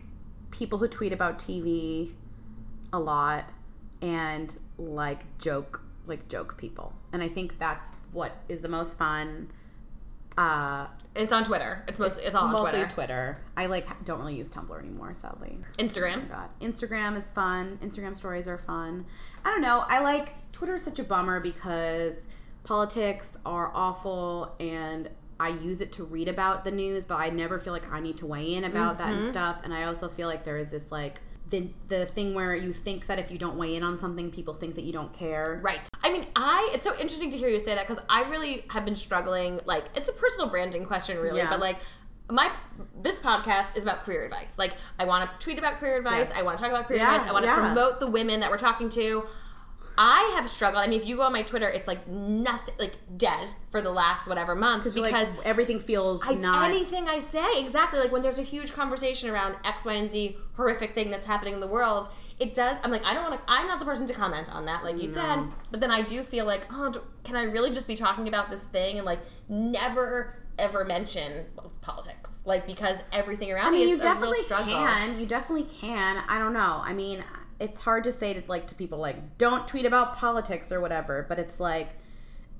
people 0.52 0.78
who 0.78 0.88
tweet 0.88 1.14
about 1.14 1.40
TV 1.40 2.12
a 2.94 3.00
lot 3.00 3.50
and 4.02 4.56
like 4.78 5.38
joke 5.40 5.82
like 6.06 6.28
joke 6.28 6.58
people. 6.58 6.94
And 7.12 7.24
I 7.24 7.28
think 7.28 7.58
that's 7.60 7.92
what 8.12 8.36
is 8.48 8.62
the 8.62 8.70
most 8.70 8.98
fun. 8.98 9.50
Uh 10.38 10.88
It's 11.16 11.32
on 11.32 11.44
Twitter. 11.44 11.84
It's 11.88 12.00
mostly 12.00 12.24
it's, 12.24 12.36
on 12.36 12.52
mostly 12.52 12.80
Twitter. 12.80 12.94
Twitter. 12.94 13.42
I 13.58 13.66
like 13.66 14.06
don't 14.06 14.20
really 14.20 14.36
use 14.36 14.52
Tumblr 14.52 14.78
anymore, 14.78 15.14
sadly. 15.14 15.58
Instagram. 15.78 16.24
Oh 16.30 16.34
God. 16.36 16.50
Instagram 16.62 17.18
is 17.18 17.30
fun. 17.30 17.80
Instagram 17.82 18.16
stories 18.16 18.48
are 18.48 18.58
fun. 18.58 19.06
I 19.44 19.50
don't 19.50 19.62
know. 19.62 19.84
I 19.88 20.02
like 20.02 20.34
Twitter 20.52 20.76
is 20.76 20.84
such 20.84 21.00
a 21.00 21.04
bummer 21.04 21.40
because 21.40 22.28
politics 22.64 23.38
are 23.46 23.72
awful 23.74 24.56
and 24.60 25.10
I 25.40 25.50
use 25.50 25.80
it 25.82 25.92
to 25.94 26.04
read 26.04 26.28
about 26.28 26.66
the 26.66 26.72
news, 26.72 27.06
but 27.06 27.16
I 27.16 27.30
never 27.30 27.60
feel 27.60 27.72
like 27.72 27.92
I 27.92 28.00
need 28.02 28.18
to 28.18 28.26
weigh 28.26 28.56
in 28.56 28.66
about 28.66 28.98
that 28.98 29.14
and 29.14 29.24
stuff. 29.24 29.62
And 29.64 29.74
I 29.74 29.86
also 29.86 30.10
feel 30.10 30.28
like 30.28 30.44
there 30.44 30.58
is 30.58 30.72
this 30.72 30.92
like 30.92 31.22
the 31.50 31.70
the 31.88 32.06
thing 32.06 32.34
where 32.34 32.56
you 32.56 32.74
think 32.74 33.08
that 33.08 33.20
if 33.20 33.32
you 33.32 33.38
don't 33.38 33.58
weigh 33.58 33.76
in 33.76 33.84
on 33.84 33.98
something, 33.98 34.30
people 34.32 34.54
think 34.54 34.76
that 34.76 34.84
you 34.84 34.94
don't 34.94 35.14
care. 35.14 35.60
Right. 35.64 35.89
I 36.04 36.12
mean, 36.12 36.26
I 36.36 36.70
it's 36.74 36.84
so 36.84 36.92
interesting 36.94 37.30
to 37.32 37.38
hear 37.38 37.50
you 37.50 37.60
say 37.60 37.76
that 37.76 37.88
because 37.88 38.04
I 38.10 38.24
really 38.30 38.66
have 38.70 38.86
been 38.86 38.96
struggling. 38.96 39.60
Like, 39.66 39.86
it's 39.96 40.10
a 40.10 40.14
personal 40.14 40.50
branding 40.50 40.86
question, 40.86 41.18
really, 41.20 41.38
Yes. 41.38 41.50
but 41.50 41.60
like. 41.60 41.78
My 42.32 42.52
this 43.02 43.20
podcast 43.20 43.76
is 43.76 43.82
about 43.82 44.04
career 44.04 44.24
advice. 44.24 44.60
Like 44.60 44.78
I 45.00 45.06
want 45.06 45.32
to 45.32 45.40
tweet 45.44 45.58
about 45.58 45.80
career 45.80 45.98
advice. 45.98 46.30
Yes. 46.30 46.38
I 46.38 46.44
want 46.44 46.60
to 46.60 46.64
talk 46.64 46.72
about 46.72 46.86
career 46.86 47.00
Yeah, 47.00 47.16
advice. 47.16 47.28
I 47.28 47.34
want 47.34 47.44
to 47.46 47.50
yeah. 47.50 47.56
promote 47.56 48.00
the 48.00 48.06
women 48.06 48.42
that 48.42 48.52
we're 48.52 48.60
talking 48.60 48.88
to. 48.90 49.26
I 50.02 50.32
have 50.36 50.50
struggled. 50.50 50.82
I 50.82 50.88
mean, 50.88 50.98
if 50.98 51.06
you 51.06 51.18
go 51.18 51.24
on 51.24 51.34
my 51.34 51.42
Twitter, 51.42 51.68
it's 51.68 51.86
like 51.86 52.08
nothing, 52.08 52.74
like 52.80 52.94
dead 53.18 53.50
for 53.70 53.82
the 53.82 53.92
last 53.92 54.30
whatever 54.30 54.56
You're 54.56 55.06
because 55.06 55.30
like 55.30 55.46
everything 55.46 55.82
feels 55.82 56.24
I, 56.26 56.36
not 56.36 56.72
anything 56.72 57.10
I 57.10 57.20
say 57.20 57.60
exactly 57.60 58.00
like 58.00 58.10
when 58.10 58.22
there's 58.22 58.40
a 58.40 58.44
huge 58.44 58.72
conversation 58.72 59.30
around 59.30 59.58
X, 59.66 59.84
Y, 59.84 59.94
and 59.94 60.10
Z 60.10 60.38
horrific 60.54 60.92
thing 60.92 61.12
that's 61.12 61.26
happening 61.28 61.54
in 61.54 61.60
the 61.60 61.68
world. 61.68 62.08
It 62.40 62.54
does. 62.54 62.78
I'm 62.82 62.92
like 62.92 63.04
I 63.04 63.14
don't 63.14 63.30
want 63.30 63.46
to. 63.46 63.52
I'm 63.52 63.68
not 63.68 63.80
the 63.80 63.86
person 63.86 64.08
to 64.08 64.14
comment 64.14 64.50
on 64.56 64.66
that, 64.68 64.86
like 64.86 65.02
you 65.02 65.08
said. 65.08 65.44
But 65.70 65.82
then 65.82 65.92
I 65.92 66.02
do 66.02 66.24
feel 66.24 66.46
like, 66.46 66.66
oh, 66.72 66.92
do- 66.92 67.04
can 67.26 67.36
I 67.36 67.44
really 67.44 67.70
just 67.70 67.86
be 67.86 67.96
talking 67.96 68.30
about 68.30 68.50
this 68.50 68.64
thing 68.64 68.96
and 68.96 69.06
like 69.06 69.20
never 69.50 70.38
ever 70.58 70.86
mention 70.86 71.46
politics, 71.82 72.40
like 72.46 72.66
because 72.66 73.00
everything 73.12 73.52
around 73.52 73.68
I 73.68 73.72
me 73.72 73.78
mean, 73.80 73.90
is 73.90 73.98
you 73.98 74.04
definitely 74.04 74.40
struggle. 74.40 74.74
can. 74.74 75.20
You 75.20 75.26
definitely 75.26 75.64
can. 75.64 76.24
I 76.30 76.40
don't 76.40 76.54
know. 76.54 76.82
I 76.84 76.94
mean, 76.94 77.22
it's 77.60 77.80
hard 77.80 78.04
to 78.06 78.12
say 78.12 78.34
to 78.34 78.42
like 78.50 78.68
to 78.68 78.76
people 78.76 78.98
like 79.00 79.38
don't 79.38 79.68
tweet 79.68 79.86
about 79.86 80.16
politics 80.16 80.72
or 80.72 80.80
whatever, 80.80 81.26
but 81.28 81.40
it's 81.40 81.60
like 81.60 81.90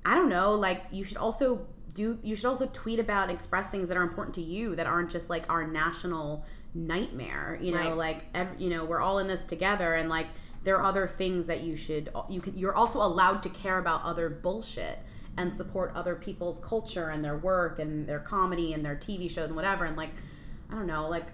I 0.04 0.14
don't 0.14 0.28
know, 0.28 0.54
like 0.54 0.82
you 0.90 1.04
should 1.04 1.16
also 1.18 1.66
do 1.92 2.18
you 2.22 2.36
should 2.36 2.46
also 2.46 2.66
tweet 2.72 2.98
about 3.00 3.28
and 3.28 3.32
express 3.32 3.70
things 3.70 3.88
that 3.88 3.96
are 3.96 4.02
important 4.02 4.34
to 4.36 4.40
you 4.42 4.76
that 4.76 4.86
aren't 4.86 5.10
just 5.10 5.28
like 5.30 5.50
our 5.52 5.66
national 5.66 6.44
nightmare, 6.74 7.58
you 7.60 7.72
know, 7.72 7.78
Right. 7.78 7.96
like 7.96 8.24
ev- 8.34 8.54
you 8.60 8.70
know, 8.70 8.84
we're 8.84 9.00
all 9.00 9.18
in 9.18 9.26
this 9.26 9.46
together 9.46 9.94
and 9.94 10.08
like 10.08 10.26
there 10.62 10.76
are 10.76 10.82
other 10.84 11.06
things 11.06 11.46
that 11.46 11.62
you 11.62 11.74
should 11.76 12.10
you 12.28 12.40
can 12.40 12.56
you're 12.56 12.74
also 12.74 12.98
allowed 13.00 13.42
to 13.42 13.48
care 13.48 13.78
about 13.78 14.02
other 14.04 14.28
bullshit 14.28 14.98
and 15.36 15.54
support 15.54 15.92
other 15.94 16.14
people's 16.14 16.58
culture 16.60 17.08
and 17.08 17.24
their 17.24 17.36
work 17.36 17.78
and 17.78 18.06
their 18.06 18.18
comedy 18.18 18.72
and 18.74 18.84
their 18.84 18.96
TV 18.96 19.30
shows 19.30 19.46
and 19.46 19.56
whatever 19.56 19.84
and 19.84 19.96
like 19.96 20.10
I 20.70 20.74
don't 20.74 20.86
know, 20.86 21.08
like 21.08 21.26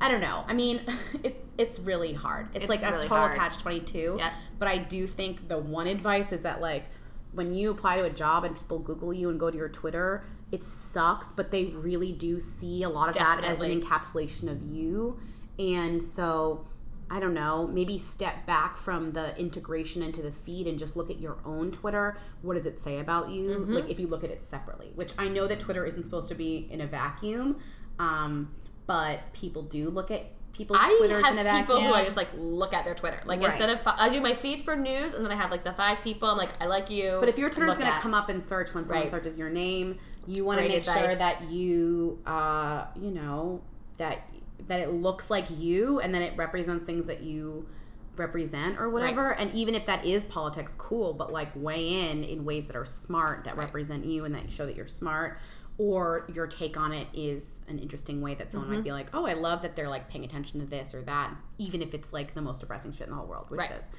I 0.00 0.08
don't 0.08 0.20
know. 0.20 0.44
I 0.46 0.54
mean, 0.54 0.80
it's 1.22 1.42
it's 1.58 1.78
really 1.80 2.12
hard. 2.12 2.48
It's, 2.54 2.64
It's 2.64 2.68
like 2.68 2.82
a 2.82 2.96
total 3.00 3.08
hard. 3.08 3.38
catch 3.38 3.58
twenty 3.58 3.80
two. 3.80 4.18
But 4.58 4.68
I 4.68 4.78
do 4.78 5.06
think 5.06 5.48
the 5.48 5.58
one 5.58 5.86
advice 5.86 6.32
is 6.32 6.42
that 6.42 6.60
like 6.60 6.84
when 7.32 7.52
you 7.52 7.70
apply 7.70 7.96
to 7.96 8.04
a 8.04 8.10
job 8.10 8.44
and 8.44 8.56
people 8.56 8.78
Google 8.78 9.12
you 9.12 9.28
and 9.28 9.38
go 9.38 9.50
to 9.50 9.56
your 9.56 9.68
Twitter, 9.68 10.24
it 10.52 10.64
sucks, 10.64 11.32
but 11.32 11.50
they 11.50 11.66
really 11.66 12.12
do 12.12 12.40
see 12.40 12.82
a 12.82 12.88
lot 12.88 13.10
of 13.10 13.14
that 13.16 13.44
as 13.44 13.60
an 13.60 13.78
encapsulation 13.78 14.50
of 14.50 14.62
you. 14.62 15.18
And 15.58 16.02
so 16.02 16.66
I 17.10 17.20
don't 17.20 17.34
know, 17.34 17.68
maybe 17.68 17.98
step 17.98 18.46
back 18.46 18.76
from 18.76 19.12
the 19.12 19.38
integration 19.38 20.02
into 20.02 20.22
the 20.22 20.32
feed 20.32 20.66
and 20.66 20.78
just 20.78 20.96
look 20.96 21.10
at 21.10 21.20
your 21.20 21.38
own 21.44 21.70
Twitter. 21.70 22.16
What 22.42 22.54
does 22.54 22.66
it 22.66 22.78
say 22.78 22.98
about 22.98 23.28
you? 23.30 23.50
Mm-hmm. 23.50 23.74
Like 23.74 23.90
if 23.90 24.00
you 24.00 24.08
look 24.08 24.24
at 24.24 24.30
it 24.30 24.42
separately, 24.42 24.90
which 24.94 25.12
I 25.18 25.28
know 25.28 25.46
that 25.46 25.60
Twitter 25.60 25.84
isn't 25.84 26.02
supposed 26.02 26.28
to 26.28 26.34
be 26.34 26.66
in 26.70 26.80
a 26.80 26.86
vacuum, 26.86 27.58
um, 27.98 28.54
but 28.86 29.20
people 29.32 29.62
do 29.62 29.90
look 29.90 30.10
at 30.10 30.24
people's 30.52 30.78
I 30.82 30.94
Twitters 30.98 31.22
have 31.24 31.36
in 31.36 31.46
a 31.46 31.50
people 31.58 31.74
vacuum. 31.76 31.92
who 31.92 31.94
I 31.94 32.04
just 32.04 32.16
like 32.16 32.28
look 32.36 32.72
at 32.72 32.84
their 32.84 32.94
Twitter. 32.94 33.18
Like 33.26 33.40
Right. 33.40 33.50
instead 33.50 33.68
of 33.70 33.80
I 33.86 34.08
do 34.08 34.20
my 34.20 34.32
feed 34.34 34.64
for 34.64 34.74
news, 34.76 35.12
and 35.14 35.24
then 35.24 35.30
I 35.32 35.36
have 35.36 35.50
like 35.50 35.64
the 35.64 35.72
five 35.72 36.02
people. 36.02 36.28
I'm 36.30 36.38
like, 36.38 36.50
I 36.62 36.66
like 36.66 36.88
you. 36.88 37.18
But 37.20 37.28
if 37.28 37.38
your 37.38 37.50
Twitter's 37.50 37.76
going 37.76 37.92
to 37.92 37.98
come 37.98 38.14
up 38.14 38.30
in 38.30 38.40
search 38.40 38.72
when 38.74 38.86
someone 38.86 39.02
Right. 39.04 39.10
searches 39.10 39.38
your 39.38 39.50
name, 39.50 39.98
you 40.26 40.44
want 40.44 40.60
to 40.60 40.68
make 40.68 40.84
sure 40.84 41.14
that 41.14 41.50
you, 41.50 42.20
uh, 42.26 42.86
you 43.00 43.10
know, 43.10 43.60
that 43.98 44.22
that 44.68 44.80
it 44.80 44.88
looks 44.90 45.30
like 45.30 45.44
you 45.58 46.00
and 46.00 46.14
then 46.14 46.22
it 46.22 46.34
represents 46.36 46.84
things 46.86 47.04
that 47.06 47.22
you 47.22 47.68
represent 48.16 48.80
or 48.80 48.88
whatever. 48.88 49.32
And 49.34 49.52
even 49.52 49.74
if 49.74 49.84
that 49.86 50.04
is 50.06 50.24
politics, 50.24 50.74
cool. 50.74 51.12
But 51.12 51.30
like 51.32 51.48
weigh 51.54 52.10
in 52.10 52.24
in 52.24 52.44
ways 52.46 52.66
that 52.68 52.76
are 52.76 52.84
smart 52.86 53.44
that 53.44 53.56
represent 53.58 54.06
you 54.06 54.24
and 54.24 54.34
that 54.34 54.50
show 54.50 54.64
that 54.64 54.74
you're 54.74 54.86
smart. 54.86 55.38
Or 55.78 56.26
your 56.32 56.46
take 56.46 56.76
on 56.78 56.92
it 56.92 57.06
is 57.12 57.60
an 57.68 57.78
interesting 57.78 58.22
way 58.22 58.34
that 58.36 58.50
someone 58.50 58.68
Mm-hmm. 58.70 58.78
might 58.78 58.84
be 58.84 58.92
like, 58.92 59.08
"Oh, 59.14 59.26
I 59.26 59.34
love 59.34 59.60
that 59.62 59.76
they're 59.76 59.88
like 59.90 60.08
paying 60.08 60.24
attention 60.24 60.60
to 60.60 60.66
this 60.66 60.94
or 60.94 61.02
that," 61.02 61.34
even 61.58 61.82
if 61.82 61.92
it's 61.92 62.12
like 62.14 62.32
the 62.34 62.40
most 62.40 62.60
depressing 62.60 62.92
shit 62.92 63.06
in 63.08 63.10
the 63.10 63.16
whole 63.18 63.26
world, 63.26 63.50
which 63.50 63.58
Right. 63.60 63.70
is. 63.72 63.90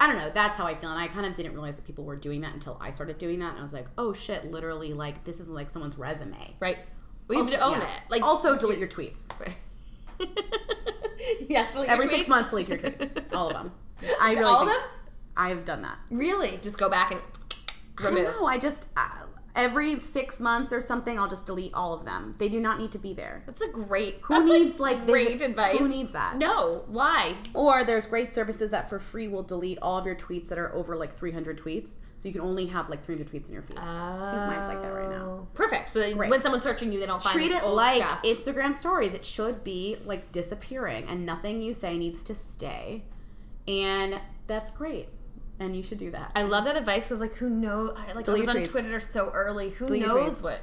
I 0.00 0.06
don't 0.06 0.16
know. 0.16 0.30
That's 0.30 0.56
how 0.56 0.64
I 0.66 0.74
feel, 0.74 0.90
and 0.90 0.98
I 1.00 1.06
kind 1.08 1.26
of 1.26 1.34
didn't 1.34 1.52
realize 1.52 1.76
that 1.76 1.84
people 1.86 2.04
were 2.04 2.16
doing 2.16 2.40
that 2.42 2.52
until 2.54 2.76
I 2.80 2.90
started 2.90 3.18
doing 3.18 3.38
that, 3.40 3.50
and 3.50 3.58
I 3.58 3.62
was 3.62 3.72
like, 3.74 3.86
"Oh 3.98 4.12
shit!" 4.14 4.50
Literally, 4.50 4.92
like 4.94 5.24
this 5.24 5.40
is 5.40 5.48
like 5.50 5.68
someone's 5.70 5.98
resume. 5.98 6.54
right, 6.60 6.78
we 7.28 7.36
have 7.36 7.50
to 7.50 7.60
own 7.60 7.72
yeah. 7.72 7.82
it. 7.96 8.00
Like 8.10 8.22
also 8.22 8.56
delete 8.56 8.78
your 8.78 8.88
tweets 8.88 9.28
yes, 11.48 11.72
delete 11.72 11.88
your 11.88 11.94
every 11.94 12.06
six 12.06 12.28
months. 12.28 12.50
Delete 12.50 12.68
your 12.68 12.78
tweets, 12.78 13.32
all 13.34 13.48
of 13.48 13.54
them. 13.54 13.72
I 14.20 14.32
really 14.32 14.44
All 14.44 14.62
of 14.62 14.68
them? 14.68 14.80
I've 15.36 15.64
done 15.64 15.82
that. 15.82 15.98
Really, 16.10 16.58
just 16.62 16.78
go 16.78 16.88
back 16.88 17.10
and 17.12 17.20
I 17.98 18.02
don't 18.04 18.14
remove. 18.14 18.34
know. 18.36 18.46
I 18.46 18.58
just 18.58 18.86
uh, 18.96 19.25
every 19.56 19.98
six 20.00 20.38
months 20.38 20.72
or 20.72 20.80
something, 20.80 21.18
I'll 21.18 21.28
just 21.28 21.46
delete 21.46 21.74
all 21.74 21.94
of 21.94 22.04
them. 22.04 22.34
They 22.38 22.48
do 22.48 22.60
not 22.60 22.78
need 22.78 22.92
to 22.92 22.98
be 22.98 23.14
there. 23.14 23.42
That's 23.46 23.62
a 23.62 23.68
great. 23.68 24.20
Who 24.22 24.44
needs, 24.44 24.78
like, 24.78 25.06
the- 25.06 25.12
great 25.12 25.42
advice? 25.42 25.78
who 25.78 25.88
needs 25.88 26.12
that? 26.12 26.36
No, 26.36 26.84
why? 26.86 27.36
Or 27.54 27.82
there's 27.84 28.06
great 28.06 28.32
services 28.32 28.70
that 28.70 28.88
for 28.88 28.98
free 28.98 29.26
will 29.26 29.42
delete 29.42 29.78
all 29.82 29.98
of 29.98 30.06
your 30.06 30.14
tweets 30.14 30.48
that 30.50 30.58
are 30.58 30.72
over 30.74 30.94
like 30.94 31.12
300 31.12 31.58
tweets, 31.58 31.98
so 32.18 32.28
you 32.28 32.32
can 32.32 32.42
only 32.42 32.66
have 32.66 32.88
like 32.90 33.02
300 33.04 33.28
tweets 33.32 33.48
in 33.48 33.54
your 33.54 33.62
feed. 33.62 33.78
I 33.78 34.30
think 34.30 34.56
mine's 34.58 34.68
like 34.68 34.82
that 34.82 34.92
right 34.92 35.10
now. 35.10 35.24
Oh, 35.26 35.48
perfect. 35.54 35.90
So 35.90 36.00
Great. 36.14 36.30
when 36.30 36.40
someone's 36.40 36.64
searching 36.64 36.92
you, 36.92 37.00
they 37.00 37.06
don't 37.06 37.22
find 37.22 37.34
treat 37.34 37.50
it 37.50 37.64
like 37.66 38.02
stuff. 38.02 38.22
Instagram 38.22 38.74
stories. 38.74 39.14
It 39.14 39.24
should 39.24 39.64
be 39.64 39.96
like 40.04 40.30
disappearing, 40.32 41.04
and 41.08 41.24
nothing 41.26 41.62
you 41.62 41.72
say 41.72 41.96
needs 41.98 42.22
to 42.24 42.34
stay. 42.34 43.02
And 43.68 44.20
that's 44.46 44.70
great, 44.70 45.08
and 45.60 45.74
you 45.76 45.82
should 45.82 45.98
do 45.98 46.10
that. 46.10 46.32
I 46.34 46.42
love 46.42 46.64
that 46.64 46.76
advice 46.76 47.04
because 47.06 47.20
like 47.20 47.34
who 47.34 47.48
knows? 47.50 47.96
I, 47.96 48.12
like 48.12 48.24
Delete 48.24 48.42
I 48.42 48.46
was 48.46 48.56
on 48.56 48.62
tweets. 48.62 48.70
Twitter 48.70 49.00
so 49.00 49.30
early. 49.30 49.70
Who 49.70 49.86
Delete 49.86 50.02
knows 50.06 50.40
tweets. 50.40 50.42
what? 50.44 50.60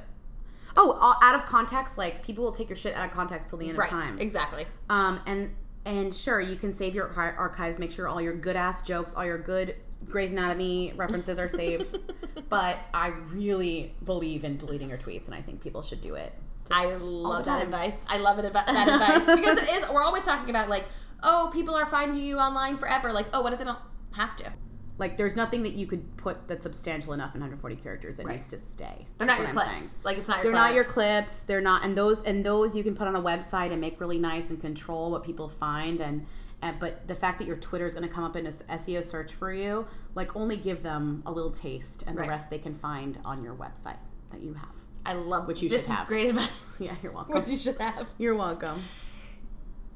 oh, 0.76 0.98
all- 1.00 1.16
out 1.22 1.34
of 1.36 1.46
context, 1.46 1.96
like 1.98 2.24
people 2.24 2.42
will 2.44 2.52
take 2.52 2.68
your 2.68 2.76
shit 2.76 2.94
out 2.96 3.06
of 3.06 3.12
context 3.12 3.48
till 3.48 3.58
the 3.58 3.68
end 3.68 3.78
Right. 3.78 3.92
of 3.92 4.00
time. 4.02 4.18
Exactly. 4.18 4.66
Um, 4.90 5.20
and 5.26 5.50
and 5.86 6.14
sure, 6.14 6.40
you 6.40 6.56
can 6.56 6.72
save 6.72 6.94
your 6.94 7.08
archi- 7.14 7.36
archives. 7.36 7.78
Make 7.78 7.92
sure 7.92 8.08
all 8.08 8.20
your 8.20 8.32
good 8.34 8.56
ass 8.56 8.82
jokes, 8.82 9.14
all 9.14 9.24
your 9.24 9.38
good 9.38 9.76
Grey's 10.06 10.32
Anatomy 10.32 10.92
references 10.96 11.38
are 11.38 11.48
saved. 11.48 11.96
but 12.48 12.78
I 12.92 13.08
really 13.32 13.94
believe 14.04 14.44
in 14.44 14.56
deleting 14.56 14.88
your 14.88 14.98
tweets, 14.98 15.26
and 15.26 15.34
I 15.34 15.40
think 15.42 15.60
people 15.62 15.82
should 15.82 16.00
do 16.00 16.14
it. 16.14 16.32
I 16.70 16.94
love 16.96 17.44
that 17.44 17.62
advice. 17.62 18.02
I 18.08 18.16
love 18.18 18.38
it 18.38 18.46
about 18.46 18.66
that 18.66 18.88
advice 19.26 19.36
because 19.36 19.58
it 19.58 19.74
is. 19.74 19.88
We're 19.90 20.02
always 20.02 20.24
talking 20.24 20.48
about 20.50 20.68
like, 20.70 20.86
oh, 21.22 21.50
people 21.52 21.74
are 21.74 21.84
finding 21.86 22.22
you 22.24 22.38
online 22.38 22.78
forever. 22.78 23.12
Like, 23.12 23.26
oh, 23.34 23.42
what 23.42 23.52
if 23.52 23.58
they 23.58 23.64
don't 23.66 23.78
have 24.12 24.34
to? 24.36 24.50
Like, 24.96 25.16
there's 25.16 25.34
nothing 25.34 25.64
that 25.64 25.72
you 25.72 25.86
could 25.86 26.16
put 26.16 26.46
that's 26.46 26.62
substantial 26.62 27.12
enough 27.14 27.34
in 27.34 27.40
140 27.40 27.74
characters 27.76 28.16
that 28.18 28.26
Right. 28.26 28.34
needs 28.36 28.46
to 28.48 28.58
stay. 28.58 29.06
They're 29.18 29.26
not 29.26 29.38
your 29.40 29.48
clips. 29.48 29.68
I'm 29.68 29.78
saying. 29.78 29.90
Like, 30.04 30.18
it's 30.18 30.28
not 30.28 30.36
your. 30.36 30.44
They're 30.44 30.52
clips. 30.52 30.68
not 30.68 30.74
your 30.74 30.84
clips. 30.84 31.42
They're 31.44 31.60
not, 31.60 31.84
and 31.84 31.98
those 31.98 32.22
and 32.22 32.44
those 32.46 32.76
you 32.76 32.84
can 32.84 32.94
put 32.94 33.08
on 33.08 33.16
a 33.16 33.20
website 33.22 33.72
and 33.72 33.80
make 33.80 33.98
really 34.00 34.18
nice 34.18 34.50
and 34.50 34.60
control 34.60 35.10
what 35.10 35.24
people 35.24 35.48
find. 35.48 36.00
And, 36.00 36.26
and 36.62 36.78
but 36.78 37.08
the 37.08 37.14
fact 37.14 37.40
that 37.40 37.46
your 37.48 37.56
Twitter 37.56 37.86
is 37.86 37.94
going 37.94 38.06
to 38.08 38.14
come 38.14 38.22
up 38.24 38.36
in 38.36 38.46
a 38.46 38.50
SEO 38.50 39.02
search 39.02 39.32
for 39.34 39.52
you, 39.52 39.86
like 40.14 40.36
only 40.36 40.56
give 40.56 40.84
them 40.84 41.22
a 41.26 41.32
little 41.32 41.50
taste, 41.50 42.04
and 42.06 42.16
Right. 42.16 42.26
the 42.26 42.30
rest 42.30 42.50
they 42.50 42.58
can 42.58 42.72
find 42.74 43.18
on 43.24 43.42
your 43.42 43.54
website 43.54 43.98
that 44.30 44.42
you 44.42 44.54
have. 44.54 44.68
I 45.04 45.14
love 45.14 45.48
Which 45.48 45.60
you 45.60 45.68
this 45.68 45.82
should 45.82 45.90
is 45.90 45.96
have. 45.96 46.06
great 46.06 46.28
advice. 46.28 46.48
Yeah, 46.80 46.94
you're 47.02 47.12
welcome. 47.20 47.34
Which 47.34 47.48
you 47.48 47.56
should 47.58 47.78
have. 47.78 48.06
You're 48.18 48.34
welcome. 48.36 48.82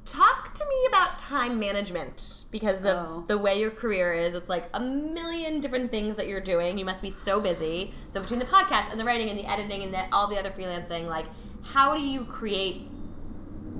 Talk 0.08 0.54
to 0.54 0.64
me 0.64 0.76
about 0.88 1.18
time 1.18 1.58
management 1.60 2.44
because 2.50 2.84
of 2.86 2.96
Oh. 2.98 3.24
the 3.26 3.36
way 3.36 3.60
your 3.60 3.70
career 3.70 4.14
is. 4.14 4.34
It's 4.34 4.48
like 4.48 4.64
a 4.72 4.80
million 4.80 5.60
different 5.60 5.90
things 5.90 6.16
that 6.16 6.26
you're 6.28 6.40
doing. 6.40 6.78
You 6.78 6.84
must 6.86 7.02
be 7.02 7.10
so 7.10 7.40
busy. 7.40 7.92
So 8.08 8.20
between 8.20 8.38
the 8.38 8.46
podcast 8.46 8.90
and 8.90 8.98
the 8.98 9.04
writing 9.04 9.28
and 9.28 9.38
the 9.38 9.44
editing 9.44 9.82
and 9.82 9.92
the, 9.92 10.04
all 10.12 10.26
the 10.26 10.38
other 10.38 10.50
freelancing, 10.50 11.06
like 11.06 11.26
how 11.62 11.94
do 11.94 12.02
you 12.02 12.24
create 12.24 12.88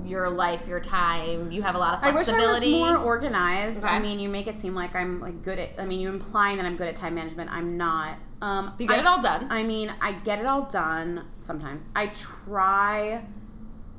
your 0.05 0.29
life, 0.29 0.67
your 0.67 0.79
time? 0.79 1.51
You 1.51 1.63
have 1.63 1.73
a 1.73 1.79
lot 1.79 1.95
of 1.95 1.99
flexibility. 2.01 2.43
I 2.43 2.51
wish 2.53 2.61
I 2.61 2.91
was 2.91 2.93
more 2.93 2.97
organized. 2.97 3.85
I 3.85 3.97
mean, 3.99 4.19
you 4.19 4.29
make 4.29 4.45
it 4.45 4.59
seem 4.59 4.75
like 4.75 4.95
I'm 4.95 5.19
like 5.19 5.43
good 5.43 5.57
at. 5.57 5.71
I 5.79 5.85
mean, 5.85 5.99
you 5.99 6.09
implying 6.09 6.57
that 6.57 6.65
I'm 6.67 6.77
good 6.77 6.87
at 6.87 6.95
time 6.95 7.15
management. 7.15 7.51
I'm 7.51 7.75
not. 7.77 8.17
Um, 8.41 8.73
you 8.77 8.87
get 8.87 8.97
I- 8.99 9.01
it 9.01 9.07
all 9.07 9.21
done. 9.21 9.47
I 9.49 9.63
mean, 9.63 9.91
I 9.99 10.11
get 10.13 10.37
it 10.39 10.45
all 10.45 10.63
done 10.63 11.25
sometimes. 11.39 11.87
I 11.95 12.07
try. 12.07 13.23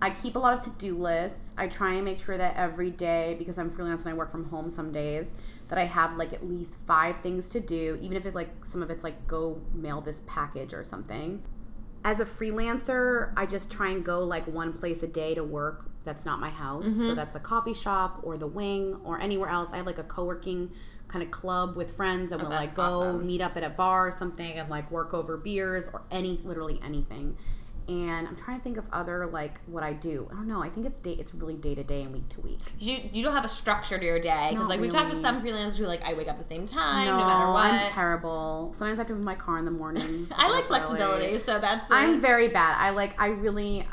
I 0.03 0.11
keep 0.11 0.35
a 0.37 0.39
lot 0.39 0.57
of 0.57 0.65
to 0.65 0.71
do 0.79 0.97
lists. 0.97 1.53
I 1.59 1.69
try 1.69 1.95
and 1.95 2.05
make 2.05 2.21
sure 2.21 2.39
that 2.39 2.57
every 2.57 2.91
day, 2.91 3.37
because 3.39 3.59
I'm 3.59 3.71
freelance 3.71 4.03
and 4.05 4.11
I 4.11 4.17
work 4.17 4.31
from 4.31 4.47
home 4.49 4.71
some 4.71 4.93
days, 4.93 5.35
that 5.69 5.79
I 5.79 5.85
have 5.85 6.17
like 6.17 6.33
at 6.33 6.47
least 6.49 6.79
five 6.87 7.21
things 7.21 7.49
to 7.51 7.61
do, 7.61 7.99
even 8.01 8.17
if 8.17 8.25
it's 8.27 8.35
like 8.35 8.65
some 8.65 8.83
of 8.83 8.91
it's 8.91 9.05
like 9.05 9.27
go 9.27 9.61
mail 9.75 10.01
this 10.01 10.23
package 10.27 10.73
or 10.73 10.83
something. 10.83 11.43
As 12.03 12.19
a 12.19 12.25
freelancer, 12.25 13.33
I 13.37 13.45
just 13.45 13.71
try 13.71 13.91
and 13.91 14.03
go 14.05 14.25
like 14.25 14.47
one 14.47 14.73
place 14.73 15.03
a 15.03 15.07
day 15.07 15.35
to 15.35 15.45
work 15.45 15.91
that's 16.05 16.25
not 16.25 16.41
my 16.41 16.51
house. 16.51 16.89
Mm-hmm. 16.89 17.07
So 17.07 17.15
that's 17.15 17.37
a 17.37 17.41
coffee 17.41 17.75
shop 17.75 18.21
or 18.23 18.37
the 18.39 18.47
wing 18.47 18.99
or 19.05 19.21
anywhere 19.21 19.51
else. 19.51 19.73
I 19.73 19.77
have 19.77 19.87
like 19.87 19.99
a 19.99 20.03
co 20.05 20.25
working 20.25 20.71
kind 21.09 21.23
of 21.25 21.31
club 21.31 21.77
with 21.77 21.95
friends 21.95 22.33
and 22.33 22.41
we'll 22.41 22.53
Oh, 22.53 22.55
like 22.55 22.75
go 22.75 22.83
awesome. 22.83 23.27
meet 23.27 23.41
up 23.41 23.57
at 23.57 23.65
a 23.65 23.69
bar 23.69 24.09
or 24.09 24.11
something 24.11 24.53
and 24.53 24.69
like 24.71 24.91
work 24.91 25.13
over 25.13 25.37
beers 25.37 25.89
or 25.93 26.03
any 26.11 26.41
literally 26.45 26.81
anything. 26.85 27.37
And 27.91 28.29
I'm 28.29 28.37
trying 28.37 28.57
to 28.57 28.63
think 28.63 28.77
of 28.77 28.85
other 28.93 29.27
like 29.27 29.61
what 29.67 29.83
I 29.83 29.93
do. 29.93 30.29
I 30.31 30.35
don't 30.35 30.47
know. 30.47 30.63
I 30.63 30.69
think 30.71 30.87
it's 30.87 31.01
day. 31.01 31.13
It's 31.19 31.35
really 31.35 31.57
day 31.57 31.75
to 31.75 31.83
day 31.83 32.03
and 32.03 32.13
week 32.13 32.29
to 32.31 32.41
week. 32.41 32.61
you 32.79 32.99
you 33.13 33.25
don't 33.25 33.33
have 33.35 33.45
a 33.45 33.49
structure 33.49 33.99
to 33.99 34.05
your 34.05 34.21
day 34.21 34.49
because 34.53 34.69
like 34.69 34.79
we 34.81 34.89
talked 34.89 35.11
to 35.11 35.17
some 35.17 35.43
freelancers 35.45 35.77
who 35.77 35.87
like 35.87 36.03
I 36.05 36.15
wake 36.15 36.29
up 36.29 36.39
the 36.39 36.45
same 36.45 36.67
time 36.67 37.07
no, 37.07 37.19
no, 37.19 37.27
matter 37.27 37.51
what. 37.53 37.73
I'm 37.73 37.91
terrible. 37.91 38.71
Sometimes 38.77 38.99
I 38.99 39.03
have 39.03 39.09
to 39.09 39.15
move 39.15 39.25
my 39.25 39.35
car 39.35 39.59
in 39.59 39.65
the 39.65 39.71
morning. 39.73 40.29
I 40.37 40.51
like 40.51 40.67
flexibility, 40.67 41.37
so 41.39 41.59
that's 41.59 41.87
the, 41.87 41.95
I'm 41.95 42.21
very 42.21 42.47
bad. 42.49 42.77
I 42.79 42.91
like. 42.91 43.21
I 43.21 43.29
really. 43.29 43.85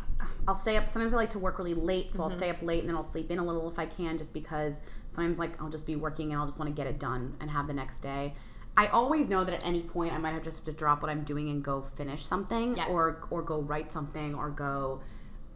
I'll 0.48 0.56
stay 0.56 0.78
up. 0.78 0.90
Sometimes 0.90 1.14
I 1.14 1.18
like 1.18 1.32
to 1.32 1.40
work 1.40 1.58
really 1.58 1.74
late, 1.74 2.14
so 2.14 2.22
I'll 2.24 2.30
Mm-hmm. 2.30 2.38
stay 2.38 2.50
up 2.52 2.62
late 2.62 2.80
and 2.82 2.88
then 2.90 2.96
I'll 2.96 3.04
sleep 3.04 3.32
in 3.32 3.40
a 3.40 3.44
little 3.44 3.68
if 3.70 3.80
I 3.80 3.86
can, 3.86 4.18
just 4.18 4.34
because 4.34 4.80
sometimes 5.12 5.40
like 5.40 5.60
I'll 5.62 5.70
just 5.70 5.88
be 5.88 5.96
working 5.96 6.32
and 6.32 6.40
I'll 6.40 6.46
just 6.48 6.60
want 6.60 6.74
to 6.74 6.76
get 6.80 6.88
it 6.88 7.00
done 7.00 7.36
and 7.42 7.50
have 7.50 7.68
the 7.68 7.74
next 7.74 8.00
day. 8.00 8.34
I 8.78 8.88
always 8.88 9.28
know 9.28 9.44
that 9.44 9.54
at 9.56 9.66
any 9.66 9.82
point 9.82 10.14
I 10.14 10.20
might 10.20 10.32
have 10.34 10.44
just 10.44 10.58
have 10.60 10.66
to 10.66 10.72
drop 10.72 11.02
what 11.02 11.10
I'm 11.10 11.24
doing 11.24 11.50
and 11.50 11.64
go 11.64 11.82
finish 11.82 12.24
something, 12.26 12.78
Yeah. 12.78 12.86
or 12.88 13.26
or 13.32 13.42
go 13.42 13.60
write 13.60 13.92
something, 13.92 14.36
or 14.36 14.50
go 14.52 15.02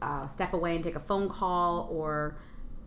uh, 0.01 0.27
step 0.27 0.53
away 0.53 0.75
and 0.75 0.83
take 0.83 0.95
a 0.95 0.99
phone 0.99 1.29
call, 1.29 1.87
or 1.91 2.35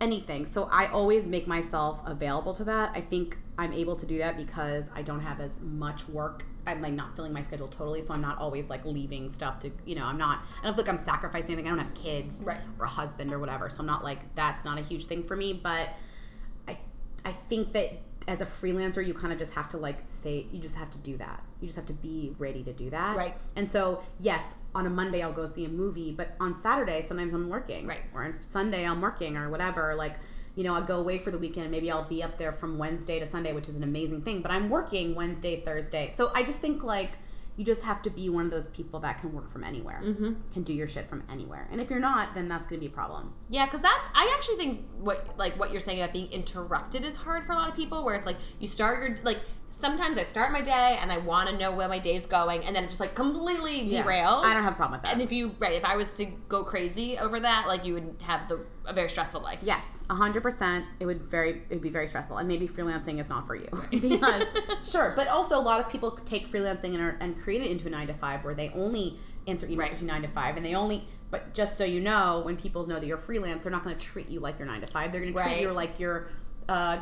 anything. 0.01 0.45
So 0.45 0.67
I 0.71 0.87
always 0.87 1.27
make 1.29 1.47
myself 1.47 2.01
available 2.05 2.53
to 2.55 2.65
that. 2.65 2.91
I 2.93 2.99
think 2.99 3.37
I'm 3.57 3.71
able 3.71 3.95
to 3.95 4.05
do 4.05 4.17
that 4.17 4.35
because 4.35 4.89
I 4.93 5.01
don't 5.01 5.21
have 5.21 5.39
as 5.39 5.61
much 5.61 6.09
work. 6.09 6.43
I'm 6.67 6.81
like 6.81 6.91
not 6.91 7.15
filling 7.15 7.31
my 7.31 7.41
schedule 7.41 7.69
totally, 7.69 8.01
so 8.01 8.13
I'm 8.13 8.19
not 8.21 8.37
always 8.37 8.69
like 8.69 8.83
leaving 8.83 9.31
stuff 9.31 9.59
to 9.59 9.71
you 9.85 9.95
know. 9.95 10.05
I'm 10.05 10.17
not. 10.17 10.39
I 10.61 10.65
don't 10.65 10.73
feel 10.75 10.83
like 10.83 10.89
I'm 10.89 10.97
sacrificing 10.97 11.53
anything. 11.53 11.71
I 11.71 11.75
don't 11.75 11.85
have 11.85 11.93
kids 11.93 12.43
Right. 12.45 12.57
or 12.77 12.85
a 12.85 12.89
husband 12.89 13.31
or 13.31 13.39
whatever, 13.39 13.69
so 13.69 13.79
I'm 13.79 13.85
not 13.85 14.03
like 14.03 14.35
that's 14.35 14.65
not 14.65 14.77
a 14.77 14.81
huge 14.81 15.05
thing 15.05 15.23
for 15.23 15.37
me. 15.37 15.53
But 15.53 15.87
I 16.67 16.77
I 17.23 17.31
think 17.31 17.71
that 17.71 17.93
as 18.27 18.41
a 18.41 18.45
freelancer, 18.45 19.05
you 19.05 19.13
kind 19.13 19.31
of 19.31 19.39
just 19.39 19.53
have 19.53 19.69
to 19.69 19.77
like 19.77 19.99
say 20.05 20.47
you 20.51 20.59
just 20.59 20.75
have 20.75 20.89
to 20.91 20.97
do 20.97 21.17
that. 21.17 21.43
You 21.61 21.67
just 21.67 21.77
have 21.77 21.85
to 21.87 21.93
be 21.93 22.33
ready 22.39 22.63
to 22.63 22.73
do 22.73 22.89
that. 22.89 23.15
Right. 23.15 23.35
And 23.55 23.69
so 23.69 24.03
yes, 24.19 24.55
on 24.73 24.85
a 24.85 24.89
Monday 24.89 25.21
I'll 25.21 25.33
go 25.33 25.45
see 25.45 25.65
a 25.65 25.69
movie, 25.69 26.11
but 26.11 26.35
on 26.39 26.53
Saturday 26.53 27.01
sometimes 27.01 27.33
I'm 27.33 27.49
working. 27.49 27.87
Right. 27.87 28.01
Or 28.13 28.23
on 28.23 28.33
Sunday 28.41 28.85
I'm 28.85 29.01
working 29.01 29.37
or 29.37 29.49
whatever. 29.49 29.95
Like 29.95 30.15
you 30.55 30.63
know, 30.63 30.73
I'll 30.73 30.81
go 30.81 30.99
away 30.99 31.17
for 31.17 31.31
the 31.31 31.37
weekend 31.37 31.65
and 31.65 31.71
maybe 31.71 31.91
I'll 31.91 32.07
be 32.07 32.23
up 32.23 32.37
there 32.37 32.53
from 32.53 32.77
Wednesday 32.77 33.19
to 33.19 33.27
Sunday, 33.27 33.51
which 33.51 33.67
is 33.67 33.75
an 33.75 33.83
amazing 33.83 34.21
thing. 34.21 34.41
But 34.41 34.51
I'm 34.51 34.69
working 34.69 35.13
Wednesday, 35.13 35.59
Thursday. 35.59 36.09
So 36.11 36.31
I 36.33 36.43
just 36.43 36.59
think 36.59 36.83
like 36.83 37.11
you 37.57 37.63
just 37.63 37.83
have 37.83 38.01
to 38.01 38.09
be 38.09 38.29
one 38.29 38.45
of 38.45 38.51
those 38.51 38.69
people 38.69 38.99
that 38.99 39.19
can 39.19 39.31
work 39.33 39.49
from 39.51 39.63
anywhere, 39.63 40.01
mm-hmm. 40.03 40.33
can 40.51 40.63
do 40.63 40.73
your 40.73 40.87
shit 40.87 41.07
from 41.07 41.23
anywhere. 41.29 41.67
And 41.71 41.79
if 41.79 41.89
you're 41.89 41.99
not, 41.99 42.35
then 42.35 42.49
that's 42.49 42.67
going 42.67 42.79
to 42.79 42.85
be 42.87 42.91
a 42.91 42.95
problem. 42.95 43.33
Yeah, 43.49 43.65
because 43.65 43.81
that's 43.81 44.07
I 44.13 44.33
actually 44.35 44.57
think 44.57 44.85
what 44.97 45.37
like 45.37 45.57
what 45.59 45.71
you're 45.71 45.79
saying 45.79 46.01
about 46.01 46.13
being 46.13 46.31
interrupted 46.31 47.05
is 47.05 47.15
hard 47.15 47.43
for 47.43 47.53
a 47.53 47.55
lot 47.55 47.69
of 47.69 47.75
people. 47.75 48.03
Where 48.03 48.15
it's 48.15 48.25
like 48.25 48.37
you 48.59 48.67
start 48.67 49.07
your 49.07 49.17
like 49.23 49.39
sometimes 49.75 50.17
I 50.17 50.23
start 50.23 50.51
my 50.53 50.61
day 50.61 50.97
and 51.01 51.11
I 51.11 51.17
want 51.17 51.49
to 51.49 51.57
know 51.57 51.71
where 51.71 51.87
my 51.89 51.99
day's 51.99 52.25
going, 52.25 52.63
and 52.65 52.75
then 52.75 52.83
it 52.85 52.87
just 52.87 52.99
like 53.01 53.13
completely 53.13 53.83
Yeah. 53.83 54.03
derails. 54.03 54.43
I 54.45 54.53
don't 54.53 54.63
have 54.63 54.73
a 54.73 54.75
problem 54.75 54.99
with 54.99 55.03
that. 55.03 55.13
And 55.13 55.21
if 55.21 55.31
you 55.31 55.53
right, 55.59 55.73
if 55.73 55.83
I 55.85 55.95
was 55.97 56.13
to 56.13 56.25
go 56.47 56.63
crazy 56.63 57.17
over 57.17 57.39
that, 57.39 57.67
like 57.67 57.83
you 57.85 57.93
would 57.95 58.15
have 58.21 58.47
the 58.47 58.61
a 58.85 58.93
very 58.93 59.09
stressful 59.09 59.41
life. 59.41 59.61
Yes, 59.63 60.01
hundred 60.09 60.41
percent. 60.43 60.85
It 60.99 61.05
would 61.05 61.21
very 61.23 61.49
it 61.51 61.63
would 61.71 61.81
be 61.81 61.89
very 61.89 62.07
stressful, 62.07 62.37
and 62.37 62.47
maybe 62.47 62.67
freelancing 62.67 63.19
is 63.19 63.29
not 63.29 63.45
for 63.47 63.55
you 63.55 63.67
because 63.91 64.51
sure, 64.89 65.13
but 65.15 65.27
also 65.27 65.59
a 65.59 65.61
lot 65.61 65.79
of 65.79 65.89
people 65.91 66.11
take 66.11 66.47
freelancing 66.47 66.93
and, 66.93 67.01
are, 67.01 67.17
and 67.19 67.37
create 67.37 67.61
it 67.61 67.69
into 67.71 67.87
a 67.87 67.89
nine 67.89 68.07
to 68.07 68.13
five 68.13 68.43
where 68.45 68.53
they 68.53 68.69
only 68.69 69.17
answer 69.47 69.67
emails 69.67 69.77
Right. 69.77 69.91
between 69.91 70.07
nine 70.07 70.21
to 70.21 70.27
five, 70.27 70.55
and 70.57 70.65
they 70.65 70.73
only. 70.75 71.05
But 71.31 71.53
just 71.53 71.77
so 71.77 71.83
you 71.83 71.99
know, 71.99 72.41
when 72.45 72.55
people 72.55 72.87
know 72.87 72.97
that 72.99 73.05
you're 73.07 73.17
freelance, 73.17 73.63
they're 73.63 73.71
not 73.71 73.83
going 73.83 73.95
to 73.95 74.01
treat 74.01 74.29
you 74.29 74.39
like 74.39 74.57
you're 74.57 74.67
nine 74.67 74.81
to 74.81 74.87
five. 74.87 75.11
They're 75.11 75.21
going 75.21 75.33
to 75.33 75.41
treat 75.41 75.59
you 75.59 75.71
like 75.71 75.99
you're. 75.99 76.29
Uh, 76.69 76.97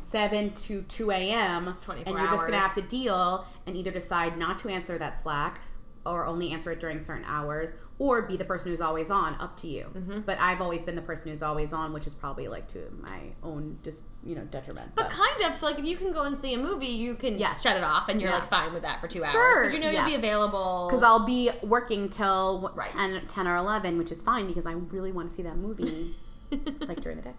7 0.00 0.52
to 0.52 0.82
2 0.82 1.10
a.m. 1.10 1.76
and 1.88 2.06
you're 2.16 2.26
just 2.28 2.46
going 2.46 2.52
to 2.52 2.58
have 2.58 2.74
to 2.74 2.82
deal 2.82 3.46
and 3.66 3.76
either 3.76 3.90
decide 3.90 4.38
not 4.38 4.58
to 4.58 4.68
answer 4.68 4.98
that 4.98 5.16
Slack 5.16 5.60
or 6.04 6.26
only 6.26 6.52
answer 6.52 6.70
it 6.70 6.78
during 6.78 7.00
certain 7.00 7.24
hours 7.26 7.74
or 7.98 8.22
be 8.22 8.36
the 8.36 8.44
person 8.44 8.70
who's 8.70 8.80
always 8.80 9.10
on 9.10 9.34
up 9.40 9.56
to 9.56 9.66
you 9.66 9.86
Mm-hmm. 9.92 10.20
but 10.20 10.38
i've 10.40 10.60
always 10.60 10.84
been 10.84 10.94
the 10.94 11.02
person 11.02 11.30
who's 11.30 11.42
always 11.42 11.72
on 11.72 11.92
which 11.92 12.06
is 12.06 12.14
probably 12.14 12.46
like 12.46 12.68
to 12.68 12.78
my 13.00 13.22
own 13.42 13.78
dis 13.82 14.04
you 14.22 14.36
know 14.36 14.42
detriment 14.44 14.92
But 14.94 15.10
kind 15.10 15.42
of, 15.50 15.56
so 15.56 15.66
like 15.66 15.80
if 15.80 15.84
you 15.84 15.96
can 15.96 16.12
go 16.12 16.22
and 16.22 16.38
see 16.38 16.54
a 16.54 16.58
movie, 16.58 16.86
you 16.86 17.14
can 17.16 17.38
Yes. 17.38 17.60
shut 17.62 17.76
it 17.76 17.82
off, 17.82 18.08
and 18.08 18.20
you're 18.20 18.30
Yeah. 18.30 18.36
like 18.38 18.48
fine 18.48 18.72
with 18.72 18.82
that 18.82 19.00
for 19.00 19.08
two 19.08 19.24
hours 19.24 19.34
because 19.58 19.74
you 19.74 19.80
know 19.80 19.90
you'll 19.90 20.04
be 20.06 20.14
available. 20.14 20.86
because 20.88 21.02
i'll 21.02 21.26
be 21.26 21.50
working 21.62 22.08
till 22.08 22.70
Right. 22.76 22.86
10, 22.86 23.26
10 23.26 23.48
or 23.48 23.56
11 23.56 23.98
which 23.98 24.12
is 24.12 24.22
fine 24.22 24.46
because 24.46 24.66
i 24.66 24.72
really 24.72 25.10
want 25.10 25.28
to 25.28 25.34
see 25.34 25.42
that 25.42 25.56
movie 25.56 26.14
like 26.86 27.00
during 27.00 27.16
the 27.18 27.24
day 27.30 27.34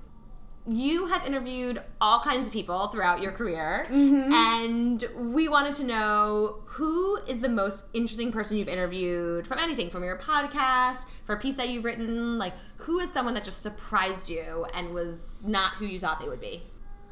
you 0.67 1.07
have 1.07 1.25
interviewed 1.25 1.81
all 2.01 2.19
kinds 2.19 2.47
of 2.49 2.53
people 2.53 2.87
throughout 2.87 3.21
your 3.21 3.31
career, 3.31 3.85
Mm-hmm. 3.89 4.33
and 4.33 5.05
we 5.33 5.47
wanted 5.47 5.73
to 5.75 5.83
know 5.85 6.61
who 6.65 7.17
is 7.27 7.39
the 7.41 7.49
most 7.49 7.85
interesting 7.93 8.31
person 8.31 8.57
you've 8.57 8.67
interviewed 8.67 9.47
from 9.47 9.59
anything, 9.59 9.89
from 9.89 10.03
your 10.03 10.17
podcast, 10.17 11.05
for 11.25 11.35
a 11.35 11.39
piece 11.39 11.55
that 11.55 11.69
you've 11.69 11.85
written. 11.85 12.37
Like, 12.37 12.53
who 12.77 12.99
is 12.99 13.11
someone 13.11 13.33
that 13.35 13.43
just 13.43 13.61
surprised 13.61 14.29
you 14.29 14.65
and 14.73 14.93
was 14.93 15.43
not 15.47 15.73
who 15.75 15.85
you 15.85 15.99
thought 15.99 16.19
they 16.19 16.27
would 16.27 16.41
be? 16.41 16.63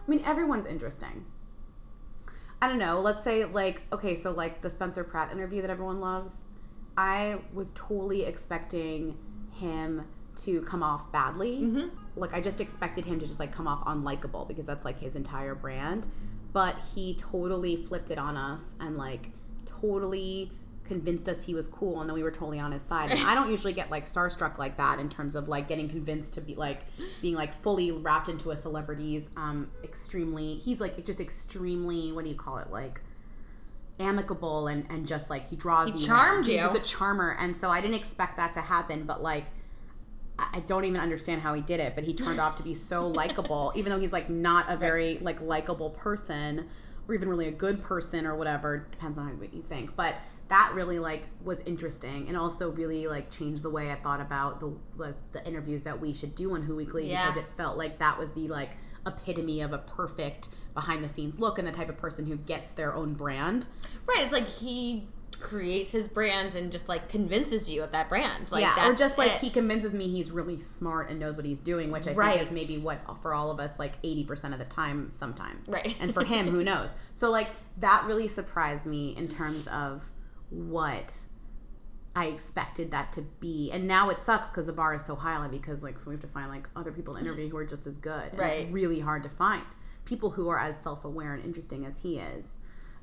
I 0.06 0.12
mean, 0.12 0.22
everyone's 0.26 0.68
interesting. 0.68 1.26
I 2.62 2.68
don't 2.68 2.78
know. 2.80 3.00
Let's 3.00 3.24
say, 3.24 3.46
like, 3.46 3.84
okay, 3.94 4.16
so 4.16 4.32
like 4.32 4.62
the 4.62 4.70
Spencer 4.70 5.04
Pratt 5.04 5.32
interview 5.32 5.62
that 5.62 5.70
everyone 5.70 6.00
loves. 6.00 6.46
I 6.98 7.40
was 7.54 7.72
totally 7.74 8.24
expecting 8.24 9.18
him 9.52 10.06
to 10.38 10.62
come 10.62 10.84
off 10.84 11.12
badly. 11.12 11.90
Like, 12.16 12.34
I 12.34 12.42
just 12.42 12.62
expected 12.62 13.06
him 13.06 13.20
to 13.20 13.28
just 13.28 13.40
like 13.40 13.52
come 13.52 13.68
off 13.68 13.84
unlikable 13.86 14.48
because 14.48 14.66
that's 14.66 14.86
like 14.86 15.00
his 15.00 15.16
entire 15.16 15.56
brand. 15.56 16.08
But 16.54 16.76
he 16.94 17.16
totally 17.16 17.76
flipped 17.76 18.12
it 18.12 18.18
on 18.18 18.38
us 18.38 18.76
and 18.80 18.98
like 18.98 19.30
totally 19.66 20.52
convinced 20.86 21.28
us 21.28 21.44
he 21.44 21.56
was 21.56 21.68
cool 21.68 22.00
and 22.00 22.08
then 22.10 22.14
we 22.14 22.22
were 22.22 22.30
totally 22.32 22.60
on 22.60 22.72
his 22.72 22.84
side. 22.84 23.10
And 23.12 23.20
I 23.22 23.34
don't 23.36 23.50
usually 23.50 23.74
get 23.74 23.90
like 23.90 24.04
starstruck 24.06 24.58
like 24.60 24.78
that 24.78 25.00
in 25.00 25.10
terms 25.10 25.36
of 25.36 25.48
like 25.50 25.68
getting 25.68 25.90
convinced 25.90 26.36
to 26.36 26.42
be 26.42 26.54
like 26.56 26.82
being 27.22 27.34
like 27.36 27.52
fully 27.52 27.92
wrapped 27.92 28.30
into 28.30 28.52
a 28.52 28.56
celebrity's 28.56 29.32
um 29.36 29.70
extremely 29.84 30.56
he's 30.58 30.80
like 30.80 31.04
just 31.06 31.20
extremely 31.20 32.12
what 32.12 32.24
do 32.24 32.30
you 32.30 32.36
call 32.38 32.60
it 32.60 32.70
like 32.70 33.02
amicable 34.00 34.68
and 34.68 34.86
and 34.90 35.08
just 35.08 35.30
like 35.30 35.50
he 35.50 35.56
draws 35.56 35.88
He 35.90 35.94
you 35.96 36.00
in. 36.02 36.06
charmed 36.08 36.46
He's 36.46 36.56
you. 36.58 36.62
just 36.62 36.78
a 36.78 36.84
charmer 36.84 37.36
and 37.40 37.56
so 37.56 37.70
I 37.72 37.80
didn't 37.82 37.96
expect 37.96 38.38
that 38.38 38.54
to 38.56 38.62
happen 38.62 39.06
but 39.06 39.24
like 39.24 39.46
I 40.38 40.62
don't 40.68 40.84
even 40.86 41.00
understand 41.00 41.42
how 41.42 41.54
he 41.54 41.62
did 41.62 41.80
it, 41.80 41.96
but 41.96 42.04
he 42.04 42.14
turned 42.14 42.40
off 42.40 42.58
to 42.58 42.64
be 42.64 42.74
so 42.74 43.08
likable, 43.08 43.72
even 43.76 43.92
though 43.92 44.00
he's 44.00 44.12
like 44.14 44.30
not 44.30 44.66
a 44.70 44.76
very 44.76 45.18
like 45.22 45.40
likable 45.42 45.92
person, 45.92 46.68
or 47.08 47.16
even 47.16 47.30
really 47.30 47.48
a 47.48 47.52
good 47.52 47.82
person 47.84 48.26
or 48.26 48.36
whatever. 48.36 48.88
Depends 48.92 49.18
on 49.18 49.40
what 49.40 49.54
you 49.54 49.62
think. 49.62 49.96
But 49.96 50.16
that 50.50 50.72
really 50.76 51.00
like 51.00 51.24
was 51.44 51.62
interesting, 51.62 52.28
and 52.28 52.36
also 52.36 52.72
really 52.72 53.08
like 53.08 53.32
changed 53.32 53.64
the 53.64 53.70
way 53.70 53.92
I 53.92 53.96
thought 53.96 54.20
about 54.20 54.60
the 54.60 54.74
like 54.98 55.16
the 55.32 55.46
interviews 55.48 55.84
that 55.84 56.00
we 56.00 56.14
should 56.14 56.36
do 56.36 56.54
on 56.54 56.64
Who 56.64 56.76
Weekly 56.76 57.10
Yeah. 57.10 57.28
because 57.28 57.42
it 57.42 57.48
felt 57.56 57.78
like 57.78 58.00
that 58.00 58.18
was 58.20 58.34
the 58.34 58.48
like 58.50 58.72
epitome 59.08 59.62
of 59.62 59.72
a 59.72 59.78
perfect 59.78 60.50
behind 60.74 61.04
the 61.04 61.10
scenes 61.10 61.40
look 61.40 61.58
and 61.58 61.68
the 61.68 61.72
type 61.72 61.88
of 61.90 61.98
person 61.98 62.26
who 62.26 62.36
gets 62.36 62.74
their 62.74 62.94
own 62.94 63.14
brand. 63.14 63.68
Right. 64.06 64.22
It's 64.22 64.34
like 64.34 64.48
he 64.48 65.08
creates 65.46 65.92
his 65.92 66.08
brand 66.08 66.56
and 66.56 66.72
just 66.72 66.90
like 66.90 67.08
convinces 67.10 67.70
you 67.70 67.84
of 67.84 67.92
that 67.92 68.10
brand. 68.10 68.52
Like, 68.52 68.62
yeah, 68.64 68.88
or 68.90 68.94
just 68.96 69.18
like 69.18 69.32
it. 69.32 69.42
he 69.42 69.50
convinces 69.50 69.94
me 69.94 70.08
he's 70.08 70.32
really 70.32 70.58
smart 70.58 71.10
and 71.10 71.20
knows 71.20 71.36
what 71.36 71.46
he's 71.46 71.60
doing, 71.60 71.92
which 71.92 72.08
I 72.08 72.14
Right. 72.14 72.38
think 72.38 72.44
is 72.44 72.52
maybe 72.52 72.82
what 72.82 73.00
for 73.22 73.34
all 73.34 73.52
of 73.52 73.60
us 73.60 73.80
like 73.80 73.94
eighty 74.04 74.24
percent 74.24 74.54
of 74.54 74.60
the 74.60 74.66
time 74.66 75.10
sometimes. 75.10 75.68
Right. 75.70 75.96
And 76.00 76.14
for 76.14 76.24
him, 76.24 76.48
who 76.48 76.64
knows? 76.72 76.96
So 77.14 77.32
like 77.32 77.48
that 77.78 78.04
really 78.06 78.28
surprised 78.28 78.86
me 78.86 79.16
in 79.18 79.28
terms 79.28 79.68
of 79.68 80.10
what 80.50 81.26
I 82.16 82.28
expected 82.28 82.92
that 82.92 83.12
to 83.14 83.22
be. 83.40 83.72
And 83.74 83.88
now 83.88 84.10
it 84.10 84.22
sucks 84.22 84.50
because 84.50 84.68
the 84.68 84.74
bar 84.74 84.94
is 84.96 85.04
so 85.06 85.16
high 85.16 85.36
and 85.42 85.52
because 85.52 85.84
like 85.84 86.00
so 86.00 86.10
we 86.10 86.16
have 86.16 86.22
to 86.22 86.28
find 86.28 86.50
like 86.50 86.70
other 86.76 86.92
people 86.92 87.16
to 87.16 87.20
interview 87.20 87.50
who 87.50 87.58
are 87.58 87.66
just 87.66 87.86
as 87.88 87.98
good. 87.98 88.30
And 88.32 88.40
Right. 88.40 88.54
It's 88.62 88.72
really 88.72 89.00
hard 89.02 89.24
to 89.24 89.30
find 89.30 89.64
people 90.06 90.30
who 90.30 90.48
are 90.50 90.60
as 90.60 90.80
self-aware 90.80 91.34
and 91.34 91.44
interesting 91.44 91.86
as 91.86 92.00
he 92.02 92.20
is 92.20 92.60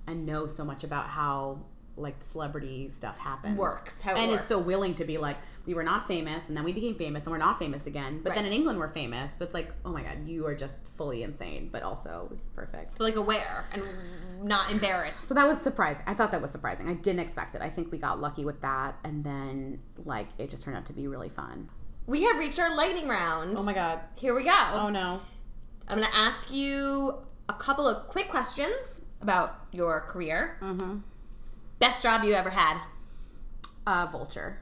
and 0.07 0.25
know 0.25 0.47
so 0.47 0.65
much 0.65 0.83
about 0.85 1.07
how 1.09 1.59
like 1.97 2.17
celebrity 2.25 2.89
stuff 2.89 3.19
happens 3.19 3.59
Works, 3.59 4.01
how 4.01 4.13
it 4.13 4.19
and 4.19 4.33
is 4.33 4.43
so 4.43 4.59
willing 4.59 4.95
to 4.95 5.05
be 5.05 5.19
like 5.19 5.37
we 5.67 5.75
were 5.75 5.83
not 5.83 6.09
famous 6.09 6.49
and 6.49 6.57
then 6.57 6.65
we 6.65 6.73
became 6.73 6.95
famous 6.95 7.25
and 7.25 7.33
we're 7.33 7.39
not 7.39 7.59
famous 7.59 7.87
again 7.87 8.21
but 8.25 8.35
then 8.35 8.47
in 8.47 8.53
england 8.53 8.79
we're 8.79 8.89
famous 8.89 9.37
but 9.39 9.45
it's 9.45 9.55
like 9.55 9.73
oh 9.85 9.93
my 9.93 10.03
god 10.03 10.27
you 10.27 10.47
are 10.47 10.55
just 10.55 10.87
fully 10.97 11.23
insane 11.23 11.69
but 11.71 11.83
also 11.83 12.29
it's 12.33 12.49
perfect 12.49 12.99
like 12.99 13.17
aware 13.17 13.65
and 13.75 13.83
not 14.43 14.71
embarrassed. 14.73 15.25
so 15.25 15.35
that 15.35 15.47
was 15.47 15.61
surprising 15.61 16.05
i 16.09 16.15
thought 16.15 16.31
that 16.33 16.41
was 16.41 16.51
surprising 16.51 16.89
i 16.89 16.95
didn't 16.95 17.21
expect 17.21 17.55
it 17.55 17.61
i 17.61 17.69
think 17.69 17.93
we 17.93 17.99
got 17.99 18.21
lucky 18.21 18.45
with 18.45 18.61
that 18.63 18.97
and 19.05 19.23
then 19.23 19.79
like 20.07 20.29
it 20.39 20.49
just 20.49 20.65
turned 20.65 20.77
out 20.77 20.87
to 20.87 20.93
be 20.95 21.07
really 21.07 21.29
fun 21.29 21.69
We 22.07 22.23
have 22.25 22.39
reached 22.39 22.59
our 22.59 22.75
lightning 22.75 23.07
round. 23.07 23.57
Oh 23.59 23.63
my 23.63 23.75
god 23.75 24.01
Here 24.17 24.35
we 24.35 24.45
go. 24.45 24.69
oh 24.73 24.89
no 24.89 25.21
I'm 25.89 25.99
going 25.99 26.11
to 26.11 26.17
ask 26.17 26.51
you 26.51 27.19
a 27.49 27.53
couple 27.53 27.87
of 27.87 28.07
quick 28.09 28.29
questions 28.29 29.03
about 29.21 29.67
your 29.73 30.01
career. 30.03 30.57
mm-hmm. 30.63 30.99
Best 31.83 32.05
job 32.05 32.23
you 32.23 32.33
ever 32.35 32.51
had? 32.51 32.79
uh 33.89 34.07
vulture 34.13 34.61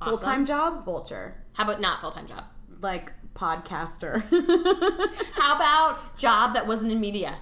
Awesome. 0.00 0.10
full-time 0.10 0.44
job 0.44 0.84
vulture 0.84 1.36
How 1.52 1.62
about 1.62 1.80
not 1.80 2.00
full 2.00 2.10
time 2.10 2.26
job? 2.26 2.42
like 2.80 3.12
podcaster 3.32 4.22
How 5.34 5.54
about 5.54 6.16
job 6.16 6.54
that 6.54 6.66
wasn't 6.66 6.90
in 6.90 7.00
media? 7.00 7.36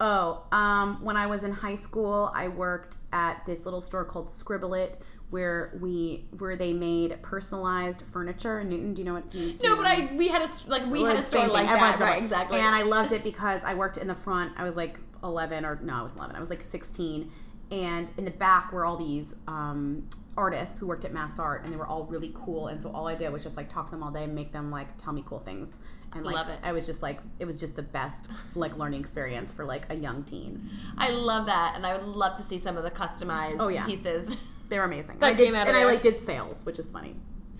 Oh, 0.00 0.44
um, 0.52 1.04
when 1.04 1.16
I 1.18 1.26
was 1.26 1.42
in 1.44 1.50
high 1.52 1.74
school, 1.74 2.30
I 2.34 2.48
worked 2.48 2.96
at 3.12 3.44
this 3.44 3.66
little 3.66 3.82
store 3.82 4.04
called 4.04 4.30
Scribble 4.30 4.72
It, 4.74 5.02
where 5.28 5.76
we 5.80 6.24
where 6.38 6.56
they 6.56 6.72
made 6.72 7.20
personalized 7.20 8.02
furniture. 8.12 8.62
Newton, 8.64 8.94
do 8.94 9.02
you 9.02 9.06
know 9.06 9.14
what? 9.14 9.28
Do 9.30 9.38
you, 9.38 9.52
do 9.54 9.66
No, 9.68 9.74
you 9.74 9.76
but 9.82 9.86
I 9.86 10.10
we 10.14 10.28
had 10.28 10.40
a 10.40 10.48
like 10.70 10.86
we 10.86 11.02
had 11.02 11.18
a 11.18 11.22
store 11.22 11.48
like. 11.48 11.66
That, 11.66 11.98
right? 12.00 12.22
Exactly. 12.22 12.60
And 12.60 12.74
I 12.74 12.82
loved 12.82 13.12
it 13.12 13.22
because 13.24 13.64
I 13.64 13.74
worked 13.74 13.98
in 13.98 14.06
the 14.08 14.14
front. 14.14 14.52
I 14.56 14.62
was 14.64 14.76
like 14.76 14.98
11 15.22 15.66
or 15.66 15.78
no, 15.82 15.94
I 15.96 16.02
was 16.02 16.12
11. 16.12 16.36
I 16.36 16.40
was 16.40 16.48
like 16.48 16.62
16. 16.62 17.30
And 17.70 18.08
in 18.16 18.24
the 18.24 18.30
back 18.30 18.72
were 18.72 18.84
all 18.84 18.96
these 18.96 19.34
um, 19.46 20.08
artists 20.36 20.78
who 20.78 20.86
worked 20.86 21.04
at 21.04 21.12
Mass 21.12 21.38
Art, 21.38 21.64
and 21.64 21.72
they 21.72 21.76
were 21.76 21.86
all 21.86 22.04
really 22.04 22.32
cool. 22.34 22.68
And 22.68 22.80
so 22.82 22.90
all 22.90 23.06
I 23.06 23.14
did 23.14 23.30
was 23.32 23.42
just 23.42 23.56
like 23.56 23.68
talk 23.72 23.86
to 23.86 23.90
them 23.92 24.02
all 24.02 24.10
day 24.10 24.24
and 24.24 24.34
make 24.34 24.52
them 24.52 24.70
like 24.70 24.96
tell 24.96 25.12
me 25.12 25.22
cool 25.26 25.40
things. 25.40 25.80
And 26.14 26.24
like 26.24 26.34
Love 26.36 26.48
it. 26.48 26.58
I 26.62 26.72
was 26.72 26.86
just 26.86 27.02
like 27.02 27.20
it 27.38 27.44
was 27.44 27.60
just 27.60 27.76
the 27.76 27.82
best 27.82 28.28
like 28.54 28.76
learning 28.78 29.00
experience 29.00 29.52
for 29.52 29.64
like 29.66 29.84
a 29.92 29.94
young 29.94 30.24
teen. 30.24 30.70
I 30.96 31.10
love 31.10 31.44
that, 31.46 31.74
and 31.76 31.84
I 31.86 31.98
would 31.98 32.06
love 32.06 32.36
to 32.38 32.42
see 32.42 32.56
some 32.58 32.78
of 32.78 32.82
the 32.84 32.90
customized 32.90 33.56
Oh, 33.60 33.68
yeah. 33.68 33.84
pieces. 33.84 34.38
They 34.70 34.78
were 34.78 34.84
amazing. 34.84 35.18
That 35.20 35.26
I 35.26 35.34
did, 35.34 35.44
came 35.46 35.54
out 35.54 35.62
of 35.68 35.68
and 35.68 35.76
I 35.76 35.84
like 35.84 36.00
did 36.02 36.20
sales, 36.20 36.64
which 36.64 36.78
is 36.78 36.90
funny. 36.90 37.14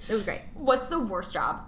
It 0.09 0.15
was 0.15 0.23
great. 0.23 0.41
What's 0.55 0.89
the 0.89 0.99
worst 1.01 1.35
job 1.35 1.67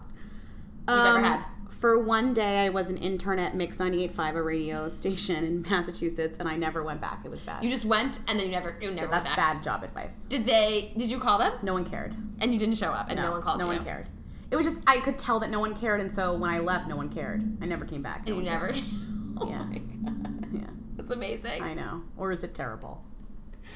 you've 0.89 0.99
ever 0.99 1.19
Um, 1.19 1.25
had? 1.25 1.45
For 1.71 1.99
one 1.99 2.35
day, 2.35 2.59
I 2.67 2.69
was 2.69 2.91
an 2.91 2.99
intern 2.99 3.39
at 3.39 3.55
Mix 3.55 3.79
98.5, 3.79 4.35
a 4.35 4.43
radio 4.43 4.89
station 4.89 5.45
in 5.45 5.63
Massachusetts, 5.71 6.37
and 6.39 6.49
I 6.49 6.57
never 6.57 6.83
went 6.83 7.01
back. 7.01 7.21
It 7.25 7.31
was 7.31 7.43
bad. 7.43 7.65
You 7.65 7.71
just 7.71 7.85
went 7.85 8.19
and 8.29 8.39
then 8.39 8.47
you 8.47 8.53
never 8.53 8.77
you 8.81 8.91
never 8.91 9.09
went 9.11 9.25
That's 9.25 9.37
bad 9.37 9.63
job 9.63 9.83
advice. 9.83 10.17
Did 10.29 10.45
they? 10.47 10.93
Did 10.97 11.11
you 11.11 11.19
call 11.19 11.39
them? 11.39 11.53
No 11.63 11.73
one 11.73 11.85
cared. 11.85 12.15
And 12.41 12.53
you 12.53 12.59
didn't 12.59 12.77
show 12.77 12.91
up, 12.91 13.09
and 13.09 13.19
no, 13.19 13.31
one 13.33 13.43
called 13.43 13.59
no 13.61 13.67
you. 13.67 13.73
No 13.73 13.77
one 13.79 13.87
cared. 13.87 14.09
It 14.51 14.57
was 14.57 14.67
just 14.67 14.81
I 14.87 14.99
could 14.99 15.17
tell 15.17 15.39
that 15.41 15.51
no 15.51 15.61
one 15.61 15.75
cared, 15.75 16.01
and 16.01 16.13
so 16.13 16.35
when 16.35 16.51
I 16.51 16.59
left, 16.59 16.89
no 16.89 16.97
one 16.97 17.09
cared. 17.09 17.43
I 17.63 17.67
never 17.67 17.85
came 17.85 18.03
back. 18.03 18.27
No 18.27 18.35
And 18.35 18.45
you 18.45 18.51
never. 18.51 18.73
oh 19.39 19.49
Yeah. 19.49 19.63
my 19.65 19.79
god, 19.79 20.47
Yeah, 20.53 20.61
that's 20.97 21.13
amazing. 21.13 21.63
I 21.63 21.75
know. 21.75 22.03
Or 22.17 22.33
is 22.33 22.43
it 22.45 22.55
terrible? 22.55 23.05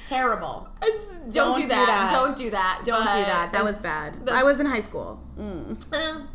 Terrible. 0.05 0.69
It's- 0.83 1.15
don't, 1.35 1.53
Don't 1.53 1.61
do, 1.63 1.69
that. 1.69 1.87
that. 1.87 2.11
Don't 2.13 2.37
do 2.37 2.51
that. 2.51 2.83
Don't 2.85 3.05
do 3.07 3.07
that. 3.25 3.53
That 3.53 3.65
was 3.65 3.79
bad. 3.79 4.19
I 4.31 4.43
was 4.43 4.61
in 4.61 4.67
high 4.67 4.81
school. 4.81 5.23
Mm. 5.39 5.93
Um, 5.95 6.29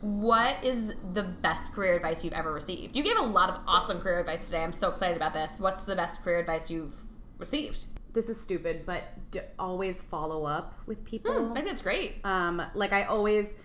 what 0.00 0.62
is 0.64 0.94
the 1.14 1.22
best 1.22 1.72
career 1.74 1.94
advice 1.94 2.24
you've 2.24 2.32
ever 2.32 2.52
received? 2.52 2.96
You 2.96 3.02
gave 3.02 3.18
a 3.18 3.22
lot 3.22 3.50
of 3.50 3.60
awesome 3.66 4.00
career 4.00 4.18
advice 4.20 4.46
today. 4.46 4.62
I'm 4.62 4.72
so 4.72 4.88
excited 4.88 5.16
about 5.16 5.34
this. 5.34 5.50
What's 5.58 5.84
the 5.84 5.96
best 5.96 6.22
career 6.24 6.38
advice 6.38 6.70
you've 6.70 6.96
received? 7.38 7.84
This 8.12 8.28
is 8.28 8.40
stupid, 8.40 8.84
but 8.86 9.04
d- 9.30 9.40
always 9.58 10.02
follow 10.02 10.44
up 10.44 10.74
with 10.86 11.04
people. 11.04 11.32
Hmm, 11.32 11.52
I 11.52 11.54
think 11.56 11.66
that's 11.66 11.82
great. 11.82 12.14
Um, 12.24 12.60
like 12.74 12.92
I 12.92 13.04
always, 13.04 13.56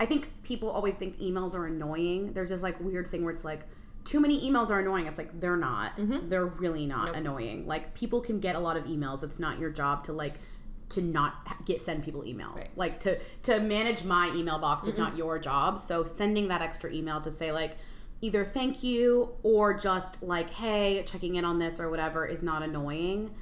I 0.00 0.06
think 0.06 0.28
people 0.42 0.70
always 0.70 0.96
think 0.96 1.18
emails 1.20 1.54
are 1.54 1.66
annoying. 1.66 2.32
There's 2.32 2.50
this 2.50 2.62
like 2.62 2.80
weird 2.80 3.06
thing 3.06 3.22
where 3.22 3.32
it's 3.32 3.44
like 3.44 3.60
too 4.04 4.18
many 4.20 4.48
emails 4.50 4.70
are 4.70 4.80
annoying. 4.80 5.06
It's 5.06 5.18
like 5.18 5.40
they're 5.40 5.56
not. 5.56 5.92
They're 5.96 6.46
really 6.46 6.86
not 6.86 6.96
Mm-hmm. 6.98 7.06
Nope. 7.06 7.16
annoying. 7.16 7.66
Like 7.66 7.94
people 7.94 8.20
can 8.20 8.40
get 8.40 8.56
a 8.56 8.60
lot 8.60 8.76
of 8.76 8.84
emails. 8.86 9.22
It's 9.22 9.38
not 9.38 9.58
your 9.58 9.70
job 9.70 10.04
to 10.04 10.12
like 10.12 10.34
to 10.88 11.02
not 11.02 11.64
get 11.64 11.80
send 11.80 12.04
people 12.04 12.22
emails. 12.22 12.54
Right. 12.54 12.74
Like 12.76 13.00
to 13.00 13.18
to 13.44 13.60
manage 13.60 14.04
my 14.04 14.32
email 14.34 14.58
box 14.58 14.86
is 14.86 14.96
not 14.96 15.16
your 15.16 15.38
job. 15.38 15.78
So 15.78 16.04
sending 16.04 16.48
that 16.48 16.62
extra 16.62 16.92
email 16.92 17.20
to 17.22 17.30
say 17.30 17.52
like 17.52 17.76
either 18.20 18.44
thank 18.44 18.82
you 18.82 19.34
or 19.42 19.76
just 19.76 20.22
like 20.22 20.50
hey 20.50 21.02
checking 21.06 21.36
in 21.36 21.44
on 21.44 21.58
this 21.58 21.80
or 21.80 21.90
whatever 21.90 22.24
is 22.26 22.42
not 22.42 22.62
annoying. 22.62 23.34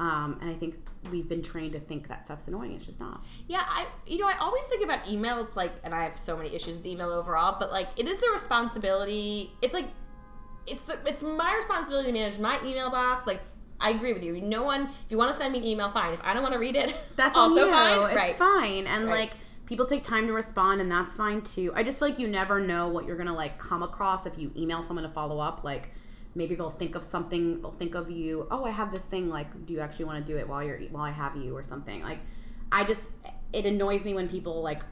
Um, 0.00 0.38
and 0.40 0.50
I 0.50 0.54
think 0.54 0.76
we've 1.10 1.28
been 1.28 1.42
trained 1.42 1.72
to 1.74 1.80
think 1.80 2.08
that 2.08 2.24
stuff's 2.24 2.48
annoying. 2.48 2.72
It's 2.72 2.86
just 2.86 3.00
not. 3.00 3.24
Yeah, 3.46 3.64
I 3.66 3.86
you 4.06 4.18
know 4.18 4.28
I 4.28 4.36
always 4.40 4.64
think 4.66 4.84
about 4.84 5.08
email. 5.08 5.40
It's 5.40 5.56
like, 5.56 5.72
and 5.84 5.94
I 5.94 6.04
have 6.04 6.16
so 6.16 6.36
many 6.36 6.54
issues 6.54 6.78
with 6.78 6.86
email 6.86 7.10
overall, 7.10 7.56
but 7.58 7.70
like 7.70 7.88
it 7.96 8.06
is 8.06 8.20
the 8.20 8.30
responsibility. 8.32 9.52
It's 9.60 9.74
like 9.74 9.88
it's 10.66 10.84
the 10.84 10.98
it's 11.06 11.22
my 11.22 11.54
responsibility 11.56 12.08
to 12.08 12.12
manage 12.12 12.38
my 12.38 12.58
email 12.64 12.90
box. 12.90 13.26
Like 13.26 13.42
I 13.82 13.90
agree 13.90 14.12
with 14.12 14.22
you. 14.24 14.40
No 14.40 14.62
one, 14.62 14.82
if 14.82 15.10
you 15.10 15.18
want 15.18 15.32
to 15.32 15.38
send 15.38 15.52
me 15.52 15.58
an 15.58 15.64
email, 15.64 15.88
fine. 15.90 16.14
If 16.14 16.20
I 16.24 16.32
don't 16.34 16.42
want 16.42 16.54
to 16.54 16.58
read 16.60 16.76
it, 16.76 16.94
That's 17.16 17.36
also 17.36 17.70
fine. 17.70 18.06
It's 18.06 18.14
right. 18.16 18.36
fine. 18.36 18.86
And 18.86 19.06
Right. 19.06 19.20
like 19.20 19.32
people 19.66 19.86
take 19.86 20.02
time 20.02 20.26
to 20.26 20.32
respond 20.32 20.80
and 20.80 20.90
that's 20.90 21.14
fine 21.14 21.40
too. 21.42 21.72
I 21.74 21.82
just 21.82 21.98
feel 21.98 22.08
like 22.08 22.18
you 22.18 22.28
never 22.28 22.60
know 22.60 22.88
what 22.88 23.06
you're 23.06 23.16
gonna 23.16 23.34
like 23.34 23.58
come 23.58 23.82
across 23.82 24.26
if 24.26 24.38
you 24.38 24.52
email 24.56 24.82
someone 24.82 25.04
to 25.04 25.10
follow 25.10 25.38
up. 25.38 25.64
Like 25.64 25.90
maybe 26.34 26.54
they'll 26.54 26.70
think 26.70 26.94
of 26.94 27.04
something, 27.04 27.60
they'll 27.62 27.70
think 27.72 27.94
of 27.94 28.10
you, 28.10 28.46
oh 28.50 28.64
I 28.64 28.70
have 28.70 28.90
this 28.92 29.04
thing, 29.04 29.28
like, 29.28 29.66
do 29.66 29.72
you 29.74 29.80
actually 29.80 30.06
want 30.06 30.24
to 30.26 30.32
do 30.32 30.38
it 30.38 30.48
while 30.48 30.62
you're 30.62 30.78
while 30.90 31.04
I 31.04 31.10
have 31.10 31.36
you 31.36 31.56
or 31.56 31.62
something? 31.62 32.02
Like 32.02 32.18
I 32.70 32.84
just 32.84 33.10
it 33.52 33.66
annoys 33.66 34.04
me 34.04 34.14
when 34.14 34.28
people 34.28 34.62
like 34.62 34.82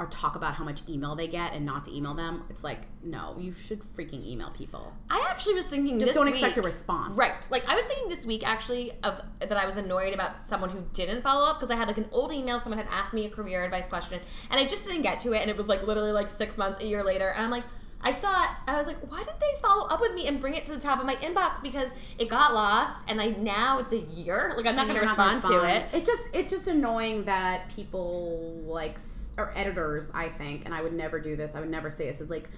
are 0.00 0.06
talk 0.06 0.34
about 0.34 0.54
how 0.54 0.64
much 0.64 0.80
email 0.88 1.14
they 1.14 1.28
get 1.28 1.52
and 1.52 1.66
not 1.66 1.84
to 1.84 1.94
email 1.94 2.14
them. 2.14 2.44
It's 2.48 2.64
like, 2.64 2.80
no, 3.02 3.36
you 3.38 3.52
should 3.52 3.80
freaking 3.80 4.26
email 4.26 4.50
people. 4.50 4.94
I 5.10 5.26
actually 5.30 5.54
was 5.54 5.66
thinking 5.66 5.98
Just 5.98 6.14
don't 6.14 6.26
expect 6.26 6.56
a 6.56 6.62
response. 6.62 7.18
Right. 7.18 7.46
Like 7.50 7.68
I 7.68 7.74
was 7.74 7.84
thinking 7.84 8.08
this 8.08 8.24
week 8.24 8.46
actually 8.48 8.92
of 9.04 9.20
that 9.40 9.52
I 9.52 9.66
was 9.66 9.76
annoyed 9.76 10.14
about 10.14 10.40
someone 10.40 10.70
who 10.70 10.82
didn't 10.94 11.20
follow 11.20 11.46
up 11.46 11.58
because 11.58 11.70
I 11.70 11.76
had 11.76 11.86
like 11.86 11.98
an 11.98 12.08
old 12.12 12.32
email 12.32 12.58
someone 12.60 12.78
had 12.78 12.88
asked 12.90 13.12
me 13.12 13.26
a 13.26 13.30
career 13.30 13.62
advice 13.62 13.88
question 13.88 14.20
and 14.50 14.58
I 14.58 14.66
just 14.66 14.88
didn't 14.88 15.02
get 15.02 15.20
to 15.20 15.34
it 15.34 15.42
and 15.42 15.50
it 15.50 15.56
was 15.56 15.68
like 15.68 15.86
literally 15.86 16.12
like 16.12 16.30
6 16.30 16.56
months 16.56 16.80
a 16.80 16.86
year 16.86 17.04
later 17.04 17.28
and 17.28 17.44
I'm 17.44 17.50
like 17.50 17.64
I 18.02 18.10
saw 18.12 18.44
it 18.44 18.50
and 18.66 18.74
I 18.74 18.78
was 18.78 18.86
like 18.86 18.98
why 19.10 19.18
did 19.18 19.34
they 19.38 19.60
follow 19.60 19.86
up 19.88 20.00
with 20.00 20.14
me 20.14 20.26
and 20.26 20.40
bring 20.40 20.54
it 20.54 20.64
to 20.66 20.72
the 20.72 20.80
top 20.80 21.00
of 21.00 21.06
my 21.06 21.16
inbox 21.16 21.62
because 21.62 21.92
it 22.18 22.28
got 22.28 22.54
lost 22.54 23.10
and 23.10 23.20
I 23.20 23.28
now 23.28 23.78
it's 23.78 23.92
a 23.92 23.98
year 23.98 24.54
like 24.56 24.66
I'm 24.66 24.76
not 24.76 24.86
going 24.86 24.98
to 24.98 25.02
respond, 25.02 25.42
to 25.42 25.64
it. 25.68 25.86
It's 25.92 26.08
just 26.08 26.30
it's 26.34 26.50
just 26.50 26.66
annoying 26.66 27.24
that 27.24 27.68
people 27.68 28.62
like 28.64 28.98
or 29.36 29.52
editors, 29.56 30.10
I 30.14 30.28
think, 30.28 30.64
and 30.64 30.74
I 30.74 30.82
would 30.82 30.92
never 30.92 31.20
do 31.20 31.36
this. 31.36 31.54
I 31.54 31.60
would 31.60 31.70
never 31.70 31.90
say 31.90 32.06
this 32.06 32.20
is 32.20 32.30
like 32.30 32.48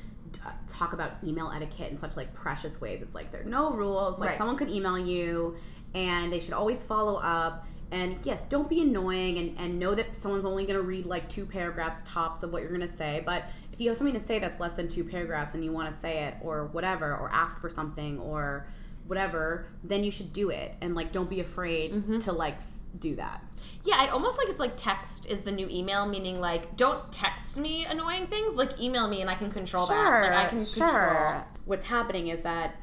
talk 0.67 0.93
about 0.93 1.13
email 1.25 1.51
etiquette 1.55 1.91
in 1.91 1.99
such 1.99 2.17
like 2.17 2.33
precious 2.35 2.81
ways. 2.81 3.03
It's 3.03 3.15
like 3.15 3.31
there 3.31 3.43
are 3.43 3.45
no 3.45 3.73
rules. 3.73 4.19
Like 4.19 4.31
Right. 4.31 4.39
someone 4.39 4.57
could 4.57 4.71
email 4.71 4.99
you, 4.99 5.57
and 5.95 6.33
they 6.33 6.41
should 6.41 6.55
always 6.55 6.83
follow 6.83 7.17
up. 7.23 7.67
And 7.91 8.17
yes, 8.25 8.45
don't 8.45 8.71
be 8.71 8.81
annoying 8.81 9.37
and, 9.37 9.61
and 9.61 9.79
know 9.79 9.95
that 9.95 10.17
someone's 10.17 10.47
only 10.47 10.65
going 10.65 10.77
to 10.77 10.83
read 10.83 11.05
like 11.05 11.29
two 11.29 11.45
paragraphs 11.45 12.03
tops 12.07 12.43
of 12.43 12.51
what 12.51 12.63
you're 12.63 12.71
going 12.71 12.81
to 12.81 12.89
say. 12.89 13.23
But 13.27 13.45
you 13.83 13.89
have 13.91 13.97
something 13.99 14.15
to 14.15 14.21
say 14.21 14.39
that's 14.39 14.61
less 14.61 14.75
than 14.75 14.89
two 14.89 15.05
paragraphs 15.05 15.55
and 15.55 15.65
you 15.65 15.73
want 15.73 15.89
to 15.89 15.95
say 15.95 16.25
it 16.25 16.35
or 16.43 16.67
whatever, 16.67 17.15
or 17.17 17.31
ask 17.33 17.61
for 17.61 17.69
something 17.69 18.19
or 18.21 18.67
whatever, 19.07 19.67
then 19.85 20.05
you 20.05 20.11
should 20.11 20.33
do 20.33 20.51
it. 20.51 20.75
And 20.81 20.95
like, 20.95 21.13
don't 21.13 21.29
be 21.29 21.41
afraid 21.41 21.93
Mm-hmm. 21.93 22.19
to 22.21 22.33
like 22.33 22.57
do 22.99 23.17
that. 23.17 23.43
Yeah, 23.85 23.97
I 23.99 24.09
almost 24.09 24.39
like 24.39 24.49
it's 24.49 24.61
like 24.61 24.75
text 24.77 25.27
is 25.27 25.41
the 25.43 25.51
new 25.53 25.67
email, 25.71 26.07
meaning 26.07 26.41
like 26.41 26.77
don't 26.77 27.11
text 27.11 27.57
me 27.57 27.85
annoying 27.87 28.27
things, 28.27 28.55
like 28.55 28.81
email 28.81 29.09
me 29.09 29.21
and 29.21 29.29
I 29.31 29.35
can 29.35 29.51
control 29.51 29.87
that. 29.87 29.95
Like 30.31 30.47
I 30.47 30.49
can 30.49 30.65
control. 30.65 31.43
What's 31.65 31.85
happening 31.87 32.29
is 32.29 32.43
that 32.43 32.77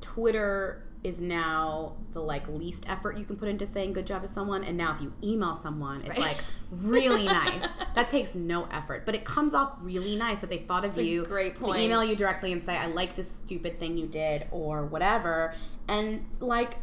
Twitter 0.00 0.84
is 1.04 1.20
now 1.20 1.96
the 2.12 2.20
like 2.20 2.46
least 2.48 2.88
effort 2.88 3.18
you 3.18 3.24
can 3.24 3.36
put 3.36 3.48
into 3.48 3.66
saying 3.66 3.92
good 3.92 4.06
job 4.06 4.22
to 4.22 4.28
someone, 4.28 4.62
and 4.62 4.76
now 4.76 4.94
if 4.94 5.00
you 5.02 5.12
email 5.24 5.54
someone, 5.56 6.00
it's 6.02 6.10
Right. 6.10 6.36
like 6.36 6.44
really 6.70 7.24
nice. 7.42 7.66
That 7.94 8.08
takes 8.08 8.34
no 8.34 8.66
effort, 8.70 9.04
but 9.04 9.14
it 9.14 9.24
comes 9.24 9.52
off 9.54 9.76
really 9.80 10.14
nice 10.16 10.38
that 10.40 10.50
they 10.50 10.58
thought 10.58 10.84
of 10.84 10.96
you 10.96 11.24
great 11.24 11.60
to 11.60 11.74
email 11.74 12.04
you 12.04 12.14
directly 12.14 12.52
and 12.52 12.62
say 12.62 12.76
I 12.76 12.86
like 12.86 13.16
this 13.16 13.28
stupid 13.30 13.78
thing 13.80 13.96
you 13.98 14.06
did 14.06 14.46
or 14.50 14.84
whatever, 14.86 15.54
and 15.88 16.24
like. 16.40 16.74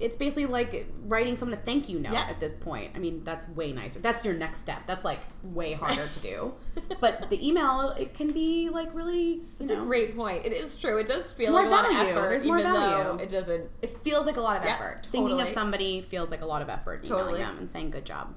It's 0.00 0.16
basically 0.16 0.46
like 0.46 0.86
writing 1.06 1.34
someone 1.36 1.58
a 1.58 1.60
thank 1.60 1.88
you 1.88 1.98
note 1.98 2.12
Yeah. 2.12 2.26
at 2.30 2.38
this 2.40 2.56
point. 2.56 2.90
I 2.94 2.98
mean, 2.98 3.24
that's 3.24 3.48
way 3.48 3.72
nicer. 3.72 3.98
That's 4.00 4.24
your 4.24 4.34
next 4.34 4.60
step. 4.60 4.86
That's 4.86 5.04
like 5.04 5.18
way 5.42 5.72
harder 5.80 6.06
to 6.06 6.20
do. 6.20 6.54
But 7.00 7.30
the 7.30 7.46
email, 7.46 7.90
it 7.98 8.14
can 8.14 8.30
be 8.30 8.68
like 8.68 8.94
really, 8.94 9.24
you 9.34 9.44
It's 9.60 9.70
know, 9.70 9.82
a 9.82 9.86
great 9.86 10.16
point. 10.16 10.46
It 10.46 10.52
is 10.52 10.76
true. 10.76 10.98
It 10.98 11.06
does 11.08 11.32
feel 11.32 11.52
like 11.52 11.66
a 11.66 11.70
lot 11.70 11.84
of 11.86 11.92
effort. 11.96 12.28
There's 12.28 12.44
more 12.44 12.58
even 12.60 12.72
value. 12.72 13.04
Though 13.04 13.22
it 13.24 13.28
doesn't. 13.28 13.70
it 13.82 13.90
feels 13.90 14.26
like 14.26 14.36
a 14.36 14.40
lot 14.40 14.56
of 14.58 14.64
Yeah, 14.64 14.74
effort. 14.74 15.08
Thinking 15.10 15.40
of 15.40 15.48
somebody 15.48 16.00
feels 16.02 16.30
like 16.30 16.42
a 16.42 16.46
lot 16.46 16.62
of 16.62 16.68
effort. 16.68 17.04
Emailing 17.06 17.24
Totally. 17.24 17.40
them 17.40 17.58
and 17.58 17.68
saying 17.68 17.90
good 17.90 18.04
job. 18.04 18.34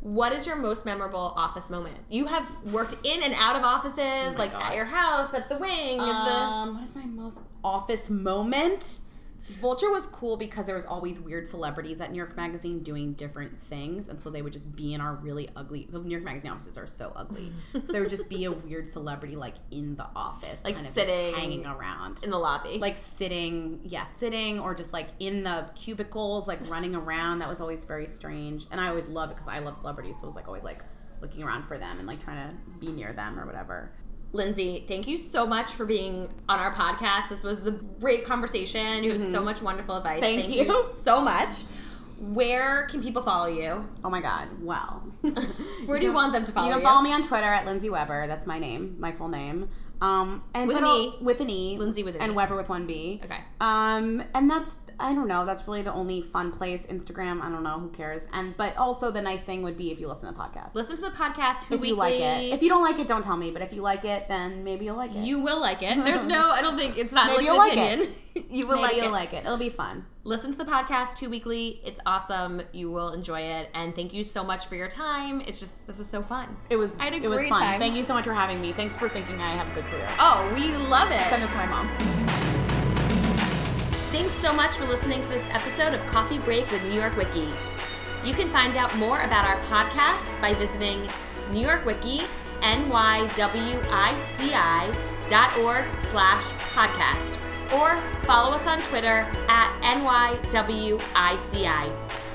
What 0.00 0.32
is 0.32 0.48
your 0.48 0.56
most 0.56 0.84
memorable 0.84 1.32
office 1.36 1.70
moment? 1.70 1.96
You 2.10 2.26
have 2.26 2.48
worked 2.72 2.96
in 3.04 3.22
and 3.22 3.34
out 3.38 3.54
of 3.54 3.62
offices, 3.62 4.36
like 4.36 4.50
Oh 4.52 4.58
God. 4.58 4.70
at 4.70 4.74
your 4.74 4.84
house, 4.84 5.32
at 5.32 5.48
the 5.48 5.56
wing, 5.58 6.00
at 6.00 6.06
the. 6.24 6.32
Um, 6.34 6.74
what 6.74 6.82
is 6.82 6.96
my 6.96 7.04
most 7.04 7.40
office 7.62 8.10
moment? 8.10 8.98
Vulture 9.60 9.90
was 9.90 10.06
cool 10.06 10.36
because 10.36 10.66
there 10.66 10.74
was 10.74 10.86
always 10.86 11.20
weird 11.20 11.46
celebrities 11.46 12.00
at 12.00 12.10
New 12.10 12.16
York 12.16 12.36
Magazine 12.36 12.82
doing 12.82 13.12
different 13.12 13.60
things, 13.60 14.08
and 14.08 14.20
so 14.20 14.30
they 14.30 14.42
would 14.42 14.52
just 14.52 14.74
be 14.74 14.94
in 14.94 15.00
our 15.00 15.14
really 15.14 15.48
ugly. 15.56 15.88
The 15.90 15.98
New 15.98 16.10
York 16.10 16.24
Magazine 16.24 16.50
offices 16.50 16.78
are 16.78 16.86
so 16.86 17.12
ugly, 17.16 17.52
so 17.72 17.80
there 17.92 18.00
would 18.00 18.10
just 18.10 18.28
be 18.28 18.44
a 18.44 18.52
weird 18.52 18.88
celebrity 18.88 19.36
like 19.36 19.54
in 19.70 19.96
the 19.96 20.06
office, 20.16 20.64
Like 20.64 20.74
kind 20.76 20.86
of 20.86 20.92
sitting 20.92 21.34
hanging 21.34 21.66
around, 21.66 22.22
in 22.22 22.30
the 22.30 22.38
lobby. 22.38 22.78
like 22.78 22.96
sitting, 22.98 23.80
yeah, 23.84 24.06
sitting 24.06 24.60
or 24.60 24.74
just 24.74 24.92
like 24.92 25.08
in 25.18 25.42
the 25.42 25.66
cubicles, 25.74 26.48
like 26.48 26.58
running 26.70 26.94
around. 26.94 27.40
That 27.40 27.48
was 27.48 27.60
always 27.60 27.84
very 27.84 28.06
strange, 28.06 28.66
and 28.70 28.80
I 28.80 28.88
always 28.88 29.08
love 29.08 29.30
it 29.30 29.34
because 29.36 29.48
I 29.48 29.58
love 29.60 29.76
celebrities, 29.76 30.16
so 30.18 30.24
it 30.24 30.26
was 30.26 30.36
like 30.36 30.46
always 30.48 30.62
like 30.64 30.82
looking 31.20 31.42
around 31.44 31.62
for 31.62 31.78
them 31.78 31.98
and 31.98 32.06
like 32.08 32.18
trying 32.18 32.48
to 32.48 32.54
be 32.80 32.90
near 32.92 33.12
them 33.12 33.38
or 33.38 33.46
whatever. 33.46 33.92
Lindsey, 34.32 34.84
thank 34.88 35.06
you 35.06 35.18
so 35.18 35.46
much 35.46 35.72
for 35.72 35.84
being 35.84 36.32
on 36.48 36.58
our 36.58 36.72
podcast. 36.72 37.28
This 37.28 37.44
was 37.44 37.62
the 37.62 37.72
great 37.72 38.24
conversation. 38.24 39.04
You 39.04 39.12
had 39.12 39.24
so 39.24 39.42
much 39.42 39.60
wonderful 39.60 39.96
advice. 39.96 40.24
Mm-hmm. 40.24 40.40
Thank 40.40 40.56
you. 40.56 40.84
so 40.84 41.20
much. 41.20 41.64
Where 42.18 42.86
can 42.86 43.02
people 43.02 43.20
follow 43.22 43.46
you? 43.48 43.86
Oh 44.04 44.08
my 44.10 44.20
God. 44.20 44.48
Well, 44.60 45.02
Where 45.86 45.98
do 45.98 46.06
you 46.06 46.14
want 46.14 46.32
them 46.32 46.44
to 46.44 46.52
follow 46.52 46.66
You 46.68 46.72
You 46.74 46.76
can 46.78 46.82
you? 46.82 46.88
follow 46.88 47.02
me 47.02 47.12
on 47.12 47.22
Twitter 47.22 47.46
at 47.46 47.66
Lindsey 47.66 47.90
Weber. 47.90 48.26
That's 48.26 48.46
my 48.46 48.58
name, 48.58 48.96
my 48.98 49.12
full 49.12 49.28
name. 49.28 49.68
Um, 50.00 50.42
and 50.54 50.66
With 50.68 50.78
an 50.78 50.84
E. 50.86 51.14
With 51.20 51.40
an 51.40 51.50
E. 51.50 51.76
Lindsey 51.78 52.02
with 52.02 52.14
an 52.14 52.22
E. 52.22 52.24
and 52.24 52.32
E. 52.32 52.36
Weber 52.36 52.56
with 52.56 52.68
one 52.68 52.86
B. 52.86 53.20
Okay. 53.24 53.38
Um, 53.60 54.22
and 54.34 54.48
that's 54.50 54.76
I 55.02 55.14
don't 55.14 55.28
know. 55.28 55.44
That's 55.44 55.66
really 55.66 55.82
the 55.82 55.92
only 55.92 56.22
fun 56.22 56.52
place. 56.52 56.86
Instagram. 56.86 57.42
I 57.42 57.50
don't 57.50 57.62
know. 57.62 57.78
Who 57.80 57.88
cares? 57.90 58.26
And 58.32 58.56
but 58.56 58.76
also 58.76 59.10
the 59.10 59.20
nice 59.20 59.42
thing 59.42 59.62
would 59.62 59.76
be 59.76 59.90
if 59.90 59.98
you 60.00 60.08
listen 60.08 60.28
to 60.28 60.34
the 60.34 60.40
podcast. 60.40 60.74
Listen 60.74 60.96
to 60.96 61.02
the 61.02 61.10
podcast. 61.10 61.64
Who 61.64 61.74
if 61.74 61.84
you 61.84 61.96
like 61.96 62.14
it. 62.14 62.52
If 62.52 62.62
you 62.62 62.68
don't 62.68 62.82
like 62.82 62.98
it, 62.98 63.08
don't 63.08 63.22
tell 63.22 63.36
me. 63.36 63.50
But 63.50 63.62
if 63.62 63.72
you 63.72 63.82
like 63.82 64.04
it, 64.04 64.28
then 64.28 64.64
maybe 64.64 64.84
you'll 64.84 64.96
like 64.96 65.14
it. 65.14 65.18
you 65.18 65.40
will 65.40 65.60
like 65.60 65.82
it. 65.82 66.02
There's 66.04 66.26
no. 66.26 66.50
I 66.50 66.62
don't 66.62 66.78
think 66.78 66.96
it's 66.96 67.12
not 67.12 67.26
Maybe 67.26 67.44
you'll 67.44 67.58
like 67.58 67.76
it. 67.76 68.10
you 68.50 68.66
will 68.66 68.76
maybe 68.76 68.86
like 68.86 68.96
you'll 68.96 69.06
it. 69.06 69.10
like 69.10 69.32
it. 69.34 69.44
It'll 69.44 69.58
be 69.58 69.68
fun. 69.68 70.06
Listen 70.24 70.52
to 70.52 70.58
the 70.58 70.64
podcast 70.64 71.18
two 71.18 71.28
weekly. 71.28 71.80
It's 71.84 72.00
awesome. 72.06 72.62
You 72.72 72.90
will 72.90 73.12
enjoy 73.12 73.40
it. 73.40 73.70
And 73.74 73.94
thank 73.94 74.14
you 74.14 74.22
so 74.22 74.44
much 74.44 74.66
for 74.66 74.76
your 74.76 74.88
time. 74.88 75.40
It's 75.40 75.58
just 75.58 75.86
this 75.86 75.98
was 75.98 76.08
so 76.08 76.22
fun. 76.22 76.56
It 76.70 76.76
was. 76.76 76.96
I 76.98 77.04
had 77.04 77.14
a 77.14 77.16
it 77.16 77.28
was 77.28 77.38
great 77.38 77.48
fun. 77.48 77.60
time. 77.60 77.80
Thank 77.80 77.96
you 77.96 78.04
so 78.04 78.14
much 78.14 78.24
for 78.24 78.32
having 78.34 78.60
me. 78.60 78.72
Thanks 78.72 78.96
for 78.96 79.08
thinking 79.08 79.40
I 79.40 79.50
have 79.50 79.68
a 79.70 79.74
good 79.74 79.84
career. 79.90 80.08
Oh, 80.18 80.50
we 80.54 80.76
love 80.86 81.10
it. 81.10 81.20
Send 81.28 81.42
this 81.42 81.50
to 81.50 81.56
my 81.56 81.66
mom. 81.66 82.61
Thanks 84.12 84.34
so 84.34 84.52
much 84.52 84.76
for 84.76 84.84
listening 84.84 85.22
to 85.22 85.30
this 85.30 85.48
episode 85.52 85.94
of 85.94 86.06
Coffee 86.06 86.38
Break 86.38 86.70
with 86.70 86.84
New 86.84 87.00
York 87.00 87.16
Wiki. 87.16 87.48
You 88.22 88.34
can 88.34 88.46
find 88.50 88.76
out 88.76 88.94
more 88.98 89.18
about 89.22 89.46
our 89.46 89.58
podcast 89.62 90.38
by 90.38 90.52
visiting 90.52 91.08
New 91.50 91.66
York 91.66 91.86
Wiki, 91.86 92.20
nywici.org 92.60 92.90
slash 95.98 96.44
podcast, 96.74 97.38
or 97.72 97.96
follow 98.26 98.50
us 98.50 98.66
on 98.66 98.82
Twitter 98.82 99.26
at 99.48 99.80
nywici. 99.80 101.64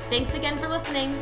Thanks 0.10 0.34
again 0.34 0.58
for 0.58 0.68
listening. 0.68 1.16